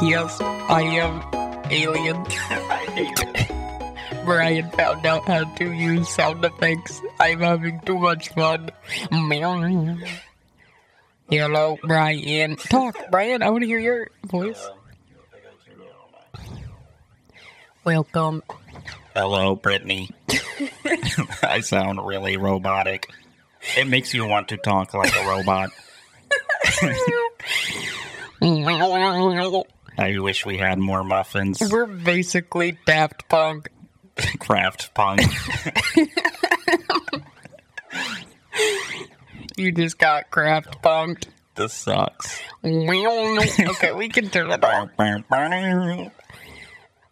podcast. 0.00 0.40
I 0.70 0.82
am 0.82 1.22
Alien. 1.70 2.24
Brian 4.24 4.70
found 4.70 5.04
out 5.06 5.26
how 5.26 5.44
to 5.44 5.72
use 5.72 6.08
sound 6.08 6.44
effects. 6.44 7.00
I'm 7.18 7.40
having 7.40 7.80
too 7.80 7.98
much 7.98 8.30
fun. 8.30 8.70
Hello, 11.30 11.78
Brian. 11.82 12.56
Talk, 12.56 12.96
Brian. 13.10 13.42
I 13.42 13.50
want 13.50 13.62
to 13.62 13.66
hear 13.66 13.78
your 13.78 14.08
voice. 14.24 14.68
Welcome. 17.84 18.42
Hello, 19.14 19.54
Brittany. 19.56 20.10
I 21.42 21.60
sound 21.60 22.04
really 22.06 22.36
robotic. 22.36 23.10
It 23.76 23.86
makes 23.86 24.14
you 24.14 24.26
want 24.26 24.48
to 24.48 24.56
talk 24.56 24.94
like 24.94 25.14
a 25.14 25.28
robot. 25.28 25.70
I 30.00 30.18
wish 30.18 30.46
we 30.46 30.56
had 30.58 30.78
more 30.78 31.04
muffins. 31.04 31.60
We're 31.70 31.86
basically 31.86 32.78
Daft 32.86 33.28
Punk. 33.28 33.68
Craft 34.38 34.92
punk. 34.94 35.20
You 39.56 39.72
just 39.72 39.98
got 39.98 40.30
craft 40.30 40.82
punked. 40.82 41.26
This 41.54 41.74
sucks. 41.74 42.40
okay, 42.64 43.92
we 43.92 44.08
can 44.08 44.28
turn 44.30 44.50
it 44.50 44.64
off. 44.64 44.90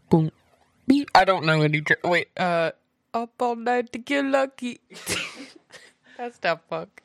Boom. 0.09 0.31
Beep. 0.87 1.11
I 1.15 1.25
don't 1.25 1.45
know 1.45 1.61
any. 1.63 1.81
Dr- 1.83 2.01
Wait, 2.05 2.29
uh, 2.39 2.73
up 3.13 3.31
all 3.41 3.57
night 3.57 3.93
to 3.93 3.99
get 3.99 4.25
lucky. 4.25 4.81
That's 6.17 6.39
Daft 6.39 6.69
Punk. 6.71 7.03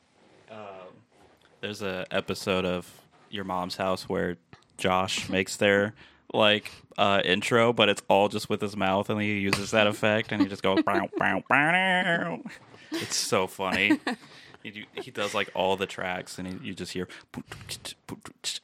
There's 1.60 1.82
a 1.82 2.06
episode 2.10 2.64
of 2.64 2.90
Your 3.30 3.44
Mom's 3.44 3.76
House 3.76 4.08
where 4.08 4.36
Josh 4.78 5.28
makes 5.28 5.56
their 5.56 5.94
like 6.32 6.70
uh, 6.98 7.22
intro, 7.24 7.72
but 7.72 7.88
it's 7.88 8.02
all 8.08 8.28
just 8.28 8.48
with 8.48 8.60
his 8.60 8.76
mouth, 8.76 9.08
and 9.10 9.20
he 9.20 9.38
uses 9.40 9.70
that 9.72 9.86
effect, 9.86 10.32
and 10.32 10.42
he 10.42 10.48
just 10.48 10.62
goes. 10.62 10.82
"Bow, 10.82 11.08
bow, 11.16 11.42
bow." 11.48 12.40
It's 12.92 13.16
so 13.16 13.46
funny. 13.46 13.98
He, 14.66 14.86
he 14.94 15.10
does 15.10 15.34
like 15.34 15.50
all 15.54 15.76
the 15.76 15.84
tracks, 15.84 16.38
and 16.38 16.48
he, 16.48 16.68
you 16.68 16.74
just 16.74 16.92
hear 16.94 17.06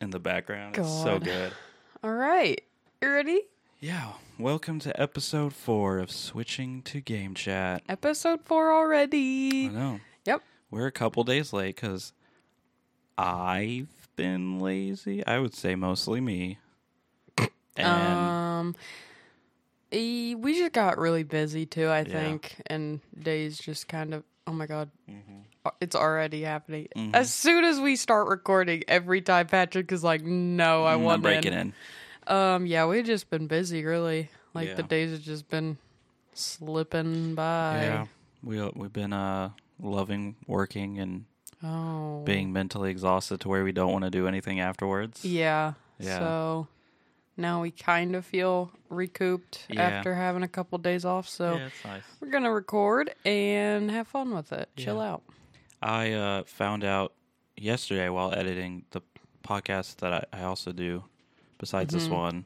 in 0.00 0.08
the 0.08 0.18
background. 0.18 0.78
It's 0.78 0.88
so 0.88 1.18
good. 1.18 1.52
All 2.02 2.14
right, 2.14 2.58
you 3.02 3.10
ready? 3.10 3.42
Yeah, 3.80 4.12
welcome 4.38 4.78
to 4.80 4.98
episode 4.98 5.52
four 5.52 5.98
of 5.98 6.10
Switching 6.10 6.80
to 6.84 7.02
Game 7.02 7.34
Chat. 7.34 7.82
Episode 7.86 8.40
four 8.46 8.72
already. 8.72 9.66
I 9.66 9.68
know 9.68 10.00
Yep. 10.24 10.40
we're 10.70 10.86
a 10.86 10.90
couple 10.92 11.22
days 11.22 11.52
late 11.52 11.76
because 11.76 12.14
I've 13.18 13.99
been 14.20 14.58
lazy. 14.58 15.26
I 15.26 15.38
would 15.38 15.54
say 15.54 15.74
mostly 15.74 16.20
me. 16.20 16.58
And 17.76 18.20
Um, 18.20 18.74
we 19.92 20.58
just 20.58 20.72
got 20.72 20.98
really 20.98 21.22
busy 21.22 21.66
too. 21.66 21.88
I 21.88 22.04
think, 22.04 22.60
and 22.66 23.00
days 23.18 23.58
just 23.58 23.88
kind 23.88 24.14
of. 24.14 24.24
Oh 24.46 24.52
my 24.52 24.66
god, 24.66 24.90
Uh, 25.64 25.70
it's 25.80 25.94
already 25.94 26.42
happening. 26.42 26.88
As 27.14 27.32
soon 27.32 27.64
as 27.64 27.78
we 27.78 27.96
start 27.96 28.28
recording, 28.28 28.82
every 28.88 29.20
time 29.20 29.46
Patrick 29.46 29.92
is 29.92 30.02
like, 30.02 30.22
"No, 30.22 30.84
I 30.84 30.94
I'm 30.94 31.02
want 31.02 31.22
breaking 31.22 31.52
in. 31.52 31.72
Um, 32.26 32.66
yeah, 32.66 32.86
we've 32.86 33.04
just 33.04 33.30
been 33.30 33.46
busy, 33.46 33.84
really. 33.84 34.30
Like 34.54 34.76
the 34.76 34.82
days 34.82 35.12
have 35.12 35.22
just 35.22 35.48
been 35.48 35.78
slipping 36.34 37.34
by. 37.34 37.82
Yeah, 37.82 38.06
we 38.42 38.60
we've 38.70 38.92
been 38.92 39.12
uh 39.12 39.50
loving 39.78 40.36
working 40.46 40.98
and 40.98 41.24
Oh. 41.62 42.22
being 42.24 42.52
mentally 42.52 42.90
exhausted 42.90 43.40
to 43.42 43.48
where 43.48 43.62
we 43.64 43.72
don't 43.72 43.92
want 43.92 44.04
to 44.04 44.10
do 44.10 44.26
anything 44.26 44.60
afterwards. 44.60 45.24
Yeah. 45.24 45.74
Yeah. 45.98 46.18
So 46.18 46.68
now 47.36 47.60
we 47.62 47.70
kind 47.70 48.16
of 48.16 48.24
feel 48.24 48.70
recouped 48.88 49.66
Yeah. 49.68 49.82
after 49.82 50.14
having 50.14 50.42
a 50.42 50.48
couple 50.48 50.78
days 50.78 51.04
off. 51.04 51.28
So 51.28 51.56
Yeah, 51.56 51.68
nice. 51.84 52.02
we're 52.20 52.30
gonna 52.30 52.52
record 52.52 53.14
and 53.24 53.90
have 53.90 54.08
fun 54.08 54.34
with 54.34 54.52
it. 54.52 54.68
Chill 54.76 54.96
Yeah. 54.96 55.12
out. 55.12 55.22
I 55.82 56.12
uh, 56.12 56.42
found 56.44 56.82
out 56.84 57.12
yesterday 57.56 58.08
while 58.08 58.32
editing 58.34 58.84
the 58.90 59.02
podcast 59.42 59.96
that 59.96 60.12
I, 60.32 60.40
I 60.40 60.42
also 60.44 60.72
do, 60.72 61.04
besides 61.58 61.92
Mm-hmm. 61.94 62.04
this 62.04 62.08
one, 62.10 62.44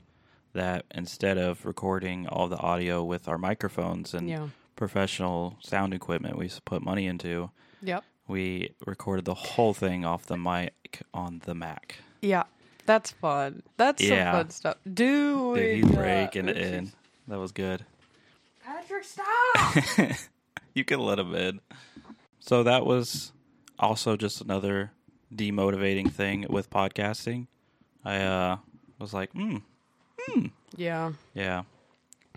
that 0.54 0.86
instead 0.92 1.38
of 1.38 1.64
recording 1.66 2.26
all 2.28 2.48
the 2.48 2.58
audio 2.58 3.02
with 3.04 3.28
our 3.28 3.38
microphones 3.38 4.14
and 4.14 4.52
professional 4.76 5.56
sound 5.60 5.94
equipment 5.94 6.36
we 6.36 6.50
put 6.64 6.82
money 6.82 7.06
into, 7.06 7.50
Yep. 7.82 8.04
We 8.26 8.74
recorded 8.86 9.24
the 9.24 9.34
whole 9.34 9.74
thing 9.74 10.04
off 10.04 10.26
the 10.26 10.36
mic 10.36 11.02
on 11.12 11.42
the 11.44 11.54
Mac. 11.54 11.96
Yeah. 12.22 12.44
That's 12.86 13.10
fun. 13.12 13.62
That's 13.76 14.02
Yeah. 14.02 14.32
some 14.32 14.40
fun 14.40 14.50
stuff. 14.50 14.76
Do 14.84 15.54
Dude, 15.54 15.58
it. 15.58 15.74
he's 15.76 15.90
breaking 15.94 16.48
it 16.48 16.56
in. 16.56 16.92
That 17.28 17.38
was 17.38 17.52
good. 17.52 17.84
Patrick, 18.62 19.04
stop. 19.04 20.08
you 20.74 20.84
can 20.84 21.00
let 21.00 21.18
him 21.18 21.34
in. 21.34 21.60
So 22.40 22.62
that 22.62 22.84
was 22.84 23.32
also 23.78 24.16
just 24.16 24.40
another 24.40 24.92
demotivating 25.34 26.10
thing 26.12 26.46
with 26.48 26.68
podcasting. 26.70 27.46
I 28.04 28.18
uh, 28.20 28.56
was 28.98 29.14
like, 29.14 29.30
hmm, 29.32 29.56
yeah. 30.76 31.12
yeah. 31.32 31.62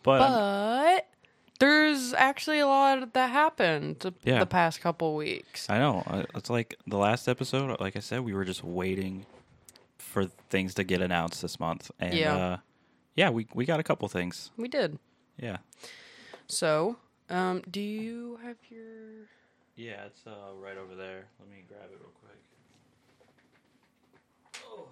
But, 0.04 0.20
But 0.20 1.08
there's 1.60 2.14
actually 2.14 2.60
a 2.60 2.68
lot 2.68 3.14
that 3.14 3.30
happened 3.30 4.00
the- 4.00 4.14
Yeah. 4.24 4.40
the 4.40 4.46
past 4.46 4.82
couple 4.82 5.16
weeks. 5.16 5.70
I 5.70 5.78
know 5.80 6.04
it's 6.36 6.50
like 6.50 6.76
the 6.86 6.98
last 6.98 7.28
episode. 7.28 7.80
Like 7.80 7.96
I 7.96 8.00
said, 8.00 8.22
we 8.22 8.34
were 8.34 8.46
just 8.46 8.64
waiting 8.64 9.26
for 9.98 10.26
things 10.50 10.74
to 10.76 10.84
get 10.84 11.02
announced 11.02 11.42
this 11.42 11.60
month, 11.60 11.92
and 12.00 12.14
Yeah. 12.14 12.36
uh, 12.36 12.58
yeah, 13.16 13.30
we 13.30 13.48
we 13.54 13.66
got 13.66 13.80
a 13.80 13.84
couple 13.84 14.08
things. 14.08 14.52
We 14.58 14.68
did. 14.68 15.00
Yeah, 15.40 15.58
So, 16.48 16.98
um, 17.30 17.62
do 17.70 17.80
you 17.82 18.40
have 18.44 18.58
your? 18.70 19.28
yeah, 19.76 20.06
it's 20.06 20.26
uh, 20.26 20.54
right 20.56 20.78
over 20.78 20.96
there. 20.96 21.26
Let 21.40 21.50
me 21.50 21.64
grab 21.68 21.90
it 21.92 21.98
real 22.00 22.12
quick. 22.22 22.40
Oh, 24.66 24.88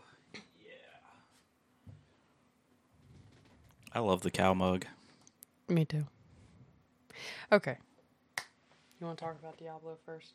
yeah. 0.59 1.91
I 3.93 3.99
love 3.99 4.21
the 4.21 4.31
cow 4.31 4.53
mug. 4.53 4.85
Me 5.67 5.85
too. 5.85 6.05
Okay. 7.51 7.77
You 8.99 9.07
want 9.07 9.17
to 9.19 9.25
talk 9.25 9.35
about 9.39 9.57
Diablo 9.57 9.97
first? 10.05 10.33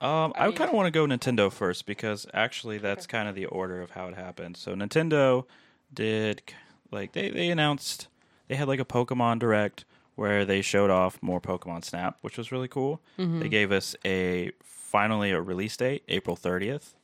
Um, 0.00 0.32
I, 0.36 0.46
mean- 0.48 0.56
kind 0.56 0.68
of 0.68 0.74
want 0.74 0.86
to 0.86 0.90
go 0.90 1.06
Nintendo 1.06 1.50
first 1.50 1.86
because 1.86 2.26
actually 2.34 2.78
that's 2.78 3.06
kind 3.06 3.28
of 3.28 3.34
the 3.34 3.46
order 3.46 3.80
of 3.80 3.90
how 3.90 4.08
it 4.08 4.14
happened. 4.14 4.56
So 4.56 4.74
Nintendo 4.74 5.44
did 5.92 6.42
like 6.90 7.12
they 7.12 7.30
they 7.30 7.48
announced 7.48 8.08
they 8.48 8.56
had 8.56 8.68
like 8.68 8.80
a 8.80 8.84
Pokemon 8.84 9.38
Direct 9.38 9.84
where 10.16 10.44
they 10.44 10.62
showed 10.62 10.90
off 10.90 11.22
more 11.22 11.40
Pokemon 11.40 11.84
Snap, 11.84 12.18
which 12.22 12.38
was 12.38 12.50
really 12.50 12.68
cool. 12.68 13.00
They 13.18 13.48
gave 13.50 13.70
us 13.72 13.94
a 14.04 14.50
finally 14.62 15.30
a 15.30 15.40
release 15.42 15.76
date, 15.76 16.02
April 16.08 16.36
30th. 16.36 16.94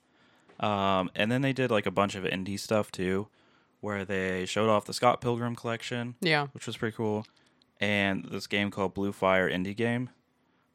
Um, 0.60 1.10
and 1.14 1.30
then 1.30 1.42
they 1.42 1.52
did 1.52 1.70
like 1.70 1.84
a 1.86 1.90
bunch 1.90 2.14
of 2.14 2.24
indie 2.24 2.58
stuff 2.58 2.90
too, 2.90 3.28
where 3.80 4.04
they 4.04 4.46
showed 4.46 4.70
off 4.70 4.84
the 4.86 4.94
Scott 4.94 5.20
Pilgrim 5.20 5.54
collection, 5.56 6.14
Yeah. 6.20 6.46
which 6.52 6.66
was 6.66 6.76
pretty 6.78 6.96
cool, 6.96 7.26
and 7.82 8.24
this 8.30 8.46
game 8.46 8.70
called 8.70 8.94
Blue 8.94 9.12
Fire 9.12 9.50
Indie 9.50 9.76
Game, 9.76 10.08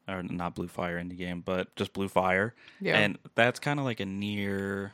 or 0.06 0.22
not 0.22 0.54
Blue 0.54 0.68
Fire 0.68 1.00
Indie 1.02 1.16
Game, 1.16 1.40
but 1.40 1.74
just 1.74 1.94
Blue 1.94 2.06
Fire. 2.06 2.54
Yeah. 2.80 2.98
And 2.98 3.18
that's 3.34 3.58
kind 3.58 3.80
of 3.80 3.86
like 3.86 3.98
a 3.98 4.04
near, 4.04 4.92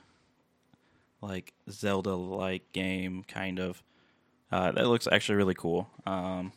like 1.20 1.52
Zelda 1.69 2.14
like 2.14 2.72
game, 2.72 3.25
kind 3.26 3.58
of. 3.58 3.82
Uh, 4.52 4.70
that 4.70 4.87
looks 4.87 5.08
actually 5.11 5.34
really 5.34 5.55
cool. 5.55 5.90
Um, 6.06 6.52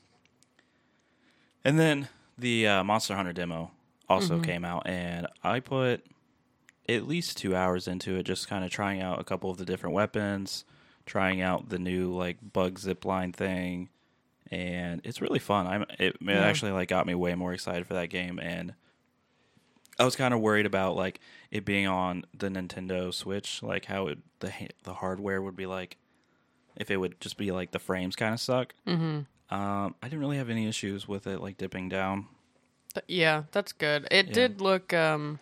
and 1.66 1.80
then 1.80 2.08
the 2.38 2.68
uh, 2.68 2.84
Monster 2.84 3.16
Hunter 3.16 3.34
demo 3.34 3.72
also 4.08 4.40
came 4.40 4.64
out, 4.64 4.86
and 4.86 5.28
I 5.44 5.60
put 5.60 6.06
at 6.88 7.08
least 7.08 7.38
two 7.38 7.56
hours 7.56 7.88
into 7.88 8.16
it, 8.16 8.24
just 8.24 8.48
kind 8.48 8.64
of 8.64 8.70
trying 8.70 9.02
out 9.02 9.20
a 9.20 9.24
couple 9.24 9.50
of 9.50 9.58
the 9.58 9.66
different 9.66 9.96
weapons, 9.96 10.66
trying 11.08 11.42
out 11.42 11.70
the 11.70 11.80
new 11.80 12.14
like 12.14 12.38
bug 12.54 12.78
zip 12.78 13.04
line 13.04 13.34
thing, 13.34 13.90
and 14.52 15.02
it's 15.04 15.22
really 15.22 15.40
fun. 15.40 15.68
I'm 15.68 15.82
it, 15.84 16.00
it 16.00 16.16
Yeah. 16.22 16.42
actually 16.46 16.72
like 16.72 16.90
got 16.90 17.06
me 17.08 17.16
way 17.16 17.36
more 17.36 17.54
excited 17.54 17.86
for 17.88 17.94
that 17.96 18.10
game, 18.10 18.40
and 18.40 18.74
I 20.00 20.06
was 20.06 20.16
kind 20.16 20.34
of 20.34 20.40
worried 20.42 20.66
about 20.66 20.96
like 20.96 21.20
it 21.52 21.66
being 21.66 21.88
on 21.88 22.24
the 22.38 22.50
Nintendo 22.50 23.14
Switch, 23.14 23.64
like 23.64 23.86
how 23.86 24.08
it, 24.08 24.20
the 24.40 24.52
the 24.84 24.94
hardware 24.96 25.42
would 25.42 25.56
be 25.56 25.66
like 25.66 25.98
if 26.76 26.92
it 26.92 26.98
would 26.98 27.20
just 27.20 27.38
be 27.38 27.52
like 27.52 27.72
the 27.72 27.80
frames 27.80 28.16
kind 28.16 28.34
of 28.34 28.40
suck. 28.40 28.74
Mm-hmm. 28.86 29.22
Um, 29.56 29.96
I 30.04 30.08
didn't 30.08 30.20
really 30.20 30.38
have 30.38 30.50
any 30.50 30.68
issues 30.68 31.08
with 31.08 31.26
it 31.26 31.42
like 31.42 31.58
dipping 31.58 31.90
down. 31.90 32.28
Yeah, 33.08 33.44
that's 33.52 33.72
good. 33.74 34.08
It 34.12 34.28
Yeah. 34.28 34.34
did 34.34 34.62
look 34.62 34.94
um, 34.94 35.40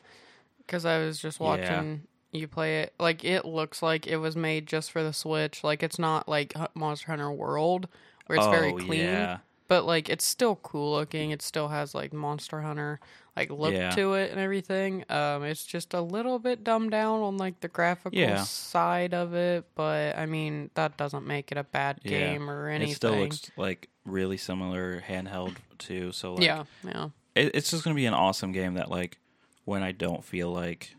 because 0.59 0.85
I 0.85 0.99
was 0.99 1.19
just 1.19 1.39
Yeah. 1.39 1.45
watching 1.45 2.03
you 2.31 2.47
play 2.47 2.81
it. 2.81 2.93
Like 2.99 3.23
it 3.25 3.45
looks 3.45 3.81
like 3.81 4.07
it 4.07 4.17
was 4.17 4.35
made 4.35 4.67
just 4.67 4.91
for 4.91 5.03
the 5.03 5.13
Switch. 5.13 5.63
Like 5.63 5.81
it's 5.83 5.97
not 5.99 6.29
like 6.29 6.53
Monster 6.75 7.07
Hunter 7.07 7.31
World 7.31 7.87
where 8.27 8.37
it's 8.37 8.47
very 8.47 8.71
clean. 8.73 9.01
Oh, 9.05 9.11
Yeah. 9.11 9.37
but 9.67 9.85
like 9.85 10.09
it's 10.09 10.25
still 10.25 10.55
cool 10.57 10.93
looking. 10.93 11.31
It 11.31 11.41
still 11.41 11.67
has 11.69 11.93
like 11.95 12.13
Monster 12.13 12.61
Hunter 12.61 12.99
like 13.35 13.49
look 13.49 13.73
Yeah. 13.73 13.89
to 13.91 14.13
it 14.13 14.31
and 14.31 14.39
everything. 14.39 15.03
Um, 15.09 15.43
it's 15.43 15.65
just 15.65 15.93
a 15.93 15.99
little 15.99 16.39
bit 16.39 16.63
dumbed 16.63 16.91
down 16.91 17.21
on 17.21 17.37
like 17.37 17.59
the 17.59 17.67
graphical 17.67 18.17
Yeah. 18.17 18.43
side 18.43 19.13
of 19.13 19.33
it, 19.33 19.65
but 19.75 20.17
I 20.17 20.25
mean 20.25 20.69
that 20.75 20.95
doesn't 20.97 21.25
make 21.27 21.51
it 21.51 21.57
a 21.57 21.63
bad 21.63 22.01
game 22.03 22.49
or 22.49 22.69
anything. 22.69 22.91
It 22.91 22.95
still 22.95 23.15
looks 23.17 23.51
like 23.57 23.89
really 24.05 24.37
similar 24.37 25.01
handheld 25.01 25.55
too. 25.79 26.11
So 26.13 26.35
like, 26.35 26.43
yeah, 26.45 26.63
yeah, 26.85 27.09
it, 27.35 27.51
it's 27.55 27.71
just 27.71 27.83
gonna 27.83 27.95
be 27.95 28.05
an 28.05 28.13
awesome 28.13 28.51
game 28.53 28.75
that 28.75 28.89
like 28.89 29.17
when 29.65 29.83
I 29.83 29.91
don't 29.91 30.23
feel 30.23 30.51
like 30.51 30.95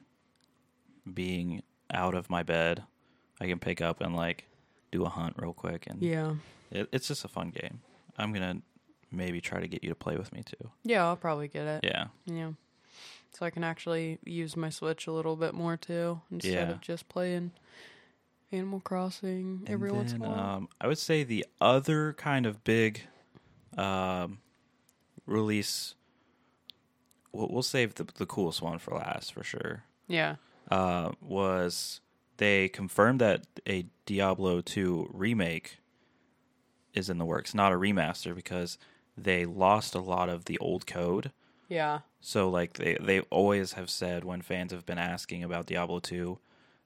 being 1.12 1.62
out 1.93 2.14
of 2.14 2.28
my 2.28 2.43
bed, 2.43 2.82
I 3.40 3.46
can 3.46 3.58
pick 3.58 3.81
up 3.81 4.00
and 4.00 4.14
like 4.14 4.44
do 4.90 5.05
a 5.05 5.08
hunt 5.08 5.37
real 5.38 5.52
quick, 5.52 5.87
and 5.87 6.02
yeah, 6.02 6.34
it, 6.76 6.88
it's 6.93 7.08
just 7.08 7.25
a 7.25 7.28
fun 7.28 7.50
game. 7.50 7.81
I'm 8.19 8.32
gonna 8.32 8.62
maybe 9.11 9.40
try 9.40 9.61
to 9.61 9.69
get 9.69 9.82
you 9.84 9.90
to 9.90 9.94
play 9.94 10.17
with 10.17 10.32
me 10.32 10.43
too. 10.43 10.70
yeah. 10.84 11.05
I'll 11.06 11.17
probably 11.17 11.49
get 11.49 11.67
it. 11.67 11.81
Yeah, 11.84 12.06
Yeah. 12.26 12.52
So 13.32 13.44
I 13.44 13.50
can 13.50 13.64
actually 13.64 14.19
use 14.25 14.56
my 14.56 14.70
Switch 14.70 15.06
a 15.06 15.12
little 15.12 15.37
bit 15.37 15.52
more 15.52 15.76
too, 15.76 16.20
instead 16.31 16.52
Yeah. 16.69 16.70
of 16.70 16.81
just 16.81 17.06
playing 17.08 17.52
Animal 18.50 18.81
Crossing 18.81 19.61
And 19.67 19.70
every 19.70 19.90
once 19.93 20.12
in 20.12 20.23
a 20.23 20.28
while. 20.28 20.38
Um, 20.56 20.69
I 20.81 20.87
would 20.87 20.96
say 20.99 21.23
the 21.23 21.44
other 21.61 22.14
kind 22.14 22.46
of 22.46 22.64
big 22.64 23.02
um, 23.76 24.38
release. 25.26 25.94
We'll, 27.32 27.49
we'll 27.49 27.62
save 27.62 27.94
the 27.96 28.05
the 28.05 28.25
coolest 28.26 28.62
one 28.62 28.78
for 28.78 28.94
last 28.94 29.32
for 29.34 29.43
sure. 29.44 29.84
yeah. 30.08 30.37
uh, 30.70 31.12
was 31.20 32.00
they 32.38 32.69
confirmed 32.69 33.20
that 33.20 33.46
a 33.69 33.87
Diablo 34.06 34.61
2 34.62 35.11
remake 35.12 35.78
is 36.96 37.08
in 37.08 37.19
the 37.19 37.25
works, 37.25 37.54
not 37.54 37.72
a 37.72 37.76
remaster, 37.76 38.34
because 38.34 38.78
they 39.16 39.44
lost 39.44 39.94
a 39.94 40.00
lot 40.00 40.28
of 40.28 40.46
the 40.46 40.58
old 40.58 40.87
code. 40.87 41.31
Yeah. 41.69 42.00
So 42.20 42.48
like 42.48 42.75
they 42.75 42.96
they 43.00 43.20
always 43.20 43.75
have 43.75 43.90
said 43.90 44.25
when 44.25 44.43
fans 44.43 44.72
have 44.72 44.87
been 44.87 44.98
asking 44.98 45.44
about 45.44 45.66
Diablo 45.66 46.00
2, 46.00 46.38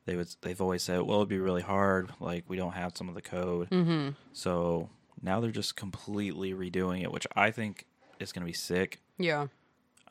they 0.06 0.16
would 0.16 0.34
they've 0.42 0.60
always 0.60 0.82
said, 0.82 1.02
"Well, 1.02 1.18
it'd 1.18 1.28
be 1.28 1.38
really 1.38 1.62
hard. 1.62 2.10
Like 2.20 2.44
we 2.48 2.56
don't 2.56 2.72
have 2.72 2.96
some 2.96 3.08
of 3.08 3.14
the 3.14 3.22
code." 3.22 3.70
Mm-hmm. 3.70 4.10
So 4.32 4.90
now 5.22 5.40
they're 5.40 5.50
just 5.50 5.76
completely 5.76 6.52
redoing 6.52 7.02
it, 7.02 7.12
which 7.12 7.26
I 7.36 7.50
think 7.50 7.86
is 8.18 8.32
going 8.32 8.42
to 8.42 8.46
be 8.46 8.52
sick. 8.52 9.00
Yeah. 9.18 9.46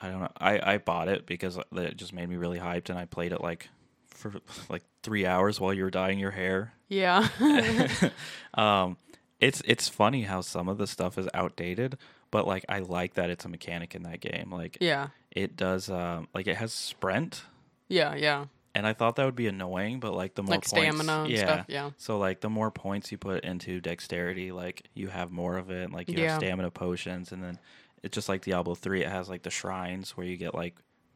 I 0.02 0.10
don't 0.10 0.22
know. 0.22 0.32
I, 0.38 0.74
I 0.74 0.78
bought 0.78 1.10
it 1.10 1.26
because 1.26 1.60
it 1.74 1.98
just 1.98 2.14
made 2.14 2.30
me 2.30 2.38
really 2.38 2.60
hyped, 2.60 2.90
and 2.90 2.98
I 2.98 3.06
played 3.06 3.34
it 3.34 3.42
like 3.42 3.70
for 4.08 4.34
like 4.70 4.84
three 5.04 5.26
hours 5.26 5.60
while 5.60 5.74
you 5.74 5.84
were 5.84 5.90
dyeing 5.90 6.20
your 6.20 6.32
hair. 6.32 6.74
Yeah. 6.88 7.28
Um, 8.54 8.98
it's 9.40 9.62
it's 9.66 9.88
funny 9.90 10.24
how 10.24 10.42
some 10.42 10.68
of 10.68 10.78
the 10.78 10.88
stuff 10.88 11.18
is 11.18 11.28
outdated, 11.34 11.98
but 12.32 12.46
like 12.48 12.66
I 12.70 12.80
like 12.80 13.14
that 13.16 13.30
it's 13.30 13.46
a 13.46 13.50
mechanic 13.50 13.96
in 13.96 14.04
that 14.04 14.20
game. 14.20 14.52
Like 14.52 14.78
yeah. 14.82 15.08
it 15.32 15.56
does, 15.56 15.90
um, 15.90 16.28
like 16.34 16.48
it 16.48 16.58
has 16.58 16.74
sprint, 16.74 17.44
Yeah. 17.88 18.16
Yeah. 18.16 18.46
and 18.76 18.86
I 18.86 18.94
thought 18.94 19.16
that 19.16 19.26
would 19.26 19.36
be 19.38 19.48
annoying, 19.48 20.00
but 20.00 20.14
like 20.14 20.36
the 20.36 20.44
more 20.44 20.52
Like 20.56 20.70
points, 20.70 20.70
stamina 20.98 21.24
and 21.24 21.32
yeah. 21.32 21.38
stuff. 21.40 21.66
Yeah. 21.70 21.90
So 21.98 22.18
like 22.18 22.42
the 22.42 22.50
more 22.50 22.70
points 22.72 23.12
you 23.12 23.18
put 23.18 23.44
into 23.46 23.80
dexterity, 23.80 24.52
like 24.52 24.84
you 24.94 25.08
have 25.08 25.32
more 25.32 25.58
of 25.58 25.70
it. 25.72 25.92
Like 25.92 26.10
you 26.10 26.18
Yeah. 26.20 26.32
have 26.34 26.40
stamina 26.42 26.72
potions, 26.72 27.32
and 27.32 27.42
then 27.44 27.60
it's 28.04 28.14
just 28.16 28.28
like 28.30 28.44
Diablo 28.44 28.76
three. 28.76 29.04
It 29.04 29.10
has 29.10 29.30
like 29.30 29.44
the 29.44 29.50
shrines 29.50 30.16
where 30.18 30.26
you 30.26 30.36
get 30.38 30.54
like 30.54 30.76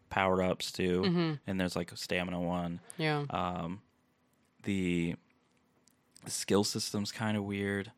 power 0.10 0.42
ups 0.42 0.72
too, 0.72 1.02
Mm-hmm. 1.06 1.34
and 1.48 1.60
there's 1.60 1.76
like 1.76 1.92
a 1.92 1.98
stamina 1.98 2.40
one. 2.40 2.80
Yeah. 2.98 3.26
Um, 3.30 3.82
the 4.64 5.16
skill 6.28 6.64
system's 6.64 7.12
kind 7.12 7.36
of 7.38 7.44
weird. 7.44 7.92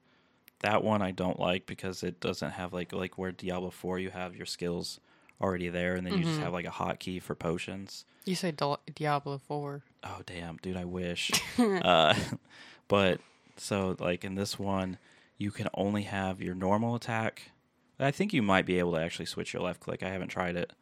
That 0.65 0.83
one 0.83 1.01
I 1.03 1.11
don't 1.11 1.39
like 1.39 1.67
because 1.67 2.01
it 2.01 2.19
doesn't 2.19 2.51
have 2.51 2.73
like 2.73 2.91
like 2.91 3.17
where 3.19 3.31
Diablo 3.31 3.69
four 3.69 3.99
you 3.99 4.09
have 4.09 4.35
your 4.35 4.47
skills 4.47 4.99
already 5.39 5.69
there, 5.69 5.95
and 5.95 6.05
then 6.07 6.17
you 6.17 6.23
just 6.23 6.39
Mhm. 6.39 6.43
have 6.43 6.53
like 6.53 6.65
a 6.65 6.71
hotkey 6.71 7.21
for 7.21 7.35
potions. 7.35 8.03
You 8.25 8.33
say 8.33 8.51
Di- 8.51 8.77
Diablo 8.95 9.37
Four. 9.37 9.83
Oh 10.03 10.21
damn, 10.25 10.57
dude, 10.57 10.75
I 10.77 10.85
wish. 10.85 11.29
uh, 11.59 12.15
but 12.87 13.19
so 13.57 13.95
like 13.99 14.23
in 14.23 14.33
this 14.35 14.57
one, 14.57 14.97
you 15.37 15.51
can 15.51 15.67
only 15.75 16.03
have 16.03 16.41
your 16.41 16.55
normal 16.55 16.95
attack. 16.95 17.51
I 17.99 18.09
think 18.11 18.33
you 18.33 18.41
might 18.41 18.65
be 18.65 18.79
able 18.79 18.93
to 18.93 18.99
actually 19.01 19.27
switch 19.27 19.53
your 19.53 19.61
left 19.61 19.79
click. 19.81 20.01
I 20.01 20.09
haven't 20.09 20.29
tried 20.29 20.55
it. 20.55 20.73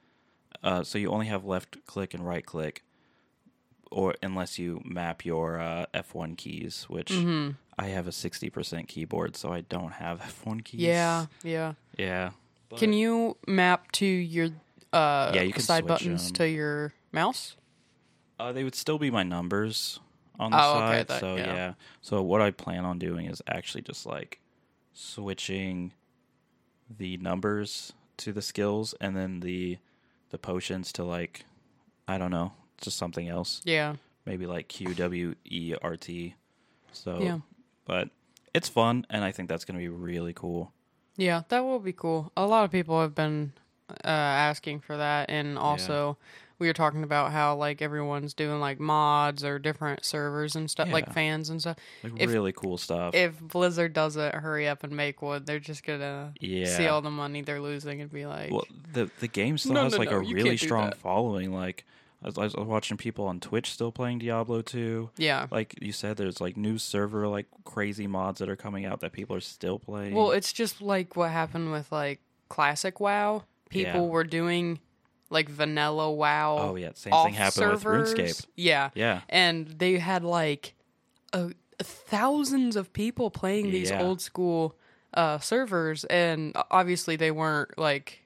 Uh, 0.64 0.84
so 0.84 0.98
you 0.98 1.10
only 1.10 1.26
have 1.28 1.44
left 1.44 1.86
click 1.86 2.14
and 2.14 2.26
right 2.26 2.46
click, 2.46 2.84
or 3.92 4.16
unless 4.24 4.58
you 4.58 4.82
map 4.86 5.26
your 5.26 5.60
uh, 5.60 5.86
F1 5.94 6.38
keys, 6.38 6.86
which 6.88 7.12
Mm-hmm. 7.12 7.52
I 7.78 7.88
have 7.88 8.08
a 8.08 8.12
sixty 8.12 8.50
percent 8.50 8.88
keyboard, 8.88 9.36
so 9.36 9.52
I 9.52 9.62
don't 9.62 9.94
have 9.94 10.20
F1 10.46 10.64
keys. 10.64 10.82
Yeah. 10.82 11.26
Yeah. 11.44 11.74
yeah. 11.98 12.32
Can 12.78 12.94
you 12.94 13.38
map 13.48 13.92
to 13.94 14.06
your 14.06 14.50
uh 14.92 15.32
Yeah, 15.34 15.42
you 15.42 15.54
can 15.54 15.62
side 15.62 15.80
switch 15.84 15.88
buttons 15.88 16.28
'em. 16.28 16.34
to 16.34 16.50
your 16.50 16.94
mouse? 17.12 17.56
Uh, 18.40 18.52
they 18.52 18.64
would 18.64 18.76
still 18.76 18.98
be 18.98 19.10
my 19.12 19.24
numbers 19.24 20.00
on 20.40 20.52
the 20.52 20.58
Oh, 20.62 20.78
okay, 20.78 20.80
side. 21.00 21.08
that- 21.08 21.20
so 21.20 21.36
yeah. 21.36 21.54
yeah. 21.54 21.74
So 22.02 22.22
what 22.22 22.42
I 22.42 22.52
plan 22.52 22.84
on 22.86 22.98
doing 23.00 23.26
is 23.28 23.42
actually 23.48 23.82
just 23.84 24.06
like 24.06 24.40
switching 24.94 25.94
the 26.98 27.18
numbers 27.18 27.94
to 28.18 28.32
the 28.32 28.42
skills 28.42 28.94
and 29.02 29.16
then 29.16 29.40
the 29.40 29.78
the 30.30 30.38
potions 30.38 30.92
to 30.94 31.04
like 31.04 31.46
I 32.08 32.18
don't 32.18 32.32
know, 32.32 32.54
just 32.82 32.98
something 32.98 33.28
else. 33.30 33.62
Yeah. 33.66 33.96
Maybe 34.26 34.46
like 34.46 34.68
Q 34.68 34.94
W 34.94 35.36
E 35.46 35.76
R 35.82 35.96
T. 35.96 36.36
So 36.92 37.20
Yeah. 37.22 37.40
But 37.86 38.10
it's 38.54 38.70
fun 38.70 39.06
and 39.10 39.24
I 39.24 39.32
think 39.32 39.50
that's 39.50 39.66
going 39.66 39.76
to 39.76 39.84
be 39.84 39.90
really 39.90 40.34
cool. 40.34 40.72
Yeah, 41.18 41.44
that 41.50 41.64
will 41.64 41.80
be 41.80 41.94
cool. 41.94 42.32
A 42.36 42.46
lot 42.46 42.66
of 42.66 42.72
people 42.72 43.00
have 43.02 43.14
been 43.14 43.54
uh, 43.90 44.08
asking 44.08 44.80
for 44.80 44.98
that, 44.98 45.30
and 45.30 45.58
also 45.60 46.18
we 46.60 46.68
were 46.68 46.74
talking 46.74 47.04
about 47.04 47.32
how 47.32 47.56
like 47.56 47.82
everyone's 47.82 48.34
doing 48.34 48.60
like 48.60 48.80
mods 48.80 49.44
or 49.44 49.60
different 49.60 50.06
servers 50.06 50.56
and 50.56 50.72
stuff, 50.72 50.90
like 50.90 51.12
fans 51.14 51.50
and 51.50 51.60
stuff. 51.62 51.78
Like 52.04 52.14
If- 52.18 52.30
really 52.32 52.52
cool 52.54 52.78
stuff. 52.78 53.14
If 53.14 53.40
Blizzard 53.40 53.94
doesn't 53.94 54.36
hurry 54.36 54.68
up 54.68 54.84
and 54.84 54.94
make 54.96 55.22
one, 55.22 55.46
they're 55.46 55.60
just 55.60 55.84
gonna 55.86 56.34
yeah. 56.40 56.66
see 56.66 56.88
all 56.88 57.02
the 57.02 57.12
money 57.12 57.42
they're 57.42 57.62
losing 57.62 58.02
and 58.02 58.12
be 58.12 58.26
like, 58.26 58.52
Well, 58.52 58.66
the 58.94 59.10
the 59.20 59.28
game 59.28 59.58
still 59.58 59.74
No, 59.74 59.84
has 59.84 59.94
no, 59.94 60.00
like 60.00 60.12
no, 60.12 60.18
a 60.18 60.20
really 60.22 60.58
strong 60.58 60.94
following. 60.94 61.52
Like 61.54 61.86
I 62.24 62.28
was, 62.28 62.38
I 62.38 62.60
was 62.60 62.68
watching 62.68 62.98
people 62.98 63.26
on 63.28 63.40
Twitch 63.40 63.72
still 63.72 63.92
playing 63.92 64.20
Diablo 64.20 64.62
2. 64.62 65.12
yeah. 65.18 65.48
Like 65.52 65.76
you 65.82 65.92
said, 65.92 66.18
there's 66.18 66.40
like 66.42 66.56
new 66.58 66.78
server 66.78 67.28
like 67.28 67.48
crazy 67.66 68.08
mods 68.08 68.40
that 68.40 68.50
are 68.50 68.56
coming 68.56 68.86
out 68.86 69.02
that 69.02 69.12
people 69.12 69.36
are 69.36 69.42
still 69.42 69.78
playing. 69.80 70.16
Well, 70.16 70.32
it's 70.32 70.54
just 70.54 70.82
like 70.82 71.16
what 71.16 71.32
happened 71.32 71.72
with 71.72 71.92
like 71.92 72.20
classic 72.50 73.00
WoW. 73.00 73.44
People 73.70 74.04
Yeah. 74.06 74.08
were 74.10 74.24
doing 74.24 74.80
like 75.30 75.50
vanilla 75.50 76.12
WoW. 76.12 76.58
oh 76.60 76.76
yeah, 76.76 76.92
same 76.94 77.12
thing 77.26 77.34
happened 77.34 77.54
servers. 77.82 78.14
with 78.14 78.20
RuneScape. 78.20 78.46
Yeah. 78.56 78.90
Yeah, 78.94 79.22
and 79.30 79.68
they 79.68 79.98
had 79.98 80.24
like 80.24 80.76
a, 81.34 81.52
thousands 81.80 82.76
of 82.76 82.94
people 82.94 83.30
playing 83.32 83.72
these 83.72 83.90
Yeah. 83.90 84.02
old 84.04 84.22
school 84.22 84.78
uh, 85.16 85.40
servers, 85.40 86.06
and 86.06 86.54
obviously 86.72 87.16
they 87.16 87.32
weren't 87.32 87.78
like 87.78 88.22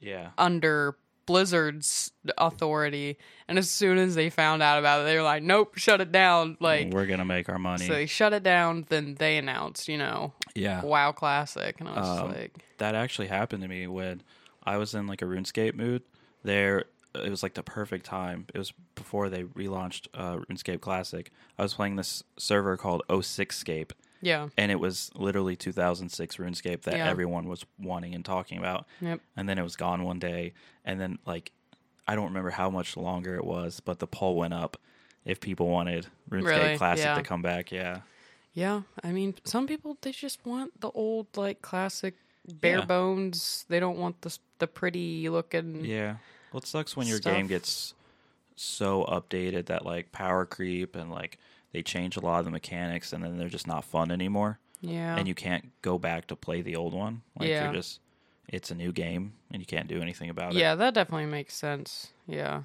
yeah, 0.00 0.30
under 0.38 0.96
Blizzard's 1.26 2.12
authority. 2.38 3.18
And 3.48 3.58
as 3.58 3.70
soon 3.70 3.98
as 3.98 4.14
they 4.14 4.30
found 4.30 4.62
out 4.62 4.78
about 4.78 5.02
it, 5.02 5.04
they 5.04 5.16
were 5.16 5.22
like, 5.22 5.42
"Nope, 5.42 5.76
shut 5.76 6.00
it 6.00 6.12
down!" 6.12 6.56
Like, 6.60 6.92
we're 6.92 7.06
gonna 7.06 7.24
make 7.24 7.48
our 7.48 7.58
money. 7.58 7.86
so 7.86 7.92
they 7.92 8.06
shut 8.06 8.32
it 8.32 8.42
down. 8.42 8.86
Then 8.88 9.16
they 9.18 9.36
announced, 9.36 9.88
you 9.88 9.98
know, 9.98 10.32
yeah, 10.54 10.82
WoW 10.82 11.12
Classic, 11.12 11.78
and 11.80 11.88
I 11.88 12.00
was 12.00 12.20
Um, 12.20 12.32
like, 12.32 12.52
that 12.78 12.94
actually 12.94 13.28
happened 13.28 13.62
to 13.62 13.68
me 13.68 13.86
when 13.86 14.22
I 14.64 14.76
was 14.78 14.94
in 14.94 15.06
like 15.06 15.22
a 15.22 15.26
RuneScape 15.26 15.74
mood. 15.74 16.02
There, 16.42 16.84
it 17.14 17.30
was 17.30 17.42
like 17.42 17.54
the 17.54 17.62
perfect 17.62 18.06
time. 18.06 18.46
It 18.54 18.58
was 18.58 18.72
before 18.94 19.28
they 19.28 19.44
relaunched 19.44 20.08
uh, 20.14 20.36
RuneScape 20.48 20.80
Classic. 20.80 21.30
I 21.58 21.62
was 21.62 21.74
playing 21.74 21.96
this 21.96 22.22
server 22.38 22.76
called 22.76 23.02
06scape. 23.08 23.92
"Yeah, 24.20 24.48
and 24.56 24.70
it 24.72 24.80
was 24.80 25.10
literally 25.14 25.56
2006 25.56 26.36
RuneScape 26.36 26.82
that 26.82 26.96
Yeah. 26.96 27.08
everyone 27.08 27.48
was 27.48 27.64
wanting 27.78 28.14
and 28.14 28.24
talking 28.24 28.58
about. 28.58 28.86
yep, 29.00 29.20
And 29.36 29.48
then 29.48 29.58
it 29.58 29.62
was 29.62 29.76
gone 29.76 30.02
one 30.04 30.18
day, 30.18 30.52
and 30.84 31.00
then 31.00 31.18
like 31.26 31.52
I 32.06 32.14
don't 32.14 32.26
remember 32.26 32.50
how 32.50 32.68
much 32.70 32.96
longer 32.96 33.34
it 33.36 33.44
was, 33.44 33.80
but 33.80 33.98
the 33.98 34.06
poll 34.06 34.36
went 34.36 34.52
up 34.54 34.76
if 35.24 35.40
people 35.40 35.68
wanted 35.68 36.06
RuneScape 36.30 36.44
Really? 36.44 36.76
Classic 36.78 37.04
Yeah. 37.06 37.14
to 37.16 37.22
come 37.22 37.40
back. 37.42 37.72
Yeah, 37.72 38.00
yeah." 38.52 38.82
I 39.02 39.10
mean, 39.12 39.34
some 39.44 39.66
people 39.66 39.96
they 40.02 40.12
just 40.12 40.44
want 40.44 40.80
the 40.80 40.90
old 40.90 41.28
like 41.36 41.62
classic 41.62 42.14
bare 42.60 42.78
Yeah. 42.80 42.84
bones. 42.84 43.64
They 43.68 43.80
don't 43.80 43.98
want 43.98 44.20
the 44.22 44.36
the 44.58 44.66
pretty 44.66 45.28
looking. 45.28 45.84
yeah. 45.84 46.16
Well, 46.52 46.60
it 46.60 46.66
sucks 46.66 46.96
when 46.96 47.06
your 47.08 47.18
game 47.18 47.46
gets 47.48 47.94
so 48.56 49.04
updated 49.06 49.66
that 49.66 49.84
like 49.84 50.12
power 50.12 50.46
creep 50.46 50.94
and 50.94 51.10
like 51.10 51.38
they 51.74 51.82
change 51.82 52.16
a 52.16 52.20
lot 52.20 52.38
of 52.38 52.44
the 52.46 52.50
mechanics, 52.50 53.12
and 53.12 53.22
then 53.22 53.36
they're 53.36 53.48
just 53.48 53.66
not 53.66 53.84
fun 53.84 54.10
anymore, 54.10 54.58
Yeah, 54.80 55.16
and 55.18 55.28
you 55.28 55.34
can't 55.34 55.70
go 55.82 55.98
back 55.98 56.26
to 56.28 56.36
play 56.36 56.62
the 56.62 56.76
old 56.76 56.94
one. 56.94 57.20
Like 57.38 57.48
Yeah. 57.50 57.64
you're 57.64 57.74
just 57.74 58.00
it's 58.48 58.70
a 58.70 58.74
new 58.74 58.92
game, 58.92 59.34
and 59.50 59.60
you 59.60 59.66
can't 59.66 59.88
do 59.88 60.00
anything 60.00 60.30
about 60.30 60.52
it. 60.54 60.58
Yeah, 60.58 60.74
that 60.76 60.94
definitely 60.94 61.26
makes 61.26 61.54
sense. 61.54 62.12
Yeah. 62.26 62.62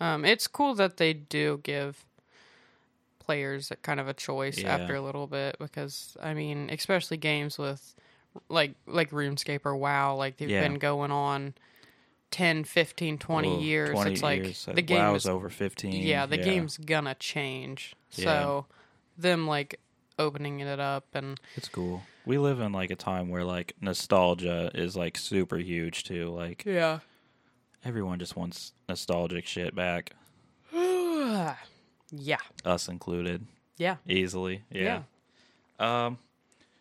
Um, 0.00 0.24
it's 0.24 0.46
cool 0.46 0.74
that 0.76 0.96
they 0.96 1.12
do 1.12 1.60
give 1.62 2.04
players 3.18 3.70
kind 3.82 4.00
of 4.00 4.08
a 4.08 4.14
choice 4.14 4.58
Yeah. 4.58 4.74
after 4.74 4.94
a 4.94 5.00
little 5.00 5.26
bit 5.26 5.56
because 5.58 6.16
I 6.20 6.34
mean, 6.34 6.70
especially 6.70 7.16
games 7.18 7.58
with 7.58 7.94
like 8.48 8.72
like 8.86 9.10
RuneScape 9.10 9.66
or 9.66 9.76
WoW, 9.76 10.14
like 10.16 10.38
they've 10.38 10.48
Yeah. 10.50 10.62
been 10.62 10.78
going 10.78 11.10
on 11.10 11.54
10, 12.30 12.64
15, 12.64 13.18
20 13.18 13.48
Well, 13.48 13.60
years. 13.60 13.90
20 13.90 14.12
it's 14.12 14.22
like 14.22 14.42
years. 14.44 14.68
the 14.72 14.82
game 14.82 14.98
WoW's 14.98 15.22
is 15.22 15.28
over 15.28 15.48
15. 15.48 15.92
yeah, 16.02 16.26
the 16.26 16.36
game's 16.36 16.76
gonna 16.78 17.14
change. 17.16 17.94
Yeah. 18.12 18.24
So 18.24 18.66
them 19.18 19.46
like 19.46 19.80
opening 20.18 20.60
it 20.60 20.80
up 20.80 21.06
and 21.14 21.38
It's 21.56 21.68
cool. 21.68 22.02
We 22.26 22.38
live 22.38 22.60
in 22.60 22.72
like 22.72 22.90
a 22.90 22.96
time 22.96 23.28
where 23.30 23.44
like 23.44 23.72
nostalgia 23.80 24.70
is 24.74 24.96
like 24.96 25.16
super 25.18 25.56
huge 25.58 26.04
too. 26.04 26.28
Like 26.30 26.64
yeah. 26.64 27.00
everyone 27.84 28.18
just 28.18 28.36
wants 28.36 28.72
nostalgic 28.88 29.46
shit 29.46 29.74
back, 29.74 30.12
yeah. 30.72 32.36
us 32.64 32.88
included, 32.88 33.46
Yeah. 33.76 33.96
easily. 34.06 34.62
Yeah. 34.70 35.02
Um 35.78 36.18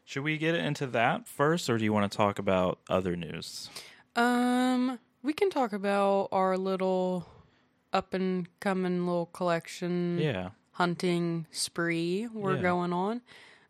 should 0.06 0.24
we 0.24 0.38
get 0.40 0.56
into 0.56 0.88
that 0.88 1.28
first 1.28 1.70
or 1.70 1.78
do 1.78 1.84
you 1.84 1.94
want 1.94 2.12
to 2.12 2.18
talk 2.18 2.40
about 2.40 2.80
other 2.90 3.16
news? 3.16 3.70
Um, 4.16 4.98
we 5.24 5.34
can 5.34 5.50
talk 5.50 5.74
about 5.74 6.30
our 6.32 6.58
little 6.58 7.28
up 7.94 8.14
and 8.14 8.48
coming 8.60 9.06
little 9.06 9.26
collection 9.28 10.18
Yeah. 10.20 10.50
hunting 10.74 11.46
spree 11.52 12.28
we're 12.34 12.56
Yeah. 12.56 12.62
going 12.62 12.94
on. 12.94 13.22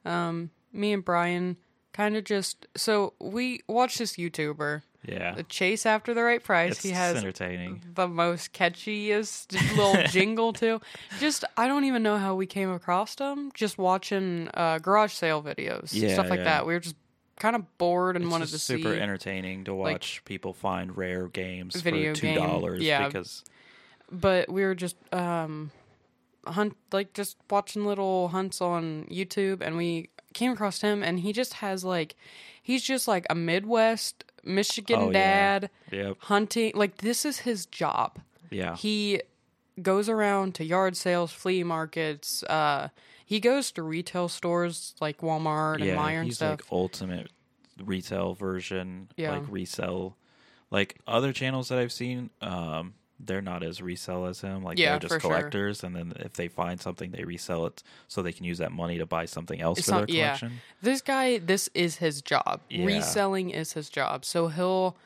Um, 0.06 0.52
me 0.72 0.94
and 0.94 1.04
Brian 1.04 1.58
kind 1.94 2.16
of 2.16 2.24
just 2.24 2.68
so 2.76 3.14
we 3.20 3.62
watch 3.68 3.98
this 3.98 4.14
YouTuber, 4.18 4.84
Yeah. 5.06 5.34
the 5.36 5.44
Chase 5.44 5.86
After 5.86 6.14
the 6.14 6.22
Right 6.24 6.44
Price. 6.44 6.74
It's 6.74 6.84
he 6.84 6.92
has 6.92 7.18
entertaining. 7.18 7.82
the 7.96 8.08
most 8.08 8.54
catchiest 8.54 9.52
little 9.78 10.04
jingle 10.08 10.54
too. 10.54 10.80
Just 11.20 11.44
I 11.58 11.68
don't 11.68 11.86
even 11.86 12.04
know 12.04 12.18
how 12.18 12.36
we 12.36 12.46
came 12.46 12.70
across 12.72 13.16
them. 13.16 13.52
Just 13.54 13.78
watching 13.78 14.50
uh, 14.54 14.80
garage 14.80 15.14
sale 15.14 15.42
videos, 15.42 15.90
Yeah, 15.94 16.14
stuff 16.14 16.30
like 16.30 16.40
yeah. 16.40 16.44
that. 16.46 16.68
We 16.68 16.74
were 16.74 16.80
just 16.80 16.96
kind 17.40 17.56
of 17.56 17.78
bored 17.78 18.16
and 18.16 18.26
It's 18.26 18.32
wanted 18.32 18.50
to 18.50 18.60
super 18.60 18.94
see. 18.94 19.00
entertaining 19.00 19.64
to 19.64 19.74
watch 19.74 20.22
people 20.26 20.54
find 20.54 20.96
rare 20.96 21.28
games 21.28 21.76
Video 21.82 22.14
for 22.14 22.20
two 22.22 22.36
dollars 22.36 22.84
yeah. 22.84 23.08
because 23.08 23.44
but 24.12 24.50
we 24.50 24.64
were 24.64 24.76
just 24.76 24.96
um 25.14 25.72
hunt 26.46 26.76
like 26.92 27.14
just 27.14 27.38
watching 27.50 27.86
little 27.86 28.28
hunts 28.30 28.62
on 28.62 29.06
YouTube 29.12 29.62
and 29.62 29.78
we 29.78 30.10
came 30.34 30.52
across 30.52 30.82
him 30.82 31.04
and 31.04 31.20
he 31.22 31.34
just 31.34 31.56
has 31.56 31.84
like 31.84 32.16
he's 32.62 32.84
just 32.84 33.08
like 33.08 33.26
a 33.30 33.36
Midwest 33.36 34.24
Michigan 34.44 35.00
Oh, 35.00 35.06
yeah. 35.08 35.14
dad 35.60 35.70
yep, 35.92 36.18
hunting 36.20 36.72
like 36.76 36.98
this 36.98 37.26
is 37.26 37.40
his 37.40 37.66
job. 37.66 38.20
yeah, 38.50 38.76
He 38.76 39.22
goes 39.82 40.10
around 40.10 40.56
to 40.56 40.64
yard 40.66 40.96
sales, 40.98 41.32
flea 41.32 41.64
markets, 41.64 42.44
uh 42.44 42.90
he 43.30 43.40
goes 43.40 43.72
to 43.74 43.84
retail 43.84 44.28
stores 44.28 44.96
like 45.00 45.20
Walmart 45.20 45.76
and 45.76 45.86
yeah. 45.86 45.96
Meijer 45.96 46.16
and 46.16 46.26
he's 46.26 46.38
stuff. 46.38 46.62
like 46.62 46.72
ultimate 46.72 47.32
retail 47.84 48.34
version, 48.34 49.08
Yeah. 49.18 49.34
like 49.34 49.44
resell. 49.48 50.18
Like 50.72 50.98
other 51.06 51.32
channels 51.32 51.70
that 51.70 51.78
I've 51.78 51.92
seen, 51.92 52.32
um, 52.42 52.96
they're 53.20 53.44
not 53.44 53.62
as 53.62 53.84
resell 53.84 54.26
as 54.26 54.42
him. 54.42 54.64
Like 54.64 54.80
Yeah, 54.80 54.94
they're 54.94 55.00
just 55.02 55.12
sure. 55.12 55.20
collectors, 55.20 55.84
and 55.84 55.96
then 55.96 56.14
if 56.16 56.34
they 56.34 56.48
find 56.48 56.82
something, 56.82 57.12
they 57.12 57.24
resell 57.24 57.68
it 57.68 57.84
so 58.08 58.24
they 58.24 58.34
can 58.34 58.46
use 58.46 58.58
that 58.58 58.72
money 58.72 58.98
to 58.98 59.06
buy 59.06 59.26
something 59.26 59.62
else 59.62 59.78
It's 59.78 59.88
for 59.90 59.92
not- 59.94 60.08
their 60.08 60.16
yeah. 60.18 60.28
collection. 60.38 60.62
This 60.82 61.02
guy, 61.04 61.38
this 61.38 61.70
is 61.76 61.98
his 61.98 62.24
job. 62.24 62.62
Yeah. 62.68 62.84
Reselling 62.86 63.52
is 63.52 63.74
his 63.74 63.90
job. 63.92 64.26
So 64.26 64.48
he'll 64.48 64.98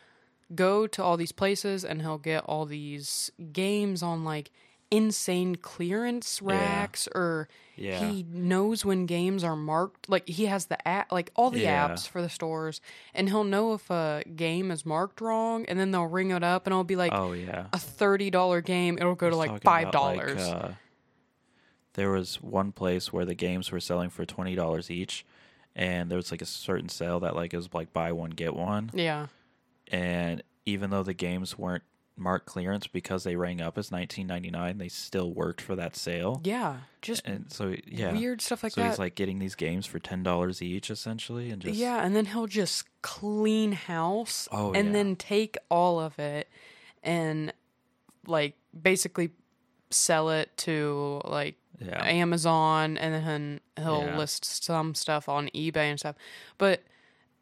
go 0.56 0.88
to 0.88 1.04
all 1.04 1.18
these 1.18 1.34
places 1.34 1.84
and 1.84 2.02
he'll 2.02 2.18
get 2.20 2.46
all 2.46 2.66
these 2.66 3.32
games 3.52 4.02
on 4.02 4.24
like 4.24 4.50
insane 4.94 5.56
clearance 5.56 6.40
racks 6.42 7.08
or 7.16 7.48
Yeah. 7.76 8.00
he 8.00 8.24
knows 8.30 8.86
when 8.86 9.08
games 9.08 9.44
are 9.44 9.56
marked 9.56 10.08
like 10.08 10.28
he 10.30 10.46
has 10.46 10.68
the 10.68 10.88
app 10.88 11.12
like 11.12 11.32
all 11.36 11.50
the 11.50 11.62
Yeah. 11.62 11.88
apps 11.90 12.08
for 12.08 12.22
the 12.22 12.30
stores 12.30 12.80
and 13.16 13.28
he'll 13.30 13.44
know 13.44 13.74
if 13.74 13.90
a 13.90 14.22
game 14.36 14.70
is 14.70 14.86
marked 14.86 15.20
wrong 15.22 15.66
and 15.66 15.80
then 15.80 15.90
they'll 15.90 16.06
ring 16.06 16.30
it 16.30 16.44
up 16.44 16.68
and 16.68 16.74
it'll 16.74 16.84
be 16.84 16.96
like 16.96 17.12
Oh 17.14 17.34
yeah. 17.34 17.66
a 17.74 17.78
$30 17.78 18.64
game 18.64 18.98
it'll 19.00 19.16
go 19.16 19.30
to 19.32 19.36
like 19.36 19.64
$5 19.64 19.94
like, 19.94 20.38
uh, 20.38 20.74
there 21.94 22.12
was 22.12 22.42
one 22.42 22.72
place 22.72 23.12
where 23.12 23.26
the 23.26 23.36
games 23.36 23.72
were 23.72 23.80
selling 23.80 24.10
for 24.10 24.26
twenty 24.26 24.56
dollars 24.56 24.90
each, 24.92 25.26
and 25.76 26.10
there 26.10 26.18
was 26.18 26.32
like 26.32 26.42
a 26.42 26.46
certain 26.46 26.90
sale 26.90 27.20
that 27.22 27.36
like 27.36 27.54
it 27.54 27.58
was 27.58 27.70
like 27.74 27.94
buy 27.94 28.12
one 28.12 28.32
get 28.32 28.56
one, 28.56 28.92
yeah 28.94 29.28
and 29.92 30.42
even 30.66 30.90
though 30.90 31.04
the 31.04 31.14
games 31.14 31.58
weren't 31.58 31.84
marked 32.16 32.46
clearance 32.46 32.86
because 32.88 33.24
they 33.24 33.36
rang 33.36 33.60
up 33.62 33.78
as 33.78 33.92
nineteen 33.92 34.28
ninety 34.28 34.52
nine, 34.52 34.78
they 34.78 34.88
still 34.88 35.32
worked 35.34 35.62
for 35.62 35.76
that 35.76 35.96
sale. 35.96 36.42
yeah 36.44 36.78
just 37.02 37.26
And 37.26 37.52
so 37.52 37.76
yeah, 37.86 38.14
weird 38.14 38.40
stuff 38.42 38.64
like 38.64 38.72
so 38.74 38.82
that 38.82 38.90
he's 38.92 39.00
like 39.00 39.16
getting 39.16 39.40
these 39.40 39.56
games 39.56 39.86
for 39.86 40.00
ten 40.00 40.24
dollars 40.24 40.62
each 40.62 40.90
essentially, 40.90 41.50
and 41.50 41.62
just 41.62 41.78
Yeah, 41.78 42.04
and 42.06 42.16
then 42.16 42.26
he'll 42.28 42.48
just 42.48 42.86
clean 43.02 43.74
house 43.74 44.48
Oh, 44.52 44.74
and 44.74 44.88
yeah. 44.88 44.94
then 44.94 45.16
take 45.16 45.58
all 45.70 46.00
of 46.00 46.18
it 46.20 46.48
and 47.04 47.52
like 48.26 48.56
basically 48.80 49.32
sell 49.90 50.30
it 50.30 50.56
to 50.58 51.22
like 51.26 51.56
yeah, 51.80 52.04
Amazon 52.06 52.98
and 52.98 53.26
then 53.26 53.60
he'll 53.78 54.06
Yeah. 54.06 54.18
list 54.18 54.64
some 54.64 54.96
stuff 54.96 55.28
on 55.28 55.50
eBay 55.50 55.90
and 55.90 56.00
stuff. 56.00 56.16
But 56.58 56.84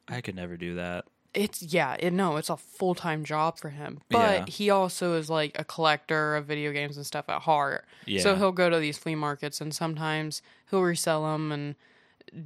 I 0.07 0.21
could 0.21 0.35
never 0.35 0.57
do 0.57 0.75
that. 0.75 1.05
It's 1.33 1.61
yeah, 1.63 1.95
it, 1.99 2.11
no, 2.13 2.35
it's 2.37 2.49
a 2.49 2.57
full 2.57 2.93
time 2.95 3.23
job 3.23 3.57
for 3.57 3.69
him. 3.69 3.99
But 4.09 4.39
Yeah. 4.39 4.45
he 4.47 4.69
also 4.69 5.13
is 5.13 5.29
like 5.29 5.57
a 5.57 5.63
collector 5.63 6.35
of 6.35 6.45
video 6.45 6.71
games 6.73 6.97
and 6.97 7.05
stuff 7.05 7.29
at 7.29 7.41
heart. 7.43 7.85
Yeah. 8.05 8.21
So 8.21 8.35
he'll 8.35 8.51
go 8.51 8.69
to 8.69 8.79
these 8.79 8.97
flea 8.97 9.15
markets 9.15 9.61
and 9.61 9.73
sometimes 9.73 10.41
he'll 10.69 10.81
resell 10.81 11.23
them 11.31 11.51
and 11.51 11.75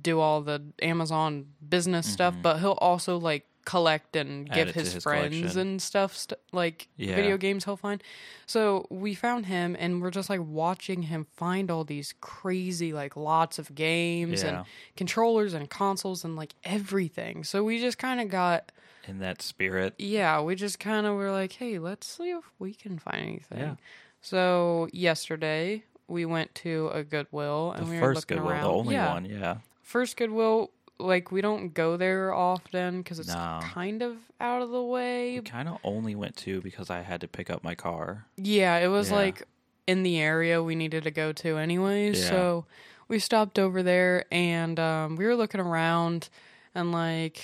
do 0.02 0.20
all 0.20 0.42
the 0.42 0.62
Amazon 0.82 1.48
business 1.68 2.06
stuff. 2.12 2.36
But 2.42 2.60
he'll 2.60 2.74
also 2.74 3.18
like 3.18 3.46
collect 3.66 4.16
and 4.16 4.46
Mm-hmm. 4.46 4.52
Add 4.54 4.56
give 4.56 4.68
it 4.68 4.74
to 4.74 4.80
his, 4.82 4.94
his 4.94 5.04
friends 5.04 5.36
collection. 5.36 5.60
and 5.60 5.82
stuff, 5.82 6.16
st- 6.16 6.40
like 6.52 6.88
Yeah. 6.98 7.16
video 7.16 7.38
games 7.38 7.66
he'll 7.66 7.78
find. 7.78 8.04
So 8.46 8.86
we 8.92 9.16
found 9.16 9.48
him 9.48 9.76
and 9.80 10.04
we're 10.04 10.12
just 10.12 10.30
like 10.30 10.42
watching 10.44 11.02
him 11.04 11.26
find 11.36 11.72
all 11.72 11.84
these 11.84 12.14
crazy 12.22 12.94
like 12.94 13.16
lots 13.16 13.58
of 13.58 13.74
games 13.74 14.44
Yeah. 14.44 14.50
and 14.60 14.66
controllers 14.96 15.56
and 15.56 15.68
consoles 15.68 16.24
and 16.24 16.36
like 16.36 16.54
everything. 16.64 17.44
So 17.44 17.64
we 17.64 17.80
just 17.80 17.98
kind 17.98 18.22
of 18.22 18.30
got 18.30 18.72
In 19.08 19.20
that 19.20 19.42
spirit, 19.42 19.94
yeah, 19.98 20.42
we 20.42 20.56
just 20.56 20.80
kind 20.80 21.06
of 21.06 21.16
were 21.16 21.32
like, 21.32 21.54
hey, 21.54 21.80
let's 21.80 22.08
see 22.08 22.32
if 22.32 22.44
we 22.60 22.74
can 22.74 22.98
find 23.00 23.22
anything. 23.22 23.60
Yeah. 23.60 23.76
So 24.22 24.88
yesterday 24.92 25.84
we 26.08 26.26
went 26.26 26.54
to 26.56 26.90
a 26.94 27.04
Goodwill 27.04 27.72
and 27.74 27.86
the 27.86 27.92
we 27.92 27.96
were 28.00 28.14
first 28.14 28.30
looking 28.30 28.38
Goodwill, 28.38 28.54
around. 28.54 28.64
the 28.64 28.70
only 28.74 28.94
yeah, 28.96 29.14
one, 29.14 29.26
yeah. 29.26 29.58
first 29.84 30.18
Goodwill. 30.18 30.72
Like 30.98 31.30
we 31.32 31.42
don't 31.42 31.74
go 31.74 31.98
there 31.98 32.34
often 32.34 33.00
because 33.02 33.20
it's 33.20 33.28
No. 33.34 33.60
kind 33.62 34.02
of 34.02 34.16
out 34.40 34.62
of 34.62 34.70
the 34.70 34.82
way. 34.82 35.36
We 35.40 35.42
kind 35.42 35.68
of 35.68 35.78
only 35.84 36.16
went 36.16 36.38
to 36.38 36.62
because 36.62 36.90
I 36.90 37.02
had 37.02 37.20
to 37.22 37.28
pick 37.28 37.50
up 37.50 37.64
my 37.66 37.76
car. 37.76 38.26
Yeah, 38.38 38.78
it 38.78 38.88
was 38.88 39.10
Yeah. 39.10 39.18
like 39.18 39.44
in 39.88 40.04
the 40.04 40.20
area 40.20 40.64
we 40.64 40.74
needed 40.74 41.04
to 41.04 41.12
go 41.12 41.34
to 41.34 41.58
anyways. 41.58 42.22
Yeah. 42.22 42.30
So 42.30 42.66
we 43.10 43.20
stopped 43.20 43.60
over 43.60 43.84
there 43.84 44.24
and 44.32 44.80
um, 44.80 45.16
we 45.18 45.26
were 45.26 45.36
looking 45.36 45.60
around 45.60 46.30
and 46.74 46.94
like 46.94 47.44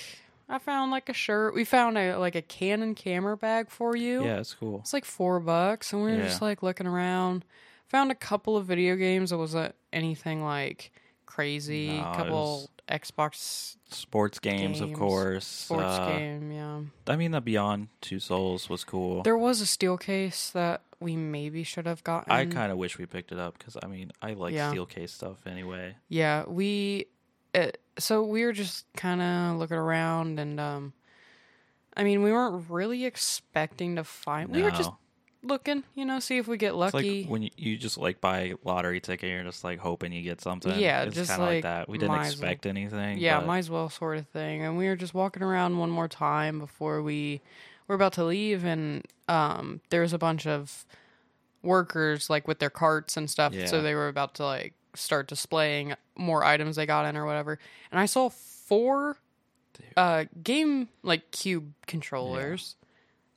I 0.52 0.58
found 0.58 0.90
like 0.92 1.08
a 1.08 1.12
shirt. 1.14 1.54
We 1.54 1.64
found 1.64 1.96
a 1.98 2.16
like 2.18 2.34
a 2.34 2.42
Canon 2.42 2.94
camera 2.94 3.36
bag 3.36 3.70
for 3.70 3.96
you. 3.96 4.22
Yeah, 4.24 4.38
it's 4.40 4.54
cool. 4.54 4.80
It's 4.80 4.92
like 4.92 5.04
four 5.04 5.40
bucks, 5.40 5.92
and 5.92 6.02
we 6.04 6.10
were 6.12 6.18
Yeah. 6.18 6.24
just 6.24 6.42
like 6.42 6.62
looking 6.62 6.86
around. 6.86 7.44
Found 7.88 8.10
a 8.10 8.14
couple 8.14 8.56
of 8.56 8.66
video 8.66 8.94
games. 8.96 9.32
It 9.32 9.36
wasn't 9.36 9.74
anything 9.92 10.44
like 10.44 10.92
crazy. 11.26 11.88
A 11.90 12.00
it 12.00 12.16
couple 12.16 12.32
was 12.32 12.68
Xbox 12.88 13.76
Sports 13.90 14.38
games, 14.38 14.80
of 14.80 14.92
course. 14.92 15.46
sports 15.46 15.84
Uh, 15.84 16.08
game. 16.18 16.52
Yeah, 16.52 16.80
I 17.06 17.16
mean, 17.16 17.30
the 17.30 17.40
Beyond 17.40 17.88
Two 18.00 18.18
Souls 18.20 18.68
was 18.68 18.84
cool. 18.84 19.22
there 19.22 19.36
was 19.38 19.60
a 19.60 19.66
steel 19.66 19.96
case 19.98 20.50
that 20.50 20.82
we 21.00 21.16
maybe 21.16 21.64
should 21.64 21.86
have 21.86 22.04
gotten. 22.04 22.30
I 22.32 22.46
kind 22.46 22.70
of 22.72 22.78
wish 22.78 22.96
we 22.98 23.06
picked 23.06 23.32
it 23.32 23.38
up 23.38 23.58
because 23.58 23.76
I 23.82 23.86
mean, 23.86 24.12
I 24.22 24.34
like 24.34 24.54
Yeah. 24.54 24.70
steel 24.70 24.86
case 24.86 25.12
stuff 25.12 25.46
anyway. 25.46 25.96
yeah 26.08 26.44
we. 26.46 27.06
Uh, 27.54 27.68
so 27.98 28.22
we 28.22 28.44
were 28.44 28.52
just 28.52 28.86
kind 28.96 29.20
of 29.20 29.58
looking 29.58 29.76
around, 29.76 30.38
and 30.38 30.58
um, 30.58 30.92
I 31.96 32.04
mean, 32.04 32.22
we 32.22 32.32
weren't 32.32 32.64
really 32.70 33.04
expecting 33.04 33.96
to 33.96 34.04
find. 34.04 34.48
We 34.50 34.62
were 34.62 34.70
just 34.70 34.90
No. 34.90 34.98
looking, 35.42 35.82
you 35.94 36.06
know, 36.06 36.18
see 36.20 36.38
if 36.38 36.48
we 36.48 36.56
get 36.56 36.68
It's 36.68 36.76
lucky. 36.94 37.22
like 37.24 37.30
when 37.30 37.42
you, 37.42 37.50
you 37.56 37.76
just 37.76 37.98
like 37.98 38.20
buy 38.22 38.40
a 38.40 38.54
lottery 38.64 39.00
ticket, 39.00 39.28
you're 39.28 39.42
just 39.44 39.64
like 39.64 39.78
hoping 39.80 40.12
you 40.12 40.22
get 40.22 40.40
something. 40.40 40.78
Yeah, 40.78 41.02
it's 41.02 41.14
just 41.14 41.28
kind 41.30 41.42
of 41.42 41.48
like, 41.48 41.56
like, 41.56 41.62
that. 41.64 41.88
We 41.90 41.98
didn't 41.98 42.12
might 42.12 42.26
as 42.28 42.38
well- 42.38 42.48
expect 42.50 42.64
anything. 42.66 43.18
Yeah, 43.18 43.40
but 43.40 43.46
might 43.48 43.58
as 43.58 43.68
well 43.70 43.90
sort 43.90 44.16
of 44.16 44.26
thing. 44.28 44.62
And 44.62 44.78
we 44.78 44.86
were 44.86 44.96
just 44.96 45.12
walking 45.12 45.42
around 45.42 45.76
one 45.78 45.90
more 45.90 46.08
time 46.08 46.58
before 46.58 47.02
we 47.02 47.42
were 47.88 47.94
about 47.96 48.14
to 48.14 48.24
leave 48.24 48.64
and 48.64 49.04
um 49.28 49.80
there 49.90 50.00
was 50.00 50.12
a 50.14 50.18
bunch 50.18 50.46
of 50.46 50.86
workers 51.62 52.30
like 52.30 52.48
with 52.48 52.58
their 52.58 52.70
carts 52.70 53.16
and 53.16 53.28
stuff. 53.30 53.52
Yeah. 53.52 53.66
So 53.66 53.82
they 53.82 53.94
were 53.94 54.08
about 54.08 54.34
to 54.36 54.44
like 54.44 54.74
start 54.94 55.28
displaying 55.28 55.94
more 56.16 56.44
items 56.44 56.76
they 56.76 56.86
got 56.86 57.06
in 57.06 57.16
or 57.16 57.24
whatever. 57.26 57.58
And 57.90 58.00
I 58.00 58.06
saw 58.06 58.28
four 58.28 59.16
uh 59.96 60.24
game 60.42 60.88
like 61.02 61.30
cube 61.30 61.72
controllers. 61.86 62.76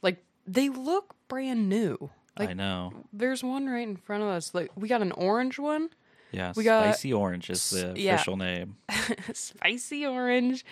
Like 0.02 0.24
they 0.46 0.70
look 0.70 1.16
brand 1.28 1.70
new. 1.70 2.10
I 2.38 2.54
know. 2.54 2.92
there's 3.14 3.42
one 3.44 3.68
right 3.68 3.88
in 3.88 3.96
front 3.96 4.22
of 4.24 4.30
us. 4.30 4.54
Like 4.54 4.70
we 4.76 4.90
got 4.90 5.02
an 5.02 5.14
orange 5.14 5.58
one. 5.58 5.90
Yeah, 6.32 6.52
we 6.56 6.66
got- 6.66 6.84
spicy 6.84 7.14
orange 7.14 7.50
is 7.50 7.70
the 7.70 7.94
yeah. 7.96 8.16
official 8.16 8.36
name. 8.36 8.76
spicy 9.34 10.06
orange. 10.06 10.66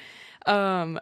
Um, 0.45 0.99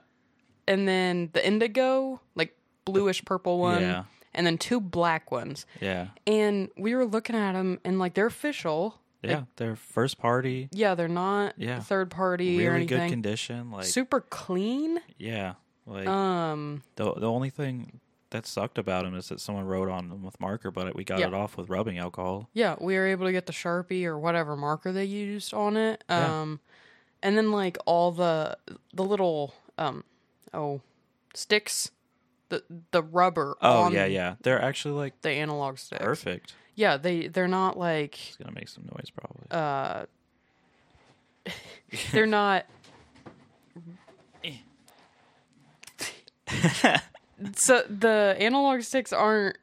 and 0.68 0.88
then 0.88 1.32
the 1.34 1.46
indigo, 1.46 2.22
like 2.36 2.56
bluish 2.86 3.26
purple 3.26 3.58
one, 3.58 3.82
Yeah. 3.82 4.04
and 4.36 4.46
then 4.46 4.60
two 4.60 4.80
black 4.80 5.32
ones. 5.32 5.66
Yeah. 5.82 6.10
And 6.28 6.70
we 6.78 6.94
were 6.94 7.06
looking 7.06 7.36
at 7.36 7.54
them, 7.54 7.80
and 7.84 7.98
like 7.98 8.14
they're 8.14 8.28
official. 8.28 9.01
Yeah. 9.30 9.44
They're 9.58 9.76
first 9.76 10.18
party, 10.18 10.70
Yeah, 10.72 10.96
they're 10.96 11.08
not 11.08 11.54
Yeah. 11.58 11.80
third 11.80 12.10
party 12.12 12.66
or 12.66 12.74
really 12.74 12.86
good 12.86 13.10
condition. 13.10 13.70
Like 13.72 13.86
Super 13.86 14.22
clean. 14.22 15.00
yeah. 15.18 15.54
Like 15.86 16.08
Um, 16.08 16.84
the 16.96 17.14
the 17.14 17.30
only 17.30 17.50
thing 17.50 18.00
that 18.32 18.46
sucked 18.46 18.78
about 18.78 19.04
them 19.04 19.14
is 19.16 19.28
that 19.30 19.40
someone 19.42 19.66
wrote 19.66 19.90
on 19.90 20.08
them 20.10 20.24
with 20.24 20.40
marker, 20.40 20.72
but 20.72 20.96
we 20.96 21.04
got 21.04 21.20
Yeah. 21.20 21.28
it 21.28 21.34
off 21.34 21.58
with 21.58 21.70
rubbing 21.70 21.98
alcohol. 21.98 22.50
yeah, 22.54 22.76
we 22.80 22.96
were 22.96 23.06
able 23.08 23.26
to 23.26 23.32
get 23.32 23.46
the 23.46 23.52
sharpie 23.54 24.06
or 24.06 24.18
whatever 24.18 24.56
marker 24.56 24.92
they 24.92 25.04
used 25.06 25.54
on 25.54 25.76
it. 25.78 26.04
Yeah. 26.10 26.42
Um, 26.42 26.60
and 27.22 27.38
then 27.38 27.52
like 27.52 27.78
all 27.86 28.12
the 28.12 28.58
the 28.94 29.04
little 29.04 29.54
um 29.78 30.04
oh 30.54 30.82
sticks, 31.34 31.92
the 32.50 32.64
the 32.92 33.04
rubber. 33.04 33.56
Oh 33.62 33.90
yeah, 33.92 34.06
yeah. 34.06 34.36
They're 34.42 34.62
actually 34.62 34.94
like 34.96 35.22
The 35.22 35.32
analog 35.32 35.78
sticks. 35.78 36.04
perfect. 36.04 36.56
Yeah, 36.82 36.98
they 36.98 37.28
they're 37.28 37.48
not 37.48 37.78
like 37.78 38.14
It's 38.30 38.38
gonna 38.38 38.54
make 38.56 38.68
some 38.70 38.86
noise 38.96 39.10
probably. 39.12 39.46
uh 39.52 40.06
they're 42.12 42.26
not 42.26 42.66
so 47.56 47.82
the 47.90 48.36
analog 48.40 48.82
sticks 48.82 49.14
aren't 49.14 49.58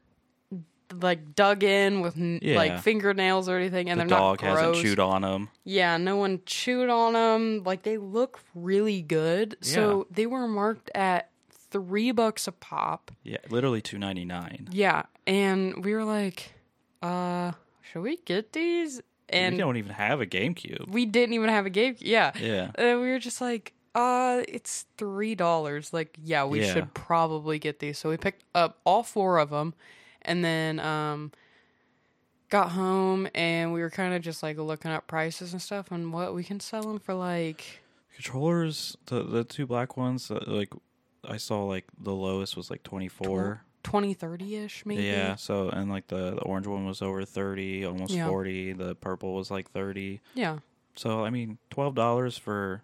like 1.01 1.35
dug 1.35 1.63
in 1.63 2.01
with 2.01 2.17
n 2.17 2.39
Yeah. 2.41 2.55
like 2.57 2.79
fingernails 2.81 3.47
or 3.47 3.57
anything 3.57 3.89
and 3.89 3.99
the 3.99 4.05
they're 4.05 4.17
dog 4.17 4.41
not 4.41 4.53
gross. 4.55 4.59
hasn't 4.59 4.77
chewed 4.85 4.99
on 4.99 5.21
them. 5.21 5.49
yeah 5.63 5.97
no 5.97 6.15
one 6.17 6.41
chewed 6.45 6.89
on 6.89 7.13
them 7.13 7.63
like 7.63 7.83
they 7.83 7.97
look 7.97 8.39
really 8.55 9.01
good 9.01 9.55
so 9.61 10.07
they 10.09 10.25
were 10.25 10.47
marked 10.47 10.89
at 10.95 11.29
three 11.71 12.11
bucks 12.11 12.47
a 12.47 12.51
pop 12.51 13.11
Yeah, 13.23 13.37
literally 13.49 13.81
two 13.81 13.99
ninety 13.99 14.25
nine. 14.25 14.67
yeah 14.71 15.03
and 15.27 15.85
we 15.85 15.93
were 15.93 16.03
like 16.05 16.53
uh 17.01 17.51
should 17.81 18.01
we 18.01 18.17
get 18.17 18.53
these 18.53 19.01
and 19.29 19.53
we 19.55 19.59
don't 19.59 19.77
even 19.77 19.91
have 19.91 20.21
a 20.21 20.25
GameCube. 20.25 20.89
we 20.89 21.05
didn't 21.05 21.33
even 21.33 21.49
have 21.49 21.65
a 21.65 21.69
game. 21.69 21.95
Yeah. 21.99 22.31
Yeah. 22.39 22.71
And 22.75 22.99
we 22.99 23.09
were 23.09 23.19
just 23.19 23.41
like, 23.41 23.73
uh, 23.93 24.41
it's 24.47 24.85
three 24.97 25.35
dollars. 25.35 25.93
Like, 25.93 26.17
yeah, 26.23 26.45
we 26.45 26.61
Yeah. 26.61 26.73
should 26.73 26.93
probably 26.95 27.59
get 27.59 27.77
these. 27.79 27.97
So 27.99 28.09
we 28.09 28.17
picked 28.17 28.43
up 28.55 28.79
all 28.85 29.03
four 29.03 29.37
of 29.37 29.51
them, 29.51 29.75
and 30.23 30.43
then 30.43 30.79
um, 30.79 31.31
got 32.49 32.71
home 32.71 33.27
and 33.35 33.71
we 33.71 33.81
were 33.81 33.91
kind 33.91 34.13
of 34.15 34.21
just 34.23 34.41
like 34.41 34.57
looking 34.57 34.89
up 34.89 35.05
prices 35.05 35.53
and 35.53 35.61
stuff 35.61 35.91
and 35.91 36.11
what 36.11 36.33
we 36.33 36.43
can 36.43 36.59
sell 36.59 36.81
them 36.81 36.97
for. 36.99 37.13
Like, 37.13 37.81
Controllers, 38.15 38.97
the 39.05 39.21
the 39.23 39.43
two 39.43 39.67
black 39.67 39.95
ones, 39.95 40.31
uh, 40.31 40.43
like 40.47 40.73
I 41.23 41.37
saw, 41.37 41.63
like 41.65 41.85
the 42.01 42.13
lowest 42.15 42.57
was 42.57 42.69
like 42.71 42.81
twenty 43.83 44.13
four. 44.13 44.37
20 44.37 44.45
30 44.45 44.55
ish, 44.65 44.85
maybe. 44.85 45.03
Yeah. 45.03 45.35
So 45.35 45.69
and 45.69 45.89
like 45.89 46.07
the 46.07 46.31
the 46.31 46.41
orange 46.41 46.67
one 46.67 46.85
was 46.85 47.01
over 47.01 47.25
thirty, 47.25 47.85
almost 47.85 48.11
Yeah. 48.11 48.27
forty. 48.27 48.73
The 48.73 48.95
purple 48.95 49.35
was 49.35 49.49
like 49.51 49.71
thirty. 49.71 50.21
Yeah. 50.33 50.59
So 50.95 51.23
I 51.25 51.29
mean, 51.29 51.57
twelve 51.69 51.95
dollars 51.95 52.37
for 52.37 52.83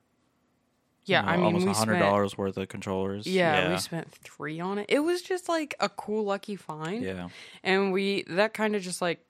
Yeah. 1.05 1.21
you 1.21 1.25
know, 1.25 1.31
I 1.31 1.35
mean, 1.37 1.59
almost 1.61 1.79
hundred 1.79 1.99
dollars 1.99 2.37
worth 2.37 2.57
of 2.57 2.67
controllers. 2.69 3.27
Yeah, 3.27 3.71
we 3.71 3.77
spent 3.77 4.11
three 4.11 4.59
on 4.59 4.77
it. 4.79 4.85
It 4.89 4.99
was 4.99 5.21
just 5.21 5.49
like 5.49 5.75
a 5.79 5.89
cool 5.89 6.23
lucky 6.23 6.55
find. 6.55 7.03
yeah. 7.03 7.29
And 7.63 7.91
we, 7.91 8.23
that 8.29 8.53
kind 8.53 8.75
of 8.75 8.81
just 8.81 9.01
like 9.01 9.23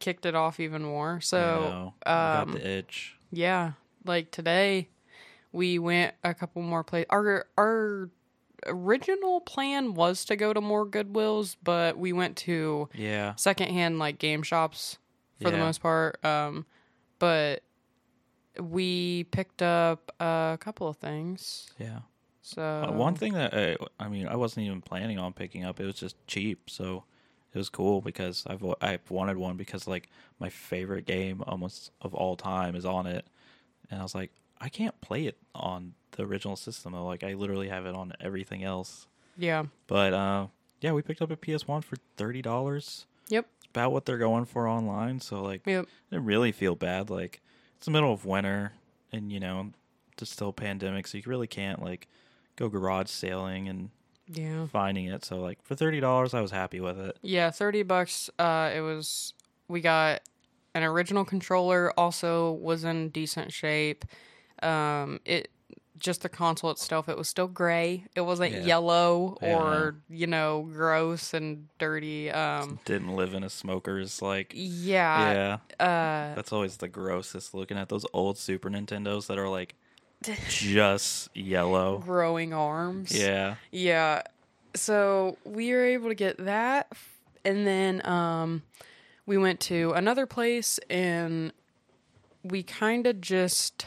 kicked 0.00 0.26
it 0.26 0.34
off 0.34 0.60
even 0.60 0.82
more. 0.82 1.20
So. 1.20 1.94
I 2.04 2.40
um, 2.40 2.52
got 2.52 2.58
the 2.60 2.68
itch. 2.68 3.16
Yeah, 3.32 3.72
like 4.04 4.30
today 4.30 4.88
we 5.52 5.78
went 5.78 6.14
a 6.22 6.34
couple 6.34 6.60
more 6.62 6.84
places. 6.84 7.06
Our 7.10 7.46
our 7.56 8.10
original 8.66 9.40
plan 9.40 9.94
was 9.94 10.24
to 10.26 10.36
go 10.36 10.52
to 10.52 10.60
more 10.60 10.86
Goodwills, 10.86 11.56
but 11.62 11.98
we 11.98 12.12
went 12.12 12.36
to 12.38 12.88
Yeah. 12.94 13.34
secondhand 13.36 13.98
like 13.98 14.18
game 14.18 14.42
shops 14.42 14.98
for 15.40 15.50
the 15.50 15.58
most 15.58 15.80
part. 15.80 16.24
Um, 16.24 16.66
but 17.18 17.62
we 18.58 19.24
picked 19.24 19.62
up 19.62 20.12
a 20.20 20.56
couple 20.60 20.88
of 20.88 20.96
things. 20.96 21.70
Yeah. 21.78 22.00
So 22.42 22.62
Uh, 22.62 22.92
one 22.92 23.14
thing 23.14 23.32
that 23.34 23.54
I, 23.54 23.76
I 23.98 24.08
mean, 24.08 24.28
I 24.28 24.36
wasn't 24.36 24.66
even 24.66 24.80
planning 24.82 25.18
on 25.18 25.32
picking 25.32 25.64
up. 25.64 25.80
It 25.80 25.86
was 25.86 25.96
just 25.96 26.16
cheap, 26.26 26.68
so 26.70 27.04
it 27.52 27.58
was 27.58 27.68
cool 27.68 28.00
because 28.00 28.44
I've 28.46 28.62
I've 28.80 29.10
wanted 29.10 29.36
one 29.38 29.56
because 29.56 29.86
like 29.86 30.08
my 30.38 30.50
favorite 30.50 31.06
game 31.06 31.42
almost 31.46 31.90
of 32.00 32.14
all 32.14 32.36
time 32.36 32.76
is 32.76 32.84
on 32.84 33.06
it, 33.06 33.26
and 33.90 34.00
I 34.00 34.02
was 34.02 34.14
like, 34.14 34.30
I 34.64 34.70
can't 34.70 34.98
play 35.02 35.26
it 35.26 35.36
on 35.54 35.92
the 36.12 36.24
original 36.24 36.56
system. 36.56 36.92
though. 36.92 37.04
Like 37.04 37.22
I 37.22 37.34
literally 37.34 37.68
have 37.68 37.84
it 37.84 37.94
on 37.94 38.14
everything 38.18 38.64
else. 38.64 39.06
yeah, 39.36 39.64
But 39.86 40.14
uh, 40.14 40.46
yeah, 40.80 40.92
we 40.92 41.02
picked 41.02 41.20
up 41.20 41.30
a 41.30 41.36
PS 41.36 41.68
One 41.68 41.82
for 41.82 41.96
thirty 42.16 42.40
dollars. 42.40 43.04
yep, 43.28 43.46
It's 43.58 43.66
About 43.68 43.92
what 43.92 44.06
they're 44.06 44.16
going 44.16 44.46
for 44.46 44.66
online. 44.66 45.20
So 45.20 45.42
like, 45.42 45.66
yep, 45.66 45.86
I 46.10 46.16
really 46.16 46.50
feel 46.50 46.74
bad. 46.76 47.10
Like 47.10 47.42
it's 47.76 47.84
the 47.84 47.92
middle 47.92 48.12
of 48.12 48.24
winter, 48.24 48.72
and 49.12 49.30
you 49.30 49.38
know, 49.38 49.72
there's 50.16 50.30
still 50.30 50.52
pandemic, 50.52 51.06
so 51.06 51.18
you 51.18 51.24
really 51.26 51.46
can't 51.46 51.82
like 51.82 52.08
go 52.56 52.70
garage 52.70 53.10
sailing 53.10 53.68
and 53.68 53.90
yeah. 54.32 54.66
finding 54.66 55.06
it. 55.06 55.26
So 55.26 55.40
like 55.40 55.62
for 55.62 55.74
thirty 55.74 56.00
dollars, 56.00 56.32
I 56.32 56.40
was 56.40 56.52
happy 56.52 56.80
with 56.80 56.98
it. 56.98 57.18
Yeah, 57.20 57.50
thirty 57.50 57.82
bucks. 57.82 58.30
Uh, 58.38 58.70
it 58.74 58.80
was. 58.80 59.34
We 59.68 59.82
got 59.82 60.22
an 60.74 60.84
original 60.84 61.26
controller. 61.26 61.92
Also, 61.98 62.52
was 62.52 62.84
in 62.84 63.10
decent 63.10 63.52
shape. 63.52 64.06
Um, 64.62 65.20
it 65.24 65.50
just 65.96 66.22
the 66.22 66.28
console 66.28 66.70
itself. 66.70 67.08
It 67.08 67.16
was 67.16 67.28
still 67.28 67.46
gray. 67.46 68.04
It 68.16 68.22
wasn't 68.22 68.52
Yeah. 68.52 68.60
yellow 68.60 69.38
Yeah. 69.40 69.56
or 69.58 69.96
you 70.08 70.26
know 70.26 70.68
gross 70.72 71.32
and 71.32 71.68
dirty. 71.78 72.30
Um, 72.30 72.80
Didn't 72.84 73.14
live 73.14 73.32
in 73.34 73.44
a 73.44 73.48
smoker's 73.50 74.20
like. 74.20 74.52
yeah. 74.54 75.58
Yeah, 75.78 75.84
Uh, 75.86 76.34
that's 76.34 76.52
always 76.52 76.78
the 76.78 76.88
grossest. 76.88 77.54
Looking 77.54 77.78
at 77.78 77.88
those 77.88 78.04
old 78.12 78.38
Super 78.38 78.68
Nintendos 78.68 79.28
that 79.28 79.38
are 79.38 79.48
like 79.48 79.74
just 80.48 81.34
yellow. 81.36 81.98
growing 81.98 82.52
arms. 82.52 83.16
Yeah, 83.16 83.56
Yeah. 83.70 84.22
So 84.74 85.38
we 85.44 85.70
were 85.72 85.84
able 85.84 86.08
to 86.08 86.14
get 86.16 86.36
that 86.44 86.92
and 87.44 87.64
then 87.66 88.04
um 88.06 88.62
we 89.26 89.38
went 89.38 89.60
to 89.60 89.92
another 89.92 90.26
place 90.26 90.80
and 90.90 91.52
we 92.42 92.62
kind 92.64 93.06
of 93.06 93.20
just 93.20 93.86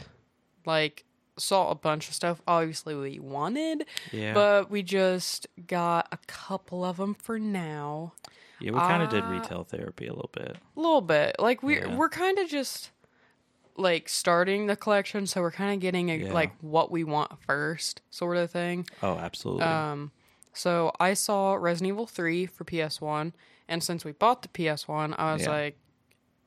like 0.68 1.04
saw 1.36 1.70
a 1.70 1.74
bunch 1.74 2.08
of 2.08 2.14
stuff 2.14 2.40
obviously 2.46 2.94
we 2.94 3.18
wanted, 3.18 3.84
yeah, 4.12 4.34
but 4.34 4.70
we 4.70 4.82
just 4.82 5.46
got 5.66 6.06
a 6.12 6.18
couple 6.28 6.84
of 6.84 6.96
them 6.98 7.14
for 7.14 7.38
now. 7.38 8.12
yeah. 8.60 8.70
We 8.72 8.78
kind 8.80 9.02
of 9.02 9.08
did 9.08 9.24
uh, 9.24 9.28
retail 9.28 9.64
therapy 9.64 10.06
a 10.08 10.12
little 10.12 10.30
bit. 10.32 10.56
A 10.76 10.80
little 10.80 11.00
bit. 11.00 11.36
Like 11.38 11.62
we 11.62 11.78
Yeah. 11.78 11.96
we're 11.96 12.08
kind 12.08 12.38
of 12.38 12.48
just 12.48 12.90
like 13.76 14.08
starting 14.08 14.66
the 14.66 14.74
collection 14.74 15.24
so 15.28 15.40
we're 15.40 15.52
kind 15.52 15.72
of 15.72 15.78
getting 15.80 16.10
a, 16.10 16.16
Yeah. 16.16 16.32
like 16.32 16.50
what 16.60 16.90
we 16.90 17.04
want 17.04 17.30
first 17.46 18.02
sort 18.10 18.36
of 18.36 18.50
thing. 18.50 18.86
Oh, 19.02 19.16
absolutely. 19.16 19.62
Um, 19.62 20.10
so 20.52 20.90
I 20.98 21.14
saw 21.14 21.54
Resident 21.54 21.90
Evil 21.94 22.08
3 22.08 22.46
for 22.46 22.64
PS1, 22.64 23.32
and 23.68 23.80
since 23.84 24.04
we 24.04 24.10
bought 24.10 24.42
the 24.42 24.48
PS1, 24.48 25.14
I 25.16 25.32
was 25.34 25.42
Yeah. 25.42 25.50
like, 25.50 25.78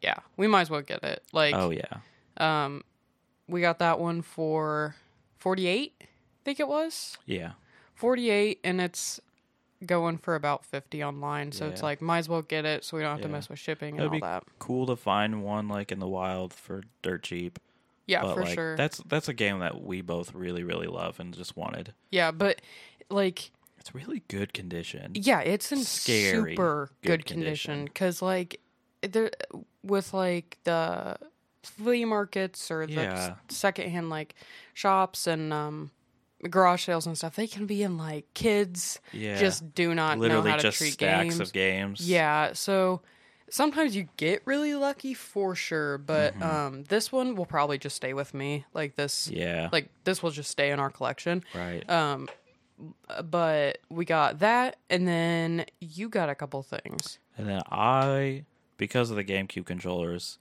yeah, 0.01 0.17
we 0.35 0.47
might 0.47 0.61
as 0.61 0.69
well 0.69 0.81
get 0.81 1.01
it. 1.05 1.23
Like, 1.31 1.55
oh 1.55 1.69
yeah, 1.69 1.99
um, 2.35 2.83
we 3.51 3.61
got 3.61 3.79
that 3.79 3.99
one 3.99 4.21
for 4.21 4.95
48, 5.39 5.93
I 6.01 6.05
think 6.45 6.59
it 6.59 6.67
was. 6.67 7.17
yeah, 7.25 7.51
48, 7.95 8.59
and 8.63 8.81
it's 8.81 9.19
going 9.85 10.17
for 10.17 10.35
about 10.35 10.63
50 10.65 11.03
online, 11.03 11.51
so 11.51 11.67
it's 11.67 11.81
like, 11.83 12.01
might 12.01 12.19
as 12.19 12.29
well 12.29 12.41
get 12.43 12.65
it 12.65 12.83
so 12.85 12.97
we 12.97 13.03
don't 13.03 13.13
have 13.13 13.21
to 13.21 13.27
mess 13.27 13.49
with 13.49 13.57
shipping 13.59 13.99
and 13.99 13.99
That'd 13.99 14.09
all 14.09 14.15
be 14.17 14.21
that. 14.21 14.43
cool 14.59 14.85
to 14.87 14.95
find 14.95 15.43
one 15.43 15.67
like 15.67 15.91
in 15.91 15.99
the 15.99 16.07
wild 16.07 16.53
for 16.53 16.83
dirt 17.01 17.23
cheap. 17.23 17.57
Yeah, 18.07 18.21
but 18.23 18.33
for 18.35 18.41
like, 18.43 18.53
sure. 18.53 18.75
That's 18.75 18.97
that's 19.07 19.27
a 19.27 19.33
game 19.33 19.59
that 19.59 19.81
we 19.83 20.01
both 20.01 20.33
really 20.35 20.63
really 20.63 20.87
love 20.87 21.19
and 21.19 21.33
just 21.35 21.55
wanted. 21.57 21.93
yeah, 22.11 22.31
but 22.31 22.61
like, 23.09 23.51
It's 23.79 23.95
really 23.95 24.21
good 24.27 24.53
condition. 24.53 25.11
Yeah, 25.15 25.39
it's 25.41 25.71
in 25.71 25.79
Scary 25.83 26.53
super 26.55 26.91
good 27.01 27.09
good 27.19 27.25
condition 27.25 27.71
condition. 27.73 27.85
because, 27.85 28.21
like, 28.21 28.59
there 29.01 29.31
with 29.83 30.13
like 30.13 30.57
the 30.63 31.17
flea 31.63 32.05
markets 32.05 32.71
or 32.71 32.85
the 32.87 32.93
Yeah. 32.93 33.35
secondhand 33.49 34.09
like 34.09 34.35
shops 34.73 35.27
and 35.27 35.53
um 35.53 35.91
garage 36.49 36.85
sales 36.85 37.05
and 37.05 37.17
stuff, 37.17 37.35
they 37.35 37.47
can 37.47 37.65
be 37.67 37.83
in 37.83 37.97
like 37.97 38.25
kids 38.33 38.99
Yeah, 39.13 39.37
just 39.39 39.75
do 39.75 39.93
not 39.93 40.17
literally 40.17 40.43
know 40.45 40.49
how 40.51 40.55
to 40.57 40.63
just 40.63 40.77
treat 40.77 40.93
stacks 40.93 41.35
games. 41.35 41.39
of 41.39 41.53
games. 41.53 42.09
Yeah, 42.09 42.53
so 42.53 43.01
sometimes 43.49 43.95
you 43.95 44.07
get 44.17 44.41
really 44.45 44.73
lucky 44.73 45.13
for 45.13 45.53
sure, 45.55 45.97
but 45.99 46.33
Mm-hmm. 46.35 46.43
um 46.43 46.83
this 46.85 47.11
one 47.11 47.35
will 47.35 47.45
probably 47.45 47.77
just 47.77 47.95
stay 47.95 48.13
with 48.13 48.33
me. 48.33 48.65
Like 48.73 48.95
this, 48.95 49.29
yeah, 49.31 49.69
like 49.71 49.89
this 50.03 50.23
will 50.23 50.31
just 50.31 50.49
stay 50.49 50.71
in 50.71 50.79
our 50.79 50.89
collection. 50.89 51.43
right. 51.53 51.87
Um, 51.89 52.27
but 53.23 53.77
we 53.89 54.05
got 54.05 54.39
that, 54.39 54.77
and 54.89 55.07
then 55.07 55.65
you 55.79 56.09
got 56.09 56.29
a 56.29 56.35
couple 56.35 56.63
things. 56.63 57.19
and 57.37 57.47
then 57.47 57.61
I, 57.69 58.45
because 58.77 59.11
of 59.11 59.17
the 59.17 59.23
GameCube 59.23 59.65
controllers, 59.65 60.39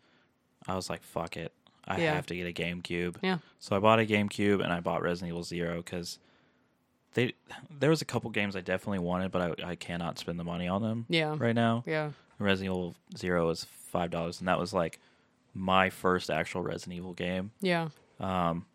I 0.66 0.74
was 0.76 0.88
like, 0.90 1.02
"Fuck 1.02 1.36
it, 1.36 1.52
I 1.86 2.00
Yeah. 2.00 2.14
have 2.14 2.26
to 2.26 2.34
get 2.36 2.46
a 2.46 2.52
GameCube." 2.52 3.16
Yeah. 3.22 3.38
So 3.58 3.76
I 3.76 3.78
bought 3.78 3.98
a 4.00 4.06
GameCube 4.06 4.62
and 4.62 4.72
I 4.72 4.80
bought 4.80 5.02
Resident 5.02 5.30
Evil 5.30 5.42
Zero 5.42 5.76
because 5.78 6.18
they 7.14 7.34
there 7.70 7.90
was 7.90 8.02
a 8.02 8.04
couple 8.04 8.30
games 8.30 8.54
I 8.56 8.60
definitely 8.60 9.00
wanted, 9.00 9.30
but 9.32 9.60
I 9.60 9.70
I 9.70 9.74
cannot 9.76 10.18
spend 10.18 10.38
the 10.38 10.44
money 10.44 10.68
on 10.68 10.82
them 10.82 11.06
Yeah. 11.08 11.34
right 11.38 11.54
now. 11.54 11.82
Yeah. 11.86 12.10
Resident 12.38 12.72
Evil 12.74 12.94
Zero 13.16 13.46
was 13.46 13.64
five 13.64 14.10
dollars, 14.10 14.38
and 14.40 14.48
that 14.48 14.58
was 14.58 14.72
like 14.72 14.98
my 15.54 15.90
first 15.90 16.30
actual 16.30 16.62
Resident 16.62 16.96
Evil 16.98 17.12
game. 17.14 17.50
Yeah. 17.60 17.88
Um, 18.20 18.66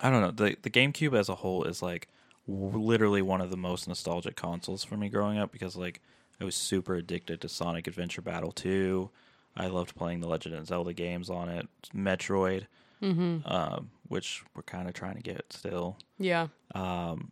I 0.00 0.10
don't 0.10 0.20
know 0.20 0.30
the 0.30 0.56
the 0.62 0.70
GameCube 0.70 1.18
as 1.18 1.28
a 1.28 1.34
whole 1.36 1.64
is 1.64 1.82
like 1.82 2.08
w- 2.46 2.78
literally 2.78 3.22
one 3.22 3.40
of 3.40 3.50
the 3.50 3.56
most 3.56 3.86
nostalgic 3.88 4.36
consoles 4.36 4.84
for 4.84 4.96
me 4.96 5.08
growing 5.08 5.38
up 5.38 5.52
because 5.52 5.76
like 5.76 6.00
I 6.40 6.44
was 6.44 6.54
super 6.54 6.94
addicted 6.94 7.40
to 7.42 7.48
Sonic 7.48 7.86
Adventure 7.86 8.22
Battle 8.22 8.52
two. 8.52 9.10
I 9.56 9.66
loved 9.68 9.94
playing 9.96 10.20
the 10.20 10.28
Legend 10.28 10.54
of 10.54 10.66
Zelda 10.66 10.92
games 10.92 11.30
on 11.30 11.48
it, 11.48 11.66
Metroid, 11.94 12.66
Mm-hmm. 13.02 13.46
um, 13.46 13.90
which 14.08 14.42
we're 14.54 14.62
kind 14.62 14.88
of 14.88 14.94
trying 14.94 15.16
to 15.16 15.22
get 15.22 15.52
still. 15.52 15.98
Yeah. 16.18 16.48
Um, 16.74 17.30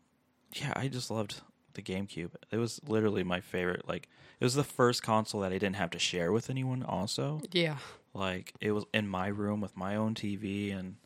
yeah, 0.52 0.72
I 0.76 0.88
just 0.88 1.10
loved 1.10 1.40
the 1.72 1.82
GameCube. 1.82 2.30
It 2.50 2.58
was 2.58 2.80
literally 2.86 3.22
my 3.24 3.40
favorite. 3.40 3.88
Like, 3.88 4.08
it 4.40 4.44
was 4.44 4.54
the 4.54 4.62
first 4.64 5.02
console 5.02 5.40
that 5.40 5.52
I 5.52 5.58
didn't 5.58 5.76
have 5.76 5.90
to 5.90 5.98
share 5.98 6.32
with 6.32 6.50
anyone. 6.50 6.82
Also, 6.82 7.40
Yeah. 7.50 7.78
like 8.12 8.52
it 8.60 8.72
was 8.72 8.84
in 8.92 9.08
my 9.08 9.28
room 9.28 9.60
with 9.60 9.76
my 9.76 9.96
own 9.96 10.14
TV, 10.14 10.70
and 10.72 10.96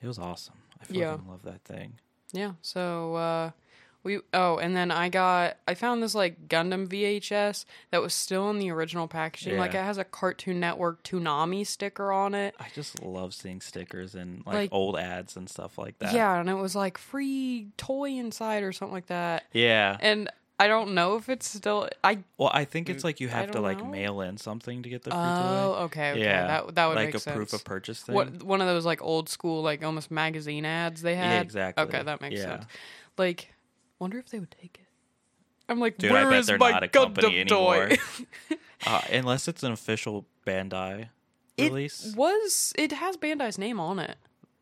it 0.00 0.06
was 0.06 0.18
awesome. 0.18 0.54
I 0.80 0.84
fucking 0.84 1.00
Yeah. 1.00 1.18
love 1.26 1.42
that 1.42 1.62
thing. 1.64 1.98
Yeah. 2.32 2.52
So 2.62 3.14
uh 3.16 3.50
we 4.02 4.20
oh, 4.32 4.56
and 4.56 4.74
then 4.74 4.90
I 4.90 5.08
got 5.08 5.56
I 5.68 5.74
found 5.74 6.02
this 6.02 6.14
like 6.14 6.48
Gundam 6.48 6.86
VHS 6.88 7.64
that 7.90 8.00
was 8.00 8.14
still 8.14 8.48
in 8.50 8.58
the 8.58 8.70
original 8.70 9.06
packaging. 9.08 9.58
Like 9.58 9.74
it 9.74 9.82
has 9.84 9.98
a 9.98 10.04
Cartoon 10.04 10.58
Network 10.60 11.02
Toonami 11.02 11.66
sticker 11.66 12.10
on 12.12 12.34
it. 12.34 12.54
I 12.58 12.68
just 12.74 13.02
love 13.02 13.34
seeing 13.34 13.60
stickers 13.60 14.14
and 14.14 14.38
like, 14.46 14.54
Like- 14.54 14.72
old 14.72 14.98
ads 14.98 15.36
and 15.36 15.48
stuff 15.50 15.76
like 15.76 15.98
that. 15.98 16.14
Yeah, 16.14 16.38
and 16.40 16.48
it 16.48 16.54
was 16.54 16.74
like 16.74 16.96
free 16.98 17.68
toy 17.76 18.10
inside 18.12 18.62
or 18.62 18.72
something 18.72 18.94
like 18.94 19.06
that. 19.06 19.44
yeah. 19.52 19.96
And 20.00 20.30
I 20.58 20.66
don't 20.68 20.92
know 20.94 21.16
if 21.16 21.30
it's 21.30 21.48
still 21.48 21.88
I 22.04 22.18
Well, 22.36 22.50
I 22.52 22.64
think 22.66 22.90
it's 22.90 23.02
like 23.02 23.18
you 23.20 23.28
have 23.28 23.50
to 23.52 23.60
like 23.60 23.78
know. 23.78 23.86
mail 23.86 24.20
in 24.20 24.36
something 24.36 24.82
to 24.82 24.88
get 24.90 25.02
the 25.04 25.10
free 25.10 25.18
Oh, 25.18 25.74
toy. 25.78 25.82
okay, 25.84 26.10
okay. 26.12 26.20
Yeah, 26.22 26.46
That 26.46 26.74
that 26.74 26.86
would 26.86 26.96
like 26.96 27.06
make 27.08 27.14
a 27.14 27.18
sense. 27.18 27.34
proof 27.34 27.52
of 27.54 27.64
purchase 27.64 28.02
thing. 28.02 28.14
what 28.14 28.42
one 28.42 28.60
of 28.60 28.66
those 28.66 28.84
like 28.84 29.00
old 29.02 29.30
school 29.30 29.62
like 29.62 29.82
almost 29.82 30.10
magazine 30.10 30.66
ads 30.66 31.00
they 31.00 31.16
had. 31.16 31.42
exactly. 31.42 31.82
Okay, 31.84 32.02
that 32.02 32.20
makes 32.20 32.36
Yeah. 32.36 32.42
sense. 32.60 32.64
Like, 33.16 33.52
wonder 34.00 34.18
if 34.18 34.28
they 34.30 34.38
would 34.40 34.50
take 34.50 34.78
it. 34.80 34.86
I'm 35.68 35.78
like, 35.78 35.98
Dude, 35.98 36.10
where 36.10 36.26
I 36.26 36.30
bet 36.30 36.40
is 36.40 36.46
they're 36.48 36.58
my 36.58 36.70
not 36.72 36.82
a 36.82 36.88
Gundam 36.88 37.14
company 37.14 37.44
toy? 37.44 37.82
anymore. 37.82 37.98
uh, 38.86 39.00
unless 39.12 39.46
it's 39.46 39.62
an 39.62 39.70
official 39.72 40.26
Bandai 40.44 41.08
release. 41.58 42.06
It 42.06 42.16
was. 42.16 42.72
It 42.76 42.90
has 42.92 43.16
Bandai's 43.16 43.56
name 43.58 43.78
on 43.78 43.98
it. 44.00 44.16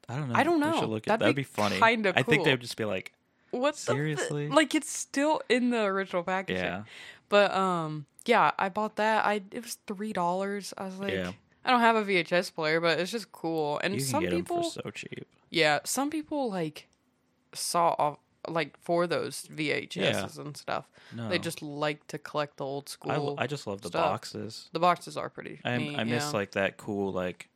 I 0.09 0.17
don't 0.17 0.29
know. 0.29 0.35
I 0.35 0.43
don't 0.45 0.61
know. 0.61 0.81
look 0.87 1.05
at, 1.07 1.19
That'd 1.19 1.21
that'd 1.21 1.37
be 1.37 1.41
be 1.43 1.45
funny. 1.45 1.79
kinda 1.81 2.13
I 2.17 2.23
think 2.23 2.45
they 2.45 2.51
would 2.51 2.61
just 2.61 2.77
be 2.77 2.85
like, 2.85 3.13
What 3.51 3.75
the 3.77 3.81
fi- 3.81 3.93
Seriously? 3.95 4.49
like 4.49 4.75
it's 4.75 4.91
still 4.91 5.41
in 5.49 5.71
the 5.71 5.83
original 5.85 6.23
packaging. 6.23 6.63
yeah, 6.65 6.83
But 7.31 7.55
um, 7.55 8.07
yeah, 8.27 8.51
I 8.59 8.69
bought 8.69 8.97
that. 8.97 9.25
I 9.25 9.43
it 9.51 9.63
was 9.63 9.79
three 9.87 10.13
dollars. 10.13 10.75
I 10.77 10.85
was 10.85 10.99
like, 10.99 11.13
Yeah. 11.13 11.33
I 11.65 11.71
don't 11.71 11.81
have 11.81 11.97
a 11.97 12.05
VHS 12.05 12.55
player, 12.55 12.81
but 12.81 12.99
it's 12.99 13.11
just 13.11 13.31
cool. 13.33 13.79
And 13.85 13.93
you 13.95 14.01
can 14.01 14.09
some 14.09 14.23
get 14.23 14.31
people, 14.33 14.57
them 14.57 14.65
for 14.65 14.71
so 14.85 14.91
cheap. 14.91 15.27
yeah, 15.51 15.81
some 15.85 16.09
people 16.11 16.51
like 16.51 16.89
saw 17.53 17.95
off 17.99 18.19
like 18.47 18.77
for 18.79 19.07
those 19.07 19.49
VHSs 19.55 19.97
Yeah. 19.97 20.29
and 20.43 20.57
stuff. 20.57 20.89
No, 21.15 21.29
They 21.29 21.39
just 21.39 21.61
like 21.63 22.07
to 22.09 22.19
collect 22.19 22.59
the 22.59 22.65
old 22.65 22.89
school. 22.89 23.35
I 23.39 23.47
just 23.47 23.67
love 23.67 23.81
the 23.83 23.89
stuff. 23.89 24.03
boxes. 24.05 24.69
the 24.73 24.79
boxes 24.79 25.17
are 25.17 25.29
pretty. 25.29 25.61
I 25.65 25.77
neat, 25.79 25.99
I 25.99 26.05
miss 26.05 26.25
yeah. 26.25 26.31
like 26.39 26.53
that 26.53 26.77
cool 26.77 27.13
like 27.13 27.49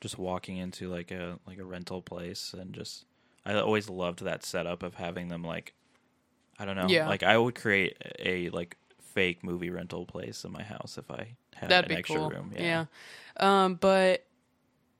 just 0.00 0.18
walking 0.18 0.56
into 0.56 0.88
like 0.88 1.10
a 1.10 1.38
like 1.46 1.58
a 1.58 1.64
rental 1.64 2.02
place 2.02 2.54
and 2.58 2.72
just 2.74 3.04
I 3.44 3.54
always 3.54 3.88
loved 3.88 4.22
that 4.24 4.44
setup 4.44 4.82
of 4.82 4.94
having 4.94 5.28
them 5.28 5.42
like 5.42 5.74
I 6.58 6.64
don't 6.64 6.76
know 6.76 6.86
Yeah. 6.88 7.08
like 7.08 7.22
I 7.22 7.36
would 7.38 7.54
create 7.54 7.96
a 8.18 8.50
like 8.50 8.76
fake 9.00 9.42
movie 9.42 9.70
rental 9.70 10.04
place 10.06 10.44
in 10.44 10.52
my 10.52 10.62
house 10.62 10.96
if 10.98 11.10
I 11.10 11.36
had 11.56 11.70
That'd 11.70 11.90
an 11.90 11.96
be 11.96 11.98
extra 11.98 12.16
cool. 12.16 12.30
room. 12.30 12.52
Yeah. 12.56 12.84
Um, 13.38 13.74
but 13.74 14.24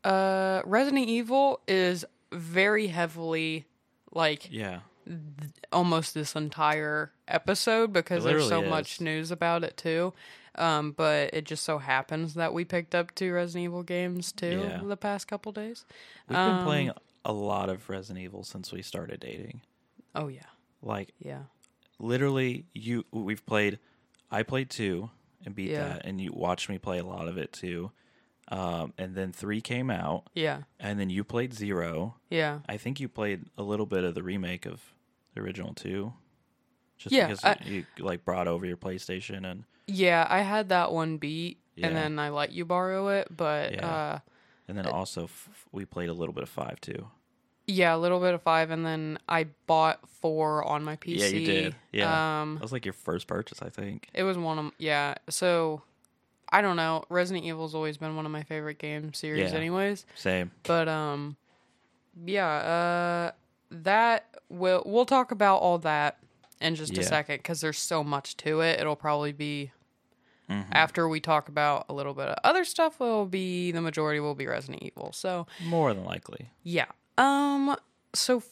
uh, 0.05 0.63
Resident 0.65 1.09
Evil 1.09 1.61
is 1.69 2.05
very 2.33 2.87
heavily 2.89 3.67
like 4.13 4.51
yeah, 4.51 4.81
almost 5.73 6.15
this 6.15 6.35
entire 6.37 7.13
episode 7.29 7.93
because 7.93 8.25
there's 8.25 8.43
so 8.49 8.57
literally 8.57 8.71
much 8.71 9.01
news 9.01 9.31
about 9.31 9.65
it 9.65 9.77
too. 9.77 10.13
Um, 10.57 10.93
but 10.93 11.33
it 11.33 11.45
just 11.45 11.65
so 11.65 11.79
happens 11.79 12.35
that 12.35 12.53
we 12.53 12.65
picked 12.65 12.95
up 12.95 13.15
two 13.15 13.33
Resident 13.33 13.65
Evil 13.65 13.83
games 13.83 14.33
too 14.33 14.61
Yeah. 14.69 14.81
the 14.85 14.97
past 14.97 15.29
couple 15.29 15.53
days. 15.53 15.85
We've 16.29 16.37
been 16.37 16.57
Um, 16.57 16.65
playing 16.65 16.93
a 17.25 17.33
lot 17.33 17.69
of 17.69 17.89
Resident 17.89 18.23
Evil 18.25 18.43
since 18.45 18.73
we 18.73 18.83
started 18.83 19.21
dating. 19.21 19.63
Oh 20.15 20.27
yeah, 20.29 20.47
Like 20.83 21.13
yeah, 21.19 21.43
literally, 21.99 22.67
you 22.75 23.05
we've 23.13 23.45
played. 23.47 23.79
I 24.31 24.43
played 24.43 24.71
two 24.71 25.11
and 25.45 25.55
beat 25.55 25.71
Yeah. 25.71 25.89
that, 25.95 26.05
and 26.05 26.21
you 26.21 26.33
watched 26.33 26.69
me 26.69 26.79
play 26.79 26.99
a 26.99 27.05
lot 27.05 27.29
of 27.29 27.39
it 27.39 27.53
too. 27.53 27.93
Um, 28.51 28.93
and 28.99 29.15
then 29.15 29.31
three 29.33 29.61
came 29.61 29.91
out, 29.91 30.25
yeah, 30.35 30.63
and 30.81 30.99
then 30.99 31.09
you 31.09 31.23
played 31.23 31.55
zero. 31.55 32.17
yeah. 32.31 32.59
I 32.69 32.77
think 32.79 32.99
you 32.99 33.09
played 33.09 33.45
a 33.57 33.63
little 33.63 33.87
bit 33.87 34.03
of 34.03 34.15
the 34.17 34.23
remake 34.25 34.67
of 34.67 34.81
the 35.35 35.41
original 35.41 35.73
two, 35.73 36.13
just 36.99 37.13
Yeah, 37.15 37.29
because 37.29 37.45
I- 37.45 37.59
you 37.65 37.87
like 38.01 38.25
brought 38.25 38.49
over 38.49 38.67
your 38.67 38.77
PlayStation 38.77 39.49
and 39.49 39.65
Yeah, 39.87 40.27
I 40.29 40.41
had 40.41 40.69
that 40.71 40.91
one 40.93 41.17
beat, 41.19 41.59
Yeah. 41.77 41.87
and 41.89 41.97
then 41.97 42.19
I 42.19 42.31
let 42.31 42.51
you 42.53 42.65
borrow 42.65 43.09
it. 43.09 43.29
But 43.37 43.75
Yeah. 43.75 43.87
uh, 43.87 44.19
and 44.67 44.77
then 44.77 44.87
also 44.87 45.25
f- 45.25 45.67
we 45.71 45.85
played 45.85 46.09
a 46.09 46.13
little 46.13 46.33
bit 46.35 46.43
of 46.43 46.49
five 46.49 46.81
too. 46.81 47.09
Yeah, 47.69 47.95
a 47.95 47.99
little 47.99 48.19
bit 48.19 48.35
of 48.35 48.43
five, 48.43 48.71
and 48.73 48.85
then 48.85 49.19
I 49.29 49.45
bought 49.69 50.09
four 50.09 50.65
on 50.65 50.83
my 50.83 50.97
PC. 50.97 51.19
Yeah, 51.21 51.27
you 51.27 51.47
did. 51.47 51.77
Yeah. 51.93 52.41
Um, 52.43 52.55
That 52.55 52.63
was 52.63 52.73
like 52.73 52.85
your 52.85 52.95
first 52.95 53.29
purchase, 53.29 53.63
I 53.63 53.69
think. 53.69 54.09
it 54.13 54.25
was 54.25 54.37
one 54.37 54.59
of 54.59 54.73
yeah. 54.79 55.15
So 55.29 55.83
I 56.53 56.61
don't 56.63 56.77
know. 56.77 57.05
Resident 57.09 57.45
Evil's 57.47 57.75
always 57.75 57.97
been 57.97 58.17
one 58.17 58.27
of 58.27 58.33
my 58.33 58.43
favorite 58.43 58.79
game 58.79 59.13
series, 59.15 59.53
Yeah. 59.53 59.57
anyways. 59.59 60.05
Same. 60.17 60.51
But 60.65 60.89
um, 60.89 61.37
yeah. 62.25 62.49
Uh, 62.49 63.31
that 63.73 64.27
will 64.49 64.83
we'll 64.85 65.07
talk 65.07 65.31
about 65.31 65.59
all 65.59 65.79
that 65.79 66.19
in 66.61 66.75
just 66.75 66.99
a 66.99 67.03
second 67.05 67.37
because 67.37 67.61
there's 67.61 67.79
so 67.79 68.03
much 68.03 68.37
to 68.39 68.61
it. 68.61 68.81
It'll 68.81 68.97
probably 68.97 69.33
be. 69.33 69.71
Mhm. 70.51 70.67
After 70.73 71.09
we 71.09 71.21
talk 71.21 71.49
about 71.49 71.87
a 71.89 71.93
little 71.93 72.13
bit 72.13 72.27
of 72.27 72.37
other 72.43 72.65
stuff, 72.65 72.99
will 72.99 73.25
be 73.27 73.71
the 73.71 73.81
majority 73.81 74.19
will 74.19 74.35
be 74.35 74.49
Resident 74.49 74.83
Evil. 74.83 75.13
So 75.13 75.47
More 75.65 75.95
than 75.95 76.05
likely. 76.05 76.51
yeah. 76.65 76.87
Um. 77.17 77.77
So, 78.13 78.39
f- 78.39 78.49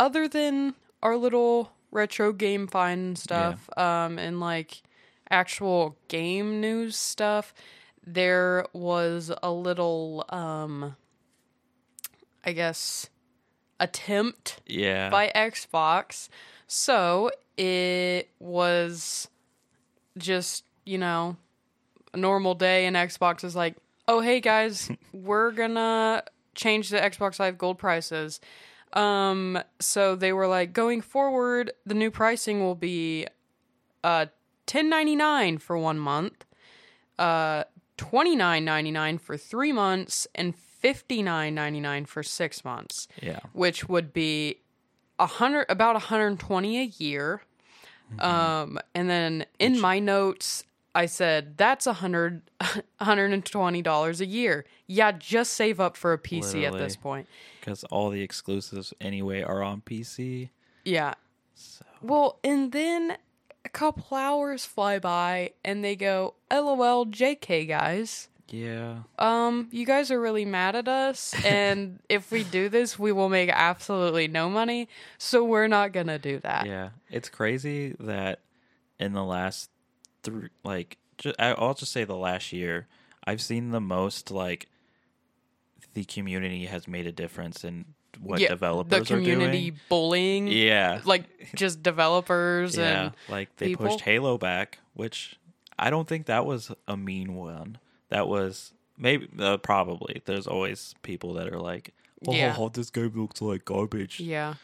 other 0.00 0.26
than 0.26 0.74
our 1.02 1.18
little 1.18 1.72
retro 1.90 2.32
game 2.32 2.66
find 2.66 3.18
stuff, 3.18 3.68
um, 3.76 4.18
and 4.18 4.40
like 4.40 4.80
actual 5.30 5.96
game 6.08 6.60
news 6.60 6.96
stuff, 6.96 7.52
there 8.06 8.64
was 8.72 9.30
a 9.42 9.50
little, 9.52 10.24
um, 10.30 10.96
I 12.44 12.52
guess, 12.52 13.10
attempt 13.80 14.60
Yeah. 14.66 15.10
by 15.10 15.30
Xbox. 15.34 16.28
So 16.66 17.30
it 17.56 18.30
was 18.38 19.28
just, 20.16 20.64
you 20.84 20.98
know, 20.98 21.36
a 22.14 22.16
normal 22.16 22.54
day, 22.54 22.86
and 22.86 22.96
Xbox 22.96 23.44
is 23.44 23.54
like, 23.54 23.76
oh, 24.06 24.20
hey 24.20 24.40
guys, 24.40 24.90
we're 25.12 25.50
gonna 25.52 26.22
change 26.54 26.88
the 26.90 26.96
Xbox 26.98 27.38
Live 27.38 27.58
Gold 27.58 27.78
prices. 27.78 28.40
Um, 28.94 29.58
so 29.80 30.16
they 30.16 30.32
were 30.32 30.46
like, 30.46 30.72
going 30.72 31.02
forward, 31.02 31.72
the 31.84 31.94
new 31.94 32.10
pricing 32.10 32.60
will 32.60 32.74
be 32.74 33.26
uh 34.02 34.26
ten 34.68 34.88
ninety 34.88 35.16
nine 35.16 35.58
for 35.58 35.76
one 35.76 35.98
month, 35.98 36.44
uh 37.18 37.64
twenty 37.96 38.36
nine 38.36 38.64
ninety 38.64 38.92
nine 38.92 39.18
for 39.18 39.36
three 39.36 39.72
months, 39.72 40.28
and 40.36 40.54
fifty 40.54 41.22
nine 41.22 41.56
ninety 41.56 41.80
nine 41.80 42.04
for 42.04 42.22
six 42.22 42.64
months 42.64 43.08
yeah. 43.20 43.40
which 43.52 43.88
would 43.88 44.12
be 44.12 44.60
a 45.18 45.26
hundred 45.26 45.66
about 45.68 45.94
120 45.94 46.80
a 46.80 46.84
year. 46.84 47.42
Um 48.20 48.78
and 48.94 49.10
then 49.10 49.44
in 49.58 49.80
my 49.80 49.98
notes 49.98 50.64
i 50.94 51.04
said 51.04 51.58
that's 51.58 51.86
a 51.86 51.94
hundred 51.94 52.42
120 52.98 53.82
dollars 53.82 54.20
a 54.20 54.26
year. 54.26 54.64
Yeah 54.86 55.12
just 55.12 55.54
save 55.54 55.80
up 55.80 55.96
for 55.96 56.12
a 56.12 56.18
pc 56.18 56.64
at 56.64 56.74
this 56.74 56.94
point. 56.94 57.26
Because 57.60 57.82
all 57.84 58.08
the 58.10 58.22
exclusives 58.22 58.94
anyway 59.00 59.42
are 59.42 59.62
on 59.62 59.82
PC. 59.82 60.50
yeah. 60.84 61.14
So 61.54 61.84
well 62.00 62.38
and 62.44 62.70
then 62.70 63.18
a 63.68 63.70
couple 63.70 64.16
hours 64.16 64.64
fly 64.64 64.98
by 64.98 65.52
and 65.62 65.84
they 65.84 65.94
go 65.94 66.32
lol 66.50 67.04
jk 67.04 67.68
guys 67.68 68.28
yeah. 68.50 69.00
um, 69.18 69.68
you 69.72 69.84
guys 69.84 70.10
are 70.10 70.18
really 70.18 70.46
mad 70.46 70.74
at 70.74 70.88
us, 70.88 71.34
and 71.44 72.00
if 72.08 72.30
we 72.30 72.44
do 72.44 72.70
this, 72.70 72.98
we 72.98 73.12
will 73.12 73.28
make 73.28 73.50
absolutely 73.52 74.26
no 74.26 74.48
money. 74.48 74.88
So 75.18 75.44
we're 75.44 75.68
not 75.68 75.92
gonna 75.92 76.18
do 76.18 76.38
that. 76.38 76.66
Yeah, 76.66 76.90
it's 77.10 77.28
crazy 77.28 77.94
that 78.00 78.40
in 78.98 79.12
the 79.12 79.22
last 79.22 79.68
three, 80.22 80.48
like, 80.64 80.96
ju- 81.18 81.34
I'll 81.38 81.74
just 81.74 81.92
say 81.92 82.04
the 82.04 82.16
last 82.16 82.50
year, 82.50 82.86
I've 83.22 83.42
seen 83.42 83.70
the 83.70 83.82
most 83.82 84.30
like 84.30 84.68
the 85.92 86.04
community 86.04 86.64
has 86.66 86.88
made 86.88 87.06
a 87.06 87.12
difference 87.12 87.64
in 87.64 87.84
what 88.22 88.40
yeah, 88.40 88.48
developers 88.48 89.08
the 89.08 89.14
community 89.14 89.68
are 89.68 89.70
doing. 89.70 89.80
bullying. 89.88 90.46
Yeah, 90.48 91.00
like 91.04 91.24
just 91.54 91.82
developers 91.90 92.76
yeah, 92.76 93.04
and 93.06 93.12
like 93.28 93.54
they 93.56 93.68
people. 93.68 93.86
pushed 93.86 94.00
Halo 94.00 94.38
back, 94.38 94.78
which 94.94 95.38
I 95.78 95.90
don't 95.90 96.08
think 96.08 96.26
that 96.26 96.44
was 96.46 96.70
a 96.86 96.96
mean 96.96 97.34
one. 97.34 97.78
That 98.10 98.28
was 98.28 98.72
maybe 98.96 99.28
uh, 99.38 99.58
probably. 99.58 100.22
There's 100.24 100.46
always 100.46 100.94
people 101.02 101.34
that 101.34 101.48
are 101.52 101.60
like, 101.60 101.92
"Oh, 102.26 102.32
Yeah. 102.32 102.68
this 102.72 102.90
game 102.90 103.12
looks 103.14 103.40
like 103.42 103.64
garbage." 103.64 104.20
yeah. 104.20 104.54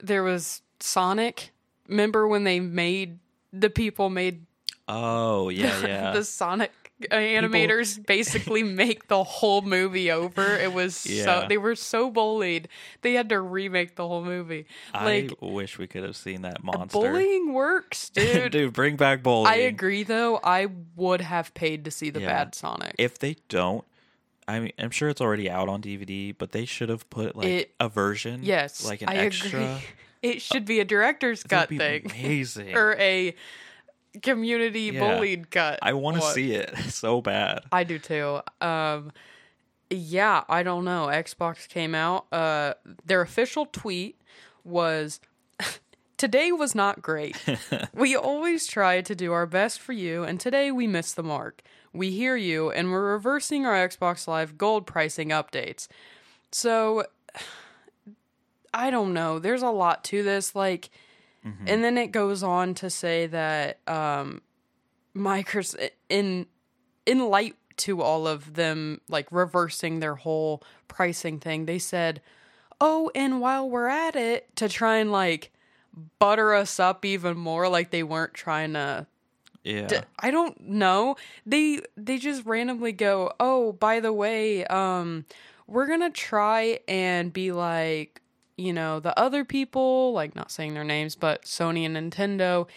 There 0.00 0.22
was 0.24 0.62
Sonic. 0.80 1.50
Remember 1.88 2.26
when 2.26 2.44
they 2.44 2.58
made 2.60 3.18
the 3.52 3.70
people 3.70 4.10
made 4.10 4.46
Oh 4.88 5.48
yeah, 5.48 5.80
yeah. 5.86 6.10
the 6.12 6.24
Sonic 6.24 6.72
Uh, 7.10 7.16
animators 7.16 8.04
basically 8.06 8.62
make 8.62 9.08
the 9.08 9.24
whole 9.24 9.62
movie 9.62 10.10
over. 10.10 10.54
It 10.56 10.72
was 10.72 10.94
so 10.96 11.46
they 11.48 11.58
were 11.58 11.74
so 11.74 12.10
bullied. 12.10 12.68
They 13.02 13.14
had 13.14 13.28
to 13.30 13.40
remake 13.40 13.96
the 13.96 14.06
whole 14.06 14.24
movie. 14.24 14.66
Like 14.94 15.32
I 15.42 15.44
wish 15.46 15.78
we 15.78 15.86
could 15.86 16.02
have 16.04 16.16
seen 16.16 16.42
that 16.42 16.58
uh, 16.58 16.62
monster. 16.64 16.98
bullying 16.98 17.52
works, 17.52 18.08
dude. 18.14 18.52
Dude, 18.52 18.72
bring 18.72 18.96
back 18.96 19.22
bullying. 19.22 19.46
I 19.52 19.56
agree 19.66 20.02
though. 20.02 20.38
I 20.44 20.68
would 20.96 21.20
have 21.22 21.52
paid 21.54 21.84
to 21.86 21.90
see 21.90 22.10
the 22.10 22.20
Yeah. 22.20 22.26
bad 22.26 22.54
Sonic. 22.54 22.94
If 22.98 23.18
they 23.18 23.36
don't, 23.48 23.84
I 24.48 24.60
mean, 24.60 24.72
I'm 24.78 24.90
sure 24.90 25.08
it's 25.08 25.20
already 25.20 25.48
out 25.48 25.68
on 25.68 25.80
DVD, 25.82 26.34
but 26.36 26.52
they 26.52 26.64
should 26.64 26.88
have 26.88 27.08
put 27.10 27.36
like 27.36 27.46
It- 27.46 27.74
a 27.80 27.88
version. 27.88 28.40
yes, 28.42 28.84
like 28.86 29.02
an 29.02 29.08
I 29.08 29.14
extra. 29.16 29.60
agree. 29.60 29.82
It 30.22 30.40
should 30.40 30.64
be 30.66 30.78
a 30.78 30.84
director's 30.84 31.42
cut 31.42 31.68
thing 31.68 32.02
amazing. 32.08 32.76
or 32.76 32.94
a 32.96 33.34
community 34.20 34.90
Yeah. 34.92 35.00
bullied 35.00 35.50
cut. 35.50 35.78
I 35.82 35.94
want 35.94 36.16
to 36.18 36.22
see 36.32 36.52
it 36.52 36.76
so 36.88 37.20
bad. 37.22 37.60
I 37.72 37.84
do 37.84 37.98
too. 37.98 38.40
Um, 38.60 39.12
yeah, 39.90 40.44
I 40.48 40.62
don't 40.62 40.84
know. 40.84 41.06
Xbox 41.06 41.68
came 41.68 41.94
out. 41.94 42.26
Uh, 42.32 42.74
their 43.04 43.20
official 43.22 43.66
tweet 43.66 44.20
was. 44.64 45.20
Today 46.16 46.52
was 46.52 46.72
not 46.74 47.02
great. 47.02 47.36
we 47.94 48.14
always 48.14 48.68
try 48.68 49.00
to 49.00 49.14
do 49.14 49.32
our 49.32 49.44
best 49.44 49.80
for 49.80 49.92
you, 49.92 50.22
and 50.22 50.38
today 50.38 50.70
we 50.70 50.86
missed 50.86 51.16
the 51.16 51.22
mark. 51.24 51.62
We 51.92 52.12
hear 52.12 52.36
you, 52.36 52.70
and 52.70 52.92
we're 52.92 53.12
reversing 53.12 53.66
our 53.66 53.74
Xbox 53.88 54.28
Live 54.28 54.56
Gold 54.56 54.86
pricing 54.86 55.30
updates. 55.30 55.88
So, 56.52 57.06
I 58.74 58.90
don't 58.92 59.12
know. 59.12 59.40
There's 59.40 59.62
a 59.62 59.70
lot 59.70 60.04
to 60.04 60.22
this. 60.22 60.54
Like, 60.54 60.90
and 61.44 61.82
then 61.82 61.98
it 61.98 62.08
goes 62.12 62.42
on 62.42 62.74
to 62.74 62.88
say 62.88 63.26
that 63.26 63.80
um, 63.88 64.42
Microsoft, 65.16 65.90
in 66.08 66.46
in 67.06 67.28
light 67.28 67.56
to 67.78 68.00
all 68.00 68.26
of 68.28 68.54
them 68.54 69.00
like 69.08 69.26
reversing 69.30 70.00
their 70.00 70.14
whole 70.14 70.62
pricing 70.88 71.40
thing, 71.40 71.66
they 71.66 71.78
said, 71.78 72.20
"Oh, 72.80 73.10
and 73.14 73.40
while 73.40 73.68
we're 73.68 73.88
at 73.88 74.14
it, 74.16 74.54
to 74.56 74.68
try 74.68 74.98
and 74.98 75.10
like 75.10 75.52
butter 76.18 76.54
us 76.54 76.78
up 76.80 77.04
even 77.04 77.36
more, 77.36 77.68
like 77.68 77.90
they 77.90 78.02
weren't 78.02 78.34
trying 78.34 78.74
to 78.74 79.06
Yeah. 79.64 79.86
D- 79.88 79.96
I 80.18 80.30
don't 80.30 80.58
know. 80.60 81.16
They 81.44 81.80
they 81.96 82.18
just 82.18 82.44
randomly 82.46 82.92
go, 82.92 83.32
"Oh, 83.40 83.72
by 83.72 84.00
the 84.00 84.12
way, 84.12 84.64
um 84.66 85.24
we're 85.66 85.86
going 85.86 86.00
to 86.00 86.10
try 86.10 86.80
and 86.86 87.32
be 87.32 87.50
like, 87.52 88.20
you 88.56 88.72
know, 88.72 89.00
the 89.00 89.18
other 89.18 89.44
people, 89.44 90.12
like 90.12 90.34
not 90.34 90.50
saying 90.50 90.74
their 90.74 90.84
names, 90.84 91.14
but 91.14 91.44
Sony 91.44 91.84
and 91.86 91.96
Nintendo, 91.96 92.68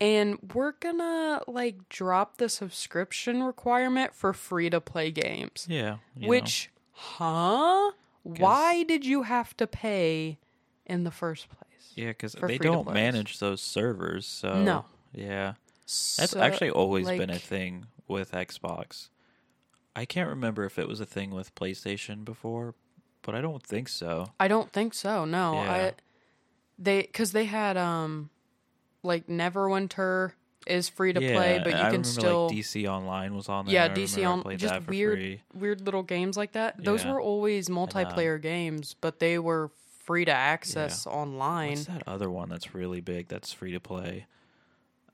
and 0.00 0.38
we're 0.54 0.72
to 0.72 1.42
like 1.46 1.88
drop 1.88 2.38
the 2.38 2.48
subscription 2.48 3.42
requirement 3.42 4.14
for 4.14 4.32
free 4.32 4.70
to 4.70 4.80
play 4.80 5.10
games." 5.10 5.66
yeah. 5.68 5.96
you 6.16 6.22
know. 6.22 6.28
Which 6.28 6.70
huh? 6.92 7.92
Why 8.22 8.82
did 8.82 9.06
you 9.06 9.22
have 9.22 9.56
to 9.56 9.66
pay 9.66 10.38
in 10.86 11.04
the 11.04 11.10
first 11.10 11.48
place? 11.48 11.92
Yeah, 11.94 12.08
because 12.08 12.32
they 12.32 12.58
don't 12.58 12.92
manage 12.92 13.38
those 13.38 13.60
servers. 13.60 14.26
So 14.26 14.62
No. 14.62 14.84
Yeah. 15.12 15.54
That's 15.82 16.30
So, 16.30 16.40
actually 16.40 16.70
always 16.70 17.08
been 17.08 17.30
a 17.30 17.38
thing 17.38 17.86
with 18.06 18.32
Xbox. 18.32 19.08
I 19.96 20.04
can't 20.04 20.28
remember 20.28 20.64
if 20.64 20.78
it 20.78 20.86
was 20.86 21.00
a 21.00 21.06
thing 21.06 21.30
with 21.30 21.54
PlayStation 21.54 22.24
before, 22.24 22.74
but 23.22 23.34
I 23.34 23.40
don't 23.40 23.62
think 23.62 23.88
so. 23.88 24.26
I 24.38 24.48
don't 24.48 24.72
think 24.72 24.94
so. 24.94 25.24
No, 25.24 25.54
Yeah. 25.54 25.72
I 25.72 25.92
they 26.78 27.02
because 27.02 27.32
they 27.32 27.44
had 27.44 27.76
um 27.76 28.30
like 29.02 29.26
Neverwinter 29.26 30.32
is 30.66 30.88
free 30.88 31.12
to 31.12 31.22
yeah, 31.22 31.32
play, 31.34 31.60
but 31.62 31.72
you 31.72 31.84
I 31.84 31.90
can 31.90 32.04
still 32.04 32.48
like 32.48 32.56
DC 32.56 32.86
Online 32.86 33.34
was 33.34 33.48
on 33.48 33.66
there. 33.66 33.74
yeah 33.74 33.88
DC 33.88 34.16
remember 34.18 34.48
I 34.48 34.52
on 34.52 34.58
just 34.58 34.88
weird 34.88 35.18
free. 35.18 35.42
weird 35.54 35.80
little 35.82 36.02
games 36.02 36.36
like 36.36 36.52
that. 36.52 36.82
Those 36.82 37.04
Yeah. 37.04 37.12
were 37.12 37.20
always 37.20 37.68
multiplayer 37.68 38.40
games, 38.40 38.94
but 39.00 39.18
they 39.20 39.38
were 39.38 39.70
free 40.04 40.24
to 40.24 40.32
access 40.32 41.06
online. 41.06 41.70
What's 41.70 41.84
that 41.86 42.02
other 42.06 42.30
one 42.30 42.48
that's 42.48 42.74
really 42.74 43.00
big 43.00 43.28
that's 43.28 43.52
free 43.52 43.72
to 43.72 43.80
play? 43.80 44.26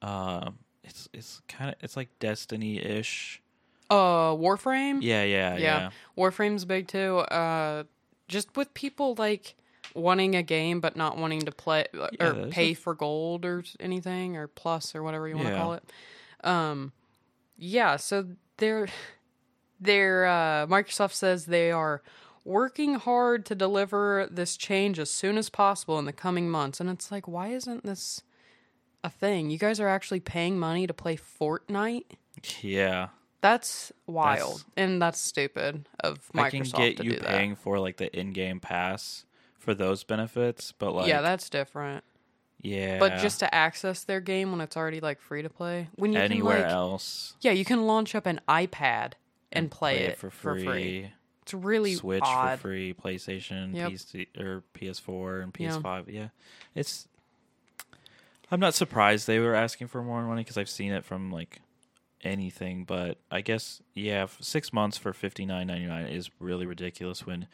Um, 0.02 0.58
it's 0.84 1.08
it's 1.12 1.42
kind 1.48 1.70
of 1.70 1.76
it's 1.80 1.96
like 1.96 2.08
Destiny 2.18 2.78
ish. 2.78 3.40
Uh, 3.88 4.32
Warframe. 4.34 4.98
Yeah, 5.00 5.22
yeah, 5.22 5.56
yeah, 5.56 5.58
yeah. 5.58 5.90
Warframe's 6.16 6.64
big 6.64 6.88
too. 6.88 7.18
Uh, 7.18 7.84
just 8.28 8.56
with 8.56 8.72
people 8.74 9.14
like 9.18 9.54
wanting 9.94 10.34
a 10.34 10.42
game 10.42 10.80
but 10.80 10.96
not 10.96 11.16
wanting 11.16 11.40
to 11.40 11.52
play 11.52 11.86
uh, 11.98 12.08
Yeah, 12.12 12.26
or 12.26 12.48
pay 12.48 12.70
a- 12.72 12.74
for 12.74 12.94
gold 12.94 13.44
or 13.44 13.64
anything 13.80 14.36
or 14.36 14.46
plus 14.48 14.94
or 14.94 15.02
whatever 15.02 15.26
you 15.28 15.36
want 15.36 15.48
to 15.48 15.54
Yeah. 15.54 15.58
call 15.60 15.72
it. 15.74 15.84
Um, 16.44 16.92
yeah. 17.56 17.96
So 17.96 18.26
they're 18.58 18.88
they're 19.80 20.26
uh, 20.26 20.66
Microsoft 20.66 21.12
says 21.12 21.46
they 21.46 21.70
are 21.70 22.02
working 22.44 22.94
hard 22.94 23.44
to 23.46 23.54
deliver 23.54 24.28
this 24.30 24.56
change 24.56 24.98
as 24.98 25.10
soon 25.10 25.36
as 25.38 25.50
possible 25.50 25.98
in 25.98 26.04
the 26.04 26.12
coming 26.12 26.48
months, 26.48 26.80
and 26.80 26.88
it's 26.88 27.10
like, 27.10 27.26
why 27.26 27.48
isn't 27.48 27.84
this 27.84 28.22
a 29.02 29.10
thing? 29.10 29.50
You 29.50 29.58
guys 29.58 29.80
are 29.80 29.88
actually 29.88 30.20
paying 30.20 30.58
money 30.58 30.86
to 30.86 30.94
play 30.94 31.16
Fortnite. 31.16 32.04
Yeah. 32.62 33.08
That's 33.40 33.92
wild, 34.06 34.64
and 34.76 35.00
that's 35.00 35.20
stupid 35.20 35.88
of 36.00 36.20
Microsoft 36.34 36.40
I 36.42 36.50
can 36.50 36.62
get 36.62 36.96
to 36.98 37.04
you 37.04 37.10
do 37.12 37.18
that. 37.18 37.28
paying 37.28 37.54
for 37.56 37.78
like 37.78 37.96
the 37.98 38.14
in-game 38.18 38.60
pass 38.60 39.24
for 39.58 39.74
those 39.74 40.04
benefits, 40.04 40.72
but 40.72 40.92
like 40.92 41.06
yeah, 41.08 41.20
that's 41.20 41.48
different. 41.50 42.02
yeah, 42.60 42.98
But 42.98 43.18
just 43.18 43.40
to 43.40 43.54
access 43.54 44.04
their 44.04 44.20
game 44.20 44.50
when 44.52 44.60
it's 44.60 44.76
already 44.76 45.00
like 45.00 45.20
free 45.20 45.42
to 45.42 45.50
play, 45.50 45.88
when 45.96 46.12
you 46.12 46.18
anywhere 46.18 46.56
can 46.56 46.64
like, 46.64 46.72
else 46.72 47.34
yeah, 47.40 47.52
you 47.52 47.64
can 47.64 47.86
launch 47.86 48.14
up 48.14 48.26
an 48.26 48.40
iPad 48.48 49.12
and, 49.52 49.70
play, 49.70 49.98
it 50.00 50.18
for 50.18 50.30
free. 50.30 51.12
It's 51.42 51.54
really 51.54 51.94
Switch 51.94 52.22
odd. 52.24 52.58
for 52.58 52.62
free, 52.68 52.92
PlayStation, 52.94 53.74
Yep. 53.74 53.92
PC 53.92 54.26
or 54.40 54.64
PS4 54.74 55.42
and 55.44 55.54
Yeah. 55.58 55.70
PS5. 55.76 56.04
Yeah. 56.12 56.28
It's 56.74 57.06
I'm 58.50 58.58
not 58.60 58.74
surprised 58.74 59.26
they 59.26 59.38
were 59.38 59.54
asking 59.54 59.86
for 59.88 60.02
more 60.02 60.22
money 60.24 60.42
cuz 60.42 60.56
I've 60.58 60.68
seen 60.70 60.90
it 60.92 61.04
from 61.04 61.30
like 61.30 61.60
anything, 62.22 62.84
but 62.84 63.18
I 63.30 63.40
guess 63.40 63.82
yeah, 63.94 64.26
6 64.40 64.72
months 64.72 64.96
for 64.98 65.12
59.99 65.12 66.10
is 66.12 66.30
really 66.40 66.66
ridiculous 66.66 67.26
when 67.26 67.46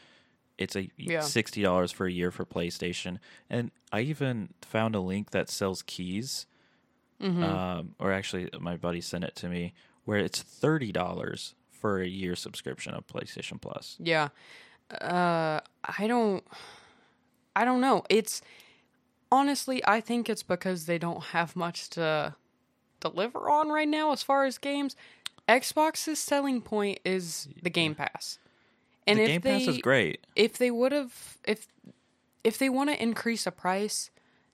it's 0.59 0.77
a 0.77 0.89
Yeah. 0.97 1.21
$60 1.21 1.93
for 1.93 2.07
a 2.07 2.13
year 2.13 2.31
for 2.31 2.45
PlayStation. 2.45 3.19
And 3.51 3.71
I 3.93 4.01
even 4.03 4.51
found 4.63 4.95
a 4.95 5.01
link 5.01 5.31
that 5.31 5.49
sells 5.51 5.83
keys. 5.83 6.47
Mm-hmm. 7.21 7.43
Um, 7.43 7.95
or 7.99 8.13
actually 8.13 8.49
my 8.61 8.77
buddy 8.77 9.01
sent 9.01 9.25
it 9.25 9.37
to 9.37 9.49
me 9.49 9.75
where 10.05 10.19
it's 10.19 10.43
$30 10.43 11.55
for 11.71 12.01
a 12.01 12.07
year 12.07 12.35
subscription 12.37 12.95
of 12.95 13.07
PlayStation 13.07 13.61
Plus. 13.61 13.97
Yeah. 14.01 14.29
Uh 14.91 15.61
I 15.85 16.07
don't 16.07 16.45
I 17.57 17.65
don't 17.65 17.81
know. 17.81 18.05
It's 18.09 18.43
honestly 19.31 19.83
I 19.87 20.01
think 20.01 20.29
it's 20.29 20.43
because 20.43 20.87
they 20.87 20.99
don't 20.99 21.23
have 21.25 21.57
much 21.57 21.89
to 21.91 22.35
deliver 23.11 23.51
on 23.51 23.69
right 23.69 23.89
now 23.89 24.13
as 24.13 24.23
far 24.23 24.45
as 24.45 24.57
games. 24.59 24.97
Xbox's 25.49 26.19
selling 26.19 26.61
point 26.61 27.01
is 27.05 27.49
the 27.63 27.71
Game 27.71 27.95
Pass. 27.95 28.39
And 29.07 29.19
the 29.19 29.25
if 29.25 29.29
Game 29.29 29.41
they 29.43 29.59
Pass 29.59 29.69
is 29.69 29.79
great. 29.79 30.25
if 30.37 30.57
they 30.59 30.71
would 30.71 30.93
have 30.93 31.39
if 31.45 31.67
if 32.45 32.59
they 32.59 32.69
want 32.69 32.91
to 32.91 33.03
increase 33.03 33.47
a 33.47 33.51
price, 33.51 34.11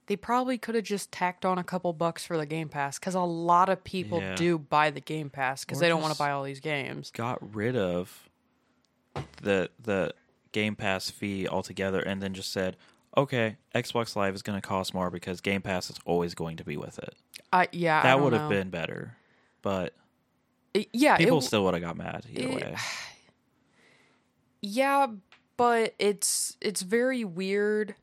they 0.06 0.16
probably 0.16 0.56
could 0.56 0.74
have 0.74 0.84
just 0.84 1.12
tacked 1.12 1.44
on 1.44 1.58
a 1.58 1.64
couple 1.64 1.92
bucks 1.92 2.24
for 2.24 2.36
the 2.38 2.46
Game 2.46 2.68
Pass 2.70 2.98
cuz 2.98 3.14
a 3.14 3.20
lot 3.20 3.68
of 3.68 3.84
people 3.84 4.20
Yeah. 4.20 4.34
do 4.34 4.58
buy 4.58 4.90
the 4.90 5.00
Game 5.02 5.28
Pass 5.30 5.64
cuz 5.66 5.78
they 5.78 5.88
don't 5.88 6.00
want 6.00 6.14
to 6.14 6.18
buy 6.18 6.30
all 6.30 6.42
these 6.44 6.60
games. 6.60 7.10
Got 7.10 7.54
rid 7.54 7.76
of 7.76 8.28
the 9.42 9.70
the 9.82 10.14
Game 10.52 10.74
Pass 10.76 11.10
fee 11.10 11.46
altogether, 11.46 12.00
and 12.00 12.22
then 12.22 12.32
just 12.32 12.50
said, 12.50 12.76
"Okay, 13.16 13.56
Xbox 13.74 14.14
Live 14.16 14.34
is 14.34 14.42
going 14.42 14.60
to 14.60 14.66
cost 14.66 14.94
more 14.94 15.10
because 15.10 15.40
Game 15.40 15.62
Pass 15.62 15.90
is 15.90 15.96
always 16.04 16.34
going 16.34 16.56
to 16.58 16.64
be 16.64 16.76
with 16.76 16.98
it." 16.98 17.14
I 17.52 17.68
yeah, 17.72 18.02
That 18.02 18.20
would 18.20 18.32
have 18.34 18.48
been 18.50 18.70
better, 18.70 19.16
but 19.62 19.94
It- 20.74 20.88
yeah, 20.92 21.16
people 21.16 21.36
w- 21.36 21.46
still 21.46 21.64
would 21.64 21.74
have 21.74 21.82
got 21.82 21.96
mad 21.96 22.26
either 22.30 22.48
it- 22.48 22.54
way. 22.54 22.76
Yeah, 24.60 25.06
but 25.56 25.94
it's 25.98 26.56
it's 26.60 26.82
very 26.82 27.24
weird 27.24 27.94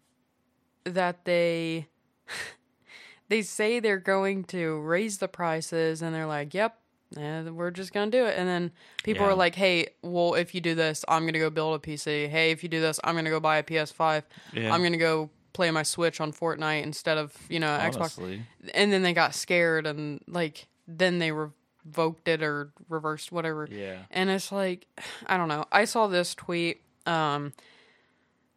that 0.86 1.26
they 1.26 1.88
they 3.30 3.42
say 3.42 3.80
they're 3.80 3.98
going 4.00 4.44
to 4.46 4.80
raise 4.80 5.18
the 5.18 5.28
prices 5.28 6.02
and 6.02 6.16
they're 6.16 6.26
like, 6.26 6.54
"Yep, 6.54 6.78
eh, 7.18 7.44
we're 7.50 7.72
just 7.72 7.94
gonna 7.94 8.12
do 8.12 8.26
it. 8.26 8.38
And 8.38 8.48
then 8.48 8.72
people 9.04 9.24
Yeah. 9.24 9.30
were 9.30 9.36
like, 9.36 9.56
"Hey, 9.56 9.88
well, 10.02 10.36
if 10.36 10.54
you 10.56 10.62
do 10.62 10.76
this, 10.76 11.04
I'm 11.08 11.26
gonna 11.26 11.40
go 11.40 11.50
build 11.50 11.76
a 11.76 11.80
PC. 11.80 12.28
Hey, 12.28 12.52
if 12.52 12.64
you 12.64 12.70
do 12.70 12.82
this, 12.82 13.00
I'm 13.04 13.16
gonna 13.16 13.30
go 13.30 13.40
buy 13.40 13.58
a 13.58 13.64
PS5. 13.64 14.24
Yeah. 14.54 14.74
I'm 14.74 14.84
gonna 14.84 14.98
go 14.98 15.30
play 15.54 15.72
my 15.72 15.84
Switch 15.84 16.20
on 16.20 16.34
Fortnite 16.34 16.84
instead 16.84 17.18
of 17.18 17.36
you 17.50 17.60
know 17.60 17.68
Xbox." 17.82 18.44
And 18.74 18.92
then 18.92 19.02
they 19.04 19.14
got 19.14 19.34
scared 19.36 19.88
and 19.88 20.22
like 20.28 20.68
then 20.88 21.20
they 21.20 21.32
revoked 21.32 22.28
it 22.28 22.44
or 22.44 22.72
reversed 22.90 23.32
whatever. 23.32 23.68
Yeah. 23.72 24.04
And 24.12 24.30
it's 24.30 24.52
like, 24.52 24.88
I 25.28 25.38
don't 25.38 25.48
know. 25.48 25.66
I 25.72 25.86
saw 25.86 26.08
this 26.08 26.36
tweet, 26.36 26.82
um, 27.06 27.54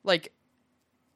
like 0.04 0.32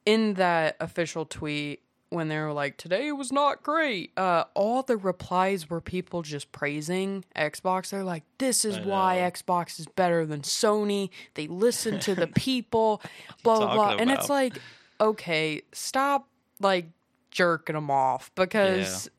in 0.04 0.34
that 0.34 0.76
official 0.80 1.24
tweet 1.24 1.82
when 2.12 2.28
they 2.28 2.38
were 2.38 2.52
like, 2.52 2.76
today 2.76 3.10
was 3.12 3.32
not 3.32 3.62
great. 3.62 4.12
Uh, 4.16 4.44
all 4.54 4.82
the 4.82 4.96
replies 4.96 5.68
were 5.70 5.80
people 5.80 6.22
just 6.22 6.52
praising 6.52 7.24
Xbox. 7.36 7.90
They're 7.90 8.04
like, 8.04 8.24
this 8.38 8.64
is 8.64 8.78
why. 8.80 9.16
Xbox 9.18 9.80
is 9.80 9.86
better 9.86 10.24
than 10.26 10.42
Sony. 10.42 11.10
They 11.34 11.46
listen 11.46 11.98
to 12.00 12.14
the 12.14 12.26
people, 12.34 13.00
blah, 13.42 13.58
blah, 13.58 13.74
blah. 13.74 13.96
And 13.96 14.10
it's 14.10 14.28
like, 14.28 14.58
okay, 15.00 15.62
stop 15.72 16.28
like 16.60 16.86
jerking 17.30 17.74
them 17.74 17.90
off 17.90 18.30
because 18.34 19.10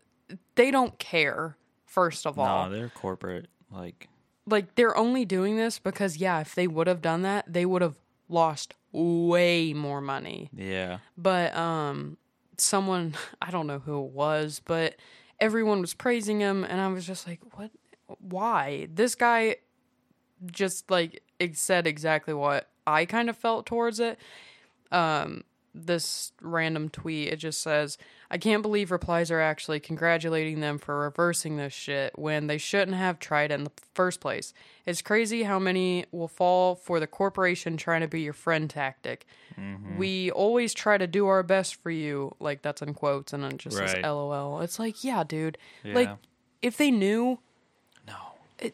they 0.56 0.72
don't 0.72 0.98
care, 1.00 1.58
first 1.86 2.26
of 2.26 2.40
all 2.40 2.70
No, 2.70 2.76
they're 2.76 2.90
corporate. 2.90 3.48
Like, 3.72 4.08
like 4.46 4.76
they're 4.76 4.96
only 4.96 5.26
doing 5.26 5.58
this 5.58 5.80
because 5.80 6.18
yeah, 6.18 6.40
if 6.42 6.56
they 6.56 6.68
would 6.68 6.88
have 6.88 7.02
done 7.02 7.24
that, 7.24 7.52
they 7.52 7.66
would 7.66 7.82
have 7.82 7.96
lost 8.30 8.76
way 8.92 9.74
more 9.74 10.02
money. 10.02 10.50
yeah. 10.56 11.00
But 11.18 11.56
um 11.56 12.18
someone, 12.64 13.16
I 13.42 13.52
don't 13.52 13.68
know 13.68 13.80
who 13.80 14.04
it 14.06 14.12
was, 14.12 14.62
but 14.64 14.96
everyone 15.40 15.82
was 15.82 15.94
praising 15.94 16.40
him 16.40 16.64
and 16.64 16.80
I 16.80 16.88
was 16.88 17.06
just 17.06 17.28
like, 17.28 17.40
"What 17.56 17.72
why?" 18.20 18.88
This 18.94 19.16
guy 19.16 19.58
just 20.52 20.90
like 20.92 21.24
said 21.54 21.88
exactly 21.88 22.34
what 22.34 22.70
I 22.86 23.06
kind 23.06 23.30
of 23.30 23.38
felt 23.38 23.66
towards 23.66 24.00
it. 24.00 24.20
Um 24.92 25.44
this 25.76 26.32
random 26.42 26.88
tweet 26.88 27.30
it 27.30 27.38
just 27.38 27.60
says 27.62 27.98
i 28.30 28.38
can't 28.38 28.62
believe 28.62 28.92
replies 28.92 29.32
are 29.32 29.42
actually 29.42 29.80
congratulating 29.80 30.60
them 30.60 30.78
for 30.78 31.00
reversing 31.00 31.58
this 31.58 31.74
shit 31.74 32.12
when 32.18 32.46
they 32.48 32.60
shouldn't 32.60 32.96
have 32.96 33.18
tried 33.18 33.52
it 33.52 33.56
in 33.56 33.64
the 33.64 33.72
first 33.96 34.20
place. 34.20 34.54
It's 34.86 35.02
crazy 35.02 35.44
how 35.44 35.60
many 35.60 36.06
will 36.12 36.28
fall 36.28 36.76
for 36.76 37.00
the 37.00 37.08
corporation 37.08 37.78
trying 37.78 38.02
to 38.02 38.08
be 38.08 38.22
your 38.22 38.34
friend 38.34 38.70
tactic. 38.70 39.26
Mm-hmm. 39.60 39.98
We 39.98 40.32
always 40.32 40.74
try 40.74 40.98
to 40.98 41.06
do 41.08 41.28
our 41.28 41.44
best 41.44 41.76
for 41.76 41.92
you 41.92 42.36
like 42.40 42.62
that's 42.64 42.82
in 42.82 42.94
quotes 42.94 43.34
and 43.34 43.44
then 43.44 43.52
it 43.54 43.58
just 43.58 43.78
says 43.78 43.96
lol. 44.04 44.62
It's 44.62 44.78
like 44.80 45.04
yeah 45.04 45.24
dude. 45.24 45.58
Like 45.84 46.10
if 46.62 46.78
they 46.78 46.92
knew 46.92 47.40
No. 48.08 48.16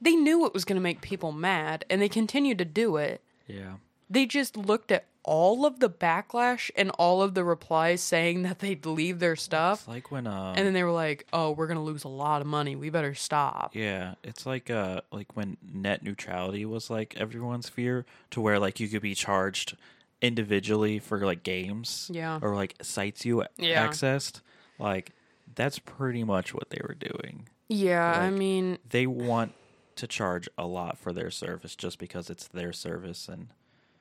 they 0.00 0.14
knew 0.16 0.46
it 0.46 0.54
was 0.54 0.64
going 0.64 0.76
to 0.76 0.82
make 0.82 1.00
people 1.00 1.32
mad 1.32 1.84
and 1.90 2.00
they 2.00 2.08
continued 2.08 2.58
to 2.58 2.64
do 2.64 2.96
it. 2.96 3.22
Yeah. 3.46 3.74
they 4.10 4.26
just 4.26 4.56
looked 4.56 4.90
at 4.92 5.06
all 5.30 5.66
of 5.66 5.78
the 5.80 5.90
backlash 5.90 6.70
and 6.74 6.88
all 6.92 7.20
of 7.20 7.34
the 7.34 7.44
replies 7.44 8.00
saying 8.00 8.42
that 8.44 8.60
they'd 8.60 8.86
leave 8.86 9.18
their 9.18 9.36
stuff 9.36 9.80
It's 9.80 9.88
like 9.88 10.10
when 10.10 10.26
um 10.26 10.54
and 10.56 10.64
then 10.66 10.72
they 10.72 10.82
were 10.82 10.90
like 11.06 11.26
oh 11.34 11.50
we're 11.50 11.66
gonna 11.66 11.82
lose 11.84 12.04
a 12.04 12.08
lot 12.08 12.40
of 12.40 12.46
money 12.46 12.74
we 12.76 12.88
better 12.88 13.14
stop 13.14 13.76
Yeah, 13.76 14.14
it's 14.24 14.46
like 14.46 14.70
uh 14.70 15.02
like 15.12 15.36
when 15.36 15.58
net 15.70 16.02
neutrality 16.02 16.64
was 16.64 16.88
like 16.88 17.14
everyone's 17.18 17.68
fear 17.68 18.06
to 18.30 18.40
where 18.40 18.58
like 18.58 18.80
you 18.80 18.88
could 18.88 19.02
be 19.02 19.14
charged 19.14 19.76
individually 20.22 20.98
for 20.98 21.18
like 21.24 21.42
games 21.42 22.10
Yeah. 22.12 22.38
or 22.42 22.54
like 22.54 22.74
sites 22.82 23.24
you 23.24 23.44
Yeah. 23.56 23.86
accessed. 23.86 24.40
Like 24.78 25.12
that's 25.54 25.78
pretty 25.78 26.24
much 26.24 26.54
what 26.54 26.70
they 26.70 26.80
were 26.86 26.94
doing. 26.94 27.48
yeah 27.68 28.18
i 28.20 28.30
mean 28.30 28.78
They 28.88 29.06
want 29.06 29.52
to 29.96 30.06
charge 30.06 30.48
a 30.56 30.66
lot 30.66 30.96
for 30.96 31.12
their 31.12 31.30
service 31.30 31.74
just 31.74 31.98
because 31.98 32.30
it's 32.30 32.46
their 32.48 32.72
service 32.72 33.28
and 33.28 33.48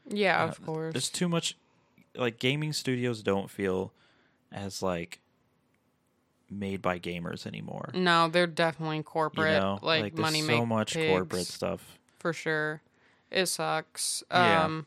yeah 0.09 0.43
uh, 0.43 0.47
of 0.47 0.65
course. 0.65 0.93
there's 0.93 1.09
too 1.09 1.27
much 1.29 1.55
like 2.15 2.39
gaming 2.39 2.73
studios 2.73 3.21
don't 3.23 3.49
feel 3.49 3.91
as 4.51 4.81
like 4.81 5.19
made 6.49 6.81
by 6.81 6.97
gamers 6.97 7.45
anymore. 7.45 7.89
no 7.93 8.29
they're 8.29 8.47
definitely 8.47 8.97
You 8.97 9.03
corporate 9.03 9.59
know, 9.61 9.79
like, 9.81 10.15
there's 10.15 10.21
money 10.21 10.41
so 10.41 10.65
much 10.65 10.93
pigs, 10.93 11.09
corporate 11.11 11.47
stuff. 11.47 11.97
for 12.19 12.31
sure. 12.33 12.81
It 13.29 13.47
sucks. 13.47 14.23
Yeah. 14.31 14.63
um 14.63 14.85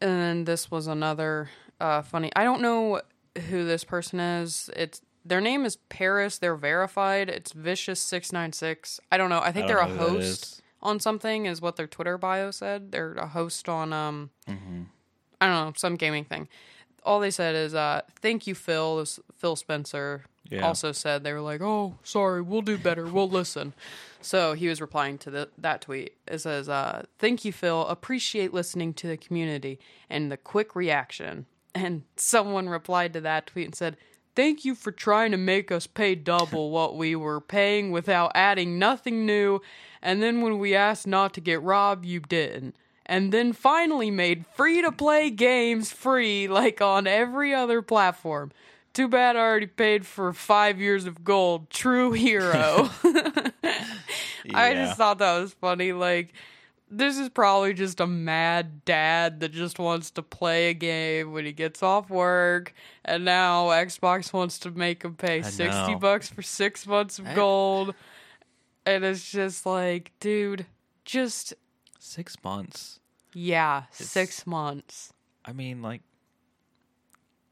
and 0.00 0.10
then 0.20 0.44
this 0.44 0.70
was 0.70 0.86
another 0.86 1.50
uh 1.80 2.02
funny 2.02 2.30
i 2.36 2.44
don't 2.44 2.60
know 2.62 3.00
who 3.50 3.64
this 3.64 3.82
person 3.84 4.20
is. 4.20 4.70
It's 4.76 5.02
their 5.24 5.40
name 5.40 5.64
is 5.64 5.76
paris. 5.88 6.38
They're 6.38 6.54
verified. 6.54 7.28
It's 7.28 7.50
vicious 7.52 7.98
696 8.00 9.00
i 9.10 9.16
don't 9.16 9.28
know. 9.30 9.40
I 9.40 9.50
think 9.50 9.64
I 9.64 9.68
they're 9.68 9.78
a 9.80 9.88
know 9.88 9.94
who 9.96 10.06
that 10.14 10.20
host. 10.22 10.62
On 10.86 11.00
something 11.00 11.46
is 11.46 11.60
what 11.60 11.76
their 11.76 11.86
twitter 11.86 12.16
bio 12.16 12.50
said 12.50 12.92
they're 12.92 13.12
a 13.14 13.26
host 13.28 13.68
on 13.68 13.92
um 13.92 14.30
i 15.40 15.46
don't 15.46 15.66
know 15.66 15.72
some 15.76 15.96
gaming 15.96 16.24
thing 16.24 16.48
all 17.04 17.20
they 17.20 17.30
said 17.30 17.54
is 17.54 17.74
uh 17.74 18.00
thank 18.22 18.46
you 18.46 18.54
phil 18.54 18.96
this 18.98 19.20
phil 19.36 19.56
spencer 19.56 20.24
Yeah. 20.48 20.64
also 20.66 20.92
said 20.92 21.24
they 21.24 21.32
were 21.32 21.40
like 21.40 21.60
oh 21.60 21.96
sorry 22.02 22.40
we'll 22.42 22.62
do 22.62 22.78
better 22.78 23.06
we'll 23.06 23.28
listen 23.28 23.72
so 24.22 24.54
he 24.54 24.66
was 24.68 24.80
replying 24.80 25.18
to 25.18 25.30
the, 25.30 25.48
that 25.56 25.82
tweet. 25.82 26.14
It 26.26 26.38
says, 26.38 26.68
uh, 26.68 27.04
"Thank 27.16 27.44
you, 27.44 27.52
Phil. 27.52 27.86
Appreciate 27.86 28.52
listening 28.52 28.92
to 28.94 29.06
the 29.06 29.16
community 29.16 29.78
and 30.10 30.32
the 30.32 30.36
quick 30.36 30.74
reaction." 30.74 31.46
And 31.76 32.02
someone 32.16 32.68
replied 32.68 33.12
to 33.12 33.20
that 33.20 33.46
tweet 33.46 33.66
and 33.66 33.74
said, 33.76 33.96
"Thank 34.34 34.64
you 34.64 34.74
for 34.74 34.90
trying 34.90 35.30
to 35.30 35.36
make 35.36 35.70
us 35.70 35.86
pay 35.86 36.16
double 36.16 36.70
what 36.72 36.96
we 36.96 37.14
were 37.14 37.40
paying 37.40 37.92
without 37.92 38.32
adding 38.34 38.80
nothing 38.80 39.24
new. 39.26 39.60
And 40.02 40.22
then 40.22 40.40
when 40.40 40.58
we 40.58 40.74
asked 40.74 41.06
not 41.06 41.34
to 41.34 41.40
get 41.40 41.62
robbed, 41.62 42.04
you 42.04 42.20
didn't." 42.20 42.76
And 43.04 43.32
then 43.32 43.52
finally 43.52 44.10
made 44.10 44.44
free 44.54 44.82
to 44.82 44.90
play 44.90 45.30
games 45.30 45.92
free 45.92 46.48
like 46.48 46.80
on 46.80 47.06
every 47.06 47.54
other 47.54 47.80
platform. 47.82 48.50
Too 48.92 49.08
bad 49.08 49.36
I 49.36 49.40
already 49.40 49.66
paid 49.66 50.06
for 50.06 50.32
five 50.32 50.80
years 50.80 51.04
of 51.04 51.22
gold. 51.22 51.70
True 51.70 52.12
hero. 52.12 52.88
I 54.54 54.74
just 54.74 54.96
thought 54.96 55.18
that 55.18 55.40
was 55.40 55.52
funny. 55.52 55.92
Like, 55.92 56.32
this 56.90 57.18
is 57.18 57.28
probably 57.28 57.74
just 57.74 58.00
a 58.00 58.06
mad 58.06 58.84
dad 58.84 59.40
that 59.40 59.52
just 59.52 59.78
wants 59.78 60.10
to 60.12 60.22
play 60.22 60.70
a 60.70 60.74
game 60.74 61.32
when 61.32 61.44
he 61.44 61.52
gets 61.52 61.82
off 61.82 62.08
work, 62.10 62.72
and 63.04 63.24
now 63.24 63.66
Xbox 63.66 64.32
wants 64.32 64.58
to 64.60 64.70
make 64.70 65.02
him 65.04 65.14
pay 65.14 65.42
sixty 65.42 65.94
bucks 66.00 66.28
for 66.28 66.42
six 66.42 66.86
months 66.86 67.18
of 67.18 67.26
gold, 67.34 67.94
and 68.86 69.04
it's 69.04 69.28
just 69.30 69.66
like, 69.66 70.12
dude, 70.20 70.64
just 71.04 71.52
Six 71.98 72.36
months. 72.44 73.00
yeah, 73.34 73.84
six 73.90 74.46
months. 74.46 75.12
I 75.44 75.52
mean, 75.52 75.82
like, 75.82 76.02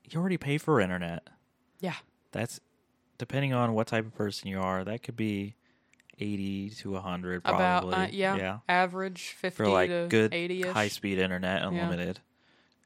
you 0.09 0.21
already 0.21 0.37
pay 0.39 0.59
for 0.59 0.81
internet. 0.81 1.29
Yeah, 1.81 1.95
That's 2.33 2.61
depending 3.19 3.53
on 3.53 3.75
what 3.75 3.87
type 3.89 4.07
of 4.07 4.15
person 4.15 4.49
you 4.49 4.61
are. 4.61 4.85
That 4.85 5.03
could 5.03 5.17
be 5.17 5.57
eighty 6.19 6.71
to 6.71 6.95
hundred, 6.97 7.43
probably. 7.45 7.89
about 7.91 8.09
uh, 8.09 8.11
yeah, 8.13 8.37
yeah, 8.37 8.59
average 8.69 9.35
fifty 9.39 9.57
for 9.57 9.69
like 9.69 9.91
to 9.91 10.07
good 10.09 10.33
eighty 10.33 10.63
high 10.63 10.89
speed 10.89 11.19
internet, 11.19 11.61
Yeah. 11.63 11.69
unlimited, 11.69 12.21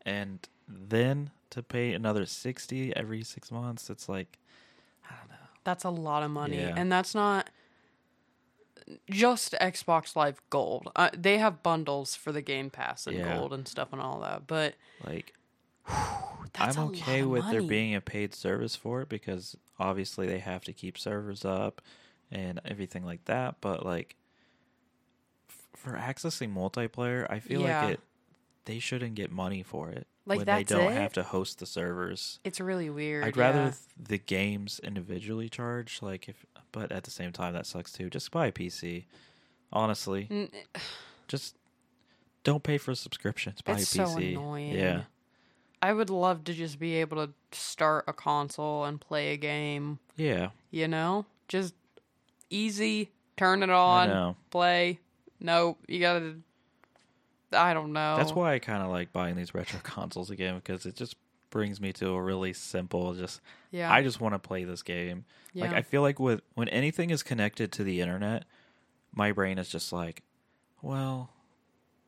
and 0.07 0.47
then 0.67 1.31
to 1.51 1.63
pay 1.63 1.93
another 1.93 2.25
sixty 2.27 2.95
every 2.97 3.23
six 3.23 3.51
months. 3.53 3.91
It's 3.91 4.09
like 4.09 4.39
I 5.09 5.15
don't 5.21 5.29
know. 5.31 5.37
That's 5.65 5.85
a 5.85 5.91
lot 5.91 6.23
of 6.23 6.31
money, 6.31 6.59
Yeah. 6.59 6.75
and 6.77 6.91
that's 6.91 7.15
not 7.15 7.51
just 9.11 9.53
Xbox 9.61 10.15
Live 10.17 10.41
Gold. 10.51 10.91
Uh, 10.97 11.11
they 11.17 11.39
have 11.39 11.63
bundles 11.63 12.15
for 12.15 12.33
the 12.33 12.43
Game 12.43 12.71
Pass 12.71 13.07
and 13.07 13.17
Yeah. 13.17 13.37
Gold 13.37 13.53
and 13.53 13.67
stuff 13.69 13.93
and 13.93 14.01
all 14.01 14.21
that, 14.21 14.47
but 14.47 14.75
like 15.07 15.35
that's 16.53 16.77
I'm 16.77 16.85
okay 16.89 17.23
with 17.25 17.49
there 17.51 17.63
being 17.63 17.95
a 17.95 18.01
paid 18.01 18.35
service 18.35 18.77
for 18.77 19.03
it 19.03 19.09
because 19.09 19.57
obviously 19.79 20.27
they 20.27 20.39
have 20.39 20.65
to 20.65 20.73
keep 20.73 20.99
servers 20.99 21.45
up 21.45 21.81
and 22.31 22.61
everything 22.65 23.05
like 23.05 23.25
that. 23.27 23.57
But 23.61 23.85
like 23.87 24.17
f- 25.49 25.69
for 25.75 25.93
accessing 25.93 26.53
multiplayer, 26.55 27.27
I 27.31 27.39
feel 27.41 27.63
Yeah. 27.63 27.83
like 27.85 27.95
it 27.95 28.01
they 28.65 28.79
shouldn't 28.79 29.15
get 29.15 29.31
money 29.31 29.63
for 29.63 29.89
it 29.91 30.07
Like, 30.29 30.39
when 30.39 30.47
that's 30.47 30.69
they 30.69 30.77
don't 30.77 30.93
it? 30.93 30.97
have 30.97 31.15
to 31.15 31.23
host 31.23 31.59
the 31.59 31.67
servers. 31.67 32.39
It's 32.45 32.61
really 32.61 32.91
weird. 32.91 33.25
I'd 33.25 33.37
rather 33.37 33.59
yeah. 33.59 33.73
the 33.99 34.19
games 34.19 34.79
individually 34.85 35.49
charge, 35.49 36.01
like 36.03 36.29
if, 36.29 36.45
but 36.71 36.93
at 36.93 37.05
the 37.05 37.11
same 37.11 37.33
time 37.33 37.55
that 37.55 37.67
sucks 37.67 37.91
too. 37.93 38.11
Just 38.11 38.31
buy 38.31 38.49
a 38.49 38.53
PC, 38.53 39.07
honestly. 39.73 40.29
N- 40.31 40.51
Just 41.29 41.57
don't 42.45 42.63
pay 42.63 42.79
for 42.79 42.95
subscriptions. 42.95 43.61
Buy 43.63 43.73
It's 43.75 43.83
a 43.93 43.97
so 43.97 44.05
PC. 44.05 44.33
annoying. 44.33 44.73
Yeah, 44.75 45.03
I 45.83 45.93
would 45.93 46.09
love 46.11 46.45
to 46.45 46.55
just 46.55 46.79
be 46.79 46.95
able 46.97 47.27
to 47.27 47.33
start 47.53 48.05
a 48.09 48.13
console 48.13 48.85
and 48.85 49.01
play 49.01 49.33
a 49.33 49.37
game. 49.37 49.99
yeah. 50.17 50.51
You 50.71 50.89
know, 50.89 51.25
just 51.49 51.75
easy. 52.51 53.11
Turn 53.37 53.63
it 53.63 53.71
on, 53.71 54.37
play. 54.51 54.99
Nope, 55.41 55.79
you 55.87 56.01
gotta. 56.01 56.37
I 57.53 57.75
don't 57.75 57.93
know. 57.93 58.17
That's 58.17 58.33
why 58.33 58.55
I 58.55 58.59
kind 58.59 58.83
of 58.83 58.91
like 58.91 59.13
buying 59.13 59.37
these 59.37 59.55
retro 59.55 59.81
consoles 59.83 60.31
again 60.31 60.57
because 60.57 60.87
it 60.87 60.95
just 60.97 61.17
brings 61.51 61.81
me 61.81 61.93
to 61.95 62.11
a 62.11 62.23
really 62.23 62.53
simple. 62.53 63.15
Just 63.15 63.41
Yeah. 63.71 63.93
I 63.93 64.03
just 64.03 64.21
want 64.21 64.35
to 64.35 64.39
play 64.39 64.65
this 64.65 64.83
game. 64.83 65.25
Like 65.55 65.73
I 65.73 65.83
feel 65.83 66.03
like 66.03 66.21
with 66.21 66.43
when 66.55 66.69
anything 66.69 67.11
is 67.11 67.23
connected 67.23 67.73
to 67.73 67.85
the 67.85 68.01
internet, 68.01 68.45
my 69.15 69.33
brain 69.33 69.59
is 69.59 69.69
just 69.69 69.93
like, 69.93 70.23
well, 70.83 71.31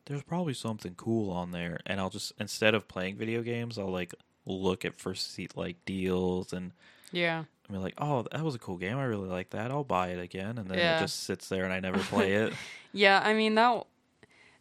there's 0.05 0.23
probably 0.23 0.53
something 0.53 0.93
cool 0.95 1.31
on 1.31 1.51
there, 1.51 1.79
and 1.85 1.99
I'll 1.99 2.09
just 2.09 2.31
instead 2.39 2.73
of 2.75 2.87
playing 2.87 3.17
video 3.17 3.41
games, 3.41 3.77
I'll 3.77 3.89
like 3.91 4.13
look 4.45 4.85
at 4.85 4.95
first 4.99 5.33
seat 5.33 5.57
like 5.57 5.83
deals 5.85 6.53
and 6.53 6.71
Yeah. 7.11 7.43
be 7.69 7.77
like, 7.77 7.93
oh, 7.97 8.25
that 8.31 8.41
was 8.43 8.55
a 8.55 8.59
cool 8.59 8.77
game. 8.77 8.97
I 8.97 9.03
really 9.03 9.27
like 9.29 9.49
that. 9.51 9.69
I'll 9.71 9.83
buy 9.83 10.09
it 10.09 10.19
again, 10.19 10.57
and 10.57 10.69
then 10.69 10.77
Yeah. 10.77 10.95
it 10.95 10.99
just 10.99 11.23
sits 11.23 11.49
there 11.49 11.63
and 11.65 11.73
I 11.73 11.79
never 11.79 11.99
play 12.03 12.33
it. 12.33 12.53
Yeah, 12.93 13.21
I 13.23 13.33
mean 13.33 13.55
that 13.55 13.85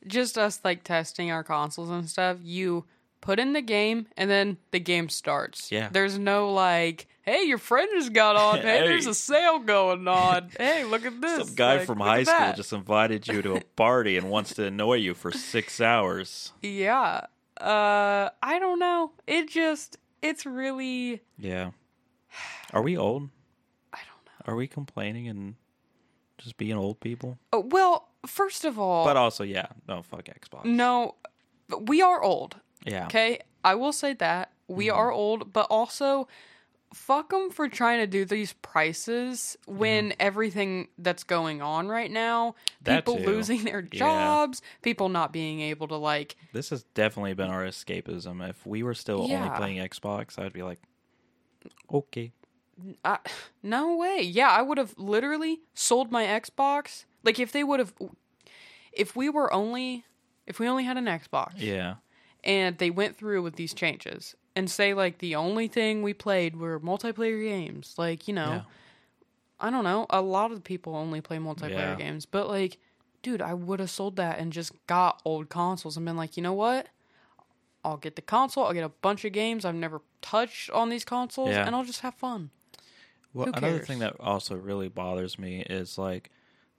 just 0.06 0.38
us 0.38 0.60
like 0.64 0.84
testing 0.84 1.30
our 1.30 1.44
consoles 1.44 1.90
and 1.90 2.08
stuff, 2.08 2.38
you 2.42 2.84
put 3.20 3.38
in 3.38 3.52
the 3.52 3.60
game 3.62 4.06
and 4.16 4.30
then 4.30 4.56
the 4.70 4.80
game 4.80 5.08
starts. 5.08 5.70
Yeah. 5.70 5.88
There's 5.92 6.18
no 6.18 6.50
like, 6.52 7.06
hey, 7.22 7.42
your 7.42 7.58
friend 7.58 7.88
just 7.94 8.12
got 8.14 8.34
on. 8.36 8.60
Hey, 8.62 8.78
Hey. 8.80 8.88
there's 8.88 9.06
a 9.06 9.14
sale 9.14 9.58
going 9.58 10.08
on. 10.08 10.50
hey, 10.58 10.84
look 10.84 11.04
at 11.04 11.20
this. 11.20 11.46
Some 11.46 11.54
guy 11.54 11.76
Like, 11.78 11.86
from 11.86 12.00
high 12.00 12.22
school 12.22 12.38
that. 12.38 12.56
just 12.56 12.72
invited 12.72 13.28
you 13.28 13.42
to 13.42 13.54
a 13.56 13.60
party 13.76 14.16
and 14.16 14.30
wants 14.30 14.54
to 14.54 14.64
annoy 14.66 14.94
you 14.94 15.12
for 15.14 15.30
six 15.30 15.80
hours. 15.80 16.52
Yeah. 16.62 17.26
Uh 17.60 18.30
I 18.42 18.58
don't 18.58 18.78
know. 18.78 19.12
It 19.26 19.50
just 19.50 19.98
it's 20.22 20.46
really 20.46 21.20
Yeah. 21.38 21.72
Are 22.72 22.80
we 22.82 22.96
old? 22.96 23.28
I 23.92 23.98
don't 23.98 24.24
know. 24.46 24.52
Are 24.52 24.56
we 24.56 24.66
complaining 24.66 25.28
and 25.28 25.56
just 26.38 26.56
being 26.56 26.72
old 26.76 27.00
people? 27.00 27.36
Oh, 27.52 27.60
well, 27.68 28.08
first 28.26 28.64
of 28.64 28.78
all, 28.78 29.04
But 29.04 29.16
also, 29.16 29.44
yeah, 29.44 29.66
no, 29.88 30.02
fuck 30.02 30.24
Xbox. 30.24 30.64
no 30.64 31.14
we 31.80 32.02
are 32.02 32.20
old. 32.22 32.56
Yeah. 32.84 33.04
Okay, 33.06 33.38
I 33.64 33.74
will 33.76 33.92
say 33.92 34.14
that 34.14 34.52
we 34.68 34.86
Mm-hmm. 34.86 34.96
are 34.98 35.10
old, 35.12 35.52
but 35.52 35.66
also 35.70 36.26
fuck 36.92 37.30
them 37.30 37.50
for 37.50 37.68
trying 37.68 38.00
to 38.00 38.06
do 38.08 38.24
these 38.24 38.52
prices 38.54 39.56
when 39.66 40.12
everything 40.18 40.88
that's 40.98 41.22
going 41.22 41.62
on 41.62 41.86
right 41.86 42.10
now, 42.10 42.56
That 42.82 43.04
people 43.04 43.18
too. 43.18 43.26
losing 43.26 43.62
their 43.64 43.80
Yeah. 43.92 43.98
jobs, 43.98 44.60
people 44.82 45.08
not 45.08 45.32
being 45.32 45.60
able 45.60 45.86
to 45.88 45.94
like, 45.96 46.34
This 46.52 46.70
has 46.70 46.82
definitely 46.94 47.34
been 47.34 47.48
our 47.50 47.64
escapism. 47.64 48.48
If 48.48 48.66
we 48.66 48.82
were 48.82 48.94
still 48.94 49.22
only 49.32 49.50
playing 49.50 49.76
Xbox, 49.78 50.36
I'd 50.36 50.52
be 50.52 50.64
like, 50.64 50.80
okay. 51.92 52.32
I, 53.04 53.18
no 53.62 53.94
way. 53.96 54.20
Yeah, 54.22 54.48
I 54.50 54.62
would 54.62 54.78
have 54.78 54.94
literally 54.98 55.60
sold 55.74 56.10
my 56.10 56.24
Xbox. 56.24 57.04
Like 57.24 57.38
if 57.38 57.52
they 57.52 57.64
would 57.64 57.80
have, 57.80 57.92
if 58.92 59.14
we 59.16 59.28
were 59.28 59.52
only, 59.52 60.04
if 60.46 60.58
we 60.58 60.66
only 60.68 60.84
had 60.84 60.96
an 60.96 61.04
Xbox, 61.06 61.52
Yeah. 61.56 61.96
and 62.44 62.78
they 62.78 62.90
went 62.90 63.16
through 63.16 63.42
with 63.42 63.56
these 63.56 63.74
changes 63.74 64.34
and 64.56 64.70
say 64.70 64.94
like 64.94 65.18
the 65.18 65.36
only 65.36 65.68
thing 65.68 66.02
we 66.02 66.12
played 66.14 66.56
were 66.56 66.80
multiplayer 66.80 67.40
games 67.42 67.94
like 67.98 68.26
you 68.26 68.34
know 68.34 68.50
Yeah. 68.50 68.62
i 69.60 69.70
don't 69.70 69.84
know 69.84 70.06
a 70.10 70.20
lot 70.20 70.50
of 70.50 70.64
people 70.64 70.96
only 70.96 71.20
play 71.20 71.36
multiplayer 71.38 71.70
Yeah. 71.70 71.94
games 71.94 72.26
but 72.26 72.48
like 72.48 72.78
dude 73.22 73.40
i 73.42 73.54
would 73.54 73.78
have 73.78 73.90
sold 73.90 74.16
that 74.16 74.40
and 74.40 74.52
just 74.52 74.72
got 74.88 75.22
old 75.24 75.48
consoles 75.50 75.96
and 75.96 76.04
been 76.04 76.16
like 76.16 76.36
you 76.36 76.42
know 76.42 76.52
what 76.52 76.88
i'll 77.84 77.96
get 77.96 78.16
the 78.16 78.22
console 78.22 78.64
i'll 78.66 78.72
get 78.72 78.82
a 78.82 78.88
bunch 78.88 79.24
of 79.24 79.32
games 79.32 79.64
i've 79.64 79.74
never 79.76 80.00
touched 80.20 80.68
on 80.70 80.88
these 80.88 81.04
consoles 81.04 81.50
Yeah. 81.50 81.64
and 81.64 81.76
i'll 81.76 81.84
just 81.84 82.00
have 82.00 82.14
fun 82.14 82.50
Well, 83.32 83.46
Who 83.46 83.52
another 83.52 83.76
cares? 83.76 83.86
thing 83.86 84.00
that 84.00 84.16
also 84.18 84.56
really 84.56 84.88
bothers 84.88 85.38
me 85.38 85.60
is 85.60 85.96
like 85.96 86.30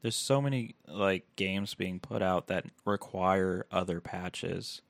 there's 0.01 0.15
so 0.15 0.41
many 0.41 0.75
like 0.87 1.25
games 1.35 1.73
being 1.73 1.99
put 1.99 2.21
out 2.21 2.47
that 2.47 2.65
require 2.85 3.65
other 3.71 3.99
patches. 4.01 4.81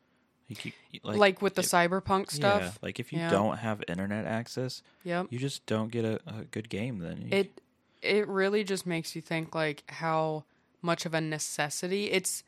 Like, 0.49 0.65
you, 0.65 0.71
like, 1.03 1.17
like, 1.17 1.41
with 1.41 1.55
the 1.55 1.61
if- 1.61 1.67
cyberpunk 1.69 2.25
Yeah, 2.31 2.59
stuff 2.59 2.79
like 2.81 2.99
if 2.99 3.13
you 3.13 3.19
Yeah. 3.19 3.29
don't 3.29 3.57
have 3.59 3.81
internet 3.87 4.25
access, 4.25 4.83
yep 5.03 5.27
you 5.29 5.39
just 5.39 5.65
don't 5.65 5.89
get 5.91 6.03
a, 6.03 6.19
a 6.27 6.43
good 6.51 6.67
game. 6.69 6.99
Then 6.99 7.21
You- 7.21 7.37
it 7.37 7.61
it 8.01 8.27
really 8.27 8.63
just 8.63 8.85
makes 8.85 9.15
you 9.15 9.21
think 9.21 9.55
like 9.55 9.83
how 9.89 10.43
much 10.81 11.05
of 11.05 11.13
a 11.13 11.21
necessity 11.21 12.11
it's 12.11 12.43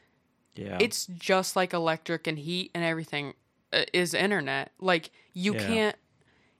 yeah, 0.55 0.77
it's 0.81 1.05
just 1.07 1.55
like 1.55 1.73
electric 1.73 2.27
and 2.27 2.37
heat 2.39 2.71
and 2.73 2.83
everything 2.83 3.33
uh, 3.71 3.83
is 3.93 4.13
internet. 4.13 4.71
Like 4.79 5.09
you 5.33 5.53
Yeah. 5.55 5.67
can't 5.67 5.95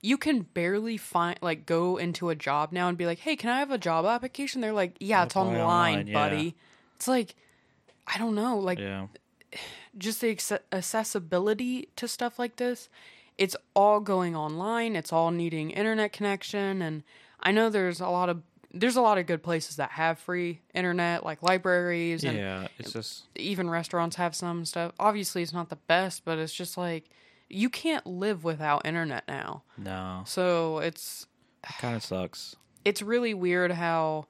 you 0.03 0.17
can 0.17 0.41
barely 0.41 0.97
find 0.97 1.39
like 1.41 1.65
go 1.65 1.97
into 1.97 2.29
a 2.29 2.35
job 2.35 2.71
now 2.71 2.89
and 2.89 2.97
be 2.97 3.05
like, 3.05 3.19
"Hey, 3.19 3.35
can 3.35 3.49
I 3.49 3.59
have 3.59 3.71
a 3.71 3.77
job 3.79 4.05
application?" 4.05 4.61
They're 4.61 4.73
like, 4.73 4.95
"Yeah, 4.99 5.23
it's 5.23 5.35
online, 5.35 5.61
online, 5.61 6.07
yeah. 6.07 6.13
buddy." 6.13 6.55
It's 6.97 7.07
like 7.07 7.35
I 8.05 8.17
don't 8.17 8.35
know, 8.35 8.59
like 8.59 8.79
yeah, 8.79 9.07
just 9.97 10.21
the 10.21 10.35
acce- 10.35 10.59
accessibility 10.71 11.87
to 11.95 12.07
stuff 12.07 12.37
like 12.37 12.57
this. 12.57 12.89
It's 13.37 13.55
all 13.75 13.99
going 13.99 14.35
online. 14.35 14.95
It's 14.95 15.11
all 15.11 15.31
needing 15.31 15.71
internet 15.71 16.13
connection 16.13 16.83
and 16.83 17.03
I 17.39 17.51
know 17.51 17.69
there's 17.69 17.99
a 17.99 18.07
lot 18.07 18.29
of 18.29 18.41
there's 18.73 18.95
a 18.95 19.01
lot 19.01 19.19
of 19.19 19.27
good 19.27 19.43
places 19.43 19.75
that 19.75 19.91
have 19.91 20.17
free 20.17 20.59
internet 20.73 21.23
like 21.23 21.43
libraries 21.43 22.23
and 22.23 22.37
yeah. 22.37 22.67
It's 22.77 22.93
just 22.93 23.23
even 23.35 23.69
restaurants 23.69 24.15
have 24.15 24.35
some 24.35 24.65
stuff. 24.65 24.93
Obviously, 24.99 25.43
it's 25.43 25.53
not 25.53 25.69
the 25.69 25.75
best, 25.75 26.25
but 26.25 26.39
it's 26.39 26.53
just 26.53 26.77
like 26.77 27.09
you 27.49 27.69
can't 27.69 28.05
live 28.07 28.43
without 28.43 28.85
internet 28.85 29.23
now. 29.27 29.63
no, 29.77 30.23
So 30.25 30.79
it's 30.79 31.27
it 31.63 31.75
kind 31.79 31.95
of 31.95 32.03
sucks. 32.03 32.55
it's 32.85 33.01
really 33.01 33.33
weird 33.33 33.71
how. 33.71 34.27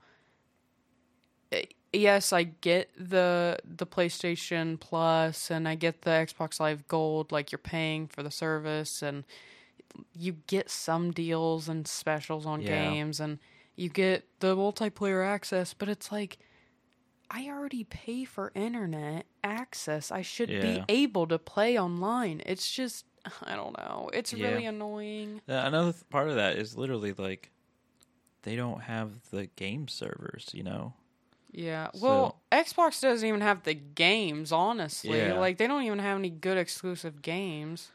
eh, 1.51 1.63
Yes, 1.95 2.33
I 2.33 2.41
get 2.43 2.89
the 2.97 3.59
the 3.63 3.85
PlayStation 3.85 4.79
Plus 4.79 5.51
and 5.51 5.67
I 5.67 5.75
get 5.75 6.01
the 6.01 6.09
Xbox 6.09 6.59
Live 6.59 6.87
Gold. 6.87 7.31
Like 7.31 7.51
you're 7.51 7.59
paying 7.59 8.07
for 8.07 8.23
the 8.23 8.31
service, 8.31 9.03
and 9.03 9.23
you 10.17 10.37
get 10.47 10.71
some 10.71 11.11
deals 11.11 11.69
and 11.69 11.87
specials 11.87 12.47
on 12.47 12.61
Yeah. 12.61 12.67
games, 12.67 13.19
and 13.19 13.37
you 13.75 13.89
get 13.89 14.27
the 14.39 14.55
multiplayer 14.55 15.23
access. 15.23 15.75
But 15.75 15.87
it's 15.87 16.11
like 16.11 16.39
I 17.29 17.47
already 17.49 17.83
pay 17.83 18.25
for 18.25 18.51
internet 18.55 19.25
access. 19.43 20.11
I 20.11 20.21
should 20.21 20.49
Yeah. 20.49 20.61
be 20.61 20.83
able 20.89 21.25
to 21.27 21.39
play 21.39 21.79
online. 21.79 22.41
It's 22.45 22.69
just 22.71 23.05
I 23.43 23.55
don't 23.55 23.77
know. 23.77 24.09
It's 24.13 24.33
Yeah. 24.33 24.49
really 24.49 24.65
annoying. 24.65 25.41
Uh, 25.47 25.53
Another 25.53 25.93
th- 25.93 26.03
part 26.09 26.27
of 26.29 26.35
that 26.35 26.57
is 26.57 26.77
literally 26.77 27.13
like 27.13 27.51
they 28.43 28.55
don't 28.55 28.81
have 28.81 29.29
the 29.31 29.47
game 29.55 29.87
servers. 29.87 30.49
You 30.53 30.63
know, 30.63 30.93
Yeah. 31.51 31.89
Well, 31.93 32.41
Xbox 32.51 32.99
doesn't 33.01 33.27
even 33.27 33.41
have 33.41 33.63
the 33.63 33.73
games, 33.73 34.51
honestly. 34.51 35.17
Yeah. 35.17 35.39
Like 35.39 35.57
they 35.57 35.67
don't 35.67 35.83
even 35.83 35.99
have 35.99 36.17
any 36.17 36.29
good 36.29 36.57
exclusive 36.57 37.21
games 37.21 37.91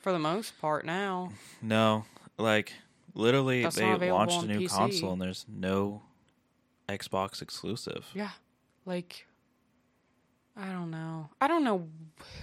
for 0.00 0.12
the 0.12 0.18
most 0.20 0.58
part 0.60 0.84
now. 0.86 1.32
No, 1.62 2.04
like 2.38 2.72
literally, 3.14 3.62
That's 3.64 3.76
they 3.76 4.12
launched 4.12 4.44
a 4.44 4.46
new 4.46 4.60
PC. 4.60 4.68
console 4.70 5.12
and 5.12 5.20
there's 5.20 5.44
no 5.48 6.02
Xbox 6.88 7.42
exclusive. 7.42 8.06
Yeah. 8.14 8.30
Like 8.88 9.26
I 10.56 10.72
don't 10.72 10.90
know. 10.90 11.28
I 11.40 11.46
don't 11.46 11.62
know 11.62 11.86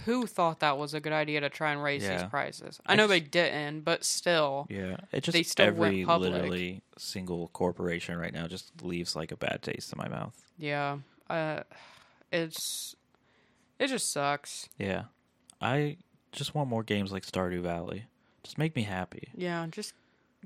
who 0.06 0.26
thought 0.26 0.60
that 0.60 0.78
was 0.78 0.94
a 0.94 1.00
good 1.00 1.12
idea 1.12 1.40
to 1.40 1.50
try 1.50 1.72
and 1.72 1.82
raise 1.82 2.02
Yeah. 2.02 2.16
these 2.16 2.30
prices. 2.30 2.80
I 2.86 2.94
know 2.96 3.02
Ex- 3.04 3.10
they 3.10 3.20
didn't, 3.20 3.80
but 3.82 4.04
still. 4.04 4.66
Yeah, 4.70 4.96
it 5.12 5.22
just 5.22 5.34
They 5.34 5.42
still 5.42 5.66
went 5.74 5.92
every 5.92 6.04
public. 6.06 6.32
literally 6.32 6.82
single 6.96 7.48
corporation 7.48 8.16
right 8.16 8.32
now 8.32 8.46
just 8.46 8.70
leaves 8.82 9.14
like 9.14 9.32
a 9.32 9.36
bad 9.36 9.60
taste 9.62 9.92
in 9.92 9.98
my 9.98 10.08
mouth. 10.08 10.34
Yeah. 10.56 10.98
Uh 11.28 11.64
it's 12.32 12.94
it 13.78 13.88
just 13.88 14.10
sucks. 14.10 14.68
Yeah, 14.78 15.04
I 15.60 15.98
just 16.32 16.54
want 16.54 16.70
more 16.70 16.82
games 16.84 17.12
like 17.12 17.26
Stardew 17.26 17.60
Valley. 17.60 18.06
Just 18.42 18.56
make 18.56 18.74
me 18.76 18.82
happy. 18.82 19.28
Yeah, 19.36 19.66
just 19.70 19.92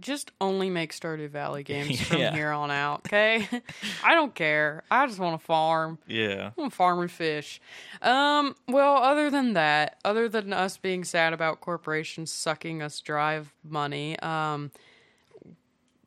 just 0.00 0.32
only 0.40 0.70
make 0.70 0.92
Stardew 0.92 1.28
Valley 1.30 1.62
games 1.64 2.00
from 2.00 2.18
Yeah. 2.18 2.32
here 2.34 2.50
on 2.50 2.70
out, 2.70 3.02
okay? 3.06 3.46
I 4.04 4.14
don't 4.14 4.34
care. 4.34 4.82
I 4.90 5.06
just 5.06 5.18
want 5.18 5.38
to 5.40 5.44
farm. 5.46 5.98
Yeah, 6.06 6.50
I'm 6.58 6.70
farming 6.70 7.08
fish. 7.08 7.60
Um, 8.02 8.56
well, 8.68 8.96
other 8.96 9.30
than 9.30 9.52
that, 9.54 9.98
other 10.04 10.28
than 10.28 10.52
us 10.52 10.76
being 10.76 11.04
sad 11.04 11.32
about 11.32 11.60
corporations 11.60 12.32
sucking 12.32 12.82
us 12.82 13.00
dry 13.00 13.34
of 13.34 13.52
money, 13.62 14.18
um, 14.20 14.70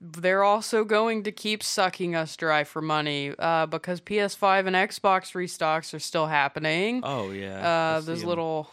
they're 0.01 0.43
also 0.43 0.83
going 0.83 1.23
to 1.23 1.31
keep 1.31 1.63
sucking 1.63 2.13
us 2.13 2.35
dry 2.35 2.65
for 2.65 2.81
money 2.81 3.33
uh, 3.39 3.65
because 3.67 4.01
PS5 4.01 4.67
and 4.67 4.75
Xbox 4.75 5.31
restocks 5.33 5.93
are 5.93 5.99
still 5.99 6.27
happening. 6.27 6.99
Oh 7.03 7.31
yeah. 7.31 7.93
uh, 7.93 7.97
I 7.97 7.99
those 8.01 8.23
little 8.25 8.69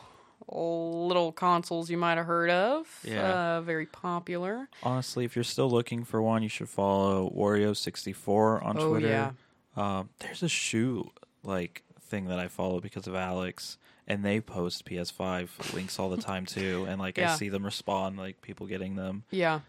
little 0.53 1.33
consoles 1.33 1.91
you 1.91 1.97
might 1.97 2.17
have 2.17 2.27
heard 2.27 2.51
of. 2.51 2.87
Yeah. 3.05 3.57
Uh, 3.57 3.61
very 3.63 3.87
popular. 3.87 4.69
Honestly, 4.83 5.25
if 5.25 5.35
you're 5.37 5.45
still 5.45 5.71
looking 5.71 6.05
for 6.05 6.21
one, 6.21 6.43
you 6.43 6.49
should 6.49 6.69
follow 6.69 7.31
Wario64 7.37 8.65
on 8.65 8.77
Oh, 8.79 8.91
Twitter. 8.91 9.09
yeah. 9.09 9.31
Um, 9.77 10.09
there's 10.19 10.43
a 10.43 10.49
shoe 10.49 11.11
like 11.43 11.83
thing 12.01 12.27
that 12.27 12.39
I 12.39 12.49
follow 12.49 12.81
because 12.81 13.07
of 13.07 13.15
Alex, 13.15 13.79
and 14.09 14.25
they 14.25 14.41
post 14.41 14.85
PS5 14.85 15.73
links 15.75 15.99
all 15.99 16.11
the 16.11 16.17
time 16.21 16.45
too. 16.47 16.87
And 16.89 17.01
like 17.01 17.17
Yeah. 17.17 17.33
I 17.33 17.37
see 17.37 17.49
them 17.49 17.65
respond, 17.65 18.19
like 18.19 18.43
people 18.43 18.67
getting 18.67 18.97
them. 18.97 19.23
Yeah. 19.31 19.61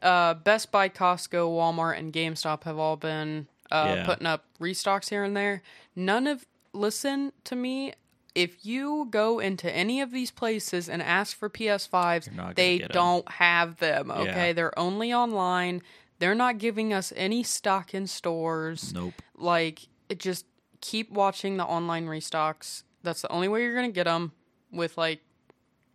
Uh, 0.00 0.34
Best 0.34 0.72
Buy, 0.72 0.88
Costco, 0.88 1.48
Walmart, 1.50 1.98
and 1.98 2.12
GameStop 2.12 2.64
have 2.64 2.78
all 2.78 2.96
been 2.96 3.46
uh, 3.70 3.94
Yeah. 3.98 4.06
putting 4.06 4.26
up 4.26 4.44
restocks 4.58 5.10
here 5.10 5.22
and 5.22 5.36
there. 5.36 5.62
None 5.94 6.26
of, 6.26 6.46
listen 6.72 7.32
to 7.44 7.54
me, 7.54 7.92
if 8.34 8.64
you 8.64 9.08
go 9.10 9.38
into 9.40 9.70
any 9.74 10.00
of 10.00 10.10
these 10.10 10.30
places 10.30 10.88
and 10.88 11.02
ask 11.02 11.36
for 11.36 11.48
PS5s, 11.50 12.26
You're 12.26 12.34
not 12.36 12.42
gonna 12.42 12.54
they 12.54 12.78
don't 12.78 13.28
have 13.30 13.76
them, 13.78 14.10
okay? 14.10 14.48
Yeah. 14.48 14.52
They're 14.52 14.78
only 14.78 15.12
online. 15.12 15.82
They're 16.18 16.34
not 16.34 16.58
giving 16.58 16.92
us 16.92 17.12
any 17.16 17.42
stock 17.42 17.94
in 17.94 18.06
stores. 18.06 18.92
Nope. 18.92 19.14
Like, 19.36 19.88
it 20.08 20.18
just 20.18 20.46
keep 20.80 21.10
watching 21.10 21.56
the 21.56 21.64
online 21.64 22.06
restocks. 22.06 22.82
That's 23.02 23.22
the 23.22 23.30
only 23.32 23.48
way 23.48 23.62
you're 23.62 23.74
gonna 23.74 23.90
get 23.90 24.04
them. 24.04 24.32
With 24.72 24.96
like, 24.96 25.20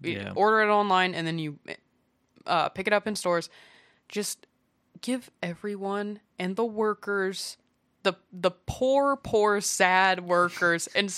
Yeah. 0.02 0.34
order 0.36 0.62
it 0.62 0.70
online 0.72 1.14
and 1.16 1.26
then 1.26 1.40
you 1.40 1.60
uh, 2.46 2.70
pick 2.70 2.88
it 2.88 2.94
up 2.94 3.08
in 3.08 3.16
stores. 3.16 3.50
Just 4.10 4.46
give 5.02 5.32
everyone 5.42 6.20
and 6.38 6.56
the 6.56 6.66
workers, 6.66 7.58
the 8.04 8.14
the 8.32 8.52
poor, 8.52 9.16
poor, 9.16 9.62
sad 9.62 10.20
workers, 10.28 10.88
and 10.96 11.10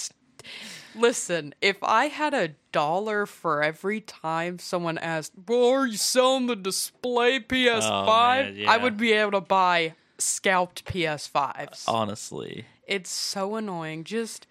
listen. 0.95 1.53
If 1.61 1.77
I 1.81 2.05
had 2.05 2.33
a 2.33 2.49
dollar 2.71 3.25
for 3.25 3.63
every 3.63 4.01
time 4.01 4.59
someone 4.59 4.97
asked, 4.97 5.33
"Well, 5.47 5.65
are 5.69 5.85
you 5.87 5.97
selling 5.97 6.47
the 6.47 6.55
display 6.55 7.39
PS5?" 7.39 8.45
man, 8.45 8.55
yeah. 8.55 8.71
I 8.71 8.77
would 8.77 8.97
be 8.97 9.13
able 9.13 9.31
to 9.31 9.41
buy 9.41 9.93
scalped 10.17 10.85
PS5s. 10.85 11.83
Honestly. 11.87 12.65
It's 12.87 13.09
so 13.09 13.55
annoying. 13.55 14.03
Just, 14.05 14.47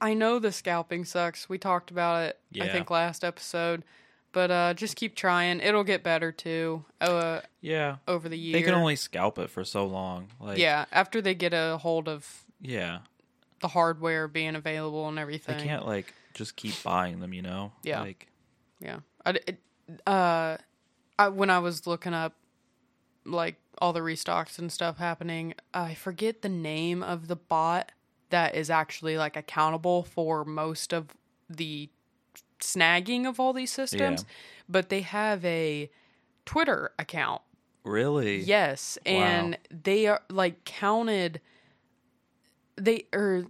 I 0.00 0.12
know 0.14 0.38
the 0.38 0.52
scalping 0.52 1.04
sucks. 1.04 1.48
We 1.48 1.56
talked 1.58 1.90
about 1.90 2.22
it, 2.24 2.38
I 2.60 2.68
think, 2.68 2.90
last 2.90 3.24
episode. 3.24 3.84
But 4.32 4.50
uh, 4.50 4.74
just 4.74 4.96
keep 4.96 5.14
trying. 5.14 5.60
It'll 5.60 5.84
get 5.84 6.02
better 6.02 6.32
too 6.32 6.84
uh, 7.00 7.40
Yeah. 7.60 7.96
over 8.08 8.28
the 8.28 8.36
year. 8.36 8.52
They 8.52 8.62
can 8.62 8.74
only 8.74 8.96
scalp 8.96 9.38
it 9.38 9.48
for 9.48 9.64
so 9.64 9.86
long. 9.86 10.26
Like 10.40 10.58
yeah, 10.58 10.86
after 10.92 11.22
they 11.22 11.34
get 11.34 11.54
a 11.54 11.78
hold 11.80 12.08
of 12.08 12.44
Yeah. 12.60 12.98
The 13.64 13.68
hardware 13.68 14.28
being 14.28 14.56
available 14.56 15.08
and 15.08 15.18
everything. 15.18 15.56
They 15.56 15.64
can't 15.64 15.86
like 15.86 16.12
just 16.34 16.54
keep 16.54 16.82
buying 16.82 17.20
them, 17.20 17.32
you 17.32 17.40
know? 17.40 17.72
Yeah. 17.82 18.02
Like 18.02 18.28
Yeah. 18.78 18.98
I, 19.24 19.30
it, 19.30 19.58
uh, 20.06 20.58
I, 21.18 21.28
when 21.28 21.48
I 21.48 21.60
was 21.60 21.86
looking 21.86 22.12
up 22.12 22.34
like 23.24 23.56
all 23.78 23.94
the 23.94 24.00
restocks 24.00 24.58
and 24.58 24.70
stuff 24.70 24.98
happening, 24.98 25.54
I 25.72 25.94
forget 25.94 26.42
the 26.42 26.50
name 26.50 27.02
of 27.02 27.26
the 27.26 27.36
bot 27.36 27.92
that 28.28 28.54
is 28.54 28.68
actually 28.68 29.16
like 29.16 29.34
accountable 29.34 30.02
for 30.02 30.44
most 30.44 30.92
of 30.92 31.14
the 31.48 31.88
snagging 32.60 33.26
of 33.26 33.40
all 33.40 33.54
these 33.54 33.70
systems, 33.72 34.26
but 34.68 34.90
they 34.90 35.00
have 35.00 35.42
a 35.42 35.90
Twitter 36.44 36.92
account. 36.98 37.40
really? 37.82 38.40
Yes, 38.42 38.98
and 39.06 39.56
they 39.70 40.06
are 40.06 40.20
like 40.28 40.66
counted. 40.66 41.40
They 42.76 43.06
or 43.12 43.46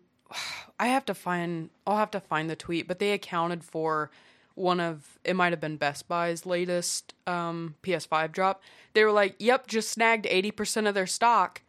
I 0.78 0.88
have 0.88 1.04
to 1.06 1.14
find. 1.14 1.70
I'll 1.86 1.96
have 1.96 2.10
to 2.12 2.20
find 2.20 2.50
the 2.50 2.56
tweet, 2.56 2.88
but 2.88 2.98
they 2.98 3.12
accounted 3.12 3.64
for 3.64 4.10
one 4.54 4.80
of 4.80 5.18
it 5.24 5.34
might 5.34 5.52
have 5.52 5.60
been 5.60 5.76
Best 5.76 6.06
Buy's 6.08 6.46
latest 6.46 7.14
um, 7.26 7.74
PS5 7.82 8.32
drop. 8.32 8.62
They 8.92 9.04
were 9.04 9.12
like, 9.12 9.34
"Yep, 9.38 9.66
just 9.66 9.90
snagged 9.90 10.26
eighty 10.26 10.50
percent 10.50 10.86
of 10.86 10.94
their 10.94 11.06
stock, 11.06 11.62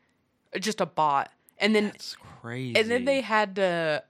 just 0.60 0.82
a 0.82 0.86
bot," 0.86 1.32
and 1.58 1.76
then 1.76 1.86
It's 1.88 2.16
crazy. 2.42 2.76
and 2.80 2.90
then 2.92 3.06
they 3.06 3.22
had 3.22 3.56
to 3.56 4.04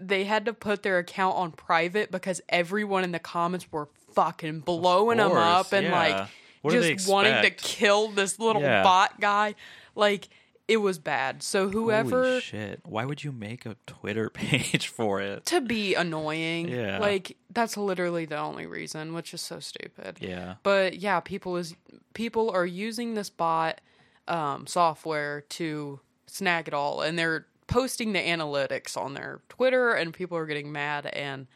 they 0.00 0.24
had 0.24 0.44
to 0.46 0.52
put 0.52 0.82
their 0.82 0.98
account 0.98 1.36
on 1.36 1.52
private 1.52 2.10
because 2.10 2.40
everyone 2.48 3.04
in 3.04 3.12
the 3.12 3.18
comments 3.18 3.70
were 3.70 3.88
fucking 4.12 4.60
blowing 4.60 5.18
them 5.18 5.32
up 5.32 5.72
and 5.72 5.86
yeah. 5.86 5.92
like 5.92 6.28
What 6.62 6.72
just 6.72 7.08
wanting 7.08 7.42
to 7.42 7.50
kill 7.50 8.08
this 8.08 8.38
little 8.38 8.62
Yeah. 8.62 8.82
bot 8.82 9.20
guy. 9.20 9.54
Like 9.94 10.28
it 10.66 10.78
was 10.78 10.98
bad. 10.98 11.42
So 11.42 11.68
whoever 11.68 12.24
Holy 12.24 12.40
shit. 12.40 12.80
Why 12.84 13.04
would 13.04 13.22
you 13.22 13.32
make 13.32 13.66
a 13.66 13.76
Twitter 13.86 14.30
page 14.34 14.88
for 14.88 15.20
it? 15.20 15.44
to 15.46 15.60
be 15.60 15.94
annoying. 15.94 16.68
Yeah. 16.68 16.98
Like 16.98 17.36
that's 17.50 17.76
literally 17.76 18.24
the 18.24 18.38
only 18.38 18.66
reason, 18.66 19.14
which 19.14 19.34
is 19.34 19.40
so 19.40 19.60
stupid. 19.60 20.18
Yeah. 20.20 20.54
But 20.62 20.96
yeah, 20.96 21.20
people 21.20 21.56
is 21.56 21.74
people 22.14 22.50
are 22.50 22.66
using 22.66 23.14
this 23.14 23.30
bot 23.30 23.80
um, 24.26 24.66
software 24.66 25.42
to 25.50 26.00
snag 26.26 26.68
it 26.68 26.74
all, 26.74 27.02
and 27.02 27.18
they're 27.18 27.46
posting 27.66 28.12
the 28.12 28.20
analytics 28.20 28.96
on 28.96 29.14
their 29.14 29.40
Twitter, 29.48 29.92
and 29.92 30.12
people 30.12 30.36
are 30.36 30.46
getting 30.46 30.72
mad. 30.72 31.06
And 31.06 31.46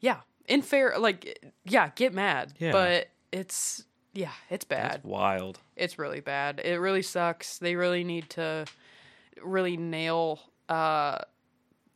yeah, 0.00 0.20
in 0.46 0.62
fair, 0.62 0.94
like 0.98 1.38
yeah, 1.64 1.90
get 1.94 2.12
mad. 2.12 2.52
Yeah. 2.58 2.72
But 2.72 3.08
it's 3.32 3.84
yeah, 4.12 4.32
it's 4.50 4.64
bad. 4.64 4.92
That's 4.92 5.04
wild. 5.04 5.58
It's 5.76 5.98
really 5.98 6.20
bad. 6.20 6.60
It 6.64 6.78
really 6.80 7.02
sucks. 7.02 7.58
They 7.58 7.76
really 7.76 8.04
need 8.04 8.30
to 8.30 8.66
really 9.42 9.76
nail 9.76 10.40
uh, 10.68 11.18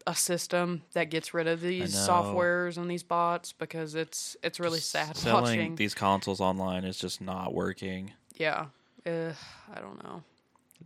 a 0.06 0.14
system 0.14 0.82
that 0.92 1.10
gets 1.10 1.34
rid 1.34 1.46
of 1.46 1.60
these 1.60 1.94
softwares 1.94 2.76
and 2.76 2.90
these 2.90 3.02
bots 3.02 3.52
because 3.52 3.94
it's 3.94 4.36
it's 4.42 4.60
really 4.60 4.80
sad 4.80 5.16
Selling 5.16 5.42
watching. 5.44 5.74
these 5.76 5.94
consoles 5.94 6.40
online 6.40 6.84
is 6.84 6.98
just 6.98 7.20
not 7.20 7.52
working. 7.52 8.12
yeah, 8.36 8.66
uh, 9.04 9.32
I 9.74 9.80
don't 9.80 10.02
know. 10.02 10.22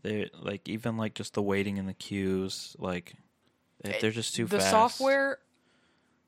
They 0.02 0.30
like 0.40 0.68
even 0.68 0.96
like 0.96 1.14
just 1.14 1.34
the 1.34 1.42
waiting 1.42 1.76
in 1.76 1.86
the 1.86 1.94
queues, 1.94 2.74
like 2.78 3.14
if 3.84 4.00
they're 4.00 4.10
just 4.10 4.34
too 4.34 4.46
the 4.46 4.58
fast. 4.58 4.66
The 4.66 4.70
software 4.70 5.38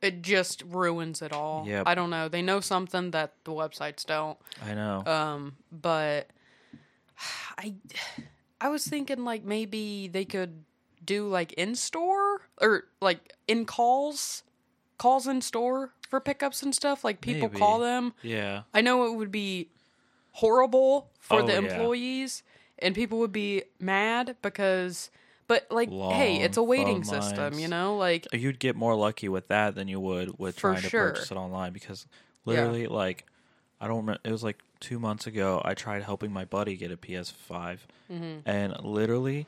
it 0.03 0.23
just 0.23 0.63
ruins 0.67 1.23
it 1.23 1.33
all. 1.33 1.65
Yep. 1.67 1.85
I 1.87 1.95
don't 1.95 2.11
know. 2.11 2.29
They 2.29 2.43
know 2.43 2.61
something 2.61 3.13
that 3.13 3.33
the 3.45 3.53
websites 3.53 4.05
don't. 4.05 4.37
I 4.65 4.75
know. 4.75 5.03
Um, 5.07 5.57
but 5.71 6.29
I 7.59 7.75
I 8.61 8.69
was 8.69 8.87
thinking 8.87 9.25
like 9.25 9.45
maybe 9.45 10.09
they 10.09 10.25
could 10.25 10.65
do 11.05 11.29
like 11.29 11.53
in 11.55 11.75
store 11.75 12.43
or 12.61 12.85
like 13.01 13.33
in 13.49 13.65
calls 13.65 14.43
calls 14.99 15.27
in 15.27 15.41
store 15.41 15.93
for 16.09 16.21
pickups 16.21 16.63
and 16.63 16.75
stuff. 16.75 17.05
Like 17.05 17.21
people 17.21 17.49
Maybe. 17.49 17.59
call 17.59 17.79
them. 17.81 18.13
yeah. 18.23 18.63
I 18.75 18.81
know 18.83 19.07
it 19.07 19.17
would 19.17 19.33
be 19.33 19.69
horrible 20.33 21.11
for 21.21 21.43
Oh, 21.43 21.47
the 21.47 21.53
yeah. 21.53 21.59
employees 21.59 22.43
and 22.79 22.95
people 22.95 23.19
would 23.19 23.33
be 23.33 23.63
mad 23.81 24.37
because 24.43 25.11
but 25.53 25.67
like 25.71 25.91
hey, 25.91 26.41
it's 26.43 26.57
a 26.57 26.63
waiting 26.63 27.03
phone 27.03 27.21
system, 27.23 27.39
lines. 27.53 27.61
you 27.61 27.69
know? 27.69 27.97
Like 27.97 28.27
You'd 28.33 28.59
get 28.59 28.75
more 28.77 28.95
lucky 28.95 29.29
with 29.29 29.49
that 29.49 29.75
than 29.75 29.89
you 29.89 30.01
would 30.01 30.39
with 30.39 30.55
For 30.57 30.73
trying 30.73 30.83
to 30.83 30.91
purchase 30.91 31.31
it 31.31 31.37
online 31.37 31.73
because 31.73 32.07
literally, 32.45 32.87
like, 32.87 33.27
I 33.81 33.87
don't 33.89 33.99
remember. 33.99 34.21
It 34.25 34.33
was 34.33 34.43
like 34.43 34.59
two 34.81 34.99
months 34.99 35.27
ago. 35.27 35.61
I 35.65 35.75
tried 35.75 36.03
helping 36.03 36.33
my 36.33 36.45
buddy 36.45 36.77
get 36.77 36.91
a 36.91 36.97
PS5, 36.97 37.79
Mm-hmm. 38.11 38.49
and 38.49 38.85
literally, 38.85 39.47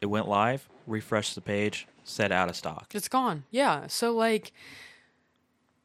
it 0.00 0.06
went 0.06 0.28
live, 0.28 0.68
refreshed 0.86 1.34
the 1.34 1.40
page, 1.40 1.86
said 2.04 2.32
out 2.32 2.48
of 2.48 2.56
stock. 2.56 2.86
It's 2.94 3.08
gone. 3.08 3.44
Yeah. 3.50 3.86
So 3.88 4.12
like, 4.12 4.52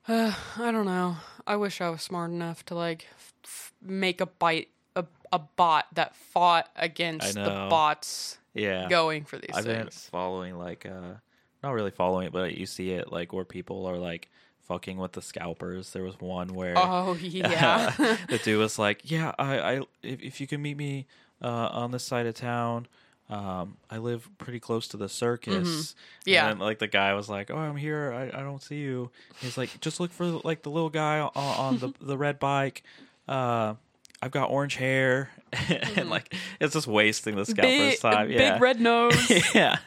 uh, 0.07 0.33
I 0.57 0.71
don't 0.71 0.85
know. 0.85 1.17
I 1.45 1.55
wish 1.55 1.81
I 1.81 1.89
was 1.89 2.01
smart 2.01 2.31
enough 2.31 2.65
to 2.65 2.75
like 2.75 3.07
f- 3.15 3.33
f- 3.43 3.73
make 3.81 4.19
a 4.21 4.25
bite 4.25 4.69
a, 4.95 5.05
a 5.31 5.39
bot 5.39 5.85
that 5.93 6.15
fought 6.15 6.69
against 6.75 7.35
the 7.35 7.43
know. 7.45 7.69
bots 7.69 8.37
Yeah, 8.57 8.87
going 8.89 9.23
for 9.23 9.37
these 9.37 9.51
I've 9.53 9.65
been 9.65 9.89
following 9.89 10.57
like, 10.57 10.85
uh, 10.85 11.15
not 11.63 11.71
really 11.71 11.91
following 11.91 12.27
it, 12.27 12.33
but 12.33 12.55
you 12.55 12.65
see 12.65 12.91
it 12.91 13.11
like 13.11 13.33
where 13.33 13.45
people 13.45 13.85
are 13.85 13.97
like 13.97 14.29
fucking 14.67 14.97
with 14.97 15.13
the 15.13 15.21
scalpers. 15.21 15.93
There 15.93 16.03
was 16.03 16.19
one 16.19 16.49
where 16.49 16.73
Oh 16.77 17.13
yeah. 17.21 17.91
the 18.29 18.39
dude 18.43 18.59
was 18.59 18.77
like, 18.77 19.09
"Yeah, 19.09 19.33
I, 19.39 19.59
I 19.59 19.73
if, 20.03 20.21
if 20.21 20.41
you 20.41 20.47
can 20.47 20.61
meet 20.61 20.77
me 20.77 21.07
uh, 21.41 21.47
on 21.71 21.91
this 21.91 22.03
side 22.03 22.25
of 22.25 22.35
town, 22.35 22.87
um, 23.29 23.77
I 23.89 23.97
live 23.97 24.29
pretty 24.37 24.59
close 24.59 24.87
to 24.89 24.97
the 24.97 25.09
circus." 25.09 25.67
Mm-hmm. 25.67 26.29
Yeah. 26.29 26.49
and 26.49 26.59
then, 26.59 26.65
like 26.65 26.79
the 26.79 26.87
guy 26.87 27.13
was 27.13 27.29
like, 27.29 27.49
"Oh, 27.49 27.57
I'm 27.57 27.77
here. 27.77 28.13
I, 28.13 28.39
I 28.39 28.43
don't 28.43 28.61
see 28.61 28.77
you." 28.77 29.11
He's 29.39 29.57
like, 29.57 29.79
"Just 29.79 29.99
look 29.99 30.11
for 30.11 30.25
like 30.25 30.63
the 30.63 30.69
little 30.69 30.89
guy 30.89 31.19
on, 31.19 31.31
on 31.35 31.77
the 31.79 31.93
the 32.01 32.17
red 32.17 32.39
bike." 32.39 32.83
Uh, 33.27 33.75
I've 34.21 34.31
got 34.31 34.49
orange 34.49 34.75
hair, 34.75 35.29
and 35.53 35.61
mm-hmm. 35.61 36.09
like 36.09 36.33
it's 36.59 36.73
just 36.73 36.87
wasting 36.87 37.35
the 37.35 37.45
scalper's 37.45 37.69
big, 37.69 37.99
time. 37.99 38.27
big 38.29 38.61
red 38.61 38.79
nose. 38.79 39.29
yeah. 39.53 39.77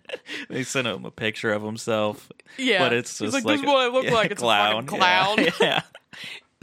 they 0.48 0.62
sent 0.62 0.86
him 0.86 1.04
a 1.04 1.10
picture 1.10 1.52
of 1.52 1.62
himself, 1.62 2.30
Yeah. 2.56 2.78
but 2.78 2.92
it's 2.92 3.18
He's 3.18 3.32
just 3.32 3.44
like, 3.44 3.52
"This 3.52 3.60
is 3.60 3.66
what 3.66 3.76
I 3.78 3.88
look 3.88 4.04
yeah, 4.04 4.14
like. 4.14 4.30
It's 4.30 4.42
a 4.42 4.46
fucking 4.46 4.86
clown." 4.86 5.38
Yeah. 5.38 5.50
yeah. 5.60 5.82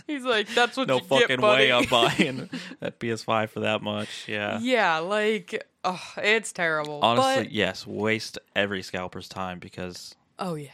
He's 0.07 0.23
like, 0.23 0.47
that's 0.55 0.77
what 0.77 0.87
No 0.87 0.95
you 0.95 1.03
fucking 1.03 1.27
get, 1.27 1.41
buddy. 1.41 1.65
way 1.65 1.73
I'm 1.73 1.83
buying 1.85 2.49
that 2.79 2.97
PS5 2.97 3.49
for 3.49 3.59
that 3.59 3.81
much. 3.81 4.25
Yeah. 4.25 4.57
yeah, 4.61 4.99
like, 4.99 5.67
oh, 5.83 6.01
it's 6.15 6.53
terrible. 6.53 7.01
Honestly, 7.03 7.43
But- 7.43 7.51
yes. 7.51 7.85
Waste 7.85 8.39
every 8.55 8.83
scalper's 8.83 9.27
time 9.27 9.59
because 9.59 10.15
oh 10.39 10.55
yeah. 10.55 10.69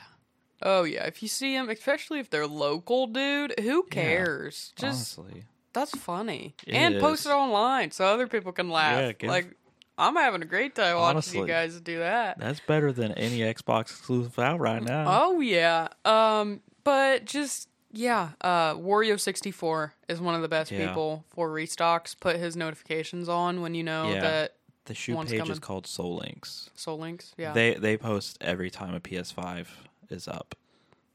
Oh 0.61 0.83
yeah, 0.83 1.05
if 1.05 1.21
you 1.23 1.27
see 1.27 1.55
them, 1.55 1.69
especially 1.69 2.19
if 2.19 2.29
they're 2.29 2.47
local, 2.47 3.07
dude, 3.07 3.59
who 3.59 3.83
cares? 3.83 4.71
Just 4.77 5.17
honestly, 5.19 5.45
That's 5.73 5.91
funny. 5.97 6.55
It 6.67 6.73
and 6.75 6.99
post 6.99 7.25
it 7.25 7.29
online 7.31 7.91
so 7.91 8.05
other 8.05 8.27
people 8.27 8.51
can 8.51 8.69
laugh. 8.69 9.15
Yeah, 9.21 9.29
like 9.29 9.55
I'm 9.97 10.15
having 10.15 10.41
a 10.41 10.45
great 10.45 10.75
time 10.75 10.95
watching 10.95 11.15
Honestly. 11.17 11.39
you 11.39 11.47
guys 11.47 11.79
do 11.81 11.99
that. 11.99 12.37
that's 12.39 12.59
better 12.61 12.91
than 12.91 13.11
any 13.13 13.39
Xbox 13.39 13.81
exclusive 13.83 14.37
out 14.39 14.59
right 14.59 14.81
now. 14.83 15.05
Oh 15.07 15.39
yeah. 15.39 15.87
Um 16.05 16.61
but 16.83 17.25
just 17.25 17.69
yeah, 17.91 18.29
uh 18.41 18.73
Wario 18.75 19.19
64 19.19 19.93
is 20.09 20.19
one 20.19 20.33
of 20.35 20.41
the 20.41 20.47
best 20.47 20.71
Yeah. 20.71 20.87
people 20.87 21.25
for 21.29 21.49
restocks. 21.49 22.15
Put 22.19 22.37
his 22.37 22.55
notifications 22.55 23.27
on 23.29 23.61
when 23.61 23.75
you 23.75 23.83
know 23.83 24.11
Yeah. 24.13 24.21
that 24.21 24.55
the 24.85 24.93
shoe 24.95 25.15
page 25.15 25.37
coming. 25.37 25.51
is 25.51 25.59
called 25.59 25.87
Sole 25.87 26.17
Links. 26.17 26.69
Sole 26.75 26.97
Links. 26.97 27.33
Yeah. 27.37 27.53
They 27.53 27.75
they 27.75 27.97
post 27.97 28.37
every 28.41 28.69
time 28.69 28.93
a 28.95 28.99
PS5 28.99 29.67
is 30.09 30.27
up. 30.27 30.55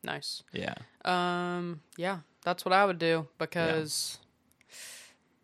nice. 0.05 0.43
Yeah. 0.53 0.75
Um 1.05 1.81
yeah, 1.97 2.19
that's 2.43 2.65
what 2.65 2.73
I 2.73 2.85
would 2.85 2.99
do 2.99 3.27
because 3.39 4.19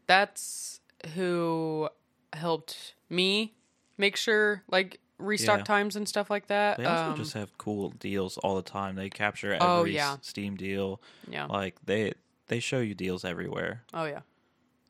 that's 0.06 0.80
who 1.14 1.88
helped 2.32 2.94
me 3.08 3.54
make 3.96 4.16
sure 4.16 4.62
like 4.68 5.00
restock 5.18 5.58
Yeah. 5.58 5.64
times 5.64 5.96
and 5.96 6.08
stuff 6.08 6.28
like 6.30 6.48
that. 6.48 6.78
They 6.78 6.84
also 6.84 7.10
Um, 7.10 7.16
just 7.16 7.34
have 7.34 7.56
cool 7.58 7.90
deals 7.90 8.36
all 8.38 8.56
the 8.56 8.62
time. 8.62 8.96
They 8.96 9.08
capture 9.10 9.52
every 9.52 9.66
Oh, 9.66 9.84
yeah. 9.84 10.16
Steam 10.22 10.56
deal. 10.56 11.00
yeah. 11.28 11.46
Like 11.46 11.76
they 11.84 12.14
they 12.48 12.60
show 12.60 12.80
you 12.80 12.94
deals 12.94 13.24
everywhere. 13.24 13.84
Oh 13.94 14.04
yeah. 14.04 14.20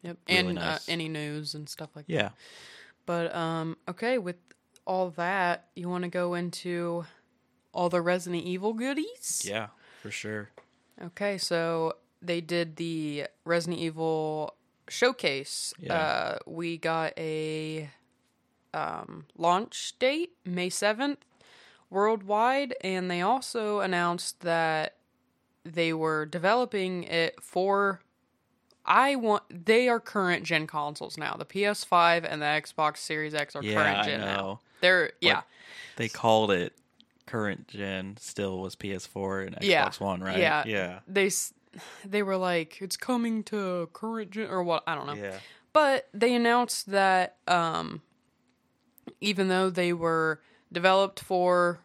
Yep. 0.03 0.19
Really 0.29 0.39
and 0.51 0.59
uh, 0.59 0.79
any 0.89 1.09
news 1.09 1.55
and 1.55 1.69
stuff 1.69 1.91
like 1.95 2.07
that. 2.07 2.13
Yeah. 2.13 2.31
But 3.07 3.35
um 3.35 3.77
okay, 3.89 4.19
with 4.19 4.37
all 4.87 5.11
that, 5.11 5.69
you 5.77 5.89
want 5.89 6.05
to 6.05 6.11
go 6.11 6.35
into 6.35 7.05
all 7.73 7.89
the 7.89 8.01
Resident 8.01 8.45
Evil 8.45 8.73
goodies? 8.73 9.43
Yeah, 9.47 9.69
for 10.03 10.11
sure. 10.11 10.51
Okay, 11.03 11.39
so 11.39 11.95
they 12.23 12.41
did 12.41 12.77
the 12.77 13.27
Resident 13.45 13.81
Evil 13.81 14.55
showcase. 14.89 15.75
Yeah. 15.79 15.95
Uh 15.95 16.39
we 16.47 16.79
got 16.79 17.13
a 17.19 17.91
um 18.73 19.27
launch 19.37 19.95
date, 19.99 20.33
May 20.45 20.71
7th, 20.71 21.19
worldwide, 21.91 22.75
and 22.81 23.11
they 23.11 23.21
also 23.23 23.81
announced 23.81 24.41
that 24.41 24.97
they 25.65 25.93
were 25.93 26.27
developing 26.27 27.05
it 27.05 27.43
for 27.43 28.01
I 28.87 29.17
want 29.17 29.45
they 29.65 29.89
are 29.89 30.01
current 30.01 30.45
gen 30.45 30.67
consoles 30.67 31.17
now. 31.17 31.37
The 31.37 31.47
PS5 31.47 32.27
and 32.29 32.43
the 32.43 32.47
Xbox 32.47 32.99
Series 32.99 33.35
X 33.35 33.57
are 33.57 33.63
Yeah, 33.63 33.75
current 33.75 34.05
gen 34.07 34.21
now. 34.21 34.61
They're 34.81 35.13
yeah. 35.21 35.43
They 35.97 36.09
called 36.09 36.51
it 36.51 36.75
current 37.27 37.69
gen. 37.69 38.17
Still 38.21 38.61
was 38.61 38.77
PS4 38.77 39.47
and 39.47 39.57
Xbox 39.57 39.63
Yeah. 39.63 39.91
One, 39.99 40.21
right? 40.21 40.39
Yeah. 40.39 40.65
Yeah. 40.67 41.01
They 41.09 41.31
they 42.05 42.23
were 42.23 42.37
like 42.37 42.79
it's 42.81 42.97
coming 42.97 43.43
to 43.45 43.89
current 43.93 44.31
gen 44.31 44.49
or 44.51 44.63
what, 44.63 44.83
I 44.87 44.95
don't 44.95 45.07
know. 45.07 45.15
Yeah. 45.15 45.39
But 45.73 46.09
they 46.15 46.35
announced 46.35 46.91
that 46.91 47.37
um, 47.49 48.03
even 49.21 49.49
though 49.49 49.71
they 49.71 49.93
were 49.93 50.41
developed 50.73 51.21
for 51.21 51.81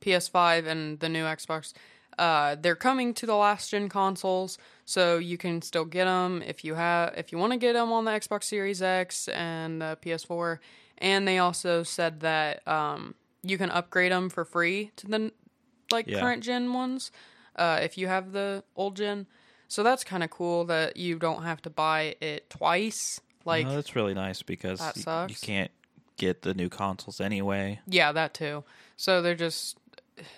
PS5 0.00 0.66
and 0.66 1.00
the 1.00 1.08
new 1.08 1.24
Xbox, 1.24 1.72
uh, 2.18 2.56
they're 2.60 2.76
coming 2.76 3.14
to 3.14 3.26
the 3.26 3.34
last 3.36 3.70
gen 3.70 3.88
consoles, 3.88 4.58
so 4.84 5.18
you 5.18 5.38
can 5.38 5.62
still 5.62 5.84
get 5.84 6.04
them 6.04 6.42
if 6.44 6.64
you 6.64 6.74
have 6.74 7.14
if 7.16 7.32
you 7.32 7.38
want 7.38 7.52
to 7.52 7.58
get 7.58 7.74
them 7.74 7.92
on 7.92 8.04
the 8.04 8.10
Xbox 8.10 8.44
Series 8.44 8.82
X 8.82 9.28
and 9.28 9.80
the 9.80 9.98
PS4. 10.02 10.58
And 10.98 11.26
they 11.26 11.38
also 11.38 11.82
said 11.82 12.20
that 12.20 12.66
um, 12.68 13.14
you 13.42 13.56
can 13.56 13.70
upgrade 13.70 14.12
them 14.12 14.28
for 14.28 14.44
free 14.44 14.90
to 14.96 15.06
the 15.06 15.32
like 15.90 16.06
Yeah. 16.06 16.20
current 16.20 16.42
gen 16.42 16.72
ones 16.72 17.10
uh, 17.56 17.80
if 17.82 17.98
you 17.98 18.08
have 18.08 18.32
the 18.32 18.64
old 18.76 18.96
gen. 18.96 19.26
So 19.68 19.82
that's 19.82 20.02
kind 20.02 20.24
of 20.24 20.30
cool 20.30 20.64
that 20.64 20.96
you 20.96 21.18
don't 21.18 21.44
have 21.44 21.62
to 21.62 21.70
buy 21.70 22.16
it 22.20 22.50
twice. 22.50 23.20
Like, 23.44 23.66
no, 23.66 23.74
that's 23.76 23.94
really 23.94 24.14
nice 24.14 24.42
because 24.42 24.78
That 24.80 24.96
y- 24.96 25.26
you 25.28 25.36
can't 25.40 25.70
get 26.16 26.42
the 26.42 26.54
new 26.54 26.68
consoles 26.68 27.20
anyway. 27.20 27.80
yeah, 27.86 28.12
that 28.12 28.34
too. 28.34 28.64
So 28.96 29.22
they're 29.22 29.34
just, 29.34 29.78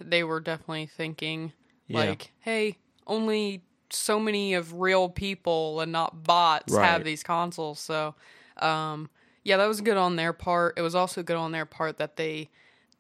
they 0.01 0.23
were 0.23 0.39
definitely 0.41 0.87
thinking, 0.87 1.53
Yeah. 1.89 2.01
like, 2.01 2.33
hey, 2.41 2.77
only 3.07 3.63
so 3.91 4.21
many 4.21 4.55
of 4.55 4.75
real 4.75 5.09
people 5.09 5.81
and 5.81 5.93
not 5.93 6.25
bots 6.25 6.73
have 6.77 7.05
these 7.05 7.23
consoles. 7.23 7.81
So, 7.81 8.15
um, 8.59 9.11
yeah, 9.45 9.57
that 9.57 9.67
was 9.67 9.81
good 9.81 9.97
on 9.97 10.17
their 10.17 10.33
part. 10.33 10.75
It 10.77 10.83
was 10.83 10.95
also 10.95 11.23
good 11.23 11.37
on 11.37 11.53
their 11.53 11.67
part 11.67 11.99
that 11.99 12.17
they 12.17 12.51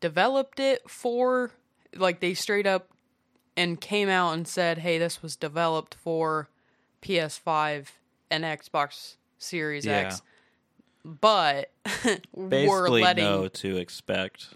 developed 0.01 0.59
it 0.61 0.89
for, 0.91 1.53
like, 1.95 2.21
they 2.21 2.35
straight 2.35 2.67
up 2.67 2.89
and 3.57 3.81
came 3.81 4.09
out 4.09 4.33
and 4.33 4.47
said, 4.49 4.79
hey, 4.79 4.99
this 4.99 5.23
was 5.23 5.37
developed 5.37 5.95
for 5.95 6.49
PS5 7.03 7.89
and 8.31 8.45
Xbox 8.45 9.17
Series 9.39 9.85
Yeah. 9.85 9.99
X. 9.99 10.23
But 11.05 11.71
we're 12.33 12.89
letting, 12.89 13.25
know 13.25 13.49
to 13.49 13.77
expect, 13.77 14.55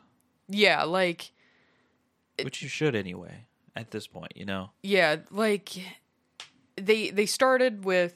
yeah, 0.49 0.85
like, 0.85 1.33
which 2.43 2.63
you 2.63 2.69
should 2.69 2.95
anyway. 2.95 3.45
At 3.75 3.91
this 3.91 4.07
point, 4.07 4.33
you 4.37 4.47
know. 4.47 4.71
yeah, 4.83 5.17
like 5.31 5.71
they 6.77 7.11
they 7.11 7.27
started 7.27 7.85
with 7.85 8.15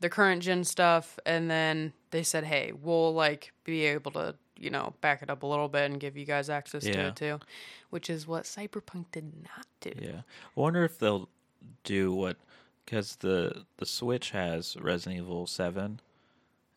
the 0.00 0.10
current 0.10 0.42
gen 0.42 0.62
stuff 0.64 1.18
and 1.24 1.50
then 1.50 1.94
they 2.10 2.22
said, 2.22 2.44
"Hey, 2.44 2.72
we'll 2.72 3.14
like 3.14 3.52
be 3.64 3.86
able 3.86 4.10
to, 4.10 4.34
you 4.60 4.70
know, 4.70 4.94
back 5.00 5.22
it 5.22 5.30
up 5.30 5.42
a 5.42 5.46
little 5.46 5.68
bit 5.68 5.90
and 5.90 5.98
give 5.98 6.16
you 6.16 6.24
guys 6.24 6.48
access 6.50 6.84
to 6.84 6.90
it 7.08 7.16
too." 7.16 7.40
Which 7.90 8.08
is 8.08 8.26
what 8.26 8.44
Cyberpunk 8.44 9.06
did 9.10 9.32
not 9.44 9.66
do. 9.80 9.92
Yeah. 10.00 10.20
I 10.56 10.60
wonder 10.60 10.84
if 10.84 10.98
they'll 10.98 11.28
do 11.84 12.12
what 12.12 12.36
because 12.84 13.16
the 13.16 13.64
the 13.78 13.86
Switch 13.86 14.30
has 14.30 14.76
Resident 14.80 15.20
Evil 15.22 15.46
7 15.46 16.00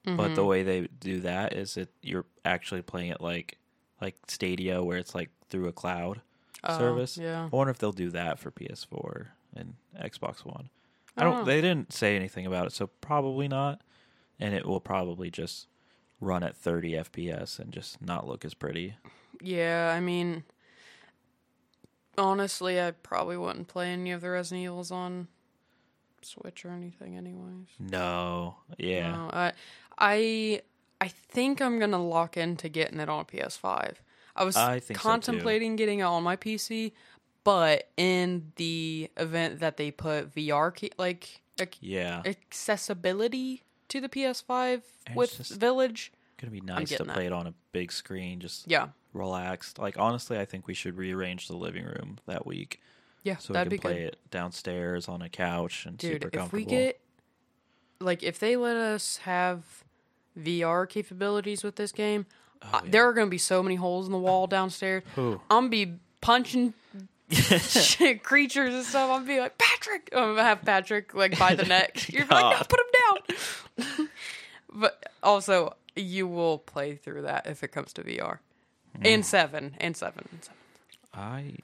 but 0.06 0.12
Mm-hmm. 0.12 0.36
the 0.36 0.44
way 0.44 0.64
they 0.64 0.82
do 1.00 1.22
that 1.22 1.54
is 1.54 1.76
that 1.76 1.88
you're 2.02 2.26
actually 2.44 2.82
playing 2.82 3.10
it 3.12 3.22
like 3.22 3.58
like 4.02 4.16
Stadia 4.28 4.84
where 4.84 4.98
it's 4.98 5.16
like 5.16 5.30
through 5.50 5.68
a 5.68 5.72
cloud 5.72 6.22
Oh, 6.66 6.78
service. 6.78 7.18
yeah. 7.18 7.44
I 7.52 7.56
wonder 7.56 7.72
if 7.72 7.78
they'll 7.78 7.92
do 7.94 8.10
that 8.12 8.38
for 8.40 8.52
PS4 8.52 9.28
and 9.56 9.76
Xbox 10.02 10.46
One. 10.46 10.70
I 11.18 11.22
I 11.22 11.24
don't. 11.26 11.36
don't. 11.36 11.46
They 11.46 11.62
didn't 11.62 11.92
say 11.94 12.16
anything 12.16 12.46
about 12.46 12.68
it, 12.68 12.74
so 12.74 12.88
probably 13.02 13.48
not. 13.48 13.82
And 14.40 14.54
it 14.54 14.66
will 14.66 14.80
probably 14.82 15.30
just 15.30 15.68
run 16.24 16.44
at 16.44 16.56
30 16.56 16.92
FPS 16.94 17.60
and 17.60 17.72
just 17.72 18.02
not 18.02 18.28
look 18.28 18.44
as 18.46 18.54
pretty. 18.54 18.96
Yeah, 19.42 19.94
I 19.96 20.00
mean 20.00 20.44
honestly, 22.18 22.80
I 22.82 22.92
probably 22.92 23.38
wouldn't 23.38 23.68
play 23.68 23.90
any 23.92 24.12
of 24.12 24.22
the 24.22 24.30
Resident 24.30 24.64
Evils 24.64 24.92
on 24.92 25.28
Switch 26.22 26.64
or 26.66 26.70
anything 26.70 27.18
anyways. 27.18 27.68
No. 27.80 28.58
Yeah. 28.78 29.12
No, 29.12 29.30
I, 29.34 29.52
I, 29.98 30.62
I 31.02 31.08
think 31.08 31.62
I'm 31.62 31.80
gonna 31.80 32.04
lock 32.04 32.38
into 32.38 32.70
getting 32.70 33.00
it 33.00 33.10
on 33.10 33.26
PS5. 33.26 33.96
I 34.36 34.44
was 34.44 34.56
I 34.56 34.80
think 34.80 35.00
so, 35.00 35.04
contemplating 35.10 35.76
getting 35.76 36.00
it 36.00 36.04
on 36.04 36.24
my 36.24 36.36
PC, 36.36 36.94
but 37.44 37.90
in 37.98 38.52
the 38.56 39.12
event 39.18 39.60
that 39.60 39.78
they 39.78 39.92
put 39.92 40.34
VR 40.34 40.92
like 40.98 41.42
ac- 41.60 41.72
Yeah. 41.82 42.22
accessibility 42.26 43.64
to 43.94 44.02
the 44.02 44.10
PS5 44.10 44.82
And 45.08 45.16
with 45.16 45.40
it's 45.40 45.50
just- 45.50 45.60
Village, 45.60 46.12
gonna 46.42 46.52
be 46.52 46.62
nice 46.62 46.90
to 46.90 46.94
getting 46.96 47.08
that. 47.08 47.14
play 47.16 47.26
it 47.26 47.32
on 47.34 47.48
a 47.48 47.54
big 47.72 47.92
screen, 47.92 48.40
just 48.40 48.68
yeah, 48.68 48.90
relaxed. 49.14 49.80
Like 49.80 49.98
honestly, 49.98 50.38
I 50.38 50.46
think 50.46 50.68
we 50.68 50.74
should 50.74 50.98
rearrange 50.98 51.48
the 51.48 51.56
living 51.56 51.86
room 51.86 52.18
that 52.28 52.46
week 52.46 52.82
yeah, 53.24 53.38
so 53.38 53.50
we 53.50 53.54
that'd 53.54 53.70
can 53.72 53.78
be 53.78 53.82
play 53.82 53.94
good. 54.00 54.04
it 54.14 54.18
downstairs 54.32 55.08
on 55.08 55.22
a 55.22 55.30
couch 55.30 55.86
and 55.86 55.98
Dude, 55.98 56.14
super 56.14 56.28
if 56.28 56.34
comfortable. 56.34 56.58
we 56.58 56.66
get 56.66 57.00
like 58.00 58.22
if 58.24 58.40
they 58.40 58.56
let 58.58 58.76
us 58.76 59.18
have 59.18 59.64
VR 60.38 60.90
capabilities 60.90 61.64
with 61.64 61.76
this 61.78 61.92
game, 61.92 62.26
uh, 62.62 62.82
yeah. 62.84 62.90
there 62.92 63.08
are 63.08 63.14
going 63.14 63.28
to 63.28 63.32
be 63.32 63.38
so 63.38 63.62
many 63.64 63.76
holes 63.76 64.08
in 64.08 64.12
the 64.12 64.18
wall 64.18 64.48
downstairs. 64.48 65.04
Ooh. 65.18 65.40
I'm 65.50 65.66
gonna 65.66 65.70
be 65.70 65.94
punching 66.22 66.74
shit, 67.32 68.24
creatures 68.24 68.74
and 68.74 68.84
stuff. 68.84 69.10
I'm 69.10 69.18
gonna 69.22 69.28
be 69.28 69.40
like 69.40 69.58
Patrick. 69.58 70.10
I'm 70.14 70.32
gonna 70.36 70.44
have 70.44 70.64
Patrick 70.64 71.14
like 71.14 71.38
by 71.40 71.56
the 71.56 71.64
neck. 71.66 72.10
You're 72.12 72.24
like, 72.24 72.30
no, 72.32 72.58
God. 72.58 72.68
put 72.70 72.80
him 72.80 72.86
but 74.74 75.12
also, 75.22 75.76
you 75.96 76.28
will 76.28 76.58
play 76.60 76.96
through 76.96 77.24
that 77.24 77.46
if 77.48 77.64
it 77.64 77.70
comes 77.70 77.94
to 77.94 78.04
VR. 78.04 78.40
Hmm. 78.98 79.06
And 79.06 79.26
seven, 79.26 79.76
and 79.80 79.96
seven, 79.96 80.28
and 80.32 80.44
seven. 80.44 80.58
I 81.14 81.56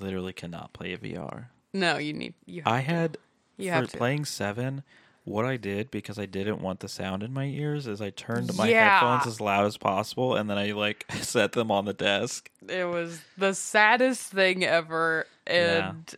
literally 0.00 0.32
cannot 0.32 0.72
play 0.72 0.92
a 0.92 0.98
VR. 0.98 1.46
No, 1.72 1.98
you 1.98 2.12
need 2.12 2.34
you. 2.46 2.62
Have 2.62 2.72
I 2.72 2.80
to. 2.80 2.86
had 2.86 3.18
You 3.56 3.68
for 3.70 3.74
have 3.74 3.88
to. 3.90 3.96
playing 3.96 4.24
seven. 4.26 4.82
What 5.24 5.44
I 5.44 5.56
did 5.56 5.90
because 5.92 6.18
I 6.18 6.26
didn't 6.26 6.60
want 6.60 6.80
the 6.80 6.88
sound 6.88 7.22
in 7.22 7.32
my 7.32 7.44
ears 7.44 7.86
is 7.86 8.00
I 8.02 8.10
turned 8.10 8.56
my 8.56 8.68
Yeah. 8.68 8.98
headphones 8.98 9.26
as 9.32 9.40
loud 9.40 9.66
as 9.66 9.76
possible 9.76 10.34
and 10.34 10.50
then 10.50 10.58
I 10.58 10.72
like 10.72 11.06
set 11.20 11.52
them 11.52 11.70
on 11.70 11.84
the 11.84 11.92
desk. 11.92 12.50
It 12.68 12.88
was 12.88 13.20
the 13.38 13.54
saddest 13.54 14.32
thing 14.32 14.64
ever, 14.64 15.26
Yeah. 15.46 15.90
and 15.90 16.14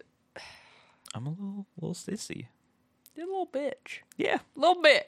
I'm 1.14 1.26
a 1.26 1.30
little 1.30 1.66
little 1.78 1.94
sissy. 1.94 2.46
A 3.22 3.26
little 3.26 3.46
bitch. 3.46 4.00
Yeah. 4.16 4.38
little 4.56 4.82
bit. 4.82 5.06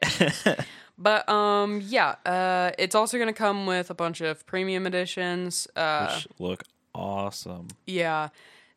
but 0.99 1.29
um 1.29 1.81
yeah, 1.85 2.15
uh 2.25 2.71
it's 2.79 2.95
also 2.95 3.17
going 3.19 3.29
to 3.29 3.35
come 3.39 3.67
with 3.67 3.91
a 3.91 3.95
bunch 3.95 4.21
of 4.21 4.47
premium 4.47 4.87
editions. 4.87 5.67
Uh 5.77 6.15
Which 6.15 6.29
look 6.39 6.65
awesome. 6.95 7.69
yeah. 7.87 8.29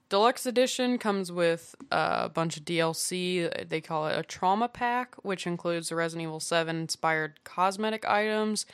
Deluxe 0.09 0.47
edition 0.47 0.97
comes 0.97 1.31
with 1.31 1.75
a 1.91 2.29
bunch 2.29 2.57
of 2.57 2.65
DLC. 2.65 3.69
They 3.69 3.79
call 3.79 4.07
it 4.07 4.17
a 4.17 4.23
trauma 4.23 4.67
pack, 4.67 5.13
which 5.21 5.45
includes 5.45 5.89
the 5.89 5.95
Resident 5.95 6.23
Evil 6.27 6.39
7 6.39 6.75
inspired 6.75 7.43
cosmetic 7.43 8.07
items, 8.07 8.65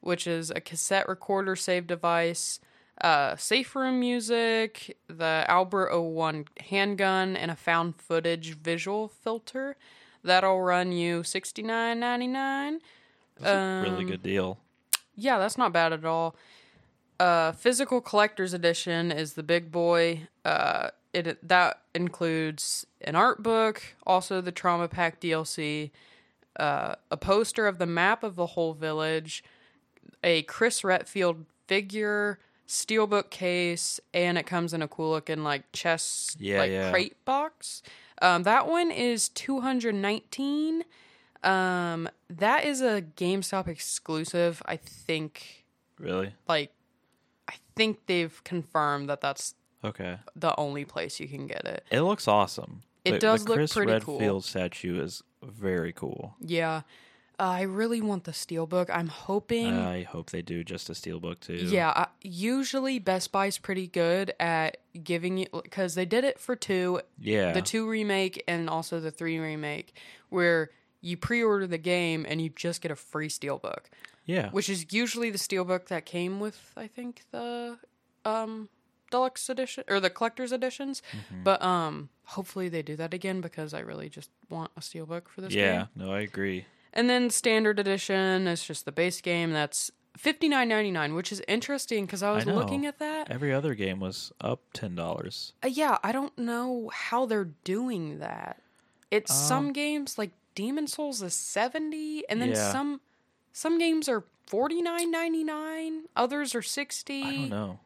which 0.00 0.26
is 0.26 0.50
a 0.50 0.60
cassette 0.60 1.08
recorder 1.08 1.54
save 1.54 1.86
device, 1.86 2.58
uh, 3.02 3.36
safe 3.36 3.76
room 3.76 4.00
music, 4.00 4.96
the 5.06 5.44
Albert 5.46 5.96
01 5.96 6.46
handgun, 6.58 7.36
and 7.36 7.52
a 7.52 7.56
found 7.56 7.94
footage 7.94 8.56
visual 8.56 9.06
filter. 9.06 9.76
That'll 10.22 10.60
run 10.60 10.92
you 10.92 11.22
sixty 11.22 11.62
nine 11.62 12.00
ninety 12.00 12.26
nine. 12.26 12.80
That's 13.38 13.50
a 13.50 13.88
really 13.90 14.04
Um, 14.04 14.10
good 14.10 14.22
deal. 14.22 14.58
Yeah, 15.16 15.38
that's 15.38 15.56
not 15.58 15.72
bad 15.72 15.92
at 15.92 16.04
all. 16.04 16.36
Uh, 17.18 17.52
physical 17.52 18.00
collector's 18.00 18.54
edition 18.54 19.12
is 19.12 19.34
the 19.34 19.42
big 19.42 19.70
boy. 19.70 20.28
Uh, 20.44 20.90
it 21.12 21.46
that 21.46 21.80
includes 21.94 22.86
an 23.00 23.16
art 23.16 23.42
book, 23.42 23.82
also 24.06 24.40
the 24.40 24.52
trauma 24.52 24.88
pack 24.88 25.20
DLC, 25.20 25.90
uh, 26.58 26.94
a 27.10 27.16
poster 27.16 27.66
of 27.66 27.78
the 27.78 27.86
map 27.86 28.22
of 28.22 28.36
the 28.36 28.46
whole 28.46 28.74
village, 28.74 29.42
a 30.22 30.42
Chris 30.42 30.84
Redfield 30.84 31.44
figure, 31.66 32.38
steelbook 32.68 33.30
case, 33.30 34.00
and 34.14 34.38
it 34.38 34.46
comes 34.46 34.72
in 34.72 34.80
a 34.82 34.88
cool 34.88 35.10
looking 35.10 35.42
like 35.42 35.70
chest 35.72 36.36
Yeah, 36.40 36.58
like 36.60 36.70
yeah. 36.70 36.90
crate 36.90 37.24
box. 37.24 37.82
Um, 38.20 38.42
that 38.44 38.66
one 38.68 38.90
is 38.90 39.28
two 39.28 39.60
hundred 39.60 39.94
nineteen. 39.94 40.84
Um, 41.42 42.08
that 42.28 42.64
is 42.64 42.80
a 42.82 43.00
GameStop 43.16 43.66
exclusive. 43.66 44.62
I 44.66 44.76
think 44.76 45.64
Really? 45.98 46.34
like 46.46 46.72
I 47.48 47.54
think 47.76 48.06
they've 48.06 48.42
confirmed 48.44 49.08
that 49.08 49.20
that's 49.22 49.54
Okay. 49.82 50.18
the 50.36 50.54
only 50.58 50.84
place 50.84 51.18
you 51.18 51.28
can 51.28 51.46
get 51.46 51.64
it. 51.64 51.84
It 51.90 52.02
looks 52.02 52.28
awesome. 52.28 52.82
It 53.04 53.12
The- 53.12 53.18
does 53.20 53.44
the 53.44 53.48
look 53.50 53.56
Chris 53.56 53.72
pretty 53.72 53.92
Redfield 53.92 54.18
cool. 54.18 54.40
statue 54.42 55.02
is 55.02 55.22
very 55.42 55.92
cool. 55.94 56.34
Yeah. 56.40 56.82
Uh, 57.40 57.44
I 57.44 57.62
really 57.62 58.02
want 58.02 58.24
the 58.24 58.32
steelbook. 58.32 58.90
I'm 58.92 59.08
hoping 59.08 59.74
I 59.74 60.02
hope 60.02 60.28
they 60.28 60.42
do 60.42 60.62
just 60.62 60.90
a 60.90 60.92
steelbook 60.92 61.40
too. 61.40 61.54
Yeah, 61.54 61.88
I, 61.88 62.06
usually 62.20 62.98
Best 62.98 63.32
Buy's 63.32 63.56
pretty 63.56 63.86
good 63.86 64.34
at 64.38 64.76
giving 65.02 65.38
you 65.38 65.46
because 65.62 65.94
they 65.94 66.04
did 66.04 66.24
it 66.24 66.38
for 66.38 66.54
two, 66.54 67.00
Yeah. 67.18 67.52
the 67.52 67.62
two 67.62 67.88
remake 67.88 68.44
and 68.46 68.68
also 68.68 69.00
the 69.00 69.10
three 69.10 69.38
remake, 69.38 69.96
where 70.28 70.68
you 71.00 71.16
pre-order 71.16 71.66
the 71.66 71.78
game 71.78 72.26
and 72.28 72.42
you 72.42 72.50
just 72.50 72.82
get 72.82 72.90
a 72.90 72.96
free 72.96 73.28
steelbook, 73.28 73.84
yeah. 74.26 74.50
which 74.50 74.68
is 74.68 74.92
usually 74.92 75.30
the 75.30 75.38
steelbook 75.38 75.86
that 75.86 76.04
came 76.04 76.40
with 76.40 76.74
I 76.76 76.88
think 76.88 77.22
the 77.30 77.78
um 78.26 78.68
deluxe 79.10 79.48
edition 79.48 79.84
or 79.88 79.98
the 79.98 80.10
collector's 80.10 80.52
editions. 80.52 81.02
Mm-hmm. 81.12 81.44
But 81.44 81.62
um 81.62 82.10
hopefully 82.24 82.68
they 82.68 82.82
do 82.82 82.96
that 82.96 83.14
again 83.14 83.40
because 83.40 83.72
I 83.72 83.80
really 83.80 84.10
just 84.10 84.28
want 84.50 84.72
a 84.76 84.80
steelbook 84.80 85.28
for 85.28 85.40
this 85.40 85.54
game. 85.54 85.64
yeah. 85.64 85.86
No, 85.96 86.12
I 86.12 86.20
agree. 86.20 86.66
And 86.92 87.08
then 87.08 87.30
standard 87.30 87.78
edition 87.78 88.46
is 88.46 88.64
just 88.64 88.84
the 88.84 88.92
base 88.92 89.20
game. 89.20 89.52
That's 89.52 89.90
fifty 90.16 90.48
nine 90.48 90.68
ninety 90.68 90.90
nine, 90.90 91.14
which 91.14 91.30
is 91.32 91.40
interesting 91.46 92.04
because 92.06 92.22
I 92.22 92.32
was 92.32 92.46
know. 92.46 92.54
looking 92.54 92.84
at 92.86 92.98
that. 92.98 93.30
Every 93.30 93.52
other 93.54 93.74
game 93.74 94.00
was 94.00 94.32
up 94.40 94.60
ten 94.72 94.94
dollars. 94.94 95.52
Uh, 95.62 95.68
yeah, 95.68 95.98
I 96.02 96.12
don't 96.12 96.36
know 96.36 96.90
how 96.92 97.26
they're 97.26 97.50
doing 97.64 98.18
that. 98.18 98.60
It's 99.10 99.30
Um, 99.30 99.48
some 99.48 99.72
games 99.72 100.18
like 100.18 100.32
Demon 100.54 100.86
Souls 100.88 101.22
is 101.22 101.34
seventy, 101.34 102.28
and 102.28 102.42
then 102.42 102.50
Yeah. 102.50 102.72
some 102.72 103.00
some 103.52 103.78
games 103.78 104.08
are 104.08 104.24
forty 104.46 104.82
nine 104.82 105.10
ninety 105.12 105.44
nine. 105.44 106.06
Others 106.16 106.54
are 106.56 106.62
sixty. 106.62 107.22
I 107.22 107.30
don't 107.36 107.48
know. 107.50 107.80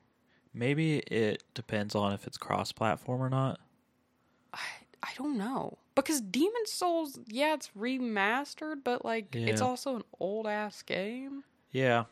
Maybe 0.55 0.99
it 0.99 1.43
depends 1.53 1.95
on 1.95 2.13
if 2.13 2.27
it's 2.27 2.39
cross 2.39 2.73
platform 2.73 3.21
or 3.23 3.29
not. 3.29 3.61
I, 4.53 4.61
I 5.03 5.09
don't 5.19 5.37
know 5.37 5.79
because 5.95 6.21
Demon 6.21 6.67
Souls, 6.67 7.19
yeah, 7.29 7.55
it's 7.55 7.71
remastered, 7.79 8.77
but 8.85 9.05
like 9.05 9.35
it's 9.35 9.61
also 9.61 9.97
an 9.97 10.05
old 10.21 10.47
ass 10.47 10.83
game. 10.83 11.45
Yeah. 11.71 12.05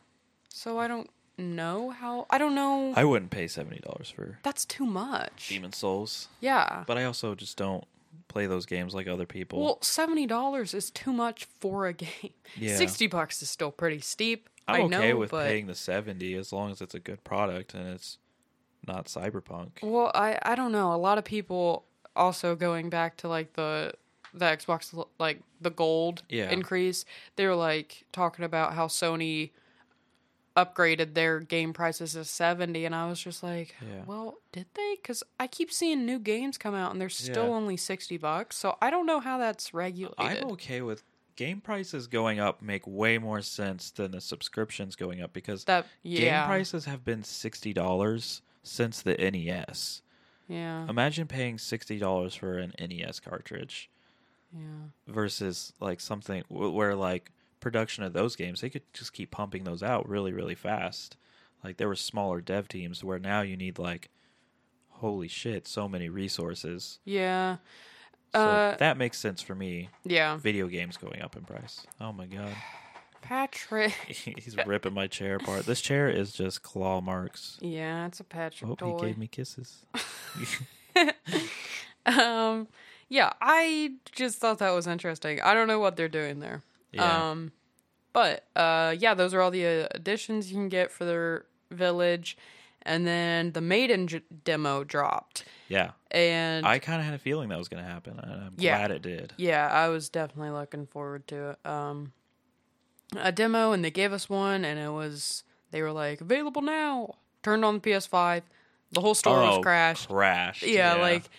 So 0.49 0.77
I 0.77 0.87
don't 0.87 1.09
know 1.37 1.89
how. 1.89 2.25
I 2.29 2.37
don't 2.37 2.55
know. 2.55 2.93
I 2.95 3.03
wouldn't 3.05 3.31
pay 3.31 3.47
seventy 3.47 3.79
dollars 3.79 4.09
for 4.09 4.39
That's 4.43 4.65
too 4.65 4.85
much. 4.85 5.49
Demon 5.49 5.73
Souls. 5.73 6.27
Yeah. 6.41 6.83
But 6.87 6.97
I 6.97 7.05
also 7.05 7.35
just 7.35 7.57
don't 7.57 7.83
play 8.27 8.45
those 8.45 8.65
games 8.65 8.93
like 8.93 9.07
other 9.07 9.25
people. 9.25 9.63
Well, 9.63 9.77
seventy 9.81 10.25
dollars 10.27 10.73
is 10.73 10.91
too 10.91 11.11
much 11.13 11.45
for 11.59 11.87
a 11.87 11.93
game. 12.05 12.31
Yeah. 12.55 12.75
Sixty 12.75 13.07
bucks 13.07 13.41
is 13.41 13.49
still 13.49 13.71
pretty 13.71 13.99
steep. 13.99 14.49
I'm 14.67 14.75
I 14.75 14.79
okay 14.97 15.09
know, 15.11 15.17
with 15.17 15.31
but 15.31 15.47
paying 15.47 15.67
the 15.67 15.75
seventy 15.75 16.35
as 16.35 16.53
long 16.53 16.71
as 16.71 16.81
it's 16.81 16.95
a 16.95 16.99
good 16.99 17.23
product 17.25 17.73
and 17.73 17.87
it's 17.87 18.17
not 18.87 19.05
cyberpunk. 19.07 19.71
well, 19.81 20.11
I 20.13 20.37
I 20.41 20.55
don't 20.55 20.71
know. 20.71 20.93
A 20.93 20.95
lot 20.97 21.17
of 21.17 21.23
people 21.25 21.85
also 22.15 22.55
going 22.55 22.89
back 22.89 23.17
to 23.17 23.27
like 23.27 23.53
the 23.53 23.93
the 24.33 24.45
Xbox 24.45 25.07
like 25.19 25.41
the 25.61 25.69
gold 25.69 26.23
Yeah. 26.29 26.49
increase. 26.51 27.05
They 27.35 27.45
were 27.45 27.55
like 27.55 28.03
talking 28.11 28.43
about 28.45 28.73
how 28.73 28.87
Sony 28.87 29.51
upgraded 30.55 31.15
their 31.15 31.39
game 31.39 31.73
prices 31.73 32.13
to 32.13 32.23
70 32.23 32.85
and 32.85 32.93
I 32.93 33.07
was 33.09 33.19
just 33.19 33.41
like, 33.41 33.75
Yeah. 33.81 34.03
well, 34.05 34.37
did 34.51 34.67
they? 34.75 34.97
Cuz 35.03 35.23
I 35.39 35.47
keep 35.47 35.71
seeing 35.71 36.05
new 36.05 36.19
games 36.19 36.59
come 36.59 36.75
out 36.75 36.91
and 36.91 37.01
they're 37.01 37.09
still 37.09 37.45
Yeah. 37.47 37.53
only 37.55 37.75
60 37.77 38.17
bucks. 38.17 38.55
So 38.57 38.77
I 38.81 38.91
don't 38.91 39.07
know 39.07 39.19
how 39.19 39.39
that's 39.39 39.73
regulated. 39.73 40.43
I'm 40.43 40.51
okay 40.51 40.81
with 40.81 41.03
game 41.35 41.59
prices 41.59 42.05
going 42.05 42.39
up 42.39 42.61
make 42.61 42.85
way 42.85 43.17
more 43.17 43.41
sense 43.41 43.89
than 43.89 44.11
the 44.11 44.21
subscriptions 44.21 44.95
going 44.95 45.21
up 45.21 45.33
because 45.33 45.63
that 45.65 45.87
game 46.03 46.45
prices 46.45 46.85
have 46.85 47.03
been 47.03 47.23
sixty 47.23 47.73
dollars 47.73 48.43
since 48.61 49.01
the 49.01 49.19
NES. 49.19 50.02
Yeah. 50.47 50.87
Imagine 50.89 51.27
paying 51.27 51.57
sixty 51.57 51.97
dollars 51.97 52.35
for 52.35 52.57
an 52.57 52.73
NES 52.79 53.19
cartridge 53.19 53.89
yeah. 54.53 54.89
versus 55.07 55.73
like 55.79 55.99
something 55.99 56.43
where 56.49 56.95
like 56.95 57.31
production 57.59 58.03
of 58.03 58.11
those 58.13 58.35
games 58.35 58.59
they 58.59 58.69
could 58.69 58.83
just 58.93 59.13
keep 59.13 59.31
pumping 59.31 59.63
those 59.63 59.81
out 59.81 60.07
really 60.07 60.33
really 60.33 60.55
fast. 60.55 61.15
Like 61.63 61.77
there 61.77 61.87
were 61.87 61.95
smaller 61.95 62.41
dev 62.41 62.67
teams 62.67 63.03
where 63.03 63.19
now 63.19 63.41
you 63.41 63.55
need 63.55 63.79
like 63.79 64.09
holy 64.89 65.27
shit 65.27 65.67
so 65.67 65.87
many 65.87 66.09
resources. 66.09 66.99
Yeah. 67.05 67.57
So 68.33 68.39
Uh, 68.41 68.77
that 68.77 68.97
makes 68.97 69.17
sense 69.19 69.41
for 69.41 69.55
me. 69.55 69.89
Yeah. 70.03 70.37
Video 70.37 70.67
games 70.67 70.97
going 70.97 71.21
up 71.21 71.35
in 71.35 71.43
price. 71.43 71.85
Oh 72.01 72.11
my 72.11 72.25
god. 72.25 72.53
Patrick. 73.23 73.91
He's 74.07 74.55
ripping 74.65 74.93
my 74.93 75.07
chair 75.07 75.35
apart. 75.37 75.65
This 75.65 75.81
chair 75.81 76.09
is 76.09 76.31
just 76.33 76.61
claw 76.61 77.01
marks. 77.01 77.57
Yeah, 77.61 78.05
it's 78.07 78.19
a 78.19 78.23
Patrick 78.23 78.69
Oh, 78.71 78.75
toy. 78.75 78.97
he 78.99 79.05
gave 79.07 79.17
me 79.17 79.27
kisses. 79.27 79.85
um 82.05 82.67
yeah, 83.09 83.31
I 83.41 83.93
just 84.11 84.39
thought 84.39 84.59
that 84.59 84.71
was 84.71 84.87
interesting. 84.87 85.39
I 85.41 85.53
don't 85.53 85.67
know 85.67 85.79
what 85.79 85.95
they're 85.95 86.07
doing 86.09 86.39
there. 86.39 86.61
Yeah. 86.91 87.29
Um 87.31 87.51
but 88.11 88.45
uh 88.55 88.95
yeah, 88.97 89.13
those 89.13 89.33
are 89.33 89.41
all 89.41 89.51
the 89.51 89.65
uh, 89.65 89.87
additions 89.91 90.51
you 90.51 90.57
can 90.57 90.69
get 90.69 90.91
for 90.91 91.05
their 91.05 91.45
village. 91.71 92.37
And 92.85 93.07
then 93.07 93.53
the 93.53 93.61
Maiden 93.61 94.07
j- 94.07 94.21
demo 94.43 94.83
dropped. 94.83 95.45
yeah. 95.69 95.91
And 96.11 96.65
I 96.65 96.79
kind 96.79 96.99
of 96.99 97.05
had 97.05 97.13
a 97.13 97.17
feeling 97.17 97.47
that 97.49 97.57
was 97.57 97.69
going 97.69 97.81
to 97.81 97.89
happen, 97.89 98.19
I'm 98.19 98.55
Yeah. 98.57 98.77
glad 98.77 98.91
it 98.91 99.01
did. 99.01 99.31
Yeah, 99.37 99.67
I 99.71 99.87
was 99.87 100.09
definitely 100.09 100.49
looking 100.51 100.85
forward 100.85 101.25
to 101.29 101.51
it. 101.51 101.65
Um, 101.65 102.11
a 103.17 103.31
demo, 103.31 103.71
and 103.71 103.83
they 103.83 103.91
gave 103.91 104.13
us 104.13 104.29
one, 104.29 104.65
and 104.65 104.79
it 104.79 104.91
was 104.91 105.43
they 105.71 105.81
were 105.81 105.91
like 105.91 106.21
available 106.21 106.61
now. 106.61 107.15
Turned 107.41 107.65
on 107.65 107.75
the 107.75 107.79
PS5, 107.81 108.43
the 108.91 109.01
whole 109.01 109.15
store 109.15 109.41
oh, 109.41 109.57
was 109.57 109.63
crashed. 109.63 110.07
Crashed. 110.07 110.63
yeah, 110.63 110.93
like 110.95 111.29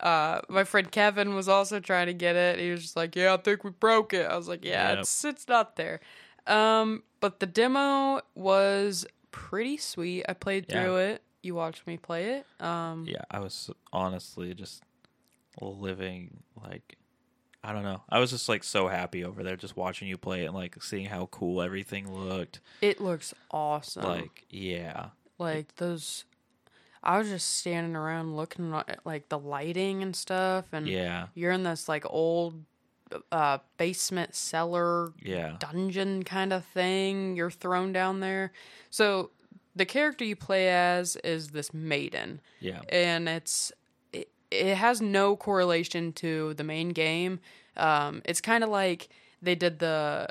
uh, 0.00 0.40
my 0.48 0.64
friend 0.64 0.90
Kevin 0.90 1.34
was 1.34 1.48
also 1.48 1.80
trying 1.80 2.06
to 2.06 2.12
get 2.14 2.36
it. 2.36 2.58
He 2.58 2.70
was 2.70 2.82
just 2.82 2.96
like, 2.96 3.16
"Yeah, 3.16 3.34
I 3.34 3.36
think 3.38 3.64
we 3.64 3.70
broke 3.70 4.12
it." 4.12 4.26
I 4.30 4.36
was 4.36 4.48
like, 4.48 4.64
"Yeah, 4.64 4.90
Yep. 4.90 4.98
it's 5.00 5.24
it's 5.24 5.48
not 5.48 5.76
there." 5.76 6.00
Um, 6.46 7.02
but 7.20 7.40
the 7.40 7.46
demo 7.46 8.20
was 8.34 9.06
pretty 9.30 9.78
sweet. 9.78 10.24
I 10.28 10.34
played 10.34 10.66
Yeah. 10.68 10.82
through 10.82 10.96
it. 10.96 11.22
You 11.42 11.54
watched 11.54 11.86
me 11.86 11.96
play 11.96 12.36
it. 12.36 12.46
Um, 12.62 13.06
yeah, 13.08 13.22
I 13.30 13.38
was 13.40 13.70
honestly 13.92 14.52
just 14.54 14.82
living 15.60 16.42
like 16.62 16.96
I 17.64 17.72
don't 17.72 17.82
know. 17.82 18.02
I 18.10 18.18
was 18.18 18.30
just 18.30 18.48
like 18.48 18.62
so 18.62 18.88
happy 18.88 19.24
over 19.24 19.42
there 19.42 19.56
just 19.56 19.76
watching 19.76 20.06
you 20.06 20.18
play 20.18 20.42
it 20.42 20.46
and 20.46 20.54
like 20.54 20.82
seeing 20.82 21.06
how 21.06 21.26
cool 21.26 21.62
everything 21.62 22.12
looked. 22.14 22.60
it 22.82 23.00
looks 23.00 23.32
awesome. 23.50 24.04
Like, 24.04 24.44
yeah. 24.50 25.06
like 25.38 25.74
those 25.76 26.24
i 27.02 27.18
was 27.18 27.28
just 27.28 27.58
standing 27.58 27.94
around 27.96 28.34
looking 28.36 28.72
at 28.72 29.00
like 29.04 29.28
the 29.28 29.38
lighting 29.38 30.02
and 30.02 30.14
stuff 30.16 30.64
and 30.72 30.86
Yeah. 30.88 31.26
you're 31.34 31.52
in 31.52 31.62
this 31.64 31.86
like 31.88 32.04
old 32.08 32.64
uh 33.30 33.58
basement 33.76 34.34
cellar 34.34 35.12
Yeah. 35.22 35.56
dungeon 35.58 36.22
kind 36.22 36.52
of 36.52 36.64
thing 36.64 37.36
you're 37.36 37.50
thrown 37.50 37.92
down 37.92 38.20
there 38.20 38.52
so 38.90 39.30
the 39.76 39.84
character 39.84 40.24
you 40.24 40.34
play 40.36 40.68
as 40.70 41.16
is 41.16 41.48
this 41.50 41.74
maiden 41.74 42.40
Yeah. 42.60 42.80
and 42.88 43.28
it's 43.28 43.70
it, 44.54 44.76
has 44.76 45.00
no 45.00 45.36
correlation 45.36 46.12
to 46.12 46.54
the 46.54 46.64
main 46.64 46.90
game 46.90 47.40
um 47.76 48.22
it's 48.24 48.40
kind 48.40 48.62
of 48.64 48.70
like 48.70 49.08
they 49.42 49.54
did 49.54 49.78
the 49.80 50.28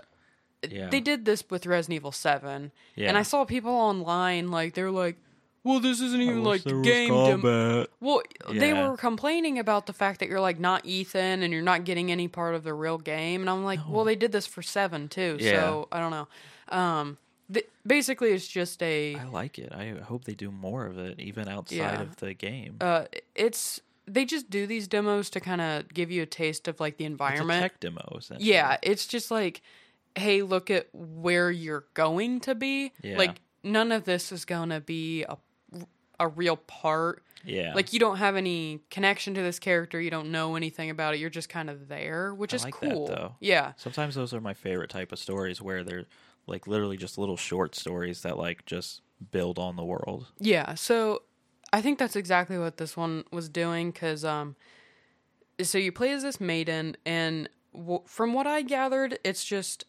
Yeah. 0.69 0.87
they 0.89 1.01
did 1.01 1.25
this 1.25 1.43
with 1.49 1.65
Resident 1.65 1.97
Evil 1.97 2.11
7. 2.13 2.71
Yeah. 2.95 3.09
And 3.09 3.17
I 3.17 3.23
saw 3.23 3.43
people 3.45 3.71
online 3.73 4.49
like 4.49 4.73
they 4.75 4.83
were 4.83 4.91
like, 5.05 5.17
"Well, 5.65 5.79
this 5.81 5.99
isn't 5.99 6.21
even 6.21 6.43
like 6.43 6.63
the 6.63 6.81
game." 6.81 7.09
dem- 7.13 7.87
well, 7.99 8.21
they 8.49 8.73
were 8.73 8.95
complaining 8.97 9.59
about 9.59 9.85
the 9.87 9.93
fact 9.93 10.19
that 10.21 10.29
you're 10.29 10.39
like 10.49 10.59
not 10.59 10.85
Ethan 10.85 11.43
and 11.43 11.51
you're 11.53 11.61
not 11.73 11.83
getting 11.83 12.11
any 12.11 12.27
part 12.29 12.55
of 12.55 12.63
the 12.63 12.73
real 12.73 12.97
game. 12.97 13.41
And 13.41 13.49
I'm 13.49 13.65
like, 13.65 13.81
"Well, 13.89 14.05
they 14.05 14.15
did 14.15 14.31
this 14.31 14.47
for 14.47 14.61
7 14.61 15.09
too." 15.09 15.37
Yeah. 15.39 15.51
So, 15.59 15.87
I 15.91 15.99
don't 15.99 16.11
know. 16.11 16.27
Um 16.69 17.17
th- 17.53 17.67
basically 17.85 18.31
it's 18.31 18.47
just 18.47 18.81
a 18.81 19.15
I 19.15 19.25
like 19.25 19.59
it. 19.59 19.71
I 19.73 19.85
hope 20.01 20.23
they 20.23 20.33
do 20.45 20.49
more 20.49 20.85
of 20.85 20.97
it, 20.97 21.19
even 21.19 21.49
outside 21.49 21.75
Yeah. 21.75 22.01
of 22.01 22.15
the 22.23 22.33
game. 22.33 22.77
uh 22.79 23.05
it's 23.35 23.81
they 24.05 24.25
just 24.25 24.49
do 24.49 24.67
these 24.67 24.87
demos 24.87 25.29
to 25.31 25.39
kind 25.39 25.61
of 25.61 25.93
give 25.93 26.11
you 26.11 26.23
a 26.23 26.25
taste 26.25 26.67
of 26.67 26.79
like 26.79 26.97
the 26.97 27.05
it's 27.05 27.11
environment. 27.11 27.61
tech 27.61 27.79
demo. 27.79 28.19
Yeah, 28.37 28.77
it's 28.81 29.07
just 29.07 29.31
like, 29.31 29.61
hey, 30.15 30.41
look 30.41 30.69
at 30.69 30.87
where 30.93 31.49
you're 31.51 31.85
going 31.93 32.39
to 32.41 32.55
be. 32.55 32.91
Yeah. 33.01 33.17
Like 33.17 33.39
none 33.63 33.91
of 33.91 34.03
this 34.03 34.31
is 34.31 34.45
gonna 34.45 34.81
be 34.81 35.23
a 35.23 35.37
a 36.19 36.27
real 36.27 36.57
part. 36.57 37.23
Yeah. 37.45 37.73
Like 37.73 37.91
you 37.91 37.99
don't 37.99 38.17
have 38.17 38.35
any 38.35 38.79
connection 38.89 39.33
to 39.33 39.41
this 39.41 39.59
character. 39.59 39.99
You 39.99 40.09
don't 40.11 40.31
know 40.31 40.55
anything 40.55 40.89
about 40.89 41.15
it. 41.15 41.19
You're 41.19 41.29
just 41.29 41.49
kind 41.49 41.69
of 41.69 41.87
there, 41.89 42.33
which 42.33 42.53
I 42.53 42.57
is 42.57 42.63
like 42.63 42.79
that, 42.79 42.93
cool. 42.93 43.07
though. 43.07 43.35
Yeah, 43.39 43.73
Sometimes 43.75 44.15
those 44.15 44.33
are 44.33 44.39
my 44.39 44.53
favorite 44.53 44.89
type 44.89 45.11
of 45.11 45.19
stories 45.19 45.61
where 45.61 45.83
they're 45.83 46.05
like 46.47 46.67
literally 46.67 46.97
just 46.97 47.17
little 47.17 47.37
short 47.37 47.75
stories 47.75 48.21
that 48.21 48.37
like 48.37 48.65
just 48.65 49.01
build 49.31 49.59
on 49.59 49.75
the 49.75 49.83
world. 49.83 50.27
Yeah, 50.39 50.75
so 50.75 51.23
I 51.73 51.81
think 51.81 51.97
that's 51.97 52.15
exactly 52.15 52.59
what 52.59 52.77
this 52.77 52.95
one 52.95 53.23
was 53.31 53.49
doing 53.49 53.89
because 53.91 54.23
um, 54.23 54.55
so 55.61 55.79
you 55.79 55.91
play 55.91 56.11
as 56.11 56.21
this 56.21 56.39
maiden, 56.39 56.95
and 57.03 57.49
w- 57.73 58.03
from 58.05 58.31
what 58.33 58.45
I 58.45 58.61
gathered, 58.61 59.17
it's 59.23 59.43
just 59.43 59.85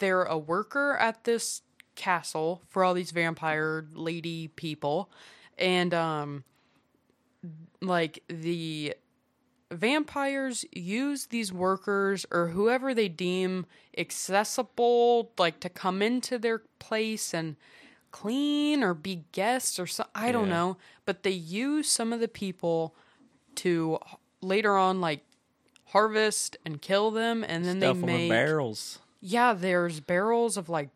they're 0.00 0.24
a 0.24 0.36
worker 0.36 0.96
at 0.96 1.22
this 1.22 1.62
castle 1.94 2.62
for 2.68 2.82
all 2.82 2.94
these 2.94 3.12
vampire 3.12 3.86
lady 3.94 4.48
people, 4.48 5.08
and 5.56 5.94
um, 5.94 6.42
like 7.80 8.24
the 8.28 8.94
vampires 9.70 10.64
use 10.72 11.26
these 11.26 11.52
workers 11.52 12.26
or 12.32 12.48
whoever 12.48 12.94
they 12.94 13.08
deem 13.08 13.66
accessible 13.96 15.30
like 15.38 15.60
to 15.60 15.68
come 15.68 16.02
into 16.02 16.38
their 16.38 16.62
place 16.78 17.34
and 17.34 17.54
clean 18.20 18.82
or 18.82 18.94
be 18.94 19.24
guests 19.32 19.78
or 19.78 19.86
so 19.86 20.04
I 20.14 20.32
don't 20.32 20.48
Yeah. 20.48 20.54
know, 20.56 20.76
but 21.04 21.22
they 21.22 21.30
use 21.30 21.88
some 21.90 22.12
of 22.12 22.20
the 22.20 22.28
people 22.28 22.94
to 23.56 23.98
later 24.40 24.76
on 24.76 25.00
like 25.00 25.20
harvest 25.86 26.56
and 26.64 26.80
kill 26.82 27.10
them 27.10 27.44
and 27.44 27.64
then 27.64 27.78
Stuff 27.78 27.96
they 27.96 28.02
make 28.06 28.28
barrels. 28.30 28.98
yeah, 29.20 29.52
there's 29.52 30.00
barrels 30.00 30.56
of 30.56 30.68
like 30.68 30.90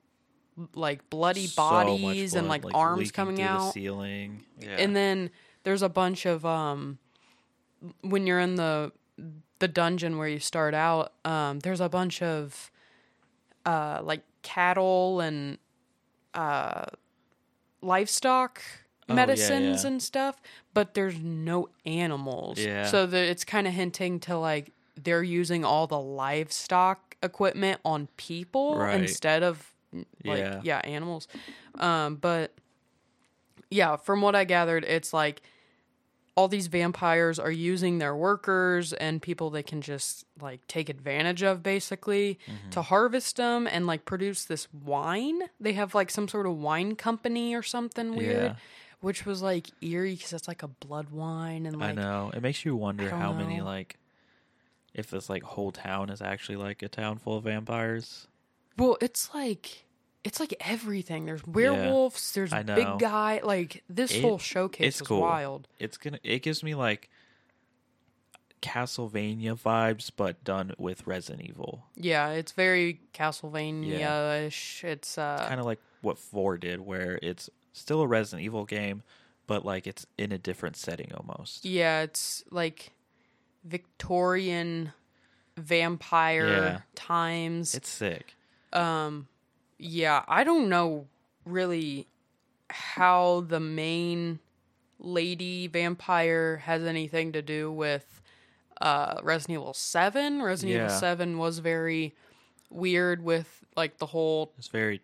like 0.74 1.08
bloody 1.10 1.46
So 1.46 1.54
bodies 1.56 2.34
and 2.34 2.46
blood, 2.48 2.64
like, 2.64 2.74
arms 2.74 3.10
coming 3.10 3.40
out. 3.40 3.72
ceiling. 3.72 4.44
Yeah. 4.60 4.76
And 4.78 4.94
then 4.94 5.30
there's 5.64 5.82
a 5.82 5.88
bunch 5.88 6.26
of 6.26 6.44
um 6.44 6.98
when 8.02 8.26
you're 8.26 8.40
in 8.40 8.56
the 8.56 8.92
the 9.60 9.68
dungeon 9.68 10.18
where 10.18 10.28
you 10.28 10.40
start 10.40 10.74
out, 10.74 11.12
um 11.24 11.60
there's 11.60 11.80
a 11.80 11.88
bunch 11.88 12.20
of 12.22 12.70
uh 13.64 14.00
like 14.02 14.22
cattle 14.42 15.20
and 15.20 15.58
uh 16.34 16.84
livestock 17.82 18.62
Oh, 19.08 19.14
yeah, 19.14 19.14
medicines 19.16 19.82
yeah. 19.82 19.88
and 19.90 20.02
stuff, 20.02 20.40
but 20.74 20.94
there's 20.94 21.18
no 21.18 21.68
animals. 21.84 22.58
Yeah. 22.60 22.86
So 22.86 23.04
that 23.04 23.24
it's 23.28 23.44
kind 23.44 23.66
of 23.66 23.72
hinting 23.74 24.20
to 24.20 24.38
like 24.38 24.70
they're 25.02 25.24
using 25.24 25.64
all 25.64 25.86
the 25.88 25.98
livestock 25.98 27.16
equipment 27.22 27.80
on 27.84 28.08
people 28.16 28.76
Right. 28.78 29.00
instead 29.00 29.42
of 29.42 29.72
like 30.24 30.38
Yeah. 30.38 30.60
yeah, 30.62 30.78
animals. 30.84 31.26
Um 31.80 32.14
but 32.16 32.52
yeah, 33.70 33.96
from 33.96 34.20
what 34.22 34.34
I 34.36 34.44
gathered, 34.44 34.84
it's 34.84 35.12
like 35.12 35.42
all 36.34 36.48
these 36.48 36.68
vampires 36.68 37.38
are 37.38 37.50
using 37.50 37.98
their 37.98 38.16
workers 38.16 38.92
and 38.94 39.20
people 39.20 39.50
they 39.50 39.62
can 39.62 39.82
just 39.82 40.24
like 40.40 40.66
take 40.66 40.88
advantage 40.88 41.42
of 41.42 41.62
basically 41.62 42.38
Mm-hmm. 42.46 42.70
to 42.70 42.82
harvest 42.82 43.36
them 43.36 43.66
and 43.66 43.86
like 43.86 44.04
produce 44.06 44.44
this 44.46 44.66
wine. 44.72 45.40
They 45.60 45.74
have 45.74 45.94
like 45.94 46.10
some 46.10 46.28
sort 46.28 46.46
of 46.46 46.56
wine 46.56 46.96
company 46.96 47.54
or 47.54 47.62
something 47.62 48.16
weird, 48.16 48.42
Yeah. 48.52 48.54
which 49.00 49.26
was 49.26 49.42
like 49.42 49.68
eerie 49.82 50.14
because 50.14 50.32
it's 50.32 50.48
like 50.48 50.62
a 50.62 50.68
blood 50.68 51.10
wine 51.10 51.66
and 51.66 51.76
I 51.82 51.88
like 51.88 51.96
know. 51.96 52.30
It 52.34 52.42
makes 52.42 52.64
you 52.64 52.76
wonder 52.76 53.10
how 53.10 53.32
many 53.34 53.60
like 53.60 53.96
if 54.94 55.10
this 55.10 55.28
like 55.28 55.42
whole 55.42 55.72
town 55.72 56.08
is 56.10 56.22
actually 56.22 56.56
like 56.56 56.82
a 56.82 56.88
town 56.88 57.18
full 57.18 57.36
of 57.36 57.44
vampires. 57.44 58.26
well, 58.78 58.96
it's 59.02 59.34
like. 59.34 59.84
It's 60.24 60.38
like 60.38 60.54
everything. 60.60 61.24
There's 61.24 61.44
werewolves. 61.46 62.32
There's 62.32 62.50
big 62.52 62.98
guy. 62.98 63.40
Like 63.42 63.82
this 63.88 64.14
It- 64.14 64.20
whole 64.22 64.38
showcase 64.38 64.86
it's 64.86 65.00
was 65.00 65.08
cool. 65.08 65.20
wild. 65.20 65.66
It's 65.78 65.96
gonna 65.96 66.20
it 66.22 66.42
gives 66.42 66.62
me 66.62 66.74
like 66.74 67.10
Castlevania 68.60 69.58
vibes 69.60 70.10
but 70.14 70.42
done 70.44 70.72
with 70.78 71.06
Resident 71.06 71.48
Evil. 71.48 71.84
Yeah, 71.96 72.28
it's 72.30 72.52
very 72.52 73.00
Castlevania-ish. 73.12 74.84
It's 74.84 75.18
uh, 75.18 75.44
Kind 75.48 75.58
of 75.58 75.66
like 75.66 75.80
what 76.00 76.18
4 76.18 76.58
did 76.58 76.80
where 76.80 77.18
it's 77.22 77.50
still 77.72 78.00
a 78.02 78.06
Resident 78.06 78.44
Evil 78.44 78.64
game 78.64 79.02
but 79.48 79.64
like 79.64 79.86
it's 79.88 80.06
in 80.16 80.30
a 80.30 80.38
different 80.38 80.76
setting 80.76 81.10
almost. 81.14 81.64
Yeah, 81.64 82.02
it's 82.02 82.44
like 82.52 82.92
Victorian 83.64 84.92
vampire 85.56 86.46
Yeah. 86.48 86.80
times. 86.94 87.74
It's 87.74 87.88
sick. 87.88 88.36
Yeah, 89.84 90.22
I 90.28 90.44
don't 90.44 90.68
know 90.68 91.08
really 91.44 92.06
how 92.70 93.44
the 93.48 93.58
main 93.60 94.38
lady 95.00 95.66
vampire 95.66 96.58
has 96.58 96.84
anything 96.84 97.32
to 97.32 97.42
do 97.42 97.70
with 97.72 98.20
uh 98.80 99.16
Resident 99.22 99.58
Evil 99.60 99.74
7. 99.74 100.40
Resident 100.42 100.76
Evil 100.86 100.98
7 100.98 101.38
was 101.38 101.58
very 101.58 102.14
weird 102.70 103.22
with 103.22 103.64
like 103.76 103.98
the 103.98 104.06
whole 104.06 104.52
It's 104.58 104.68
very 104.68 105.00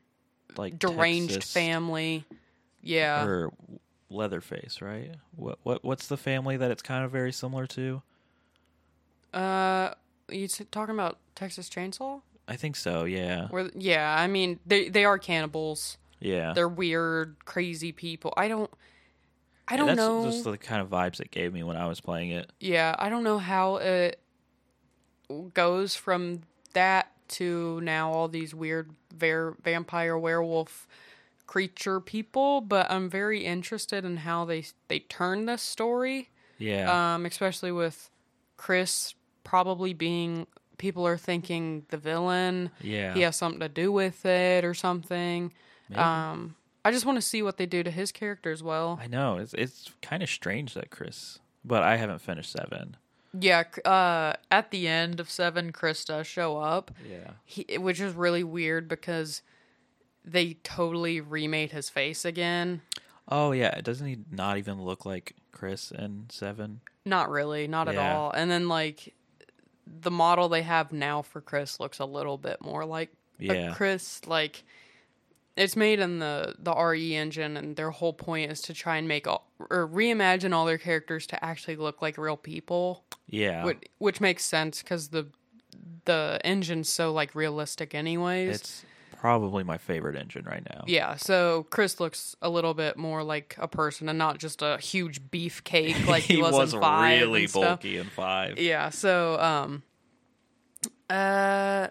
like 0.56 0.78
deranged 0.78 1.34
Texas 1.34 1.52
family. 1.52 2.24
Yeah. 2.80 3.24
or 3.24 3.52
Leatherface, 4.10 4.80
right? 4.80 5.10
What 5.36 5.58
what 5.64 5.84
what's 5.84 6.06
the 6.06 6.16
family 6.16 6.56
that 6.56 6.70
it's 6.70 6.82
kind 6.82 7.04
of 7.04 7.10
very 7.10 7.32
similar 7.32 7.66
to? 7.66 8.00
Uh 9.34 9.94
you 10.30 10.44
s- 10.44 10.62
talking 10.70 10.94
about 10.94 11.18
Texas 11.34 11.68
Chainsaw? 11.68 12.22
I 12.48 12.56
think 12.56 12.76
so, 12.76 13.04
yeah. 13.04 13.48
Where 13.48 13.70
yeah, 13.74 14.16
I 14.18 14.26
mean 14.26 14.58
they 14.66 14.88
they 14.88 15.04
are 15.04 15.18
cannibals. 15.18 15.98
Yeah. 16.20 16.52
They're 16.54 16.68
weird, 16.68 17.36
crazy 17.44 17.92
people. 17.92 18.32
I 18.36 18.48
don't 18.48 18.70
I 19.68 19.76
don't 19.76 19.88
That's 19.88 19.98
know. 19.98 20.24
just 20.24 20.44
the 20.44 20.56
kind 20.56 20.80
of 20.80 20.88
vibes 20.88 21.20
it 21.20 21.30
gave 21.30 21.52
me 21.52 21.62
when 21.62 21.76
I 21.76 21.86
was 21.86 22.00
playing 22.00 22.30
it. 22.30 22.50
yeah, 22.58 22.96
I 22.98 23.08
don't 23.10 23.22
know 23.22 23.38
how 23.38 23.76
it 23.76 24.18
goes 25.52 25.94
from 25.94 26.40
that 26.72 27.12
to 27.28 27.80
now 27.82 28.10
all 28.10 28.28
these 28.28 28.54
weird 28.54 28.90
ver- 29.14 29.54
vampire 29.62 30.16
werewolf 30.16 30.88
creature 31.46 32.00
people, 32.00 32.62
but 32.62 32.90
I'm 32.90 33.10
very 33.10 33.44
interested 33.44 34.04
in 34.04 34.18
how 34.18 34.44
they 34.46 34.64
they 34.88 35.00
turn 35.00 35.44
this 35.46 35.62
story. 35.62 36.30
Yeah. 36.56 37.14
Um 37.14 37.26
especially 37.26 37.72
with 37.72 38.10
Chris 38.56 39.14
probably 39.44 39.92
being 39.94 40.46
people 40.78 41.06
are 41.06 41.18
thinking 41.18 41.84
the 41.90 41.96
villain 41.96 42.70
yeah. 42.80 43.12
he 43.14 43.20
has 43.22 43.36
something 43.36 43.60
to 43.60 43.68
do 43.68 43.92
with 43.92 44.24
it 44.24 44.64
or 44.64 44.74
something. 44.74 45.52
Maybe. 45.88 46.00
Um, 46.00 46.56
I 46.84 46.90
just 46.90 47.04
want 47.04 47.16
to 47.16 47.22
see 47.22 47.42
what 47.42 47.58
they 47.58 47.66
do 47.66 47.82
to 47.82 47.90
his 47.90 48.12
character 48.12 48.50
as 48.50 48.62
well. 48.62 48.98
I 49.02 49.08
know. 49.08 49.36
It's 49.36 49.52
it's 49.54 49.90
kind 50.00 50.22
of 50.22 50.30
strange 50.30 50.74
that 50.74 50.90
Chris 50.90 51.40
but 51.68 51.82
I 51.82 51.96
haven't 51.96 52.20
finished 52.20 52.50
7. 52.52 52.96
Yeah, 53.38 53.64
uh, 53.84 54.32
at 54.50 54.70
the 54.70 54.88
end 54.88 55.20
of 55.20 55.30
seven, 55.30 55.70
Chris 55.70 56.04
does 56.04 56.26
show 56.26 56.56
up, 56.56 56.90
Yeah. 57.08 57.32
he, 57.44 57.76
which 57.76 58.00
is 58.00 58.14
really 58.14 58.42
weird 58.42 58.88
because 58.88 59.42
they 60.24 60.54
totally 60.64 61.20
remade 61.20 61.72
his 61.72 61.90
face 61.90 62.24
again. 62.24 62.80
Oh 63.28 63.52
yeah, 63.52 63.82
doesn't 63.82 64.06
he 64.06 64.18
not 64.30 64.56
even 64.56 64.82
look 64.82 65.04
like 65.04 65.34
Chris 65.52 65.90
in 65.90 66.26
7? 66.30 66.80
Not 67.04 67.28
really, 67.28 67.68
not 67.68 67.88
at 67.88 67.98
all. 67.98 68.30
And 68.30 68.50
then 68.50 68.68
like 68.68 69.14
the 70.00 70.10
model 70.10 70.48
they 70.48 70.62
have 70.62 70.92
now 70.92 71.22
for 71.22 71.40
Chris 71.40 71.80
looks 71.80 71.98
a 71.98 72.04
little 72.04 72.36
bit 72.38 72.60
more 72.62 72.84
like 72.84 73.10
Yeah. 73.38 73.72
a 73.72 73.74
Chris. 73.74 74.26
Like 74.26 74.64
it's 75.56 75.74
made 75.76 75.98
in 76.00 76.18
the 76.18 76.54
the 76.58 76.72
RE 76.72 77.14
engine, 77.16 77.56
and 77.56 77.74
their 77.76 77.90
whole 77.90 78.12
point 78.12 78.50
is 78.52 78.60
to 78.62 78.74
try 78.74 78.96
and 78.96 79.08
make 79.08 79.26
all, 79.26 79.50
or 79.70 79.88
reimagine 79.88 80.52
all 80.52 80.64
their 80.66 80.78
characters 80.78 81.26
to 81.28 81.44
actually 81.44 81.76
look 81.76 82.00
like 82.00 82.16
real 82.18 82.36
people, 82.36 83.02
Yeah. 83.28 83.64
which, 83.64 83.78
which 83.98 84.20
makes 84.20 84.44
sense 84.44 84.82
because 84.82 85.08
the 85.08 85.26
the 86.04 86.40
engine's 86.44 86.88
so 86.88 87.12
like 87.12 87.34
realistic, 87.34 87.94
anyways. 87.94 88.56
it's 88.56 88.84
probably 89.18 89.64
my 89.64 89.78
favorite 89.78 90.16
engine 90.16 90.44
right 90.44 90.62
now. 90.68 90.84
yeah, 90.86 91.16
so 91.16 91.66
Chris 91.70 91.98
looks 92.00 92.36
a 92.40 92.48
little 92.48 92.74
bit 92.74 92.96
more 92.96 93.22
like 93.22 93.56
a 93.58 93.66
person 93.68 94.08
and 94.08 94.18
not 94.18 94.38
just 94.38 94.62
a 94.62 94.78
huge 94.78 95.20
beefcake 95.30 96.06
like 96.06 96.22
he, 96.30 96.36
he 96.36 96.42
was, 96.42 96.52
was 96.52 96.74
in 96.74 96.80
five 96.80 97.20
really 97.22 97.40
and 97.42 97.50
stuff. 97.50 97.62
bulky 97.80 97.96
in 97.98 98.06
5. 98.06 98.58
Yeah, 98.58 98.90
so 98.90 99.38
um 99.40 99.82
uh 101.10 101.88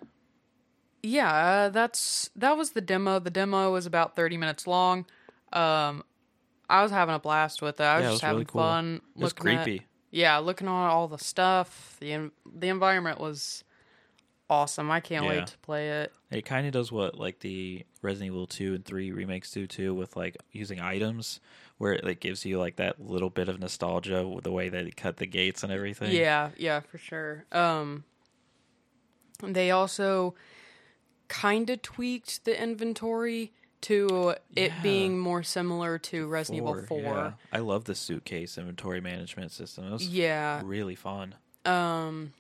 yeah, 1.03 1.31
uh, 1.33 1.69
that's 1.69 2.29
that 2.35 2.57
was 2.57 2.71
the 2.71 2.81
demo. 2.81 3.19
The 3.19 3.29
demo 3.29 3.71
was 3.71 3.85
about 3.85 4.15
30 4.15 4.37
minutes 4.37 4.67
long. 4.67 5.05
Um 5.53 6.03
I 6.69 6.81
was 6.83 6.91
having 6.91 7.15
a 7.15 7.19
blast 7.19 7.61
with 7.61 7.79
it. 7.79 7.83
I 7.83 7.97
was 7.97 8.03
Yeah, 8.03 8.07
just 8.09 8.13
was 8.15 8.21
having 8.21 8.35
really 8.37 8.45
cool. 8.45 8.61
fun. 8.61 9.01
It 9.15 9.21
was 9.21 9.33
looking 9.39 9.51
at- 9.57 9.63
creepy. 9.63 9.85
yeah, 10.11 10.37
looking 10.39 10.67
at 10.67 10.71
all 10.71 11.07
the 11.07 11.17
stuff. 11.17 11.95
The 11.99 12.31
the 12.45 12.67
environment 12.69 13.19
was 13.19 13.63
awesome. 14.49 14.89
I 14.91 14.99
can't 14.99 15.25
Yeah. 15.25 15.29
wait 15.31 15.47
to 15.47 15.57
play 15.59 15.89
it. 16.01 16.13
It 16.31 16.45
kind 16.45 16.65
of 16.67 16.73
does 16.73 16.91
what 16.91 17.15
like 17.17 17.39
the 17.39 17.85
Resident 18.01 18.27
Evil 18.33 18.47
2 18.47 18.75
and 18.75 18.85
3 18.85 19.11
remakes 19.11 19.51
do 19.51 19.67
too 19.67 19.93
with 19.93 20.15
like 20.15 20.37
using 20.51 20.79
items 20.79 21.39
where 21.77 21.93
it 21.93 22.03
like 22.03 22.19
gives 22.19 22.45
you 22.45 22.57
like 22.59 22.77
that 22.77 22.99
little 22.99 23.29
bit 23.29 23.49
of 23.49 23.59
nostalgia 23.59 24.27
with 24.27 24.43
the 24.43 24.51
way 24.51 24.69
that 24.69 24.85
it 24.85 24.95
cut 24.97 25.17
the 25.17 25.25
gates 25.27 25.63
and 25.63 25.71
everything. 25.71 26.11
Yeah, 26.11 26.49
yeah, 26.57 26.79
for 26.79 26.97
sure. 26.97 27.45
Um 27.51 28.03
they 29.43 29.69
also 29.71 30.33
kind 31.27 31.69
of 31.69 31.81
tweaked 31.81 32.45
the 32.45 32.59
inventory 32.61 33.51
to 33.81 34.29
it 34.55 34.71
Yeah. 34.71 34.81
being 34.81 35.19
more 35.19 35.43
similar 35.43 35.99
to 35.99 36.27
Resident 36.27 36.63
Evil 36.63 36.81
4. 36.87 36.99
yeah. 37.01 37.33
I 37.53 37.59
love 37.59 37.83
the 37.83 37.93
suitcase 37.95 38.57
inventory 38.57 39.01
management 39.01 39.51
system. 39.51 39.85
It 39.87 39.91
was 39.91 40.07
Yeah. 40.07 40.61
really 40.65 40.95
fun. 40.95 41.35
Um 41.65 42.33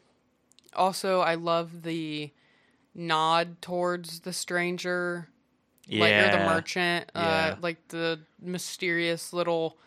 also 0.75 1.21
I 1.21 1.35
love 1.35 1.83
the 1.83 2.31
nod 2.95 3.61
towards 3.61 4.21
the 4.21 4.33
stranger 4.33 5.29
like 5.89 5.91
you're 5.91 6.01
the 6.31 6.37
Yeah. 6.37 6.45
merchant, 6.53 7.11
uh, 7.15 7.19
Yeah. 7.53 7.55
like 7.61 7.87
the 7.89 8.19
mysterious 8.41 9.31
little. 9.33 9.77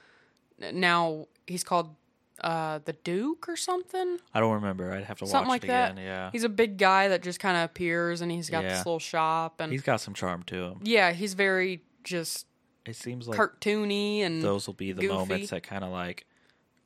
Now 0.59 1.27
he's 1.47 1.65
called 1.65 1.95
uh, 2.43 2.79
the 2.87 2.95
Duke 2.95 3.51
or 3.51 3.57
something. 3.57 4.17
I 4.33 4.41
don't 4.41 4.55
remember. 4.55 4.95
I'd 4.95 5.05
have 5.05 5.19
to 5.19 5.27
Something 5.27 5.49
watch 5.49 5.55
like 5.57 5.65
it 5.65 5.67
again. 5.67 5.97
that. 5.97 6.01
Yeah. 6.03 6.31
He's 6.33 6.43
a 6.45 6.49
big 6.49 6.79
guy 6.79 7.09
that 7.09 7.23
just 7.23 7.39
kind 7.39 7.55
of 7.55 7.65
appears, 7.65 8.23
and 8.23 8.33
he's 8.33 8.49
got 8.49 8.63
Yeah. 8.65 8.71
this 8.77 8.87
little 8.87 8.99
shop, 8.99 9.61
and 9.61 9.71
He's 9.71 9.83
got 9.83 10.01
some 10.01 10.15
charm 10.15 10.43
to 10.45 10.57
him. 10.65 10.81
yeah, 10.83 11.13
he's 11.13 11.35
very 11.35 11.83
just 12.03 12.47
It 12.87 12.97
seems 12.97 13.29
like 13.29 13.39
cartoony 13.39 14.21
and 14.21 14.43
those 14.43 14.67
will 14.67 14.73
be 14.73 14.93
the 14.93 15.03
goofy. 15.03 15.13
moments 15.15 15.51
that 15.51 15.63
kind 15.65 15.85
of 15.85 15.91
like 15.91 16.25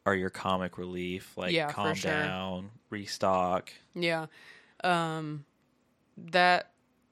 are 0.04 0.16
your 0.16 0.28
comic 0.30 0.76
relief. 0.76 1.36
Like 1.36 1.52
Yeah, 1.52 1.70
calm 1.70 1.94
sure. 1.94 2.10
Restock. 2.94 3.72
Yeah. 3.94 4.26
Um 4.82 5.44
that 6.16 6.70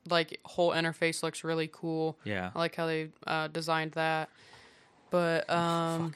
like 0.09 0.39
whole 0.45 0.71
interface 0.71 1.23
looks 1.23 1.45
really 1.45 1.69
cool. 1.73 2.19
Yeah. 2.25 2.51
I 2.55 2.59
like 2.59 2.75
how 2.77 2.87
they 2.87 3.11
uh 3.27 3.49
designed 3.49 3.93
that. 3.93 4.29
But 5.11 5.49
um 5.51 6.15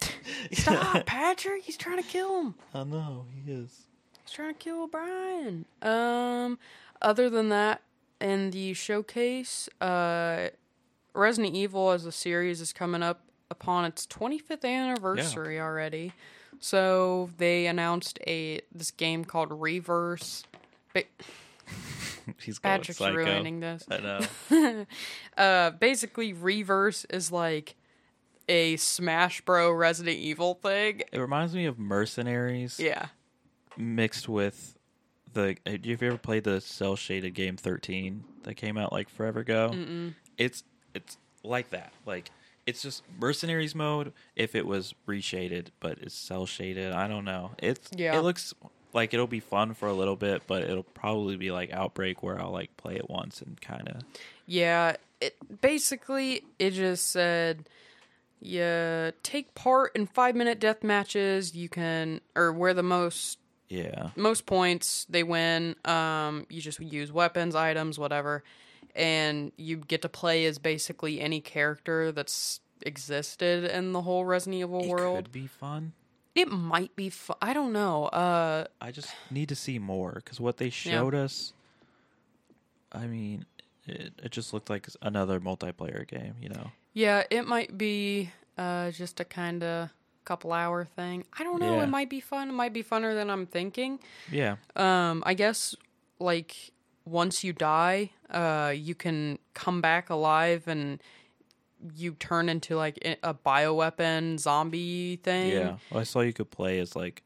stop, 0.52 1.06
Patrick, 1.06 1.62
he's 1.64 1.76
trying 1.76 2.02
to 2.02 2.08
kill 2.08 2.40
him. 2.40 2.54
I 2.72 2.84
know 2.84 3.26
he 3.44 3.52
is. 3.52 3.82
He's 4.22 4.32
trying 4.32 4.54
to 4.54 4.58
kill 4.58 4.86
Brian. 4.86 5.64
Um 5.82 6.58
other 7.02 7.28
than 7.28 7.48
that 7.50 7.82
in 8.20 8.50
the 8.50 8.74
showcase, 8.74 9.68
uh 9.80 10.48
Resident 11.14 11.54
Evil 11.54 11.90
as 11.90 12.06
a 12.06 12.12
series 12.12 12.60
is 12.60 12.72
coming 12.72 13.02
up 13.02 13.20
upon 13.50 13.84
its 13.84 14.06
25th 14.06 14.64
anniversary 14.64 15.60
already. 15.60 16.12
So 16.60 17.30
they 17.38 17.66
announced 17.66 18.18
a 18.26 18.60
this 18.74 18.90
game 18.90 19.24
called 19.24 19.48
Reverse. 19.50 20.44
Ba- 20.92 21.02
He's 22.40 22.58
going 22.58 22.78
Patrick's 22.78 23.00
ruining 23.00 23.60
this. 23.60 23.84
I 23.90 23.98
know. 23.98 24.86
Uh, 25.36 25.70
basically, 25.72 26.32
Reverse 26.32 27.04
is 27.06 27.32
like 27.32 27.74
a 28.48 28.76
Smash 28.76 29.40
Bro 29.40 29.72
Resident 29.72 30.16
Evil 30.16 30.54
thing. 30.54 31.02
it 31.12 31.18
reminds 31.18 31.54
me 31.54 31.66
of 31.66 31.78
Mercenaries 31.78 32.78
Yeah. 32.78 33.06
mixed 33.76 34.28
with 34.28 34.76
the. 35.32 35.56
Have 35.66 35.84
you 35.84 35.98
ever 36.00 36.16
played 36.18 36.44
the 36.44 36.60
cel 36.60 36.94
shaded 36.96 37.34
game 37.34 37.56
Thirteen 37.56 38.24
that 38.44 38.54
came 38.54 38.78
out 38.78 38.92
like 38.92 39.08
forever 39.08 39.40
ago? 39.40 39.70
Mm-mm. 39.72 40.14
It's 40.38 40.62
it's 40.94 41.18
like 41.42 41.70
that. 41.70 41.92
Like 42.06 42.30
it's 42.66 42.82
just 42.82 43.02
Mercenaries 43.18 43.74
mode 43.74 44.12
if 44.36 44.54
it 44.54 44.66
was 44.66 44.94
reshaded, 45.06 45.68
but 45.80 45.98
it's 46.00 46.14
cel 46.14 46.46
shaded. 46.46 46.92
I 46.92 47.08
don't 47.08 47.24
know. 47.24 47.52
It's 47.58 47.90
Yeah. 47.94 48.16
It 48.18 48.22
looks 48.22 48.54
like 48.92 49.12
it'll 49.12 49.26
be 49.26 49.40
fun 49.40 49.74
for 49.74 49.88
a 49.88 49.92
little 49.92 50.16
bit, 50.16 50.42
but 50.46 50.64
it'll 50.64 50.82
probably 50.82 51.36
be 51.36 51.50
like 51.50 51.72
Outbreak 51.72 52.22
where 52.22 52.40
I'll 52.40 52.52
like 52.52 52.76
play 52.76 52.96
it 52.96 53.10
once 53.10 53.40
and 53.42 53.60
kind 53.60 53.88
of 53.88 54.02
Yeah. 54.46 54.96
It 55.20 55.36
basically 55.60 56.44
it 56.58 56.70
just 56.70 57.10
said 57.10 57.68
yeah, 58.40 59.12
take 59.22 59.54
part 59.54 59.96
in 59.96 60.06
five 60.06 60.34
minute 60.34 60.60
death 60.60 60.84
matches. 60.84 61.54
You 61.54 61.70
can 61.70 62.20
or 62.36 62.52
where 62.52 62.74
the 62.74 62.82
most 62.82 63.38
yeah. 63.68 64.10
most 64.16 64.44
points 64.44 65.06
they 65.08 65.22
win. 65.22 65.76
Um, 65.84 66.46
you 66.50 66.60
just 66.60 66.78
use 66.78 67.10
weapons, 67.10 67.54
items, 67.54 67.98
whatever, 67.98 68.44
and 68.94 69.52
you 69.56 69.76
get 69.78 70.02
to 70.02 70.08
play 70.08 70.44
as 70.46 70.58
basically 70.58 71.20
any 71.20 71.40
character 71.40 72.12
that's 72.12 72.60
existed 72.86 73.64
in 73.64 73.92
the 73.92 74.02
whole 74.02 74.24
Resident 74.24 74.60
Evil 74.60 74.80
It 74.84 74.88
world. 74.88 75.16
could 75.24 75.32
be 75.32 75.46
fun. 75.46 75.92
It 76.34 76.50
might 76.50 76.94
be. 76.96 77.10
Fu- 77.10 77.34
I 77.40 77.52
don't 77.52 77.72
know. 77.72 78.06
Uh, 78.06 78.64
I 78.80 78.90
just 78.90 79.08
need 79.30 79.48
to 79.50 79.54
see 79.56 79.78
more 79.78 80.12
because 80.16 80.40
what 80.40 80.56
they 80.56 80.68
showed 80.70 81.14
us, 81.14 81.52
I 82.92 83.06
mean, 83.06 83.44
it, 83.86 84.12
it 84.22 84.30
just 84.32 84.52
looked 84.52 84.70
like 84.70 84.88
another 85.02 85.40
multiplayer 85.40 86.06
game, 86.06 86.34
you 86.40 86.48
know? 86.48 86.70
yeah, 86.92 87.22
it 87.30 87.46
might 87.46 87.76
be 87.76 88.30
uh 88.56 88.90
just 88.92 89.18
a 89.20 89.24
kind 89.24 89.62
of 89.64 89.90
couple 90.24 90.52
hour 90.52 90.84
thing. 90.84 91.24
I 91.38 91.42
don't 91.44 91.60
know. 91.60 91.76
Yeah. 91.76 91.82
It 91.82 91.88
might 91.88 92.08
be 92.08 92.20
fun. 92.20 92.48
It 92.48 92.52
might 92.52 92.72
be 92.72 92.82
funner 92.82 93.14
than 93.14 93.28
I'm 93.30 93.46
thinking. 93.46 93.98
Yeah. 94.30 94.56
Um, 94.74 95.22
I 95.26 95.34
guess 95.34 95.74
like 96.18 96.72
once 97.04 97.44
you 97.44 97.52
die, 97.52 98.10
uh, 98.30 98.72
you 98.74 98.94
can 98.94 99.38
come 99.54 99.80
back 99.80 100.10
alive 100.10 100.66
and 100.66 101.02
you 101.94 102.12
turn 102.14 102.48
into 102.48 102.76
like 102.76 102.98
a 103.22 103.34
bioweapon 103.34 104.38
zombie 104.38 105.16
thing. 105.22 105.52
Yeah. 105.52 105.76
Well, 105.90 106.00
I 106.00 106.04
saw 106.04 106.20
you 106.20 106.32
could 106.32 106.50
play 106.50 106.78
as 106.78 106.96
like, 106.96 107.22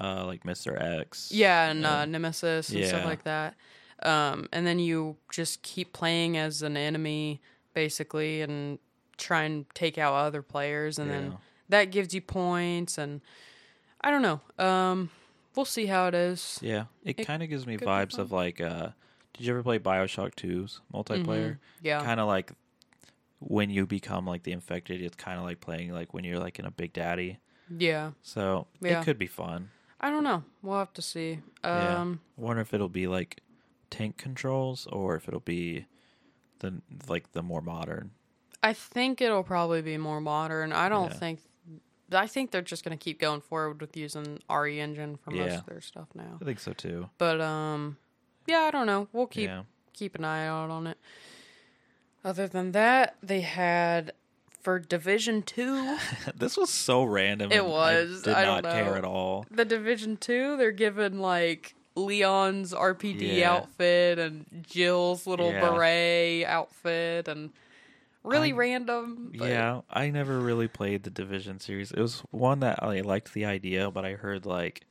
uh, 0.00 0.24
like 0.26 0.42
Mr. 0.42 0.80
X. 1.00 1.30
Yeah, 1.32 1.70
and 1.70 1.86
uh, 1.86 2.04
Nemesis 2.06 2.70
and 2.70 2.84
stuff 2.84 3.04
like 3.04 3.24
that. 3.24 3.54
Um, 4.02 4.48
and 4.52 4.66
then 4.66 4.80
you 4.80 5.16
just 5.30 5.62
keep 5.62 5.92
playing 5.92 6.36
as 6.36 6.62
an 6.62 6.76
enemy 6.76 7.40
basically 7.74 8.40
and 8.42 8.80
try 9.16 9.42
and 9.44 9.66
take 9.74 9.98
out 9.98 10.14
other 10.14 10.42
players 10.42 10.98
and 10.98 11.08
Yeah. 11.10 11.20
then 11.20 11.36
that 11.68 11.84
gives 11.92 12.12
you 12.12 12.20
points 12.20 12.98
and 12.98 13.20
I 14.00 14.10
don't 14.10 14.22
know. 14.22 14.40
Um, 14.58 15.10
we'll 15.54 15.64
see 15.64 15.86
how 15.86 16.08
it 16.08 16.14
is. 16.14 16.58
Yeah. 16.60 16.86
It, 17.04 17.20
It 17.20 17.24
kind 17.26 17.40
of 17.44 17.48
gives 17.48 17.64
me 17.68 17.76
vibes 17.76 18.18
of 18.18 18.32
like, 18.32 18.60
uh, 18.60 18.88
did 19.34 19.46
you 19.46 19.52
ever 19.52 19.62
play 19.62 19.78
Bioshock 19.78 20.34
2's 20.34 20.80
multiplayer? 20.92 21.52
Mhm. 21.52 21.58
Yeah. 21.82 22.02
Kind 22.04 22.20
of 22.20 22.26
like 22.28 22.52
when 23.38 23.70
you 23.70 23.86
become 23.86 24.26
like 24.26 24.42
the 24.44 24.52
infected, 24.52 25.00
it's 25.02 25.16
kind 25.16 25.38
of 25.38 25.44
like 25.44 25.60
playing 25.60 25.92
like 25.92 26.14
when 26.14 26.24
you're 26.24 26.38
like 26.38 26.58
in 26.58 26.64
a 26.64 26.70
Big 26.70 26.92
Daddy. 26.92 27.38
Yeah. 27.68 28.12
So 28.22 28.66
Yeah. 28.80 29.00
it 29.00 29.04
could 29.04 29.18
be 29.18 29.26
fun. 29.26 29.70
I 30.00 30.10
don't 30.10 30.24
know. 30.24 30.44
We'll 30.62 30.78
have 30.78 30.92
to 30.94 31.02
see. 31.02 31.40
Yeah. 31.64 32.00
Um, 32.00 32.20
I 32.36 32.40
wonder 32.40 32.62
if 32.62 32.74
it'll 32.74 32.88
be 32.88 33.06
like 33.06 33.40
tank 33.90 34.16
controls 34.16 34.86
or 34.88 35.16
if 35.16 35.28
it'll 35.28 35.40
be 35.40 35.86
the 36.60 36.80
like 37.08 37.32
the 37.32 37.42
more 37.42 37.60
modern. 37.62 38.10
I 38.62 38.72
think 38.74 39.20
it'll 39.20 39.42
probably 39.42 39.82
be 39.82 39.96
more 39.98 40.20
modern. 40.20 40.72
I 40.72 40.88
don't 40.88 41.10
Yeah. 41.12 41.18
think. 41.18 41.40
I 42.12 42.26
think 42.26 42.50
they're 42.50 42.60
just 42.62 42.84
gonna 42.84 42.96
keep 42.96 43.18
going 43.18 43.40
forward 43.40 43.80
with 43.80 43.96
using 43.96 44.38
RE 44.50 44.78
engine 44.78 45.16
for 45.16 45.30
most 45.30 45.58
of 45.60 45.66
their 45.66 45.80
stuff 45.80 46.08
now. 46.14 46.38
I 46.40 46.44
think 46.44 46.58
so 46.60 46.72
too. 46.72 47.08
But 47.18 47.40
um, 47.40 47.96
yeah, 48.46 48.58
I 48.60 48.70
don't 48.70 48.86
know. 48.86 49.08
We'll 49.12 49.26
keep 49.26 49.48
yeah. 49.48 49.62
keep 49.92 50.14
an 50.14 50.24
eye 50.24 50.46
out 50.46 50.70
on 50.70 50.86
it. 50.86 50.98
Other 52.24 52.46
than 52.46 52.72
that, 52.72 53.16
they 53.22 53.40
had 53.40 54.12
for 54.60 54.78
Division 54.78 55.42
Two. 55.42 55.96
this 56.34 56.56
was 56.56 56.70
so 56.70 57.02
random. 57.04 57.50
It 57.50 57.66
was. 57.66 58.22
I 58.22 58.24
did 58.24 58.34
I 58.34 58.44
not 58.44 58.64
care 58.64 58.96
at 58.96 59.04
all. 59.04 59.44
the 59.50 59.64
Division 59.64 60.16
Two, 60.16 60.56
they're 60.56 60.70
given 60.72 61.18
like 61.18 61.74
Leon's 61.96 62.72
RPD 62.72 63.38
Yeah. 63.38 63.52
outfit 63.54 64.18
and 64.18 64.46
Jill's 64.68 65.26
little 65.26 65.50
Yeah. 65.52 65.60
beret 65.68 66.44
outfit 66.46 67.26
and 67.28 67.50
really 68.22 68.52
I- 68.52 68.56
random. 68.56 69.32
But 69.36 69.48
Yeah, 69.48 69.80
I 69.90 70.10
never 70.10 70.38
really 70.38 70.68
played 70.68 71.02
the 71.02 71.10
Division 71.10 71.58
series. 71.58 71.90
It 71.90 72.00
was 72.00 72.20
one 72.30 72.60
that 72.60 72.82
I 72.82 73.00
liked 73.00 73.34
the 73.34 73.44
idea, 73.44 73.90
but 73.90 74.04
I 74.04 74.12
heard 74.12 74.46
like 74.46 74.86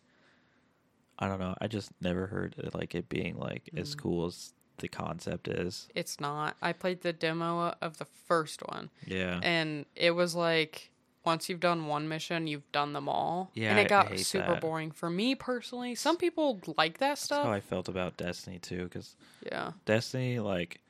I 1.22 1.28
don't 1.28 1.39
know. 1.39 1.55
I 1.61 1.67
just 1.67 1.91
never 2.01 2.28
heard 2.28 2.55
it, 2.57 2.74
like 2.74 2.95
it 2.95 3.07
being 3.07 3.38
like 3.38 3.69
as 3.78 3.95
Mm. 3.95 3.99
cool 4.01 4.26
as 4.26 4.53
the 4.78 4.88
concept 4.88 5.47
is. 5.47 5.88
It's 5.93 6.19
not. 6.19 6.57
I 6.61 6.74
played 6.74 7.01
the 7.01 7.13
demo 7.13 7.76
of 7.82 7.97
the 7.99 8.05
first 8.05 8.61
one, 8.67 8.89
Yeah. 9.05 9.39
and 9.43 9.86
it 9.95 10.11
was 10.11 10.34
like 10.36 10.89
once 11.24 11.47
you've 11.47 11.59
done 11.59 11.86
one 11.86 12.07
mission, 12.09 12.47
you've 12.47 12.69
done 12.72 12.93
them 12.93 13.07
all. 13.07 13.51
Yeah, 13.53 13.69
and 13.69 13.80
it 13.80 13.88
got 13.88 14.17
super 14.17 14.53
that. 14.53 14.61
boring 14.61 14.89
for 14.89 15.07
me 15.11 15.36
personally. 15.36 15.93
Some 15.93 16.17
people 16.17 16.59
like 16.78 16.97
that 16.97 17.09
That's 17.09 17.22
stuff. 17.22 17.43
how 17.45 17.51
I 17.51 17.59
felt 17.59 17.88
about 17.88 18.17
Destiny 18.17 18.57
too, 18.57 18.86
because 18.86 19.15
yeah, 19.45 19.74
Destiny, 19.86 20.39
like 20.39 20.82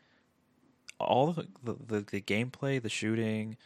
all 0.99 1.34
the, 1.34 1.47
the 1.84 1.99
the 2.01 2.21
gameplay, 2.21 2.82
the 2.82 2.88
shooting, 2.89 3.57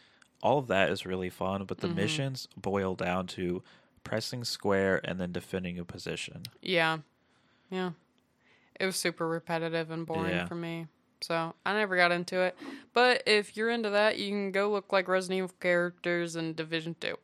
all 0.42 0.58
of 0.58 0.66
that 0.68 0.90
is 0.90 1.06
really 1.06 1.30
fun, 1.30 1.64
but 1.64 1.78
the 1.78 1.88
Mhm. 1.88 1.94
missions 1.94 2.48
boil 2.56 2.94
down 2.96 3.26
to 3.28 3.62
pressing 4.06 4.44
square 4.44 5.00
and 5.04 5.20
then 5.20 5.32
defending 5.32 5.78
a 5.78 5.84
position. 5.84 6.42
yeah, 6.62 6.98
yeah. 7.70 7.90
It 8.78 8.84
was 8.86 8.96
super 8.96 9.26
repetitive 9.26 9.90
and 9.90 10.06
boring 10.06 10.30
Yeah. 10.34 10.46
for 10.46 10.54
me. 10.54 10.86
So 11.22 11.54
I 11.64 11.72
never 11.72 11.96
got 11.96 12.12
into 12.12 12.40
it. 12.40 12.54
But 12.92 13.22
if 13.26 13.56
you're 13.56 13.70
into 13.70 13.88
that, 13.90 14.18
you 14.18 14.28
can 14.28 14.52
go 14.52 14.70
look 14.70 14.92
like 14.92 15.08
Resident 15.08 15.38
Evil 15.38 15.54
characters 15.60 16.36
in 16.36 16.52
Division 16.54 16.94
Two. 17.00 17.16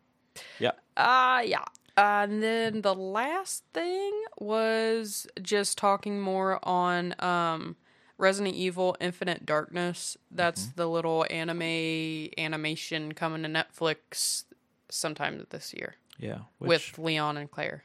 Yeah. 0.58 0.72
Ah, 0.96 1.40
yeah. 1.42 1.64
and 1.96 2.42
then 2.42 2.80
the 2.80 2.94
last 2.94 3.64
thing 3.74 4.12
was 4.38 5.26
just 5.42 5.76
talking 5.76 6.20
more 6.22 6.58
on 6.66 7.14
um, 7.22 7.76
Resident 8.16 8.54
Evil 8.54 8.96
Infinite 8.98 9.44
Darkness. 9.44 10.16
That's 10.30 10.62
Mm-hmm. 10.62 10.76
the 10.76 10.88
little 10.88 11.26
anime 11.30 12.30
animation 12.38 13.12
coming 13.12 13.42
to 13.42 13.48
Netflix 13.50 14.44
sometime 14.88 15.46
this 15.50 15.74
year 15.74 15.96
Yeah, 16.18 16.38
with 16.58 16.98
Leon 16.98 17.36
and 17.36 17.50
Claire. 17.50 17.84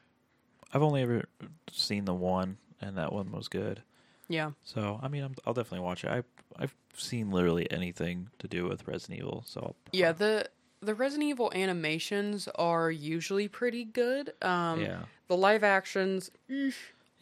I've 0.73 0.84
only 0.84 1.01
ever 1.01 1.25
seen 1.71 2.05
the 2.05 2.13
one, 2.13 2.57
and 2.82 2.97
that 2.97 3.13
one 3.13 3.32
was 3.32 3.47
good. 3.47 3.82
Yeah. 4.28 4.51
So 4.63 4.99
I 5.01 5.07
mean, 5.07 5.23
I'm, 5.23 5.36
I'll 5.45 5.53
definitely 5.53 5.86
watch 5.86 6.03
it. 6.03 6.09
I 6.11 6.23
I've 6.61 6.75
seen 6.95 7.32
literally 7.32 7.69
anything 7.71 8.30
to 8.39 8.47
do 8.47 8.67
with 8.67 8.88
Resident 8.88 9.19
Evil, 9.19 9.43
so 9.45 9.61
I'll, 9.61 9.75
Yeah, 9.91 10.11
the 10.11 10.49
the 10.82 10.93
Resident 10.93 11.30
Evil 11.30 11.51
animations 11.55 12.47
are 12.55 12.91
usually 12.91 13.47
pretty 13.47 13.86
good. 13.86 14.34
Um 14.41 14.82
yeah, 14.82 15.03
the 15.28 15.38
live 15.38 15.63
actions 15.63 16.30
eh, 16.49 16.71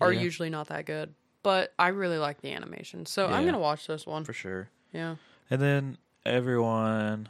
are 0.01 0.11
Yeah. 0.11 0.21
usually 0.21 0.49
not 0.49 0.67
that 0.69 0.85
good, 0.85 1.13
but 1.43 1.73
I 1.77 1.89
really 1.89 2.17
like 2.17 2.41
the 2.41 2.51
animation. 2.51 3.05
So 3.05 3.27
I'm 3.27 3.31
Yeah. 3.33 3.41
going 3.41 3.53
to 3.53 3.59
watch 3.59 3.87
this 3.87 4.05
one. 4.07 4.23
for 4.25 4.33
sure. 4.33 4.69
Yeah. 4.91 5.15
And 5.49 5.61
then 5.61 5.97
everyone 6.25 7.29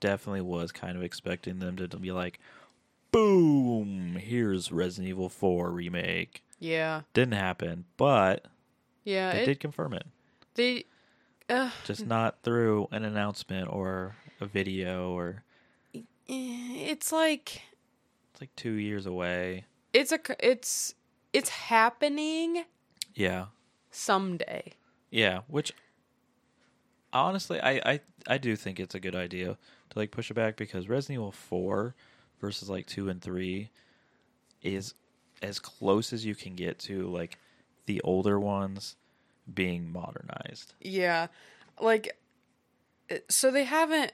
definitely 0.00 0.42
was 0.42 0.70
kind 0.72 0.96
of 0.96 1.02
expecting 1.02 1.58
them 1.58 1.76
to 1.76 1.88
be 1.98 2.12
like, 2.12 2.40
boom, 3.10 4.16
here's 4.20 4.70
Resident 4.72 5.08
Evil 5.08 5.28
4 5.28 5.70
remake. 5.70 6.42
Yeah. 6.58 7.02
Didn't 7.14 7.34
happen, 7.34 7.84
but 7.96 8.46
Yeah. 9.04 9.32
they 9.32 9.42
It, 9.42 9.46
did 9.46 9.60
confirm 9.60 9.92
it. 9.94 10.06
they. 10.54 10.84
Uh, 11.50 11.70
Just 11.84 12.04
not 12.06 12.42
through 12.42 12.88
an 12.90 13.04
announcement 13.04 13.72
or 13.72 14.16
a 14.38 14.44
video 14.46 15.12
or 15.12 15.44
eh, 15.94 16.00
it's 16.28 17.10
like 17.10 17.62
it's 18.32 18.40
like 18.42 18.54
two 18.54 18.72
years 18.72 19.06
away. 19.06 19.64
it's 19.94 20.12
a 20.12 20.18
it's 20.40 20.94
it's 21.32 21.48
happening 21.48 22.64
Yeah. 23.14 23.46
someday. 23.90 24.74
Yeah, 25.10 25.40
which 25.46 25.72
honestly, 27.14 27.60
I, 27.60 27.80
I 27.92 28.00
I 28.26 28.36
do 28.38 28.54
think 28.54 28.78
it's 28.78 28.94
a 28.94 29.00
good 29.00 29.16
idea 29.16 29.56
to 29.90 29.98
like 29.98 30.10
push 30.10 30.30
it 30.30 30.34
back 30.34 30.56
because 30.58 30.86
Resident 30.86 31.14
Evil 31.14 31.32
Four 31.32 31.94
versus 32.40 32.68
like 32.68 32.86
two 32.86 33.08
and 33.08 33.20
three 33.20 33.70
is 34.62 34.94
as 35.42 35.58
close 35.58 36.12
as 36.12 36.24
you 36.24 36.34
can 36.34 36.54
get 36.54 36.78
to 36.80 37.08
like 37.08 37.38
the 37.86 38.00
older 38.02 38.38
ones 38.40 38.96
being 39.52 39.90
modernized. 39.90 40.74
Yeah. 40.80 41.28
Like 41.80 42.16
uh, 43.10 43.16
so 43.28 43.50
they 43.50 43.64
haven't 43.64 44.12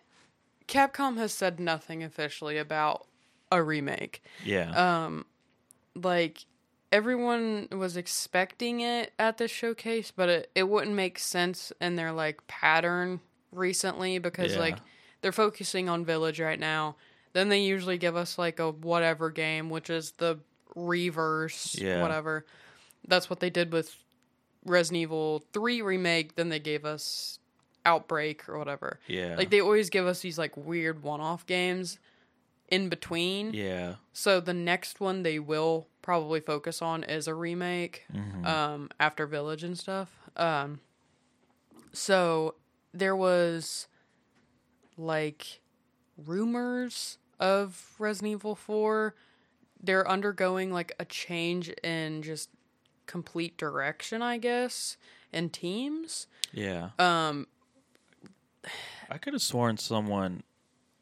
Capcom 0.69 1.17
has 1.19 1.33
said 1.33 1.59
nothing 1.61 2.03
officially 2.03 2.57
about 2.59 3.07
a 3.53 3.63
remake. 3.63 4.23
Yeah, 4.45 5.05
Um 5.05 5.27
like 5.95 6.45
everyone 6.93 7.69
was 7.73 7.97
expecting 7.97 8.81
it 8.81 9.13
at 9.19 9.39
the 9.39 9.49
showcase, 9.49 10.13
but 10.15 10.29
it, 10.29 10.51
it 10.55 10.69
wouldn't 10.69 10.95
make 10.95 11.19
sense 11.19 11.73
in 11.81 11.97
their 11.97 12.13
like 12.13 12.47
pattern 12.47 13.21
recently 13.51 14.19
because 14.19 14.55
Yeah. 14.55 14.61
like 14.61 14.79
they're 15.21 15.33
focusing 15.33 15.89
on 15.89 16.05
Village 16.05 16.41
right 16.41 16.61
now. 16.61 16.97
Then 17.35 17.51
they 17.51 17.61
usually 17.61 17.99
give 17.99 18.17
us 18.17 18.39
like 18.39 18.59
a 18.59 18.71
whatever 18.71 19.29
game, 19.31 19.69
which 19.69 19.91
is 19.91 20.13
the 20.13 20.39
reverse 20.75 21.77
Yeah. 21.79 22.01
whatever. 22.01 22.47
That's 23.07 23.29
what 23.29 23.41
they 23.41 23.51
did 23.51 23.71
with 23.73 23.95
Resident 24.65 25.03
Evil 25.03 25.45
3 25.53 25.83
remake, 25.83 26.37
then 26.37 26.49
they 26.49 26.59
gave 26.59 26.85
us 26.87 27.39
Outbreak 27.85 28.49
or 28.49 28.57
whatever. 28.59 28.99
yeah, 29.07 29.37
Like 29.37 29.51
they 29.51 29.61
always 29.61 29.91
give 29.91 30.07
us 30.07 30.21
these 30.21 30.39
like 30.39 30.57
weird 30.57 31.03
one-off 31.03 31.45
games 31.45 31.99
in 32.69 32.89
between. 32.89 33.53
yeah, 33.53 33.97
So 34.15 34.41
the 34.41 34.55
next 34.55 35.01
one 35.01 35.23
they 35.23 35.39
will 35.39 35.87
probably 36.01 36.41
focus 36.41 36.81
on 36.81 37.05
is 37.05 37.29
a 37.29 37.35
remake 37.35 38.07
Mhm. 38.11 38.47
um 38.47 38.91
after 38.99 39.27
Village 39.27 39.63
and 39.65 39.79
stuff. 39.79 40.17
Um 40.37 40.81
so 41.93 42.55
there 42.95 43.15
was 43.17 43.87
like 44.97 45.61
rumors 46.17 47.19
of 47.41 47.95
Resident 47.99 48.33
Evil 48.33 48.55
4 48.55 49.15
they're 49.83 50.09
undergoing 50.09 50.73
like 50.73 50.93
a 50.99 51.05
change 51.05 51.69
in 51.83 52.23
just 52.23 52.49
complete 53.07 53.57
direction, 53.59 54.23
I 54.23 54.39
guess, 54.39 54.97
and 55.33 55.53
teams. 55.53 56.27
yeah. 56.53 56.91
Um 56.99 57.47
I 59.11 59.19
could 59.19 59.35
have 59.35 59.43
sworn 59.43 59.77
someone 59.77 60.43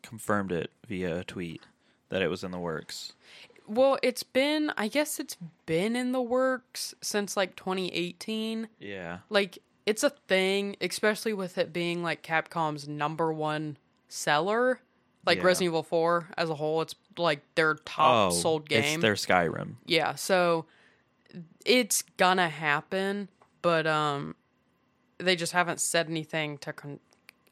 confirmed 0.03 0.51
it 0.51 0.73
via 0.89 1.21
a 1.21 1.25
tweet 1.25 1.63
that 2.09 2.23
it 2.23 2.29
was 2.29 2.43
in 2.43 2.51
the 2.51 2.59
works. 2.59 3.13
well, 3.69 3.99
it's 4.03 4.25
been 4.25 4.73
I 4.77 4.89
guess 4.89 5.21
it's 5.21 5.37
been 5.67 5.95
in 5.95 6.11
the 6.13 6.21
works 6.21 6.95
since 7.01 7.37
like 7.37 7.55
2018. 7.55 8.69
Yeah, 8.81 9.19
like 9.31 9.59
it's 9.87 10.03
a 10.03 10.11
thing, 10.11 10.77
especially 10.81 11.33
with 11.33 11.57
it 11.57 11.73
being 11.73 12.03
like 12.03 12.23
Capcom's 12.23 12.89
number 12.89 13.33
one 13.33 13.77
seller. 14.09 14.81
Like 15.25 15.39
Yeah. 15.39 15.45
Resident 15.45 15.71
Evil 15.71 15.83
4 15.83 16.29
as 16.37 16.51
a 16.51 16.55
whole, 16.55 16.83
it's 16.83 16.95
like 17.17 17.41
their 17.55 17.75
top 17.75 18.33
oh, 18.33 18.35
sold 18.35 18.69
game. 18.69 18.95
It's 18.95 19.03
their 19.03 19.15
Skyrim. 19.15 19.75
yeah, 19.87 20.15
so 20.17 20.67
it's 21.65 22.03
gonna 22.17 22.49
happen, 22.49 23.29
but 23.63 23.87
um 23.87 24.35
they 25.19 25.37
just 25.37 25.53
haven't 25.53 25.81
said 25.81 26.09
anything 26.09 26.59
to 26.59 26.73
con- 26.73 26.99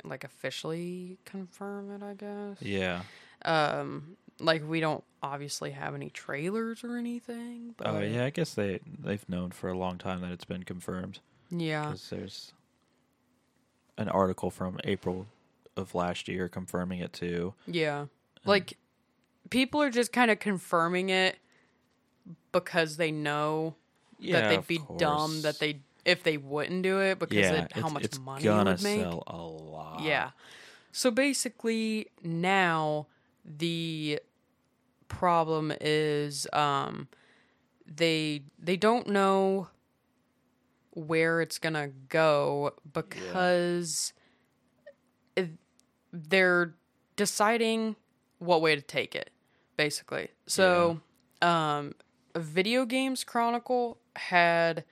like 0.02 0.24
officially 0.24 1.18
confirm 1.24 1.90
it, 1.92 2.02
I 2.02 2.14
guess. 2.14 2.60
Yeah. 2.60 3.02
Um 3.44 4.16
like 4.40 4.66
we 4.68 4.80
don't 4.80 5.04
obviously 5.22 5.70
have 5.72 5.94
any 5.94 6.10
trailers 6.10 6.82
or 6.82 6.96
anything, 6.96 7.74
but 7.76 7.86
Oh 7.86 8.00
yeah, 8.00 8.24
I 8.24 8.30
guess 8.30 8.54
they 8.54 8.80
they've 8.98 9.26
known 9.28 9.50
for 9.52 9.68
a 9.68 9.78
long 9.78 9.98
time 9.98 10.22
that 10.22 10.32
it's 10.32 10.44
been 10.46 10.64
confirmed 10.64 11.20
Yeah. 11.50 11.84
because 11.86 12.08
there's 12.10 12.52
an 13.98 14.08
article 14.08 14.50
from 14.50 14.78
April 14.84 15.26
of 15.76 15.94
last 15.94 16.28
year 16.28 16.48
confirming 16.48 17.00
it 17.00 17.12
too. 17.12 17.54
Yeah. 17.66 18.06
Like 18.44 18.78
people 19.50 19.82
are 19.82 19.90
just 19.90 20.12
kind 20.12 20.30
of 20.30 20.38
confirming 20.38 21.10
it 21.10 21.38
because 22.52 22.96
they 22.96 23.10
know 23.10 23.74
Yeah, 24.18 24.40
that 24.40 24.48
they'd 24.48 24.66
be 24.66 24.80
dumb 24.98 25.42
that 25.42 25.58
they 25.58 25.80
if 26.04 26.22
they 26.22 26.36
wouldn't 26.36 26.82
do 26.82 27.00
it 27.00 27.18
because 27.18 27.36
yeah, 27.36 27.64
it, 27.64 27.72
how 27.72 27.82
it's, 27.86 27.92
much 27.94 28.04
it's 28.04 28.18
money 28.18 28.44
gonna 28.44 28.70
it 28.70 28.74
would 28.74 28.82
make. 28.82 29.00
sell 29.00 29.22
a 29.26 29.36
lot. 29.36 30.02
Yeah. 30.02 30.30
So 30.92 31.10
basically 31.10 32.08
now 32.22 33.06
the 33.44 34.20
problem 35.08 35.72
is 35.80 36.46
um 36.52 37.08
they 37.86 38.42
they 38.58 38.76
don't 38.76 39.08
know 39.08 39.68
where 40.92 41.40
it's 41.40 41.58
going 41.58 41.74
to 41.74 41.90
go 42.08 42.72
because 42.92 44.12
they're 46.12 46.74
deciding 47.16 47.96
what 48.38 48.60
way 48.62 48.74
to 48.74 48.82
take 48.82 49.14
it 49.14 49.30
basically. 49.76 50.28
So 50.46 51.00
um 51.42 51.94
Video 52.36 52.84
Games 52.84 53.24
Chronicle 53.24 53.98
had 54.16 54.84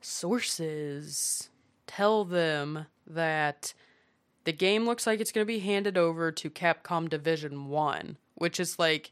sources 0.00 1.48
tell 1.86 2.24
them 2.24 2.86
that 3.06 3.72
the 4.44 4.52
game 4.52 4.84
looks 4.86 5.06
like 5.06 5.20
it's 5.20 5.32
going 5.32 5.44
to 5.44 5.46
be 5.52 5.58
handed 5.58 5.96
over 5.98 6.30
to 6.30 6.50
Capcom 6.50 7.08
Division 7.08 7.66
1, 7.68 8.16
which 8.34 8.60
is 8.60 8.78
like 8.78 9.10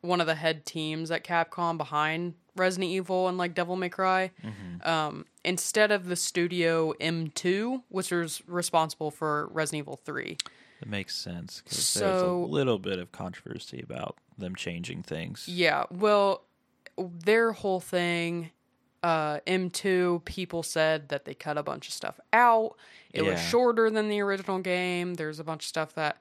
one 0.00 0.20
of 0.20 0.26
the 0.26 0.34
head 0.34 0.64
teams 0.64 1.10
at 1.10 1.24
Capcom 1.24 1.76
behind 1.76 2.34
Resident 2.54 2.90
Evil 2.90 3.28
and 3.28 3.36
like 3.36 3.54
Devil 3.54 3.76
May 3.76 3.88
Cry. 3.90 4.30
Um, 4.84 5.26
instead 5.46 5.90
of 5.92 6.06
the 6.06 6.16
studio 6.16 6.92
M2, 7.00 7.82
which 7.88 8.10
was 8.10 8.42
responsible 8.46 9.10
for 9.10 9.46
Resident 9.52 9.84
Evil 9.84 9.96
3. 10.04 10.36
It 10.82 10.88
makes 10.88 11.14
sense 11.16 11.62
because 11.64 11.94
there's 11.94 12.22
a 12.22 12.26
little 12.26 12.78
bit 12.78 12.98
of 12.98 13.10
controversy 13.12 13.80
about 13.82 14.18
them 14.36 14.54
changing 14.54 15.02
things. 15.04 15.48
Yeah, 15.48 15.84
well, 15.90 16.42
their 16.98 17.52
whole 17.52 17.80
thing, 17.80 18.50
uh, 19.02 19.38
M2, 19.46 20.24
people 20.26 20.62
said 20.62 21.08
that 21.08 21.24
they 21.24 21.32
cut 21.32 21.56
a 21.56 21.62
bunch 21.62 21.88
of 21.88 21.94
stuff 21.94 22.20
out. 22.32 22.76
It 23.12 23.22
was 23.22 23.40
shorter 23.40 23.88
than 23.88 24.10
the 24.10 24.20
original 24.20 24.58
game. 24.58 25.14
There's 25.14 25.38
a 25.38 25.44
bunch 25.44 25.62
of 25.62 25.68
stuff 25.68 25.94
that, 25.94 26.18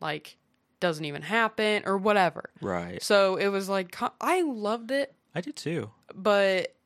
like, 0.00 0.36
doesn't 0.78 1.04
even 1.04 1.22
happen 1.22 1.82
or 1.84 1.96
whatever. 1.98 2.50
Right. 2.60 3.02
So 3.02 3.34
it 3.36 3.48
was 3.48 3.68
like, 3.68 3.96
I 4.20 4.42
loved 4.42 4.92
it, 4.92 5.14
I 5.34 5.40
did 5.40 5.56
too. 5.56 5.90
but 6.14 6.76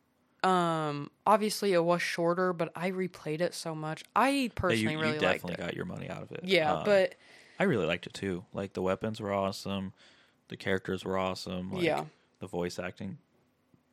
um 0.46 1.10
obviously 1.26 1.72
it 1.72 1.82
was 1.82 2.00
shorter 2.00 2.52
but 2.52 2.70
i 2.76 2.90
replayed 2.90 3.40
it 3.40 3.52
so 3.54 3.74
much 3.74 4.04
i 4.14 4.48
personally 4.54 4.84
Yeah, 4.84 4.90
personally 4.90 4.94
you, 4.94 5.00
really 5.00 5.14
you 5.14 5.20
liked 5.20 5.40
definitely 5.42 5.54
it 5.54 5.66
got 5.66 5.74
your 5.76 5.84
money 5.86 6.08
out 6.08 6.22
of 6.22 6.30
it. 6.32 6.40
yeah 6.44 6.72
Um, 6.72 6.82
but 6.84 7.14
I 7.58 7.64
really 7.64 7.86
liked 7.86 8.06
it 8.06 8.12
too. 8.12 8.44
Like 8.52 8.74
the 8.74 8.82
weapons 8.82 9.18
were 9.20 9.32
awesome, 9.32 9.92
the 10.48 10.56
characters 10.58 11.04
were 11.06 11.16
awesome. 11.16 11.72
Like, 11.72 11.84
Yeah. 11.84 12.04
the 12.38 12.46
voice 12.46 12.78
acting 12.78 13.16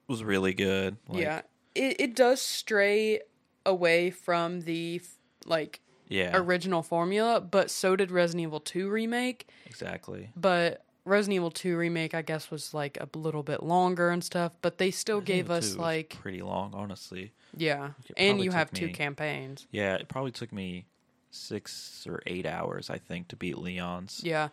was 0.07 0.21
really 0.23 0.53
good. 0.53 0.97
Like, 1.07 1.21
yeah 1.21 1.41
it, 1.75 1.95
it 1.99 2.15
does 2.15 2.41
stray 2.41 3.21
away 3.65 4.11
from 4.11 4.61
the 4.61 5.01
like 5.45 5.79
yeah, 6.09 6.31
original 6.35 6.83
formula, 6.83 7.39
but 7.41 7.71
so 7.71 7.95
did 7.95 8.11
Resident 8.11 8.43
Evil 8.43 8.59
2 8.59 8.89
remake. 8.89 9.47
exactly. 9.65 10.29
But 10.35 10.83
Resident 11.05 11.35
Evil 11.35 11.51
2 11.51 11.75
remake, 11.77 12.13
I 12.13 12.21
guess, 12.21 12.49
was 12.49 12.73
like 12.73 12.97
a 12.99 13.17
little 13.17 13.43
bit 13.43 13.61
longer 13.61 14.09
and 14.09 14.23
stuff, 14.23 14.53
but 14.61 14.77
they 14.77 14.89
still 14.91 15.19
gave 15.21 15.45
Evil 15.45 15.57
us 15.57 15.75
like 15.75 16.17
pretty 16.21 16.41
long, 16.41 16.73
honestly. 16.73 17.33
yeah, 17.55 17.89
and 18.15 18.41
you 18.41 18.51
have 18.51 18.69
took 18.71 18.89
two 18.89 18.93
campaigns. 18.93 19.67
Yeah, 19.71 19.95
it 19.95 20.07
probably 20.07 20.31
took 20.31 20.53
me 20.53 20.85
six 21.29 22.05
or 22.07 22.21
eight 22.25 22.45
hours, 22.45 22.89
I 22.89 22.99
think, 22.99 23.27
to 23.29 23.35
beat 23.35 23.57
Leon's. 23.57 24.21
Yeah, 24.23 24.49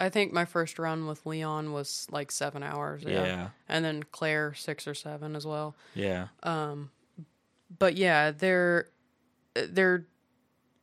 I 0.00 0.08
think 0.08 0.32
my 0.32 0.46
first 0.46 0.78
run 0.78 1.06
with 1.06 1.26
Leon 1.26 1.72
was 1.72 2.06
like 2.10 2.30
seven 2.32 2.62
hours. 2.62 3.02
Yeah, 3.06 3.24
yeah, 3.24 3.48
and 3.68 3.84
then 3.84 4.02
Claire 4.02 4.54
six 4.54 4.86
or 4.86 4.94
seven 4.94 5.36
as 5.36 5.46
well. 5.46 5.76
yeah. 5.94 6.28
Um, 6.42 6.90
but 7.78 7.96
yeah, 7.96 8.30
they're 8.30 8.88
they're 9.54 10.06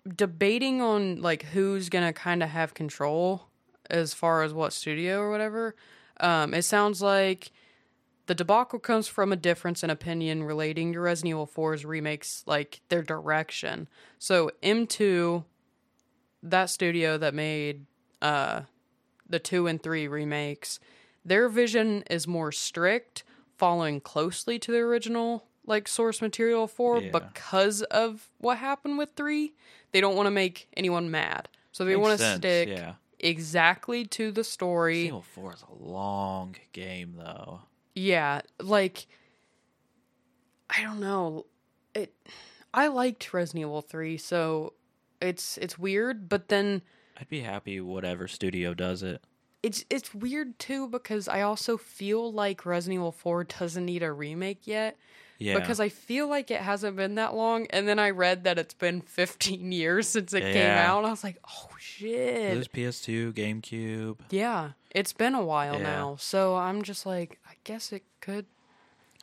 debating 0.07 0.81
on 0.81 1.21
like 1.21 1.43
who's 1.43 1.89
gonna 1.89 2.13
kind 2.13 2.41
of 2.43 2.49
have 2.49 2.73
control 2.73 3.48
as 3.89 4.13
far 4.13 4.43
as 4.43 4.53
what 4.53 4.73
studio 4.73 5.19
or 5.19 5.29
whatever. 5.31 5.75
Um, 6.19 6.53
it 6.53 6.63
sounds 6.63 7.01
like 7.01 7.51
the 8.27 8.35
debacle 8.35 8.79
comes 8.79 9.07
from 9.07 9.31
a 9.31 9.35
difference 9.35 9.83
in 9.83 9.89
opinion 9.89 10.43
relating 10.43 10.93
to 10.93 10.99
Resident 10.99 11.29
Evil 11.31 11.47
4's 11.47 11.85
remakes, 11.85 12.43
like 12.45 12.81
their 12.89 13.01
direction. 13.01 13.87
So 14.19 14.51
M2, 14.61 15.43
that 16.43 16.69
studio 16.69 17.17
that 17.17 17.33
made 17.33 17.85
uh, 18.21 18.61
the 19.27 19.39
two 19.39 19.67
and 19.67 19.81
three 19.81 20.07
remakes, 20.07 20.79
their 21.25 21.49
vision 21.49 22.03
is 22.09 22.27
more 22.27 22.51
strict, 22.51 23.23
following 23.57 23.99
closely 23.99 24.59
to 24.59 24.71
the 24.71 24.77
original 24.79 25.45
like 25.65 25.87
source 25.87 26.21
material 26.21 26.65
for 26.67 26.99
Yeah. 26.99 27.11
because 27.11 27.81
of 27.83 28.27
what 28.39 28.57
happened 28.57 28.97
with 28.97 29.11
three. 29.15 29.53
They 29.91 30.01
don't 30.01 30.15
want 30.15 30.27
to 30.27 30.31
make 30.31 30.67
anyone 30.75 31.11
mad, 31.11 31.47
so 31.71 31.85
they 31.85 31.95
want 31.95 32.17
to 32.19 32.35
stick 32.37 32.69
Yeah. 32.69 32.93
Exactly 33.19 34.05
to 34.05 34.31
the 34.31 34.43
story. 34.43 35.03
Resident 35.03 35.07
Evil 35.07 35.21
4 35.21 35.53
is 35.53 35.63
a 35.69 35.83
long 35.83 36.55
game, 36.71 37.15
though. 37.17 37.61
Yeah, 37.95 38.41
like 38.61 39.07
I 40.69 40.81
don't 40.81 40.99
know. 40.99 41.45
It 41.93 42.13
I 42.73 42.87
liked 42.87 43.33
Resident 43.33 43.61
Evil 43.61 43.81
3, 43.81 44.17
so 44.17 44.73
it's 45.21 45.57
it's 45.57 45.77
weird, 45.77 46.29
but 46.29 46.47
then 46.49 46.81
I'd 47.19 47.29
be 47.29 47.41
happy 47.41 47.81
whatever 47.81 48.27
studio 48.27 48.73
does 48.73 49.03
it. 49.03 49.21
it's 49.63 49.83
it's 49.89 50.13
weird 50.13 50.57
too 50.59 50.87
because 50.87 51.27
I 51.27 51.41
also 51.41 51.75
feel 51.77 52.31
like 52.31 52.65
Resident 52.65 52.99
Evil 52.99 53.11
4 53.11 53.43
doesn't 53.45 53.85
need 53.85 54.03
a 54.03 54.11
remake 54.13 54.65
yet 54.65 54.97
Yeah. 55.39 55.57
because 55.57 55.79
I 55.79 55.89
feel 55.89 56.27
like 56.27 56.51
it 56.51 56.59
hasn't 56.61 56.95
been 56.97 57.15
that 57.15 57.33
long 57.33 57.65
and 57.71 57.87
then 57.87 57.97
I 57.97 58.09
read 58.11 58.43
that 58.43 58.59
it's 58.59 58.73
been 58.73 59.01
15 59.01 59.71
years 59.71 60.07
since 60.07 60.33
it 60.33 60.41
came 60.41 60.69
out 60.69 60.97
and 60.99 61.07
I 61.07 61.09
was 61.09 61.23
like, 61.23 61.37
"Oh 61.49 61.69
shit." 61.79 62.53
There's 62.53 62.67
PS2, 62.67 63.33
GameCube. 63.33 64.17
yeah, 64.29 64.71
it's 64.91 65.13
been 65.13 65.33
a 65.35 65.43
while 65.43 65.75
Yeah. 65.75 65.83
now. 65.83 66.15
So 66.19 66.55
I'm 66.57 66.83
just 66.83 67.05
like, 67.05 67.39
I 67.47 67.53
guess 67.63 67.91
it 67.93 68.03
could 68.21 68.45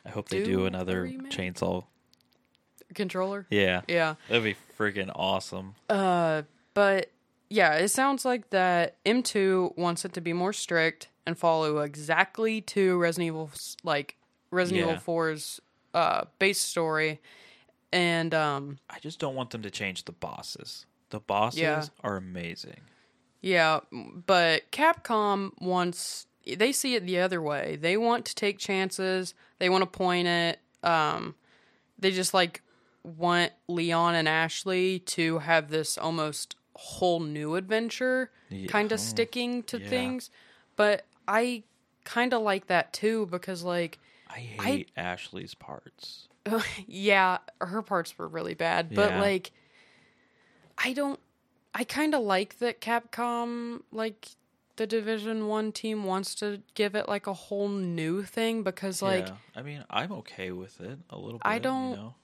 I 0.05 0.09
hope 0.09 0.29
they 0.29 0.39
Do 0.39 0.45
do 0.45 0.65
another 0.65 1.03
remake? 1.03 1.31
chainsaw. 1.31 1.83
controller. 2.93 3.45
Yeah. 3.49 3.81
Yeah. 3.87 4.15
That'd 4.29 4.43
be 4.43 4.55
freaking 4.77 5.11
awesome. 5.13 5.75
Uh, 5.89 6.43
but 6.73 7.11
yeah, 7.49 7.73
it 7.75 7.89
sounds 7.89 8.25
like 8.25 8.49
that 8.51 8.95
M2 9.05 9.77
wants 9.77 10.05
it 10.05 10.13
to 10.13 10.21
be 10.21 10.33
more 10.33 10.53
strict 10.53 11.09
and 11.25 11.37
follow 11.37 11.79
exactly 11.79 12.61
to 12.61 12.97
Resident 12.97 13.27
Evil's 13.27 13.75
like 13.83 14.15
Resident 14.51 14.87
Yeah. 14.87 14.93
Evil 14.95 15.13
4's 15.15 15.59
uh 15.97 16.25
base 16.39 16.59
story. 16.61 17.19
And 17.91 18.33
um 18.33 18.79
I 18.89 18.99
just 18.99 19.19
don't 19.19 19.35
want 19.35 19.49
them 19.51 19.61
to 19.63 19.71
change 19.71 20.05
the 20.05 20.11
bosses. 20.11 20.85
The 21.09 21.19
bosses 21.19 21.59
Yeah. 21.61 21.85
are 22.03 22.17
amazing. 22.17 22.81
yeah, 23.41 23.79
but 24.25 24.69
Capcom 24.71 25.51
wants 25.61 26.27
they 26.45 26.71
see 26.71 26.95
it 26.95 27.05
the 27.05 27.19
other 27.19 27.41
way. 27.41 27.77
They 27.79 27.97
want 27.97 28.25
to 28.25 28.35
take 28.35 28.57
chances. 28.57 29.33
They 29.59 29.69
want 29.69 29.81
to 29.83 29.89
point 30.05 30.27
it. 30.27 30.59
Um 30.83 31.35
they 31.99 32.11
just 32.11 32.33
like 32.33 32.61
want 33.03 33.51
Leon 33.67 34.15
and 34.15 34.27
Ashley 34.27 34.99
to 34.99 35.39
have 35.39 35.69
this 35.69 35.97
almost 35.97 36.55
whole 36.75 37.19
new 37.21 37.55
adventure 37.55 38.29
Yeah. 38.49 38.67
kind 38.67 38.91
of 38.91 38.99
sticking 38.99 39.63
to 39.63 39.79
yeah. 39.79 39.89
things. 39.89 40.29
But 40.75 41.05
I 41.27 41.63
kind 42.03 42.33
of 42.33 42.41
like 42.41 42.67
that 42.67 42.93
too 42.93 43.25
because 43.27 43.63
like 43.63 43.97
I 44.29 44.39
hate 44.39 44.91
Ashley's 44.95 45.53
parts. 45.55 46.27
yeah, 46.87 47.39
her 47.61 47.81
parts 47.81 48.17
were 48.17 48.27
really 48.27 48.53
bad, 48.53 48.93
but 48.93 49.11
Yeah. 49.11 49.21
like 49.21 49.51
I 50.77 50.93
don't 50.93 51.19
I 51.73 51.83
kind 51.83 52.15
of 52.15 52.23
like 52.23 52.57
that 52.59 52.81
Capcom 52.81 53.81
like 53.91 54.29
the 54.77 54.87
Division 54.87 55.47
1 55.47 55.71
team 55.71 56.03
wants 56.03 56.35
to 56.35 56.61
give 56.75 56.93
it 56.95 57.07
like 57.07 57.25
a 57.27 57.33
whole 57.33 57.67
new 57.67 58.23
thing 58.23 58.63
because 58.63 59.01
like 59.01 59.27
yeah. 59.27 59.35
I 59.55 59.61
mean, 59.63 59.83
I'm 59.89 60.11
okay 60.13 60.51
with 60.51 60.79
it 60.81 60.99
a 61.09 61.17
little 61.17 61.39
bit. 61.39 61.41
I 61.45 61.59
don't- 61.59 61.91
You 61.91 61.95
know? 61.97 62.15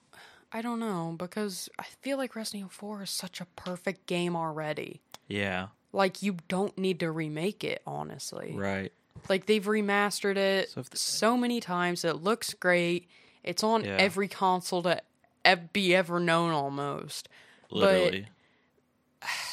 I 0.52 0.62
don't 0.62 0.78
know 0.78 1.16
because 1.18 1.68
I 1.80 1.82
feel 2.00 2.16
like 2.16 2.36
Resident 2.36 2.60
Evil 2.60 2.70
4 2.70 3.02
is 3.02 3.10
such 3.10 3.40
a 3.40 3.44
perfect 3.56 4.06
game 4.06 4.36
already. 4.36 5.00
Yeah. 5.26 5.68
Like 5.92 6.22
you 6.22 6.36
don't 6.46 6.78
need 6.78 7.00
to 7.00 7.10
remake 7.10 7.64
it, 7.64 7.82
honestly. 7.86 8.52
Right. 8.56 8.92
Like 9.28 9.46
they've 9.46 9.64
remastered 9.64 10.36
it 10.36 10.70
So 10.70 10.82
so, 10.92 11.36
many 11.36 11.60
times. 11.60 12.04
It 12.04 12.16
looks 12.22 12.52
great. 12.54 13.08
It's 13.42 13.62
on 13.62 13.84
Yeah. 13.84 13.96
every 13.98 14.28
console 14.28 14.82
to 14.82 15.00
ev- 15.44 15.72
be 15.72 15.94
ever 15.94 16.20
known 16.20 16.50
almost. 16.52 17.28
Literally. 17.70 18.28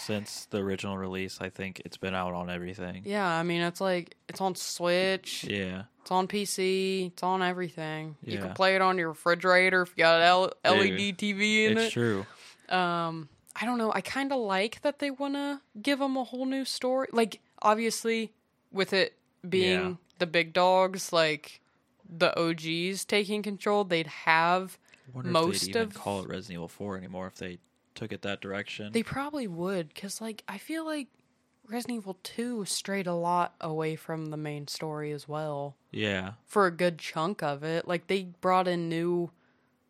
Since 0.01 0.47
the 0.49 0.57
original 0.57 0.97
release, 0.97 1.37
I 1.39 1.49
think 1.49 1.81
it's 1.85 1.95
been 1.95 2.13
out 2.13 2.33
on 2.33 2.49
everything. 2.49 3.03
Yeah, 3.05 3.25
I 3.25 3.43
mean 3.43 3.61
it's 3.61 3.79
like 3.79 4.15
it's 4.27 4.41
on 4.41 4.55
Switch, 4.55 5.45
Yeah. 5.45 5.83
it's 6.01 6.11
on 6.11 6.27
PC, 6.27 7.07
it's 7.13 7.23
on 7.23 7.41
everything. 7.41 8.17
You 8.21 8.39
can 8.39 8.53
play 8.53 8.75
it 8.75 8.81
on 8.81 8.97
your 8.97 9.09
refrigerator 9.09 9.83
if 9.83 9.91
you 9.95 10.03
got 10.03 10.17
an 10.19 10.23
L- 10.23 10.53
LED 10.65 11.13
TV 11.13 11.65
in 11.67 11.77
It's 11.77 11.87
it. 11.87 11.91
true. 11.91 12.25
Um, 12.67 13.29
I 13.55 13.65
don't 13.65 13.77
know. 13.77 13.93
I 13.93 14.01
kind 14.01 14.33
of 14.33 14.39
like 14.39 14.81
that 14.81 14.99
they 14.99 15.11
want 15.11 15.35
to 15.35 15.61
give 15.81 15.99
them 15.99 16.17
a 16.17 16.23
whole 16.25 16.45
new 16.45 16.65
story. 16.65 17.07
Like 17.13 17.39
obviously, 17.61 18.33
with 18.73 18.91
it 18.91 19.13
being 19.47 19.79
Yeah. 19.79 19.93
the 20.19 20.27
big 20.27 20.53
dogs, 20.53 21.11
like 21.13 21.61
the 22.07 22.37
OGs 22.39 23.05
taking 23.05 23.41
control, 23.41 23.83
they'd 23.83 24.07
have 24.07 24.77
most 25.13 25.61
they'd 25.61 25.69
even 25.69 25.81
of- 25.83 25.93
call 25.93 26.21
it 26.21 26.27
Resident 26.29 26.53
Evil 26.57 26.67
4 26.67 26.97
anymore 26.97 27.27
if 27.27 27.35
they 27.35 27.59
took 27.95 28.11
it 28.11 28.21
that 28.21 28.41
direction. 28.41 28.91
They 28.91 29.03
probably 29.03 29.47
would, 29.47 29.89
because 29.89 30.21
like 30.21 30.43
I 30.47 30.57
feel 30.57 30.85
like 30.85 31.07
Resident 31.67 31.97
Evil 31.99 32.17
Two 32.23 32.65
strayed 32.65 33.07
a 33.07 33.13
lot 33.13 33.55
away 33.61 33.95
from 33.95 34.27
the 34.27 34.37
main 34.37 34.67
story 34.67 35.11
as 35.11 35.27
well 35.27 35.77
yeah. 35.91 36.33
for 36.45 36.65
a 36.65 36.71
good 36.71 36.97
chunk 36.97 37.41
of 37.41 37.63
it. 37.63 37.87
Like 37.87 38.07
they 38.07 38.23
brought 38.41 38.67
in 38.67 38.89
new 38.89 39.31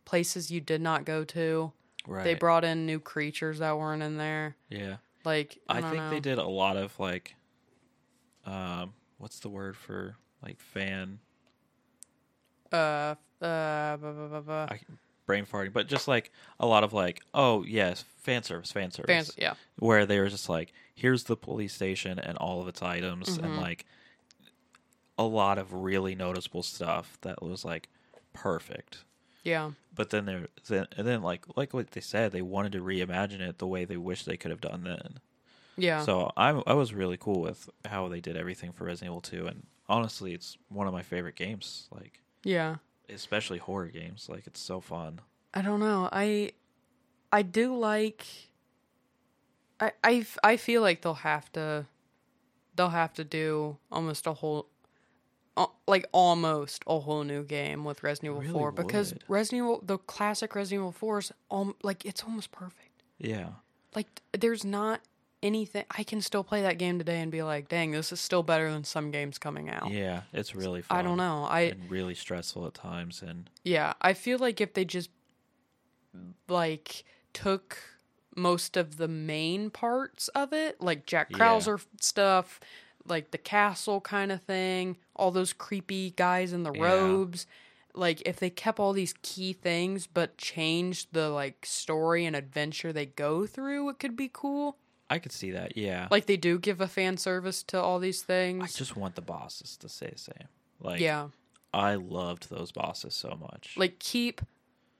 places 0.05 0.51
you 0.51 0.61
did 0.61 0.81
not 0.81 1.05
go 1.05 1.23
to. 1.23 1.71
Right. 2.07 2.23
They 2.23 2.33
brought 2.35 2.63
in 2.63 2.85
new 2.85 2.99
creatures 2.99 3.59
that 3.59 3.77
weren't 3.77 4.03
in 4.03 4.17
there. 4.17 4.55
yeah. 4.69 4.97
Like 5.23 5.59
I, 5.69 5.77
I, 5.77 5.81
think 5.81 5.95
know. 5.95 6.09
they 6.09 6.19
did 6.19 6.37
a 6.39 6.47
lot 6.47 6.77
of 6.77 6.99
like 6.99 7.35
um 8.45 8.93
what's 9.21 9.39
the 9.39 9.49
word 9.49 9.77
for 9.77 10.15
like 10.43 10.59
fan 10.59 11.19
Uh, 12.71 12.75
uh, 12.75 13.15
blah, 13.97 13.97
blah, 13.97 14.39
blah. 14.41 14.67
I, 14.69 14.79
brain 15.25 15.45
farting, 15.45 15.73
but 15.73 15.87
just 15.87 16.07
like 16.07 16.31
a 16.59 16.65
lot 16.65 16.83
of 16.83 16.93
like, 16.93 17.21
oh 17.33 17.63
yes, 17.63 18.03
fan 18.21 18.43
service, 18.43 18.71
fan 18.71 18.91
service. 18.91 19.07
Fans, 19.09 19.35
yeah, 19.37 19.53
Where 19.79 20.05
they 20.05 20.19
were 20.19 20.29
just 20.29 20.49
like, 20.49 20.73
here's 20.95 21.25
the 21.25 21.35
police 21.37 21.73
station 21.73 22.17
and 22.19 22.37
all 22.37 22.61
of 22.61 22.67
its 22.67 22.81
items 22.81 23.37
and 23.37 23.47
Mm-hmm. 23.47 23.59
like 23.61 23.85
a 25.17 25.23
lot 25.23 25.57
of 25.57 25.73
really 25.73 26.15
noticeable 26.15 26.63
stuff 26.63 27.17
that 27.21 27.43
was 27.43 27.63
like 27.63 27.89
perfect. 28.33 29.03
yeah, 29.43 29.71
But 29.93 30.09
then 30.09 30.25
there 30.25 30.47
then 30.67 30.87
and 30.97 31.05
then 31.05 31.21
like 31.21 31.45
like 31.55 31.73
what 31.73 31.91
they 31.91 32.01
said, 32.01 32.31
they 32.31 32.41
wanted 32.41 32.71
to 32.73 32.81
reimagine 32.81 33.41
it 33.41 33.59
the 33.59 33.67
way 33.67 33.85
they 33.85 33.97
wish 33.97 34.23
they 34.23 34.37
could 34.37 34.51
have 34.51 34.61
done 34.61 34.83
then. 34.83 35.19
Yeah. 35.77 36.03
So 36.03 36.31
I 36.37 36.49
I 36.49 36.73
was 36.73 36.93
really 36.93 37.17
cool 37.17 37.41
with 37.41 37.69
how 37.85 38.07
they 38.07 38.19
did 38.19 38.37
everything 38.37 38.71
for 38.71 38.85
Resident 38.85 39.11
Evil 39.11 39.21
2 39.21 39.47
and 39.47 39.63
honestly 39.89 40.33
it's 40.33 40.57
one 40.69 40.87
of 40.87 40.93
my 40.93 41.01
favorite 41.01 41.35
games 41.35 41.87
like 41.91 42.21
yeah. 42.43 42.77
especially 43.09 43.57
horror 43.57 43.87
games 43.87 44.27
like 44.29 44.47
it's 44.47 44.59
so 44.59 44.79
fun. 44.81 45.21
I 45.53 45.61
don't 45.61 45.79
know. 45.79 46.09
I 46.11 46.53
I 47.31 47.41
do 47.41 47.75
like 47.75 48.25
I 49.79 49.91
I 50.03 50.25
I 50.43 50.57
feel 50.57 50.81
like 50.81 51.01
they'll 51.01 51.13
have 51.13 51.51
to 51.53 51.85
they'll 52.75 52.89
have 52.89 53.13
to 53.13 53.23
do 53.23 53.77
almost 53.91 54.27
a 54.27 54.33
whole 54.33 54.67
like 55.87 56.07
almost 56.11 56.83
a 56.87 56.99
whole 56.99 57.23
new 57.23 57.43
game 57.43 57.83
with 57.83 58.03
Resident 58.03 58.31
Evil 58.31 58.41
Really 58.41 58.53
4 58.53 58.71
because 58.71 59.13
would. 59.13 59.23
Resident 59.27 59.65
Evil 59.65 59.83
the 59.85 59.97
classic 59.97 60.55
Resident 60.55 60.81
Evil 60.81 60.91
4 60.91 61.19
is 61.19 61.31
um, 61.49 61.75
like 61.83 62.05
it's 62.05 62.23
almost 62.23 62.51
perfect. 62.51 63.03
Yeah. 63.17 63.49
Like 63.95 64.21
there's 64.31 64.63
not 64.63 65.01
anything 65.43 65.85
I 65.91 66.03
can 66.03 66.21
still 66.21 66.43
play 66.43 66.61
that 66.61 66.77
game 66.77 66.97
today 66.97 67.19
and 67.21 67.31
be 67.31 67.43
like, 67.43 67.67
"Dang, 67.69 67.91
this 67.91 68.11
is 68.11 68.19
still 68.19 68.43
better 68.43 68.71
than 68.71 68.83
some 68.83 69.11
games 69.11 69.37
coming 69.37 69.69
out." 69.69 69.89
Yeah, 69.91 70.21
it's 70.33 70.55
really 70.55 70.81
fun. 70.81 70.97
I 70.97 71.01
don't 71.01 71.17
know. 71.17 71.45
I 71.45 71.61
and 71.61 71.89
really 71.89 72.15
stressful 72.15 72.65
at 72.67 72.73
times 72.73 73.21
and 73.21 73.49
Yeah, 73.63 73.93
I 74.01 74.13
feel 74.13 74.39
like 74.39 74.61
if 74.61 74.73
they 74.73 74.85
just 74.85 75.09
like 76.47 77.03
took 77.33 77.77
most 78.35 78.77
of 78.77 78.97
the 78.97 79.07
main 79.07 79.69
parts 79.69 80.27
of 80.29 80.53
it, 80.53 80.81
like 80.81 81.05
Jack 81.05 81.27
Yeah. 81.31 81.37
Krauser 81.37 81.83
stuff, 81.99 82.59
like 83.05 83.31
the 83.31 83.37
castle 83.37 84.01
kind 84.01 84.31
of 84.31 84.41
thing, 84.43 84.97
all 85.15 85.31
those 85.31 85.53
creepy 85.53 86.11
guys 86.11 86.53
in 86.53 86.63
the 86.63 86.71
Yeah. 86.73 86.81
robes, 86.81 87.45
like 87.93 88.21
if 88.25 88.37
they 88.39 88.49
kept 88.49 88.79
all 88.79 88.93
these 88.93 89.13
key 89.21 89.51
things 89.53 90.07
but 90.07 90.37
changed 90.37 91.09
the 91.11 91.29
like 91.29 91.65
story 91.65 92.25
and 92.25 92.35
adventure 92.35 92.93
they 92.93 93.05
go 93.05 93.45
through, 93.45 93.89
it 93.89 93.99
could 93.99 94.15
be 94.15 94.29
cool. 94.31 94.77
I 95.11 95.19
could 95.19 95.33
see 95.33 95.51
that. 95.51 95.75
Yeah. 95.75 96.07
Like 96.09 96.25
they 96.25 96.37
do 96.37 96.57
give 96.57 96.79
a 96.79 96.87
fan 96.87 97.17
service 97.17 97.63
to 97.63 97.81
all 97.81 97.99
these 97.99 98.21
things. 98.21 98.63
I 98.63 98.67
just 98.77 98.95
want 98.95 99.15
the 99.15 99.21
bosses 99.21 99.75
to 99.77 99.89
stay 99.89 100.11
the 100.13 100.17
same. 100.19 100.47
Like 100.79 101.01
yeah. 101.01 101.27
I 101.73 101.95
loved 101.95 102.49
those 102.49 102.71
bosses 102.71 103.13
so 103.13 103.37
much. 103.39 103.75
like 103.77 103.99
keep 103.99 104.41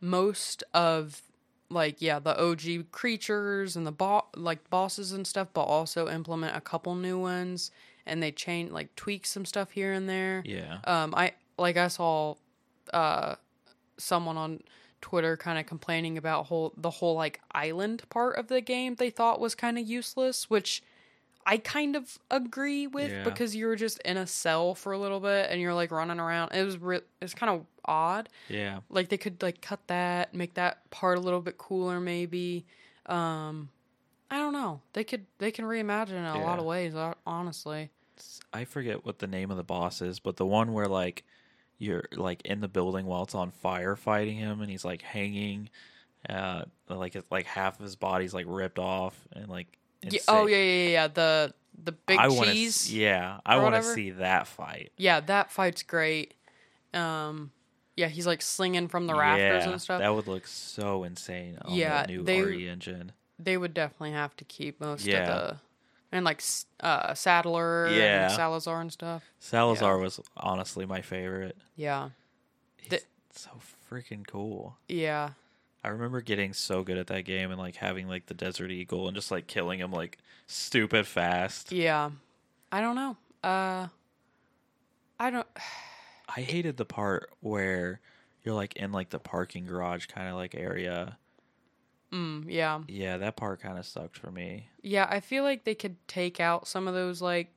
most 0.01 0.63
of 0.73 1.21
like 1.69 2.01
yeah 2.01 2.19
the 2.19 2.37
OG 2.37 2.91
creatures 2.91 3.75
and 3.77 3.87
the 3.87 3.91
bo- 3.91 4.25
like 4.35 4.69
bosses 4.69 5.13
and 5.13 5.25
stuff, 5.25 5.47
but 5.53 5.63
also 5.63 6.09
implement 6.09 6.55
a 6.57 6.61
couple 6.61 6.93
new 6.95 7.17
ones 7.17 7.71
and 8.05 8.21
they 8.21 8.31
change 8.31 8.71
like 8.71 8.93
tweak 8.95 9.25
some 9.25 9.45
stuff 9.45 9.71
here 9.71 9.93
and 9.93 10.09
there. 10.09 10.43
yeah. 10.45 10.79
Um, 10.83 11.13
I 11.15 11.33
like 11.57 11.77
I 11.77 11.87
saw 11.87 12.35
uh 12.93 13.35
someone 13.97 14.35
on 14.35 14.59
Twitter 15.01 15.35
kind 15.37 15.57
of 15.59 15.65
complaining 15.65 16.17
about 16.17 16.45
whole 16.47 16.73
the 16.77 16.89
whole 16.89 17.15
like 17.15 17.39
island 17.51 18.03
part 18.09 18.37
of 18.37 18.47
the 18.47 18.61
game 18.61 18.95
they 18.95 19.09
thought 19.09 19.39
was 19.39 19.55
kind 19.55 19.77
of 19.77 19.87
useless, 19.87 20.49
which 20.49 20.81
I 21.45 21.57
kind 21.57 21.95
of 21.95 22.19
agree 22.29 22.85
with 22.85 23.11
Yeah. 23.11 23.23
because 23.23 23.55
you 23.55 23.65
were 23.65 23.75
just 23.75 23.99
in 24.05 24.15
a 24.17 24.27
cell 24.27 24.75
for 24.75 24.91
a 24.93 24.97
little 24.99 25.19
bit 25.19 25.49
and 25.49 25.59
you're 25.59 25.73
like 25.73 25.91
running 25.91 26.19
around. 26.19 26.51
It 26.53 26.63
was 26.63 26.77
re- 26.77 26.97
it 26.97 27.07
was 27.21 27.33
kind 27.33 27.49
of 27.49 27.65
odd. 27.83 28.29
Yeah. 28.47 28.81
Like 28.89 29.09
they 29.09 29.17
could 29.17 29.41
like 29.41 29.59
cut 29.61 29.79
that, 29.87 30.35
make 30.35 30.53
that 30.53 30.87
part 30.91 31.17
a 31.17 31.21
little 31.21 31.41
bit 31.41 31.57
cooler 31.57 31.99
maybe. 31.99 32.65
Um 33.07 33.69
I 34.29 34.37
don't 34.37 34.53
know. 34.53 34.81
They 34.93 35.03
could 35.03 35.25
they 35.39 35.51
can 35.51 35.65
reimagine 35.65 36.11
it 36.11 36.15
in 36.17 36.25
a 36.25 36.43
lot 36.43 36.59
of 36.59 36.65
ways, 36.65 36.93
honestly. 37.25 37.89
I 38.53 38.65
forget 38.65 39.03
what 39.05 39.19
the 39.19 39.27
name 39.27 39.49
of 39.49 39.57
the 39.57 39.63
boss 39.63 40.01
is, 40.01 40.19
but 40.19 40.37
the 40.37 40.45
one 40.45 40.73
where 40.73 40.87
like 40.87 41.23
you're 41.81 42.03
like 42.15 42.41
in 42.45 42.61
the 42.61 42.67
building 42.67 43.05
while 43.07 43.23
it's 43.23 43.33
on 43.33 43.49
fire 43.49 43.95
fighting 43.95 44.37
him 44.37 44.61
and 44.61 44.69
he's 44.69 44.85
like 44.85 45.01
hanging 45.01 45.67
uh 46.29 46.63
like 46.87 47.15
it's 47.15 47.25
like 47.31 47.47
half 47.47 47.79
of 47.79 47.83
his 47.83 47.95
body's 47.95 48.33
like 48.33 48.45
ripped 48.47 48.77
off 48.77 49.19
and 49.33 49.49
like 49.49 49.65
Yeah, 50.03 50.19
oh 50.27 50.45
yeah, 50.45 50.57
yeah, 50.57 50.89
yeah. 50.89 51.07
The 51.07 51.53
the 51.83 51.91
big 51.93 52.19
I 52.19 52.27
wanna, 52.27 52.51
cheese. 52.53 52.93
yeah, 52.93 53.39
I 53.45 53.57
want 53.57 53.73
to 53.75 53.81
see 53.83 54.11
that 54.11 54.45
fight. 54.45 54.91
Yeah, 54.97 55.19
that 55.21 55.51
fight's 55.51 55.81
great. 55.81 56.35
Um, 56.93 57.51
yeah, 57.95 58.07
he's 58.07 58.27
like 58.27 58.41
slinging 58.43 58.87
from 58.87 59.07
the 59.07 59.15
rafters 59.15 59.65
yeah, 59.65 59.71
and 59.71 59.81
stuff. 59.81 59.99
That 59.99 60.13
would 60.13 60.27
look 60.27 60.45
so 60.47 61.03
insane 61.03 61.57
on 61.63 61.73
Yeah, 61.73 62.05
the 62.05 62.13
new 62.13 62.23
they- 62.23 62.41
RE 62.41 62.67
engine. 62.69 63.13
they 63.39 63.57
would 63.57 63.73
definitely 63.73 64.11
have 64.11 64.35
to 64.37 64.45
keep 64.45 64.79
most 64.79 65.05
Yeah. 65.05 65.21
of 65.21 65.27
the 65.49 65.57
and 66.11 66.25
like 66.25 66.41
uh 66.81 67.13
Saddler 67.13 67.89
Yeah. 67.89 68.25
and 68.25 68.33
Salazar 68.33 68.81
and 68.81 68.91
stuff. 68.91 69.23
Salazar 69.39 69.97
was 69.97 70.19
honestly 70.37 70.85
my 70.85 71.01
favorite. 71.01 71.57
Yeah, 71.75 72.09
He's 72.77 72.89
The- 72.89 73.01
so 73.33 73.51
freaking 73.89 74.25
cool. 74.27 74.77
yeah, 74.87 75.31
I 75.83 75.89
remember 75.89 76.21
getting 76.21 76.53
so 76.53 76.83
good 76.83 76.97
at 76.97 77.07
that 77.07 77.21
game 77.23 77.49
and 77.51 77.59
like 77.59 77.75
having 77.77 78.07
like 78.07 78.25
the 78.27 78.33
Desert 78.33 78.71
Eagle 78.71 79.07
and 79.07 79.15
just 79.15 79.31
like 79.31 79.47
killing 79.47 79.79
him 79.79 79.91
like 79.91 80.17
stupid 80.47 81.07
fast. 81.07 81.71
yeah. 81.71 82.11
I 82.73 82.79
don't 82.81 82.95
know. 82.95 83.17
Uh, 83.43 83.87
I 85.19 85.29
don't. 85.29 85.47
I 86.33 86.41
hated 86.41 86.77
the 86.77 86.85
part 86.85 87.29
where 87.41 87.99
you're 88.43 88.55
like 88.55 88.77
in 88.77 88.91
like 88.93 89.09
the 89.09 89.19
parking 89.19 89.65
garage 89.65 90.05
kind 90.05 90.29
of 90.29 90.35
like 90.35 90.55
area. 90.55 91.17
Mm, 92.11 92.45
yeah, 92.49 92.81
Yeah, 92.87 93.17
that 93.17 93.35
part 93.37 93.61
kind 93.61 93.77
of 93.77 93.85
sucked 93.85 94.17
for 94.17 94.31
me. 94.31 94.69
yeah. 94.81 95.07
I 95.09 95.19
feel 95.21 95.43
like 95.43 95.63
they 95.63 95.75
could 95.75 95.95
take 96.07 96.39
out 96.41 96.67
some 96.67 96.87
of 96.87 96.93
those 96.93 97.21
like 97.21 97.53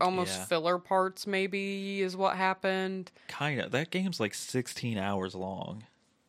almost 0.00 0.36
Yeah. 0.38 0.44
filler 0.44 0.78
parts. 0.78 1.26
Maybe 1.26 2.00
is 2.00 2.16
what 2.16 2.36
happened. 2.36 3.10
Kind 3.28 3.60
of. 3.60 3.72
That 3.72 3.90
game's 3.90 4.20
like 4.20 4.34
16 4.34 4.98
hours 4.98 5.34
long. 5.34 5.84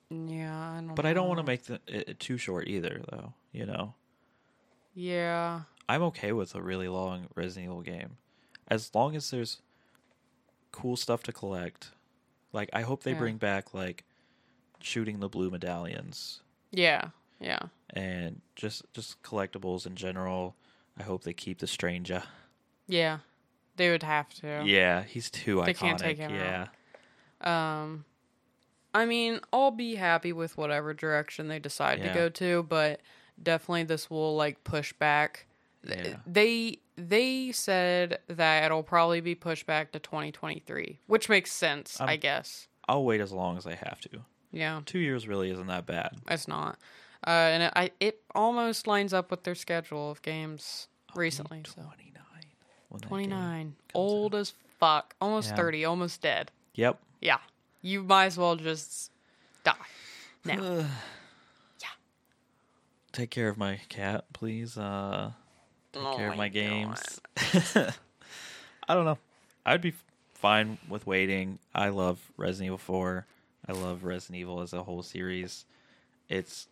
Yeah, 0.09 0.71
I 0.71 0.75
don't. 0.77 0.95
But 0.95 1.05
I 1.05 1.13
don't 1.13 1.27
want 1.27 1.39
to 1.39 1.45
make 1.45 1.63
the, 1.65 1.75
it, 1.85 2.09
it 2.09 2.19
too 2.19 2.37
short 2.37 2.67
either, 2.67 3.01
though. 3.11 3.33
You 3.51 3.65
know, 3.65 3.93
Yeah, 4.95 5.61
I'm 5.89 6.01
okay 6.03 6.31
with 6.31 6.55
a 6.55 6.61
really 6.61 6.87
long 6.87 7.27
Resident 7.35 7.65
Evil 7.65 7.81
game, 7.81 8.17
as 8.67 8.93
long 8.95 9.15
as 9.15 9.29
there's 9.31 9.61
cool 10.71 10.95
stuff 10.97 11.23
to 11.23 11.33
collect. 11.33 11.91
Like, 12.53 12.69
I 12.73 12.81
hope 12.81 13.03
they 13.03 13.11
Yeah. 13.11 13.17
bring 13.19 13.37
back 13.37 13.73
like 13.73 14.03
shooting 14.79 15.19
the 15.19 15.27
blue 15.29 15.49
medallions 15.49 16.41
yeah, 16.71 17.09
yeah. 17.39 17.59
and 17.91 18.41
just 18.55 18.83
just 18.93 19.21
collectibles 19.23 19.85
in 19.85 19.95
general. 19.95 20.55
I 20.97 21.03
hope 21.03 21.23
they 21.23 21.33
keep 21.33 21.59
the 21.59 21.67
stranger. 21.67 22.23
Yeah, 22.87 23.19
they 23.75 23.91
would 23.91 24.03
have 24.03 24.33
to. 24.35 24.63
Yeah, 24.65 25.03
he's 25.03 25.29
too 25.29 25.61
They 25.63 25.73
iconic. 25.73 25.77
can't 25.77 25.99
take 25.99 26.17
him 26.17 26.31
yeah, 26.31 26.67
Um, 27.41 28.05
I 28.93 29.05
mean, 29.05 29.39
I'll 29.53 29.71
be 29.71 29.95
happy 29.95 30.33
with 30.33 30.57
whatever 30.57 30.93
direction 30.93 31.47
they 31.49 31.59
decide 31.59 31.99
Yeah. 31.99 32.07
to 32.07 32.13
go 32.13 32.29
to, 32.29 32.63
but 32.63 33.01
definitely 33.41 33.83
this 33.83 34.09
will 34.09 34.35
like 34.35 34.63
push 34.63 34.93
back. 34.93 35.45
Yeah. 35.87 36.17
They 36.25 36.79
they 36.95 37.51
said 37.51 38.19
that 38.27 38.63
it'll 38.65 38.81
probably 38.81 39.21
be 39.21 39.35
pushed 39.35 39.67
back 39.67 39.91
to 39.91 39.99
2023, 39.99 40.99
which 41.05 41.29
makes 41.29 41.51
sense, 41.51 42.01
Um, 42.01 42.09
I 42.09 42.15
guess. 42.15 42.67
I'll 42.89 43.03
wait 43.05 43.21
as 43.21 43.31
long 43.31 43.55
as 43.57 43.67
I 43.67 43.75
have 43.75 43.99
to. 44.01 44.09
Yeah, 44.51 44.81
Two 44.85 44.97
years 44.99 45.27
really 45.27 45.51
isn't 45.51 45.67
that 45.67 45.85
bad. 45.85 46.17
it's 46.27 46.47
not. 46.47 46.79
Uh, 47.25 47.29
and 47.29 47.63
it, 47.63 47.73
I 47.75 47.91
it 47.99 48.21
almost 48.35 48.85
lines 48.87 49.13
up 49.13 49.31
with 49.31 49.43
their 49.43 49.55
schedule 49.55 50.11
of 50.11 50.21
games 50.21 50.87
recently. 51.15 51.63
So 51.67 51.81
29. 51.81 52.13
when 52.89 52.99
that 53.01 53.01
game 53.01 53.09
29, 53.09 53.61
comes 53.63 53.75
old 53.95 54.35
as 54.35 54.53
fuck, 54.79 55.15
almost 55.19 55.49
Yeah. 55.49 55.55
30, 55.55 55.85
almost 55.85 56.21
dead. 56.21 56.51
Yep. 56.75 56.99
Yeah, 57.21 57.39
you 57.81 58.03
might 58.03 58.25
as 58.25 58.37
well 58.37 58.55
just 58.55 59.11
die 59.63 59.73
now. 60.45 60.85
Yeah. 61.81 61.87
Take 63.11 63.31
care 63.31 63.49
of 63.49 63.57
my 63.57 63.79
cat, 63.89 64.25
please. 64.33 64.77
Uh, 64.77 65.31
take 65.93 66.03
Oh 66.03 66.15
care 66.15 66.29
of 66.31 66.37
my 66.37 66.49
games. 66.49 67.19
I 68.87 68.93
don't 68.93 69.05
know. 69.05 69.17
I'd 69.65 69.81
be 69.81 69.93
fine 70.35 70.77
with 70.87 71.07
waiting. 71.07 71.57
I 71.73 71.89
love 71.89 72.19
Resident 72.37 72.67
Evil 72.67 72.77
4. 72.77 73.25
I 73.67 73.71
love 73.73 74.03
Resident 74.03 74.37
Evil 74.37 74.61
as 74.61 74.71
a 74.73 74.83
whole 74.83 75.01
series. 75.03 75.65
It's 76.29 76.67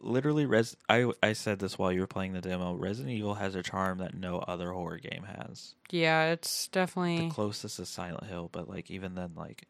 literally 0.00 0.46
res. 0.46 0.76
I 0.88 1.10
I 1.22 1.32
said 1.32 1.58
this 1.58 1.78
while 1.78 1.92
you 1.92 2.00
were 2.00 2.06
playing 2.06 2.32
the 2.32 2.40
demo. 2.40 2.74
Resident 2.74 3.14
Evil 3.14 3.34
has 3.34 3.54
a 3.54 3.62
charm 3.62 3.98
that 3.98 4.14
no 4.14 4.38
other 4.38 4.72
horror 4.72 4.98
game 4.98 5.24
has. 5.24 5.74
Yeah, 5.90 6.26
it's 6.32 6.68
definitely 6.68 7.28
The 7.28 7.34
closest 7.34 7.78
is 7.80 7.88
Silent 7.88 8.24
Hill, 8.26 8.48
but 8.52 8.68
like 8.68 8.90
even 8.90 9.14
then, 9.14 9.32
like 9.36 9.64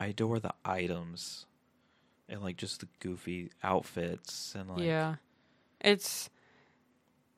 I 0.00 0.06
adore 0.06 0.38
the 0.40 0.54
items 0.64 1.46
and 2.28 2.42
like 2.42 2.56
just 2.56 2.80
the 2.80 2.88
goofy 3.00 3.50
outfits 3.62 4.54
and 4.54 4.70
like 4.70 4.82
yeah. 4.82 5.16
It's 5.80 6.30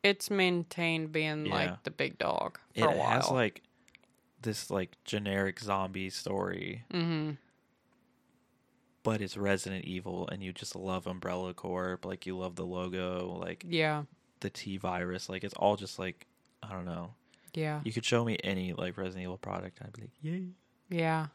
it's 0.03 0.31
maintained 0.31 1.13
being 1.13 1.47
Yeah. 1.47 1.55
like 1.55 1.83
the 1.85 1.91
big 1.91 2.19
dog 2.19 2.59
it 2.75 2.83
for 2.83 2.89
a 2.93 2.97
while. 2.97 3.09
has 3.11 3.31
like 3.31 3.63
this 4.43 4.71
like 4.71 4.91
generic 5.05 5.59
zombie 5.61 6.11
story, 6.11 6.85
mm-hmm. 6.93 7.33
But 9.05 9.21
it's 9.21 9.37
Resident 9.37 9.85
Evil, 9.85 10.29
and 10.33 10.43
you 10.43 10.53
just 10.53 10.75
love 10.75 11.07
Umbrella 11.07 11.55
Corp, 11.55 12.05
like 12.05 12.27
you 12.27 12.37
love 12.37 12.57
the 12.57 12.67
logo, 12.67 13.39
like 13.41 13.65
Yeah, 13.69 14.03
the 14.41 14.51
T 14.51 14.77
virus, 14.77 15.29
like 15.29 15.45
it's 15.45 15.55
all 15.55 15.77
just 15.77 15.99
like 16.01 16.27
I 16.63 16.73
don't 16.73 16.85
know. 16.87 17.13
yeah, 17.55 17.81
You 17.85 17.93
could 17.93 18.05
show 18.05 18.25
me 18.25 18.37
any 18.43 18.73
like 18.73 18.97
Resident 18.99 19.23
Evil 19.23 19.39
product, 19.39 19.79
and 19.79 19.87
I'd 19.87 19.93
be 19.93 20.03
like, 20.03 20.11
yay. 20.23 20.49
yeah, 20.91 21.27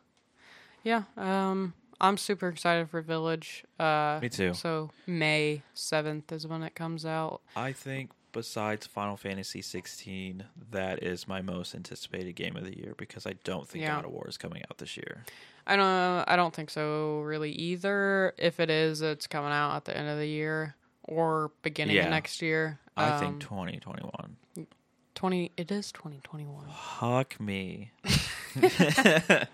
yeah. 0.84 1.04
Um, 1.16 1.74
I'm 2.02 2.18
super 2.18 2.48
excited 2.48 2.90
for 2.90 3.02
Village. 3.02 3.64
Uh, 3.80 4.20
Me 4.22 4.30
too. 4.30 4.54
So 4.54 4.90
May 5.06 5.62
seventh 5.74 6.32
is 6.32 6.48
when 6.48 6.64
it 6.64 6.74
comes 6.76 7.06
out. 7.06 7.42
I 7.56 7.74
think 7.74 8.12
besides 8.32 8.88
Final 8.88 9.18
Fantasy 9.18 9.62
16, 9.62 10.46
that 10.72 11.04
is 11.04 11.28
my 11.28 11.42
most 11.42 11.76
anticipated 11.76 12.34
game 12.36 12.56
of 12.56 12.64
the 12.64 12.78
year 12.78 12.94
because 12.98 13.26
I 13.26 13.34
don't 13.44 13.68
think 13.68 13.82
Yeah. 13.84 13.96
God 13.96 14.06
of 14.06 14.12
War 14.12 14.28
is 14.30 14.38
coming 14.38 14.62
out 14.70 14.78
this 14.78 14.96
year. 14.98 15.26
I 15.70 15.76
don't. 15.76 16.24
I 16.28 16.36
don't 16.36 16.54
think 16.54 16.70
so. 16.70 17.22
Really, 17.22 17.52
either. 17.52 18.34
If 18.38 18.60
it 18.60 18.70
is, 18.70 19.02
it's 19.02 19.28
coming 19.28 19.52
out 19.52 19.76
at 19.76 19.86
the 19.86 19.96
end 19.96 20.10
of 20.10 20.18
the 20.18 20.28
year 20.28 20.76
or 21.04 21.52
beginning 21.62 21.96
Yeah. 21.96 22.06
of 22.06 22.10
next 22.12 22.42
year. 22.42 22.80
I 22.98 23.10
Um, 23.12 23.20
think 23.20 23.40
2021. 23.42 24.12
twenty. 25.16 25.52
It 25.58 25.72
is 25.72 25.92
twenty 25.92 26.20
twenty 26.24 26.46
one. 26.46 26.66
Fuck 27.00 27.40
me. 27.40 27.92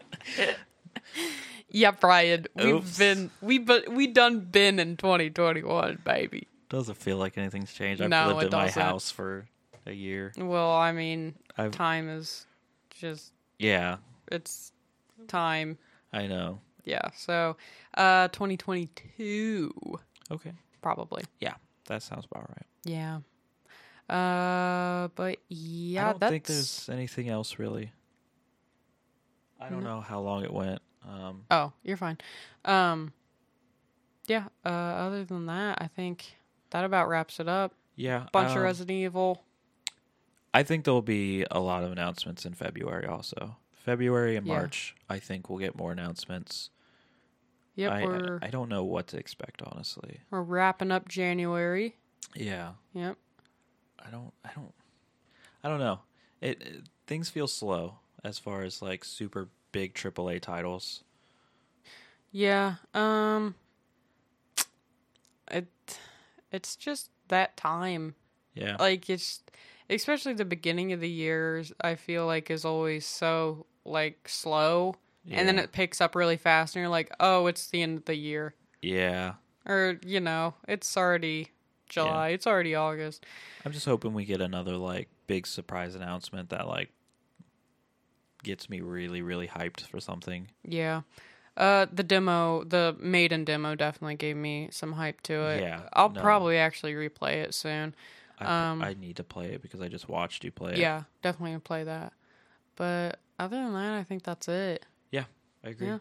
Yeah, 1.70 1.92
Brian. 1.92 2.46
We've 2.56 2.76
Oops. 2.76 2.98
been 2.98 3.32
we 3.42 3.58
but 3.60 3.90
we 3.90 4.08
done 4.08 4.40
been 4.42 4.80
in 4.80 4.96
2021, 4.96 6.00
baby. 6.06 6.48
Doesn't 6.70 6.96
feel 6.96 7.18
like 7.18 7.38
anything's 7.38 7.74
changed. 7.74 8.02
I've 8.02 8.10
No, 8.10 8.28
lived 8.28 8.44
it 8.44 8.46
in 8.46 8.52
my 8.58 8.66
doesn't. 8.68 8.82
house 8.82 9.12
for 9.12 9.48
a 9.86 9.92
year. 9.92 10.32
Well, 10.38 10.72
I 10.72 10.94
mean, 10.94 11.36
I've 11.58 11.72
time 11.72 12.08
is 12.08 12.46
just 12.92 13.34
yeah, 13.60 13.98
it's 14.32 14.72
time. 15.28 15.78
I 16.14 16.28
know. 16.28 16.60
Yeah. 16.84 17.10
So, 17.16 17.58
uh 17.96 18.28
2022 18.30 19.72
Okay. 20.32 20.52
probably. 20.82 21.24
Yeah, 21.40 21.56
that 21.88 22.04
sounds 22.04 22.26
about 22.32 22.50
right. 22.50 22.66
Yeah. 22.84 23.20
Uh 24.10 25.08
but 25.16 25.40
yeah, 25.50 26.02
I 26.02 26.12
don't 26.12 26.20
that's 26.20 26.30
think 26.32 26.46
there's 26.46 26.90
anything 26.90 27.28
else 27.30 27.58
really. 27.58 27.92
I 29.60 29.70
don't 29.70 29.84
No. 29.84 29.96
know 29.96 30.02
how 30.02 30.20
long 30.20 30.44
it 30.44 30.54
went. 30.54 30.82
Um, 31.08 31.46
Oh, 31.50 31.72
you're 31.84 31.98
fine. 31.98 32.18
Um 32.66 33.14
yeah, 34.28 34.46
uh 34.66 34.70
other 34.70 35.24
than 35.26 35.46
that, 35.48 35.80
I 35.82 35.88
think 35.88 36.38
that 36.72 36.84
about 36.86 37.08
wraps 37.10 37.40
it 37.40 37.48
up. 37.48 37.74
yeah, 37.96 38.26
Bunch 38.32 38.52
of 38.52 38.58
um, 38.58 38.64
Resident 38.64 38.92
Evil. 38.92 39.44
I 40.54 40.64
think 40.64 40.86
there'll 40.86 41.02
be 41.02 41.46
a 41.52 41.60
lot 41.60 41.84
of 41.84 41.92
announcements 41.92 42.46
in 42.46 42.54
February 42.54 43.06
also. 43.06 43.58
February 43.86 44.36
and 44.36 44.46
Yeah. 44.48 44.54
March, 44.56 44.96
I 45.10 45.20
think 45.20 45.50
we'll 45.50 45.60
get 45.60 45.76
more 45.78 45.92
announcements. 45.92 46.72
Yep, 47.76 47.92
I, 47.92 48.02
I 48.04 48.48
I 48.48 48.50
don't 48.50 48.70
know 48.70 48.84
what 48.84 49.08
to 49.08 49.18
expect 49.18 49.62
honestly. 49.62 50.22
we're 50.32 50.42
wrapping 50.42 50.92
up 50.92 51.08
January. 51.08 51.96
Yeah. 52.34 52.72
Yep. 52.94 53.18
I 54.06 54.10
don't 54.10 54.34
I 54.44 54.50
don't 54.56 54.74
I 55.64 55.70
don't 55.70 55.80
know. 55.80 56.00
It, 56.42 56.62
it 56.62 56.82
things 57.06 57.30
feel 57.30 57.48
slow 57.48 58.00
as 58.24 58.40
far 58.40 58.64
as 58.64 58.82
like 58.82 59.04
super 59.06 59.50
big 59.72 59.94
AAA 59.94 60.42
titles. 60.42 61.04
Yeah. 62.32 62.76
Um 62.94 63.56
it 65.52 65.68
it's 66.52 66.76
just 66.76 67.10
that 67.28 67.58
time. 67.58 68.16
Yeah. 68.54 68.78
Like 68.80 69.10
it's 69.10 69.44
especially 69.90 70.34
the 70.34 70.46
beginning 70.46 70.94
of 70.94 71.02
the 71.02 71.10
years 71.10 71.74
I 71.82 71.96
feel 71.96 72.26
like 72.26 72.50
is 72.50 72.64
always 72.66 73.06
so 73.06 73.66
like 73.86 74.28
slow 74.28 74.96
and 75.32 75.48
then 75.48 75.58
it 75.58 75.72
picks 75.72 76.02
up 76.02 76.16
really 76.16 76.38
fast 76.38 76.76
and 76.76 76.82
you're 76.82 76.90
like, 76.90 77.12
"Oh, 77.20 77.48
it's 77.48 77.68
the 77.68 77.82
end 77.82 77.98
of 77.98 78.06
the 78.06 78.16
year." 78.16 78.54
yeah. 78.82 79.34
Or, 79.68 79.98
you 80.06 80.20
know, 80.20 80.54
it's 80.68 80.96
already 80.96 81.50
July. 81.90 82.30
It's 82.30 82.46
already 82.46 82.76
August. 82.76 83.26
I'm 83.66 83.72
just 83.72 83.88
hoping 83.88 84.14
we 84.14 84.24
get 84.24 84.40
another 84.40 84.78
like 84.78 85.10
big 85.26 85.48
surprise 85.48 85.96
announcement 85.96 86.50
that 86.50 86.68
like 86.68 86.92
gets 88.44 88.70
me 88.70 88.82
really 88.82 89.24
really 89.24 89.48
hyped 89.48 89.82
for 89.82 90.00
something. 90.00 90.50
Yeah. 90.64 91.02
Uh, 91.58 91.88
the 91.92 92.04
demo, 92.04 92.64
the 92.64 92.96
maiden 93.00 93.46
demo, 93.46 93.76
definitely 93.76 94.16
gave 94.16 94.36
me 94.36 94.68
some 94.72 94.92
hype 94.92 95.22
to 95.22 95.34
it. 95.48 95.62
Yeah, 95.62 95.84
I'll 95.94 96.10
no. 96.10 96.22
probably 96.22 96.58
actually 96.58 96.94
replay 96.94 97.38
it 97.38 97.54
soon. 97.54 97.96
I, 98.38 98.72
Um, 98.72 98.84
I 98.84 98.94
need 98.94 99.16
to 99.16 99.24
play 99.24 99.54
it 99.54 99.62
because 99.62 99.80
I 99.82 99.88
just 99.88 100.10
watched 100.10 100.44
you 100.44 100.52
play 100.52 100.74
it. 100.74 100.78
Yeah, 100.78 101.04
definitely 101.22 101.58
play 101.60 101.86
that. 101.86 102.12
But 102.76 103.20
other 103.40 103.58
than 103.58 103.74
that, 103.74 103.94
I 103.94 104.04
think 104.04 104.24
that's 104.24 104.48
it. 104.48 104.86
Yeah, 105.12 105.26
I 105.64 105.70
agree. 105.70 105.88
Yeah. 105.88 105.98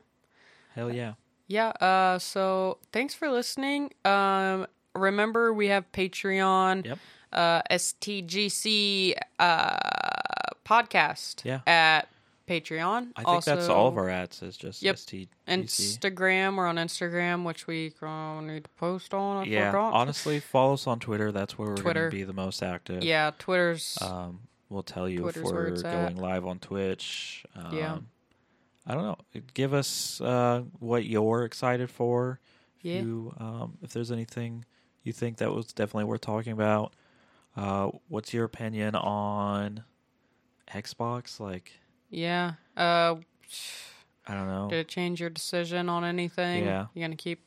Hell 0.74 0.92
yeah. 0.92 1.14
Yeah. 1.46 1.68
Uh, 1.68 2.18
so 2.18 2.78
thanks 2.92 3.14
for 3.14 3.30
listening. 3.30 3.92
Um, 4.04 4.66
remember 4.94 5.52
we 5.52 5.68
have 5.68 5.90
Patreon. 5.92 6.86
Yep. 6.86 6.98
Uh, 7.32 7.62
STGC 7.70 9.14
uh 9.38 9.78
podcast. 10.64 11.44
Yeah. 11.44 11.60
At 11.66 12.08
Patreon. 12.48 13.08
I 13.16 13.24
think 13.24 13.44
that's 13.44 13.68
all 13.68 13.88
of 13.88 13.96
our 13.96 14.08
ads 14.08 14.42
is 14.42 14.56
just 14.56 14.82
Yep. 14.82 14.96
STGC. 14.96 15.28
Instagram. 15.48 16.56
We're 16.56 16.66
on 16.66 16.76
Instagram, 16.76 17.44
which 17.44 17.66
we 17.66 17.92
uh, 18.02 18.40
need 18.40 18.64
to 18.64 18.70
post 18.76 19.14
on. 19.14 19.38
I 19.38 19.44
Yeah, 19.44 19.70
forgot. 19.70 19.92
honestly, 19.94 20.40
follow 20.40 20.74
us 20.74 20.86
on 20.86 21.00
Twitter. 21.00 21.32
That's 21.32 21.58
where 21.58 21.68
we're 21.70 21.74
going 21.82 21.94
to 21.96 22.10
be 22.10 22.24
the 22.24 22.32
most 22.32 22.62
active. 22.62 23.02
Yeah, 23.02 23.30
Twitter's. 23.38 23.98
Um, 24.00 24.40
we'll 24.68 24.82
tell 24.82 25.08
you 25.08 25.20
Twitter's 25.20 25.48
if 25.48 25.54
we're 25.54 25.70
going 25.70 25.84
at. 25.86 26.18
live 26.18 26.46
on 26.46 26.58
Twitch. 26.58 27.44
Um, 27.54 27.74
Yeah. 27.76 27.98
I 28.86 28.94
don't 28.94 29.02
know. 29.04 29.16
Give 29.54 29.72
us 29.72 30.20
uh, 30.20 30.62
what 30.78 31.06
you're 31.06 31.44
excited 31.44 31.90
for. 31.90 32.40
If 32.78 32.84
Yeah. 32.84 33.00
You, 33.00 33.34
um, 33.38 33.78
if 33.82 33.92
there's 33.94 34.12
anything 34.12 34.64
you 35.04 35.12
think 35.12 35.38
that 35.38 35.52
was 35.52 35.66
definitely 35.72 36.04
worth 36.04 36.22
talking 36.22 36.52
about. 36.52 36.92
Uh, 37.56 37.90
what's 38.08 38.34
your 38.34 38.44
opinion 38.44 38.94
on 38.96 39.84
Xbox? 40.68 41.38
Like, 41.38 41.72
yeah. 42.10 42.54
Uh, 42.76 43.16
I 44.26 44.34
don't 44.34 44.48
know. 44.48 44.68
did 44.70 44.80
it 44.80 44.88
change 44.88 45.20
your 45.20 45.30
decision 45.30 45.88
on 45.88 46.04
anything? 46.04 46.64
Yeah. 46.64 46.86
You 46.94 47.02
gonna 47.02 47.16
keep 47.16 47.44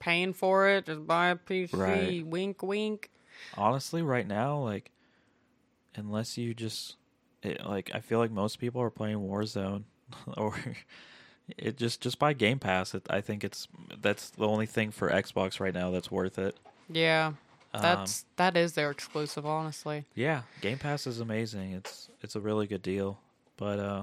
paying 0.00 0.32
for 0.32 0.68
it? 0.68 0.86
Just 0.86 1.06
buy 1.06 1.28
a 1.28 1.36
PC. 1.36 1.72
Right. 1.72 2.26
Wink, 2.26 2.62
wink. 2.62 3.10
honestly 3.56 4.02
right 4.02 4.26
now 4.26 4.58
like 4.58 4.90
unless 5.96 6.36
you 6.38 6.54
just 6.54 6.96
it, 7.42 7.64
like 7.64 7.90
i 7.94 8.00
feel 8.00 8.18
like 8.18 8.30
most 8.30 8.58
people 8.58 8.80
are 8.80 8.90
playing 8.90 9.18
warzone 9.18 9.84
or 10.36 10.54
it 11.58 11.76
just 11.76 12.00
just 12.00 12.18
by 12.18 12.32
game 12.32 12.58
pass 12.58 12.94
it, 12.94 13.06
i 13.10 13.20
think 13.20 13.44
it's 13.44 13.68
that's 14.00 14.30
the 14.30 14.46
only 14.46 14.66
thing 14.66 14.90
for 14.90 15.10
xbox 15.10 15.60
right 15.60 15.74
now 15.74 15.90
that's 15.90 16.10
worth 16.10 16.38
it 16.38 16.56
Yeah. 16.88 17.32
Um, 17.74 17.82
That's 17.82 18.24
that 18.36 18.56
is 18.56 18.72
their 18.72 18.90
exclusive, 18.90 19.44
honestly. 19.44 20.04
yeah 20.14 20.42
game 20.62 20.78
pass 20.78 21.06
is 21.06 21.20
amazing 21.20 21.72
it's 21.72 22.08
it's 22.22 22.34
a 22.34 22.40
really 22.40 22.66
good 22.66 22.80
deal 22.80 23.18
but 23.58 23.78
uh 23.78 24.02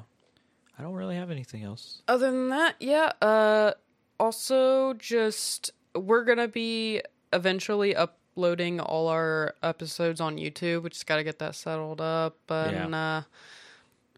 i 0.78 0.84
don't 0.84 0.94
really 0.94 1.16
have 1.16 1.32
anything 1.32 1.64
else 1.64 2.02
Other 2.08 2.30
than 2.30 2.50
that, 2.50 2.76
yeah. 2.80 3.12
Uh, 3.22 3.72
also, 4.20 4.94
just 4.94 5.72
we're 5.96 6.24
gonna 6.24 6.48
be 6.48 7.02
eventually 7.32 7.96
uploading 8.38 8.80
all 8.80 9.08
our 9.10 9.54
episodes 9.62 10.20
on 10.20 10.38
YouTube. 10.38 10.84
We 10.84 10.90
just 10.90 11.06
got 11.06 11.18
to 11.18 11.24
get 11.24 11.38
that 11.40 11.56
settled 11.56 12.02
up, 12.02 12.36
and 12.50 12.96
uh, 12.96 13.22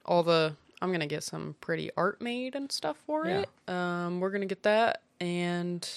all 0.06 0.24
the 0.24 0.56
I'm 0.82 0.92
gonna 0.92 1.08
get 1.08 1.24
some 1.24 1.56
pretty 1.62 1.90
art 1.98 2.22
made 2.22 2.54
and 2.56 2.72
stuff 2.72 2.98
for 3.06 3.26
Yeah. 3.26 3.42
it. 3.68 3.74
Um, 3.74 4.20
we're 4.20 4.30
gonna 4.30 4.46
get 4.46 4.64
that, 4.64 5.02
and 5.20 5.88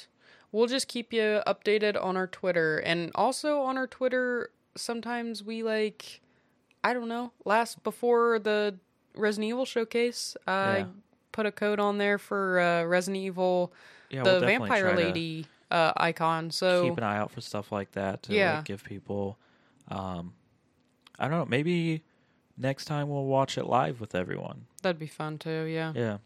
we'll 0.52 0.66
just 0.66 0.88
keep 0.88 1.12
you 1.12 1.42
updated 1.46 2.02
on 2.02 2.16
our 2.16 2.26
Twitter, 2.26 2.78
and 2.78 3.10
also 3.14 3.60
on 3.62 3.76
our 3.76 3.86
Twitter. 3.86 4.50
Sometimes 4.76 5.42
we 5.44 5.62
like, 5.62 6.20
I 6.84 6.94
don't 6.94 7.08
know, 7.08 7.32
last 7.44 7.82
before 7.82 8.38
the 8.38 8.76
Resident 9.14 9.48
Evil 9.50 9.64
showcase, 9.64 10.36
I 10.46 10.78
Yeah. 10.78 10.84
put 11.32 11.46
a 11.46 11.52
code 11.52 11.80
on 11.80 11.98
there 11.98 12.18
for 12.18 12.60
uh, 12.60 12.84
Resident 12.84 13.22
Evil, 13.22 13.72
yeah 14.10 14.22
the 14.22 14.30
we'll 14.40 14.40
vampire 14.40 14.82
try 14.82 14.90
to 14.92 14.96
lady 14.96 15.46
uh, 15.70 15.92
icon. 15.96 16.50
So 16.50 16.84
keep 16.88 16.98
an 16.98 17.04
eye 17.04 17.16
out 17.18 17.30
for 17.30 17.40
stuff 17.40 17.70
like 17.72 17.92
that 17.92 18.22
to 18.24 18.34
Yeah. 18.34 18.56
like, 18.56 18.64
give 18.64 18.82
people 18.84 19.38
um 19.90 20.34
i 21.18 21.26
don't 21.26 21.38
know 21.38 21.46
maybe 21.46 22.02
next 22.58 22.84
time 22.84 23.08
we'll 23.08 23.24
watch 23.24 23.56
it 23.56 23.64
live 23.66 24.00
with 24.00 24.14
everyone 24.14 24.66
that'd 24.82 24.98
be 24.98 25.06
fun 25.06 25.38
too. 25.38 25.62
Yeah. 25.64 25.92
yeah 25.94 26.18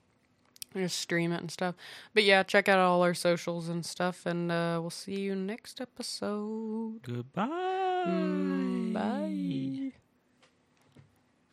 just 0.74 0.98
stream 0.98 1.32
it 1.32 1.40
and 1.40 1.50
stuff. 1.50 1.74
But 2.14 2.24
yeah, 2.24 2.42
check 2.44 2.66
out 2.68 2.78
all 2.78 3.02
our 3.02 3.12
socials 3.12 3.68
and 3.68 3.84
stuff, 3.84 4.24
and 4.24 4.50
uh, 4.50 4.78
we'll 4.80 4.88
see 4.88 5.20
you 5.20 5.34
next 5.36 5.82
episode. 5.82 7.02
Goodbye. 7.02 7.46
Mm, 8.08 8.92
bye. 8.94 9.92